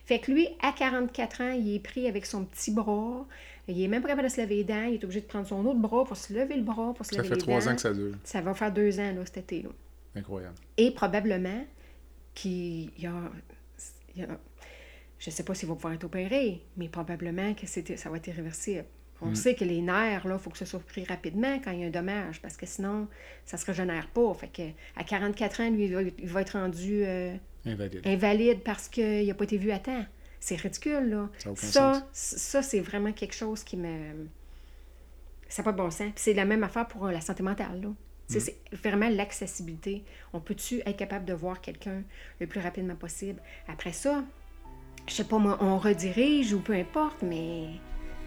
Fait 0.06 0.20
que 0.20 0.32
lui, 0.32 0.48
à 0.62 0.72
44 0.72 1.42
ans, 1.42 1.52
il 1.52 1.76
est 1.76 1.80
pris 1.80 2.08
avec 2.08 2.26
son 2.26 2.46
petit 2.46 2.72
bras. 2.72 3.28
Il 3.68 3.80
est 3.84 3.88
même 3.88 4.02
pas 4.02 4.08
capable 4.08 4.28
de 4.30 4.34
se 4.34 4.42
lever 4.42 4.56
les 4.56 4.64
dents. 4.64 4.86
Il 4.88 4.96
est 4.96 5.04
obligé 5.04 5.22
de 5.22 5.28
prendre 5.28 5.46
son 5.46 5.64
autre 5.66 5.80
bras 5.80 6.06
pour 6.06 6.18
se 6.18 6.34
lever 6.34 6.56
le 6.56 6.64
bras, 6.64 6.94
pour 6.96 7.06
se 7.06 7.14
Ça 7.14 7.22
lever 7.22 7.28
fait 7.28 7.36
les 7.36 7.42
trois 7.42 7.60
dents. 7.60 7.68
ans 7.68 7.76
que 7.76 7.82
ça 7.82 7.94
dure. 7.94 8.16
Ça 8.24 8.42
va 8.42 8.54
faire 8.56 8.72
deux 8.74 9.00
ans 9.00 9.12
là, 9.14 9.26
cet 9.26 9.38
été. 9.38 9.62
là. 9.64 9.70
Incroyable. 10.16 10.55
Et 10.78 10.91
probablement 10.91 11.66
qu'il 12.34 12.91
y 12.99 13.05
a, 13.07 13.14
il 14.16 14.22
y 14.22 14.24
a- 14.26 14.39
Je 15.20 15.30
ne 15.30 15.36
sais 15.36 15.43
pas 15.43 15.53
s'il 15.53 15.68
va 15.68 15.76
pouvoir 15.76 15.93
être 15.93 16.05
opéré, 16.05 16.62
mais 16.78 16.88
probablement 16.88 17.53
que 17.53 17.68
ça 17.68 18.10
va 18.10 18.18
être 18.18 18.28
irréversible. 18.28 18.86
On 19.22 19.36
sait 19.36 19.53
que 19.53 19.66
les 19.66 19.82
nerfs, 19.82 20.22
il 20.26 20.39
faut 20.39 20.49
que 20.49 20.57
ce 20.57 20.64
soit 20.64 20.80
pris 20.80 21.03
rapidement 21.03 21.60
quand 21.60 21.72
il 21.72 21.82
y 21.82 21.84
a 21.84 21.88
un 21.88 21.89
dommage, 21.89 22.41
parce 22.41 22.55
que 22.55 22.66
sinon, 22.66 23.05
ça 23.45 23.57
ne 23.57 23.62
se 23.62 23.66
régénère 23.66 24.07
pas. 24.12 24.34
Fait 24.34 24.47
que 24.47 24.62
à 24.95 25.03
44 25.03 25.60
ans, 25.60 25.70
lui, 25.70 25.86
il 25.88 25.93
va, 25.93 26.01
il 26.03 26.28
va 26.28 26.41
être 26.41 26.51
rendu 26.57 27.03
euh, 27.03 27.36
Invalide. 27.66 28.07
invalide 28.07 28.60
parce 28.64 28.88
qu'il 28.88 29.28
n'a 29.28 29.34
pas 29.34 29.43
été 29.43 29.57
vu 29.57 29.72
à 29.72 29.80
temps. 29.80 30.05
C'est 30.39 30.55
ridicule, 30.55 31.10
là. 31.10 31.30
Ça 31.38 31.53
Ça, 31.93 32.07
ça 32.14 32.62
c'est 32.64 32.80
vraiment 32.80 33.12
quelque 33.12 33.36
chose 33.36 33.66
qui 33.66 33.76
me... 33.76 34.26
Ça 35.49 35.62
n'a 35.62 35.66
pas 35.66 35.72
de 35.74 35.78
bon 35.78 35.91
sens. 35.91 36.12
Puis 36.14 36.24
c'est 36.24 36.34
la 36.34 36.45
même 36.45 36.64
affaire 36.64 36.88
pour 36.88 37.07
euh, 37.07 37.12
la 37.12 37.20
santé 37.20 37.43
mentale, 37.43 37.82
là. 37.82 37.89
Mm. 38.30 38.40
C'est 38.40 38.58
vraiment 38.74 39.10
l'accessibilité. 39.10 40.04
On 40.34 40.40
peut-tu 40.40 40.80
être 40.86 40.98
capable 40.98 41.26
de 41.26 41.34
voir 41.34 41.62
quelqu'un 41.62 42.04
le 42.40 42.48
plus 42.48 42.60
rapidement 42.60 42.96
possible? 42.96 43.42
Après 43.68 43.92
ça, 43.92 44.24
je 45.08 45.14
sais 45.14 45.24
pas 45.24 45.38
moi, 45.40 45.58
on 45.62 45.78
redirige 45.78 46.54
ou 46.54 46.60
peu 46.60 46.74
importe, 46.74 47.24
mais 47.24 47.66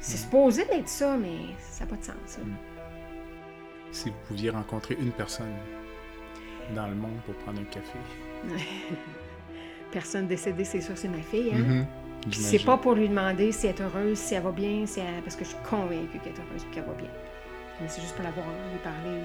c'est 0.01 0.17
Mm. 0.19 0.23
supposé 0.25 0.65
d'être 0.67 0.89
ça, 0.89 1.17
mais 1.17 1.55
ça 1.61 1.85
n'a 1.85 1.91
pas 1.91 1.97
de 1.97 2.05
sens. 2.05 2.15
ça. 2.27 2.41
Si 3.93 4.09
vous 4.09 4.17
pouviez 4.27 4.51
rencontrer 4.51 4.97
une 4.99 5.13
personne 5.13 5.53
dans 6.75 6.87
le 6.89 6.95
monde 6.95 7.21
pour 7.27 7.35
prendre 7.37 7.61
un 7.61 7.65
café. 7.65 7.99
Personne 9.93 10.27
décédée, 10.27 10.65
c'est 10.65 10.81
sûr, 10.81 10.97
c'est 10.97 11.09
ma 11.09 11.21
fille. 11.21 11.51
Hein? 11.53 11.59
Mhm. 11.59 11.87
J'imagine. 12.31 12.59
c'est 12.59 12.65
pas 12.65 12.79
pour 12.79 12.95
lui 12.95 13.09
demander 13.09 13.51
si 13.53 13.67
elle 13.67 13.75
est 13.75 13.81
heureuse, 13.83 14.17
si 14.17 14.35
elle 14.35 14.43
va 14.45 14.53
bien, 14.53 14.87
si 14.87 15.01
elle- 15.01 15.23
parce 15.23 15.35
que 15.37 15.45
je 15.45 15.51
suis 15.51 15.59
convaincue 15.69 16.19
qu'elle 16.21 16.33
est 16.33 16.39
heureuse 16.39 16.63
et 16.71 16.75
qu'elle 16.75 16.85
va 16.85 16.95
bien. 16.95 17.11
Mais 17.81 17.89
c'est 17.89 18.01
juste 18.01 18.15
pour 18.15 18.23
la 18.25 18.31
voir, 18.31 18.47
lui 18.73 18.79
parler, 18.79 19.19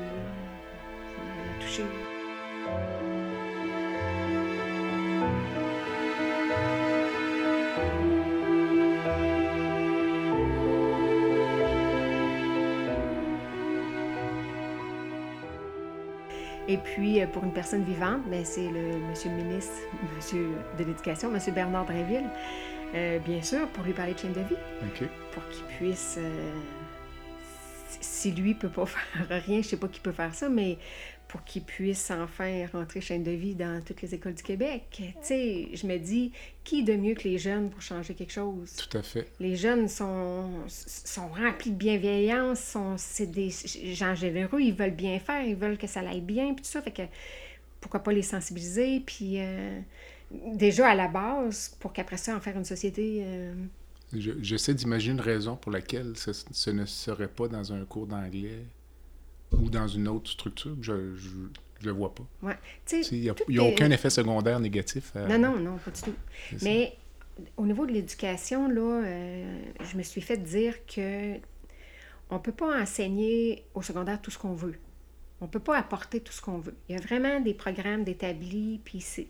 Et 16.70 16.78
puis, 16.78 17.22
euh, 17.22 17.28
pour 17.28 17.44
une 17.44 17.54
personne 17.54 17.84
vivante, 17.84 18.24
ben, 18.28 18.44
c'est 18.44 18.68
le 18.68 19.00
monsieur 19.10 19.30
le 19.30 19.38
ministre, 19.38 19.74
monsieur 20.16 20.50
de 20.78 20.84
l'Éducation, 20.84 21.32
monsieur 21.32 21.54
Bernard 21.54 21.86
Drinville, 21.86 22.26
euh, 22.94 23.20
bien 23.20 23.42
sûr, 23.42 23.68
pour 23.70 23.86
lui 23.86 23.94
parler 23.94 24.14
de 24.14 24.20
chaîne 24.20 24.34
de 24.34 24.42
vie, 24.42 25.08
pour 25.32 25.48
qu'il 25.48 25.64
puisse, 25.78 26.18
euh, 26.18 26.52
si 28.02 28.32
lui 28.32 28.54
peut 28.54 28.70
pas 28.70 28.86
faire 28.86 29.44
rien, 29.46 29.62
je 29.62 29.68
sais 29.68 29.78
pas 29.78 29.88
qui 29.88 30.00
peut 30.00 30.12
faire 30.12 30.34
ça, 30.34 30.50
mais 30.50 30.78
pour 31.28 31.44
qu'il 31.44 31.64
puisse 31.64 32.10
enfin 32.12 32.66
rentrer 32.72 33.02
chaîne 33.02 33.24
de 33.24 33.32
vie 33.32 33.54
dans 33.54 33.84
toutes 33.84 34.02
les 34.02 34.16
écoles 34.16 34.34
du 34.34 34.44
Québec. 34.44 34.84
Tu 34.92 35.14
sais, 35.22 35.70
je 35.74 35.86
me 35.86 35.98
dis, 35.98 36.32
qui 36.64 36.84
de 36.84 36.94
mieux 36.96 37.16
que 37.16 37.24
les 37.24 37.38
jeunes 37.38 37.70
pour 37.70 37.82
changer 37.82 38.14
quelque 38.14 38.32
chose? 38.32 38.74
Tout 38.76 38.98
à 38.98 39.04
fait. 39.04 39.28
Les 39.40 39.56
jeunes 39.56 39.90
sont, 39.90 40.50
sont 40.68 41.28
remplis 41.28 41.72
de 41.72 41.76
bienveillance, 41.76 42.60
sont, 42.60 42.96
c'est 42.98 43.28
des 43.28 43.50
gens 43.94 44.16
généreux, 44.16 44.62
ils 44.62 44.74
veulent 44.74 44.92
bien 44.92 45.20
faire, 45.20 45.44
ils 45.44 45.56
veulent 45.56 45.78
que 45.78 45.88
ça 45.88 46.00
aille 46.00 46.22
bien, 46.22 46.54
puis 46.54 46.64
tout 46.64 46.72
ça. 46.72 46.82
Fait 46.82 46.92
que 46.92 47.04
pourquoi 47.82 48.02
pas 48.02 48.14
les 48.14 48.22
sensibiliser, 48.22 49.02
puis 49.06 49.40
euh, 49.40 49.80
déjà 50.32 50.90
à 50.90 50.96
la 50.96 51.10
base, 51.10 51.76
pour 51.80 51.92
qu'après 51.92 52.18
ça, 52.18 52.36
en 52.36 52.40
faire 52.40 52.56
une 52.56 52.66
société. 52.66 53.22
euh, 53.26 53.54
Je- 54.14 54.32
J'essaie 54.42 54.74
d'imaginer 54.74 55.14
une 55.16 55.22
raison 55.22 55.56
pour 55.56 55.72
laquelle 55.72 56.16
ce, 56.16 56.32
ce 56.34 56.70
ne 56.70 56.86
serait 56.86 57.28
pas 57.28 57.48
dans 57.48 57.74
un 57.74 57.84
cours 57.86 58.08
d'anglais 58.08 58.64
ou 59.52 59.70
dans 59.70 59.88
une 59.88 60.08
autre 60.08 60.30
structure. 60.32 60.76
Je 60.82 60.94
ne 60.94 61.50
le 61.84 61.92
vois 61.92 62.14
pas. 62.16 62.26
ouais. 62.44 62.58
Il 63.12 63.20
n'y 63.22 63.30
a, 63.30 63.64
aucun 63.64 63.92
effet 63.92 64.10
secondaire 64.10 64.60
négatif. 64.60 65.16
à- 65.16 65.28
Non, 65.28 65.38
non, 65.38 65.60
non, 65.60 65.78
pas 65.78 65.92
du 65.92 66.02
tout. 66.02 66.16
Mais 66.64 66.96
au 67.58 67.66
niveau 67.66 67.86
de 67.86 67.92
l'éducation, 67.92 68.68
là, 68.70 69.04
euh, 69.06 69.62
je 69.92 69.98
me 69.98 70.04
suis 70.04 70.22
fait 70.22 70.38
dire 70.38 70.74
que 70.86 71.36
on 72.30 72.40
peut 72.40 72.52
pas 72.52 72.82
enseigner 72.82 73.64
au 73.74 73.82
secondaire 73.82 74.22
tout 74.22 74.32
ce 74.32 74.38
qu'on 74.38 74.54
veut. 74.54 74.76
On 75.40 75.48
peut 75.48 75.60
pas 75.60 75.78
apporter 75.78 76.20
tout 76.20 76.34
ce 76.34 76.42
qu'on 76.42 76.58
veut. 76.58 76.76
Il 76.90 76.96
y 76.96 76.98
a 76.98 77.02
vraiment 77.02 77.40
des 77.40 77.54
programmes 77.54 78.04
d'établis, 78.04 78.82
puis 78.84 79.02
c'est... 79.02 79.28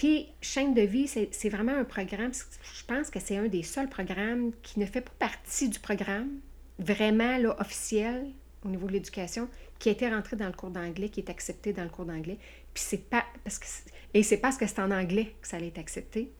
Puis, 0.00 0.28
Chaîne 0.40 0.72
de 0.72 0.80
vie, 0.80 1.06
c'est 1.06 1.48
vraiment 1.50 1.74
un 1.74 1.84
programme, 1.84 2.32
je 2.32 2.84
pense 2.86 3.10
que 3.10 3.20
c'est 3.20 3.36
un 3.36 3.48
des 3.48 3.62
seuls 3.62 3.90
programmes 3.90 4.50
qui 4.62 4.80
ne 4.80 4.86
fait 4.86 5.02
pas 5.02 5.12
partie 5.18 5.68
du 5.68 5.78
programme, 5.78 6.40
vraiment 6.78 7.36
là, 7.36 7.54
officiel 7.60 8.30
au 8.64 8.70
niveau 8.70 8.86
de 8.86 8.92
l'éducation, 8.92 9.46
qui 9.78 9.90
a 9.90 9.92
été 9.92 10.08
rentré 10.08 10.36
dans 10.36 10.46
le 10.46 10.54
cours 10.54 10.70
d'anglais, 10.70 11.10
qui 11.10 11.20
est 11.20 11.28
accepté 11.28 11.74
dans 11.74 11.82
le 11.82 11.90
cours 11.90 12.06
d'anglais. 12.06 12.38
Puis 12.72 12.82
c'est 12.82 13.10
pas 13.10 13.26
parce 13.44 13.58
que 13.58 13.66
et 14.14 14.22
c'est 14.22 14.38
parce 14.38 14.56
que 14.56 14.66
c'est 14.66 14.80
en 14.80 14.90
anglais 14.90 15.34
que 15.42 15.46
ça 15.46 15.58
allait 15.58 15.68
être 15.68 15.76
accepté, 15.78 16.32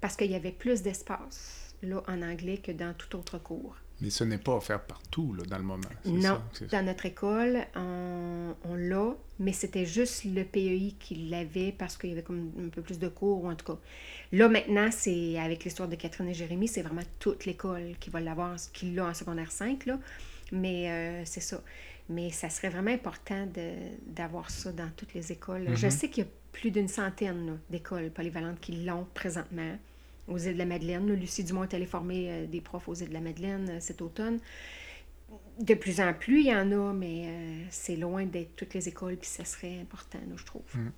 parce 0.00 0.16
qu'il 0.16 0.30
y 0.30 0.34
avait 0.34 0.50
plus 0.50 0.80
d'espace 0.80 1.76
là 1.82 2.02
en 2.08 2.22
anglais 2.22 2.56
que 2.56 2.72
dans 2.72 2.94
tout 2.94 3.14
autre 3.18 3.36
cours. 3.36 3.76
Mais 4.02 4.10
ce 4.10 4.24
n'est 4.24 4.38
pas 4.38 4.56
offert 4.56 4.80
partout 4.80 5.32
là, 5.32 5.44
dans 5.44 5.58
le 5.58 5.62
moment. 5.62 5.88
Non, 6.04 6.42
ça, 6.52 6.64
dans 6.66 6.84
notre 6.84 7.06
école, 7.06 7.64
on, 7.76 8.52
on 8.64 8.74
l'a, 8.74 9.14
mais 9.38 9.52
c'était 9.52 9.86
juste 9.86 10.24
le 10.24 10.42
PEI 10.42 10.94
qui 10.98 11.14
l'avait 11.28 11.70
parce 11.70 11.96
qu'il 11.96 12.10
y 12.10 12.12
avait 12.12 12.24
comme 12.24 12.50
un 12.58 12.68
peu 12.68 12.82
plus 12.82 12.98
de 12.98 13.06
cours, 13.06 13.44
ou 13.44 13.48
en 13.48 13.54
tout 13.54 13.64
cas. 13.64 13.78
Là, 14.32 14.48
maintenant, 14.48 14.88
c'est 14.90 15.38
avec 15.38 15.62
l'histoire 15.62 15.88
de 15.88 15.94
Catherine 15.94 16.28
et 16.28 16.34
Jérémy, 16.34 16.66
c'est 16.66 16.82
vraiment 16.82 17.02
toute 17.20 17.46
l'école 17.46 17.94
qui 18.00 18.10
va 18.10 18.18
l'avoir, 18.18 18.56
qui 18.72 18.90
l'a 18.90 19.06
en 19.06 19.14
secondaire 19.14 19.52
5, 19.52 19.86
là. 19.86 20.00
Mais 20.50 20.90
euh, 20.90 21.22
c'est 21.24 21.40
ça. 21.40 21.62
Mais 22.08 22.30
ça 22.30 22.50
serait 22.50 22.70
vraiment 22.70 22.90
important 22.90 23.46
d'avoir 24.06 24.50
ça 24.50 24.72
dans 24.72 24.90
toutes 24.96 25.14
les 25.14 25.30
écoles. 25.30 25.68
Je 25.74 25.88
sais 25.88 26.08
qu'il 26.08 26.24
y 26.24 26.26
a 26.26 26.30
plus 26.50 26.72
d'une 26.72 26.88
centaine 26.88 27.58
d'écoles 27.70 28.10
polyvalentes 28.10 28.60
qui 28.60 28.84
l'ont 28.84 29.06
présentement 29.14 29.78
aux 30.28 30.38
îles 30.38 30.54
de 30.54 30.58
la 30.58 30.64
Madeleine. 30.64 31.12
Lucie 31.12 31.44
Dumont 31.44 31.64
est 31.64 31.74
allée 31.74 31.86
former 31.86 32.30
euh, 32.30 32.46
des 32.46 32.60
profs 32.60 32.88
aux 32.88 32.94
îles 32.94 33.08
de 33.08 33.14
la 33.14 33.20
Madeleine 33.20 33.68
euh, 33.70 33.80
cet 33.80 34.02
automne. 34.02 34.38
De 35.60 35.74
plus 35.74 36.00
en 36.00 36.12
plus, 36.12 36.40
il 36.40 36.46
y 36.48 36.54
en 36.54 36.70
a, 36.72 36.92
mais 36.92 37.24
euh, 37.26 37.64
c'est 37.70 37.96
loin 37.96 38.26
d'être 38.26 38.54
toutes 38.56 38.74
les 38.74 38.88
écoles, 38.88 39.16
puis 39.16 39.28
ça 39.28 39.44
serait 39.44 39.80
important, 39.80 40.18
je 40.36 40.44
trouve. 40.44 40.62
Mm. 40.74 40.90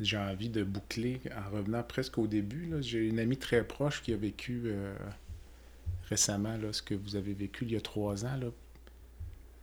J'ai 0.00 0.18
envie 0.18 0.48
de 0.48 0.64
boucler 0.64 1.20
en 1.36 1.50
revenant 1.50 1.82
presque 1.84 2.18
au 2.18 2.26
début. 2.26 2.72
J'ai 2.80 3.06
une 3.06 3.20
amie 3.20 3.36
très 3.36 3.64
proche 3.64 4.02
qui 4.02 4.12
a 4.12 4.16
vécu 4.16 4.72
récemment 6.08 6.58
ce 6.72 6.82
que 6.82 6.96
vous 6.96 7.14
avez 7.14 7.32
vécu 7.32 7.64
il 7.64 7.70
y 7.70 7.76
a 7.76 7.80
trois 7.80 8.24
ans. 8.24 8.36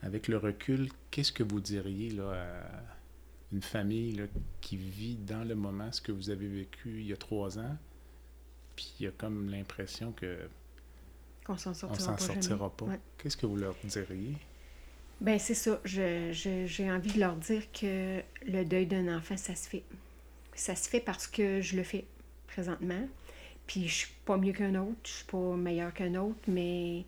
Avec 0.01 0.29
le 0.29 0.37
recul, 0.37 0.87
qu'est-ce 1.09 1.33
que 1.33 1.43
vous 1.43 1.59
diriez 1.59 2.17
à 2.21 2.45
une 3.51 3.61
famille 3.61 4.25
qui 4.61 4.77
vit 4.77 5.17
dans 5.17 5.43
le 5.43 5.55
moment 5.55 5.91
ce 5.91 5.99
que 5.99 6.13
vous 6.13 6.29
avez 6.29 6.47
vécu 6.47 7.01
il 7.01 7.07
y 7.07 7.13
a 7.13 7.17
trois 7.17 7.59
ans? 7.59 7.77
Puis 8.81 8.93
il 8.99 9.03
y 9.03 9.07
a 9.07 9.11
comme 9.11 9.51
l'impression 9.51 10.11
que 10.11 10.39
Qu'on 11.45 11.55
s'en 11.55 11.69
on 11.71 11.93
s'en 11.93 12.17
sortira 12.17 12.69
pas. 12.71 12.85
Ouais. 12.85 12.99
Qu'est-ce 13.19 13.37
que 13.37 13.45
vous 13.45 13.55
leur 13.55 13.75
diriez? 13.83 14.33
Ben 15.19 15.37
c'est 15.37 15.53
ça. 15.53 15.79
Je- 15.85 16.31
je- 16.33 16.65
J'ai 16.65 16.91
envie 16.91 17.13
de 17.13 17.19
leur 17.19 17.35
dire 17.35 17.71
que 17.71 18.21
le 18.47 18.63
deuil 18.65 18.87
d'un 18.87 19.15
enfant, 19.15 19.37
ça 19.37 19.53
se 19.53 19.69
fait. 19.69 19.83
Ça 20.55 20.75
se 20.75 20.89
fait 20.89 20.99
parce 20.99 21.27
que 21.27 21.61
je 21.61 21.75
le 21.75 21.83
fais 21.83 22.05
présentement. 22.47 23.07
Puis 23.67 23.87
je 23.87 23.93
suis 23.93 24.13
pas 24.25 24.37
mieux 24.37 24.51
qu'un 24.53 24.73
autre, 24.73 24.97
je 25.03 25.11
suis 25.11 25.25
pas 25.25 25.55
meilleure 25.55 25.93
qu'un 25.93 26.15
autre, 26.15 26.39
mais 26.47 27.05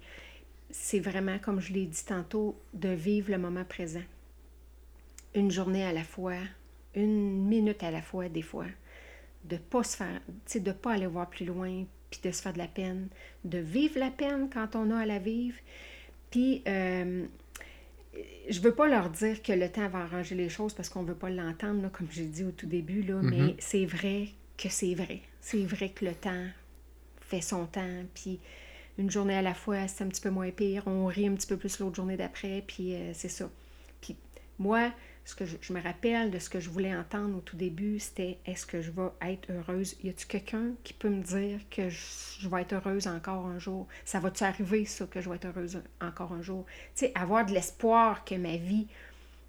c'est 0.69 0.99
vraiment, 0.99 1.39
comme 1.39 1.59
je 1.59 1.73
l'ai 1.73 1.87
dit 1.87 2.05
tantôt, 2.05 2.55
de 2.75 2.89
vivre 2.89 3.31
le 3.31 3.39
moment 3.39 3.65
présent. 3.65 4.03
Une 5.33 5.49
journée 5.49 5.83
à 5.83 5.91
la 5.91 6.03
fois, 6.03 6.35
une 6.93 7.47
minute 7.47 7.81
à 7.81 7.89
la 7.89 8.03
fois, 8.03 8.29
des 8.29 8.43
fois. 8.43 8.67
De 9.45 9.57
pas 9.57 9.83
se 9.83 9.97
faire, 9.97 10.21
de 10.55 10.71
pas 10.71 10.93
aller 10.93 11.07
voir 11.07 11.29
plus 11.29 11.45
loin, 11.45 11.85
puis 12.09 12.19
de 12.23 12.31
se 12.31 12.41
faire 12.41 12.53
de 12.53 12.57
la 12.57 12.67
peine. 12.67 13.07
De 13.43 13.57
vivre 13.57 13.99
la 13.99 14.11
peine 14.11 14.49
quand 14.51 14.75
on 14.75 14.91
a 14.91 14.99
à 14.99 15.05
la 15.05 15.19
vivre. 15.19 15.57
Puis, 16.31 16.63
euh, 16.67 17.25
je 18.49 18.59
veux 18.59 18.73
pas 18.73 18.87
leur 18.87 19.09
dire 19.09 19.41
que 19.41 19.53
le 19.53 19.69
temps 19.69 19.87
va 19.89 19.99
arranger 19.99 20.35
les 20.35 20.49
choses 20.49 20.73
parce 20.73 20.89
qu'on 20.89 21.03
veut 21.03 21.15
pas 21.15 21.29
l'entendre, 21.29 21.89
comme 21.91 22.07
j'ai 22.11 22.25
dit 22.25 22.43
au 22.43 22.51
tout 22.51 22.67
début, 22.67 23.01
là, 23.03 23.21
mais 23.21 23.55
c'est 23.59 23.85
vrai 23.85 24.29
que 24.57 24.69
c'est 24.69 24.95
vrai. 24.95 25.21
C'est 25.41 25.63
vrai 25.65 25.89
que 25.89 26.05
le 26.05 26.13
temps 26.13 26.45
fait 27.21 27.41
son 27.41 27.65
temps, 27.65 28.03
puis 28.13 28.39
une 28.97 29.09
journée 29.09 29.35
à 29.35 29.41
la 29.41 29.53
fois, 29.53 29.87
c'est 29.87 30.03
un 30.03 30.07
petit 30.07 30.21
peu 30.21 30.29
moins 30.29 30.51
pire. 30.51 30.83
On 30.85 31.05
rit 31.05 31.27
un 31.27 31.33
petit 31.33 31.47
peu 31.47 31.57
plus 31.57 31.79
l'autre 31.79 31.95
journée 31.95 32.17
d'après, 32.17 32.63
puis 32.65 32.93
euh, 32.93 33.11
c'est 33.13 33.29
ça. 33.29 33.49
Puis 34.01 34.15
moi, 34.59 34.91
ce 35.25 35.35
que 35.35 35.45
je, 35.45 35.73
me 35.73 35.81
rappelle 35.81 36.31
de 36.31 36.39
ce 36.39 36.49
que 36.49 36.59
je 36.59 36.69
voulais 36.69 36.93
entendre 36.93 37.37
au 37.37 37.41
tout 37.41 37.55
début, 37.55 37.99
c'était 37.99 38.39
est-ce 38.45 38.65
que 38.65 38.81
je 38.81 38.91
vais 38.91 39.09
être 39.21 39.49
heureuse? 39.49 39.95
Y 40.03 40.09
a-tu 40.09 40.27
quelqu'un 40.27 40.71
qui 40.83 40.93
peut 40.93 41.09
me 41.09 41.21
dire 41.21 41.59
que 41.69 41.89
je, 41.89 42.49
vais 42.49 42.61
être 42.61 42.73
heureuse 42.73 43.07
encore 43.07 43.45
un 43.45 43.57
jour? 43.57 43.87
Ça 44.03 44.19
va-tu 44.19 44.43
arriver, 44.43 44.83
ça, 44.85 45.05
que 45.05 45.21
je 45.21 45.29
vais 45.29 45.37
être 45.37 45.45
heureuse 45.45 45.81
encore 46.01 46.33
un 46.33 46.41
jour? 46.41 46.65
Tu 46.95 47.05
sais, 47.05 47.11
avoir 47.15 47.45
de 47.45 47.53
l'espoir 47.53 48.25
que 48.25 48.35
ma 48.35 48.57
vie 48.57 48.87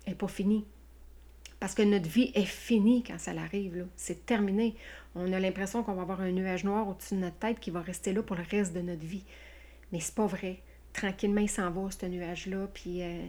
n'est 0.06 0.14
pas 0.14 0.28
finie. 0.28 0.64
Parce 1.58 1.74
que 1.74 1.82
notre 1.82 2.08
vie 2.08 2.30
est 2.34 2.44
finie 2.44 3.02
quand 3.02 3.18
ça 3.18 3.32
arrive. 3.32 3.76
là. 3.76 3.84
C'est 3.96 4.26
terminé. 4.26 4.76
On 5.16 5.32
a 5.32 5.40
l'impression 5.40 5.82
qu'on 5.82 5.94
va 5.94 6.02
avoir 6.02 6.20
un 6.20 6.30
nuage 6.30 6.62
noir 6.62 6.86
au-dessus 6.86 7.14
de 7.14 7.20
notre 7.20 7.38
tête 7.38 7.58
qui 7.58 7.70
va 7.70 7.80
rester 7.80 8.12
là 8.12 8.22
pour 8.22 8.36
le 8.36 8.44
reste 8.48 8.74
de 8.74 8.80
notre 8.80 9.04
vie. 9.04 9.24
Mais 9.90 9.98
c'est 9.98 10.14
pas 10.14 10.26
vrai. 10.26 10.60
Tranquillement, 10.92 11.40
il 11.40 11.48
s'en 11.48 11.70
va, 11.70 11.90
ce 11.90 12.06
nuage-là. 12.06 12.68
Puis 12.72 13.02
euh, 13.02 13.26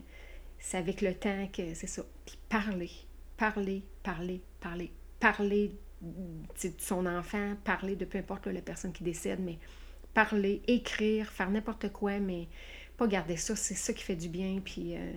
c'est 0.65 0.77
avec 0.77 1.01
le 1.01 1.13
temps 1.13 1.47
que 1.53 1.75
c'est 1.75 1.85
ça. 1.85 2.03
Puis 2.25 2.39
parler, 2.49 2.89
parler, 3.37 3.83
parler, 4.01 4.41
parler, 4.59 4.91
parler 5.19 5.71
de 6.01 6.71
son 6.79 7.05
enfant, 7.05 7.55
parler 7.63 7.95
de 7.95 8.03
peu 8.03 8.17
importe 8.17 8.47
là, 8.47 8.53
la 8.53 8.61
personne 8.61 8.91
qui 8.91 9.03
décède, 9.03 9.39
mais 9.41 9.59
parler, 10.15 10.63
écrire, 10.67 11.29
faire 11.31 11.51
n'importe 11.51 11.91
quoi, 11.91 12.17
mais 12.19 12.47
pas 12.97 13.05
garder 13.05 13.37
ça. 13.37 13.55
C'est 13.55 13.75
ça 13.75 13.93
qui 13.93 14.03
fait 14.03 14.15
du 14.15 14.27
bien. 14.27 14.59
Puis 14.65 14.95
euh, 14.97 15.13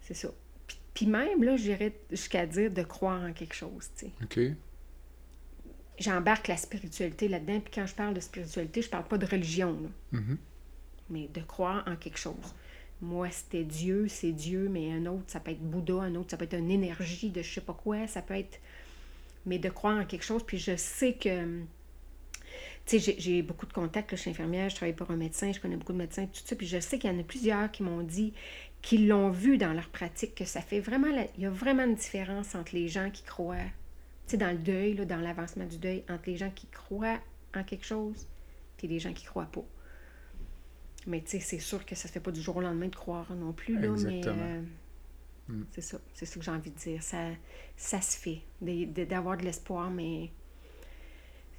c'est 0.00 0.14
ça. 0.14 0.30
Puis, 0.66 0.78
puis 0.94 1.06
même, 1.06 1.42
là, 1.44 1.58
j'irais 1.58 1.94
jusqu'à 2.10 2.46
dire 2.46 2.70
de 2.70 2.82
croire 2.82 3.20
en 3.22 3.34
quelque 3.34 3.54
chose, 3.54 3.90
tu 3.98 4.06
sais 4.06 4.12
OK. 4.22 4.56
j'embarque 5.98 6.48
la 6.48 6.56
spiritualité 6.56 7.28
là-dedans. 7.28 7.60
Puis 7.60 7.72
quand 7.74 7.84
je 7.86 7.94
parle 7.94 8.14
de 8.14 8.20
spiritualité, 8.20 8.80
je 8.80 8.88
parle 8.88 9.04
pas 9.04 9.18
de 9.18 9.26
religion, 9.26 9.72
là, 9.78 10.18
Mhm. 10.20 10.38
mais 11.10 11.28
de 11.28 11.42
croire 11.42 11.84
en 11.86 11.96
quelque 11.96 12.18
chose. 12.18 12.54
Moi, 13.02 13.30
c'était 13.30 13.64
Dieu, 13.64 14.08
c'est 14.08 14.32
Dieu, 14.32 14.68
mais 14.70 14.92
un 14.92 15.06
autre, 15.06 15.24
ça 15.28 15.40
peut 15.40 15.52
être 15.52 15.60
Bouddha, 15.62 15.94
un 16.02 16.14
autre, 16.16 16.30
ça 16.30 16.36
peut 16.36 16.44
être 16.44 16.58
une 16.58 16.70
énergie 16.70 17.30
de 17.30 17.42
je 17.42 17.54
sais 17.54 17.60
pas 17.60 17.72
quoi, 17.72 18.06
ça 18.06 18.22
peut 18.22 18.34
être. 18.34 18.60
Mais 19.46 19.58
de 19.58 19.70
croire 19.70 19.98
en 19.98 20.04
quelque 20.04 20.24
chose. 20.24 20.42
Puis 20.46 20.58
je 20.58 20.76
sais 20.76 21.14
que. 21.14 21.60
Tu 22.86 22.98
sais, 22.98 23.14
j'ai- 23.18 23.42
beaucoup 23.42 23.66
de 23.66 23.72
contacts, 23.72 24.10
je 24.12 24.16
suis 24.16 24.30
infirmière, 24.30 24.68
je 24.68 24.76
travaille 24.76 24.94
pour 24.94 25.10
un 25.10 25.16
médecin, 25.16 25.52
je 25.52 25.60
connais 25.60 25.76
beaucoup 25.76 25.92
de 25.92 25.98
médecins, 25.98 26.26
tout 26.26 26.40
ça. 26.44 26.56
Puis 26.56 26.66
je 26.66 26.80
sais 26.80 26.98
qu'il 26.98 27.10
y 27.10 27.14
en 27.14 27.18
a 27.18 27.22
plusieurs 27.22 27.70
qui 27.70 27.82
m'ont 27.82 28.02
dit 28.02 28.32
qu'ils 28.82 29.08
l'ont 29.08 29.30
vu 29.30 29.58
dans 29.58 29.72
leur 29.72 29.88
pratique, 29.88 30.34
que 30.34 30.44
ça 30.44 30.60
fait 30.60 30.80
vraiment. 30.80 31.08
Il 31.36 31.42
y 31.42 31.46
a 31.46 31.50
vraiment 31.50 31.84
une 31.84 31.94
différence 31.94 32.54
entre 32.54 32.74
les 32.74 32.88
gens 32.88 33.10
qui 33.10 33.22
croient 33.22 33.56
tu 34.26 34.32
sais, 34.32 34.36
dans 34.36 34.52
le 34.52 34.58
deuil, 34.58 34.94
dans 34.94 35.16
l'avancement 35.20 35.64
du 35.64 35.78
deuil, 35.78 36.04
entre 36.08 36.22
les 36.26 36.36
gens 36.36 36.50
qui 36.50 36.68
croient 36.68 37.18
en 37.54 37.64
quelque 37.64 37.84
chose 37.84 38.28
et 38.82 38.86
les 38.86 39.00
gens 39.00 39.12
qui 39.12 39.24
croient 39.24 39.50
pas. 39.50 39.64
Mais 41.06 41.20
tu 41.22 41.30
sais, 41.30 41.40
c'est 41.40 41.58
sûr 41.58 41.84
que 41.86 41.94
ça 41.94 42.08
se 42.08 42.12
fait 42.12 42.20
pas 42.20 42.30
du 42.30 42.40
jour 42.42 42.56
au 42.56 42.60
lendemain 42.60 42.88
de 42.88 42.94
croire 42.96 43.32
non 43.34 43.52
plus, 43.52 43.78
là, 43.80 43.88
Exactement. 43.88 44.36
mais 44.36 44.42
euh, 44.58 44.62
Mm. 45.48 45.62
c'est 45.72 45.80
ça, 45.80 45.98
c'est 46.14 46.26
ça 46.26 46.38
que 46.38 46.44
j'ai 46.44 46.50
envie 46.50 46.70
de 46.70 46.78
dire. 46.78 47.02
Ça, 47.02 47.30
ça 47.76 48.00
se 48.00 48.16
fait, 48.16 48.40
de- 48.60 48.84
de- 48.84 49.04
d'avoir 49.04 49.36
de 49.36 49.42
l'espoir, 49.42 49.90
mais 49.90 50.30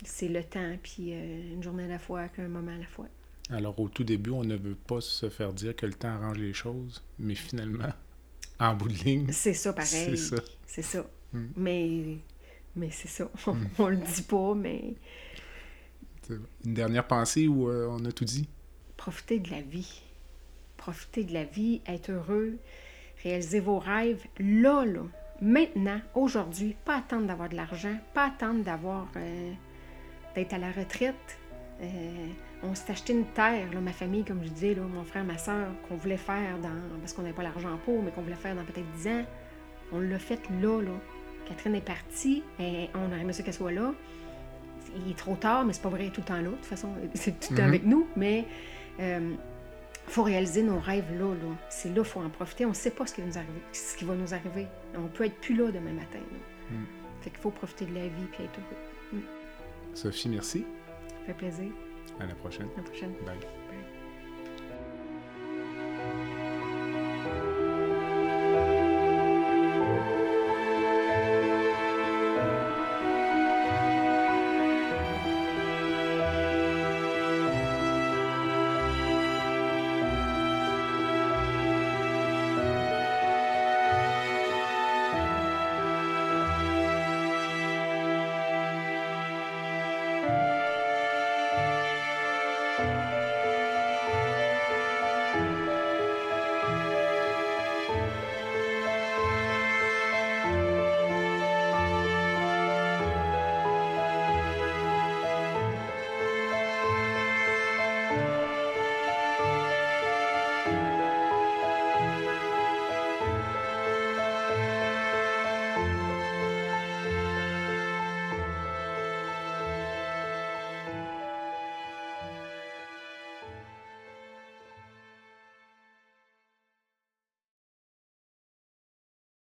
c'est 0.05 0.27
le 0.29 0.43
temps, 0.43 0.77
puis 0.81 1.13
euh, 1.13 1.53
une 1.53 1.61
journée 1.63 1.83
à 1.83 1.87
la 1.87 1.99
fois, 1.99 2.27
qu'un 2.29 2.47
moment 2.47 2.71
à 2.71 2.77
la 2.77 2.85
fois. 2.85 3.07
Alors, 3.49 3.77
au 3.79 3.89
tout 3.89 4.03
début, 4.03 4.29
on 4.31 4.43
ne 4.43 4.55
veut 4.55 4.75
pas 4.75 5.01
se 5.01 5.29
faire 5.29 5.51
dire 5.53 5.75
que 5.75 5.85
le 5.85 5.93
temps 5.93 6.09
arrange 6.09 6.37
les 6.37 6.53
choses, 6.53 7.03
mais 7.19 7.35
finalement, 7.35 7.89
en 8.59 8.75
bout 8.75 8.87
de 8.87 8.93
ligne, 9.03 9.31
C'est 9.31 9.53
ça, 9.53 9.73
pareil. 9.73 9.89
C'est 9.89 10.15
ça. 10.15 10.35
C'est 10.65 10.81
ça. 10.83 11.05
Mm. 11.33 11.45
Mais, 11.57 12.17
mais 12.75 12.91
c'est 12.91 13.07
ça. 13.09 13.29
On, 13.79 13.87
le 13.89 13.97
dit 13.97 14.21
pas, 14.21 14.53
mais 14.55 14.93
une 16.63 16.73
dernière 16.73 17.05
pensée 17.07 17.47
où 17.47 17.69
euh, 17.69 17.87
on 17.89 18.05
a 18.05 18.11
tout 18.11 18.23
dit? 18.23 18.47
Profitez 19.01 19.39
de 19.39 19.49
la 19.49 19.61
vie. 19.61 20.01
Profitez 20.77 21.23
de 21.23 21.33
la 21.33 21.43
vie, 21.43 21.81
être 21.87 22.11
heureux, 22.11 22.57
réaliser 23.23 23.59
vos 23.59 23.79
rêves 23.79 24.23
là, 24.39 24.85
là, 24.85 25.01
maintenant, 25.41 25.99
aujourd'hui. 26.13 26.75
Pas 26.85 26.97
attendre 26.97 27.25
d'avoir 27.25 27.49
de 27.49 27.55
l'argent, 27.55 27.95
pas 28.13 28.25
attendre 28.27 28.63
d'avoir 28.63 29.07
euh, 29.15 29.51
d'être 30.35 30.53
à 30.53 30.59
la 30.59 30.71
retraite. 30.71 31.37
Euh, 31.81 32.27
on 32.61 32.75
s'est 32.75 32.91
acheté 32.91 33.13
une 33.13 33.25
terre, 33.25 33.73
là, 33.73 33.79
ma 33.81 33.91
famille, 33.91 34.23
comme 34.23 34.43
je 34.43 34.49
disais, 34.49 34.75
là, 34.75 34.83
mon 34.83 35.03
frère, 35.03 35.23
ma 35.23 35.37
soeur, 35.39 35.67
qu'on 35.89 35.95
voulait 35.95 36.17
faire 36.17 36.59
dans. 36.59 36.69
parce 36.99 37.13
qu'on 37.13 37.23
n'avait 37.23 37.33
pas 37.33 37.41
l'argent 37.43 37.77
pour, 37.85 38.03
mais 38.03 38.11
qu'on 38.11 38.21
voulait 38.21 38.35
faire 38.35 38.55
dans 38.55 38.63
peut-être 38.63 38.91
10 38.97 39.07
ans. 39.07 39.25
On 39.91 39.99
l'a 39.99 40.19
fait 40.19 40.41
là, 40.61 40.79
là. 40.79 40.91
Catherine 41.47 41.73
est 41.73 41.81
partie, 41.85 42.43
et 42.59 42.87
on 42.93 43.07
aurait 43.11 43.21
aimé 43.21 43.33
ça 43.33 43.41
qu'elle 43.41 43.53
soit 43.55 43.71
là. 43.71 43.93
Il 45.05 45.11
est 45.11 45.17
trop 45.17 45.35
tard, 45.35 45.65
mais 45.65 45.73
c'est 45.73 45.81
pas 45.81 45.89
vrai 45.89 46.09
tout 46.13 46.21
le 46.21 46.27
temps 46.27 46.35
là. 46.35 46.49
De 46.49 46.55
toute 46.55 46.65
façon, 46.65 46.89
c'est 47.15 47.39
tout 47.39 47.51
le 47.53 47.57
temps 47.57 47.63
Mhm. 47.63 47.69
avec 47.69 47.83
nous, 47.85 48.07
mais 48.15 48.45
il 48.99 49.37
faut 50.07 50.23
réaliser 50.23 50.63
nos 50.63 50.79
rêves 50.79 51.11
là. 51.11 51.33
là. 51.33 51.55
C'est 51.69 51.89
là, 51.89 51.95
il 51.99 52.03
faut 52.03 52.19
en 52.19 52.29
profiter. 52.29 52.65
On 52.65 52.69
ne 52.69 52.73
sait 52.73 52.91
pas 52.91 53.05
ce 53.05 53.13
qui, 53.13 53.21
va 53.21 53.27
nous 53.27 53.37
arriver, 53.37 53.61
ce 53.71 53.97
qui 53.97 54.05
va 54.05 54.15
nous 54.15 54.33
arriver. 54.33 54.67
On 54.95 55.07
peut 55.07 55.25
être 55.25 55.39
plus 55.39 55.55
là 55.55 55.71
demain 55.71 55.93
matin. 55.93 56.19
là. 56.19 56.77
Mm. 56.77 56.85
Fait 57.21 57.29
qu'il 57.29 57.39
faut 57.39 57.51
profiter 57.51 57.85
de 57.85 57.93
la 57.93 58.07
vie 58.07 58.27
et 58.39 58.43
être 58.43 58.59
heureux. 58.59 59.23
Sophie, 59.93 60.29
merci. 60.29 60.65
Ça 61.07 61.15
fait 61.27 61.33
plaisir. 61.33 61.71
À 62.19 62.25
la 62.25 62.35
prochaine. 62.35 62.67
À 62.75 62.77
la 62.77 62.83
prochaine. 62.83 63.13
Bye. 63.25 63.60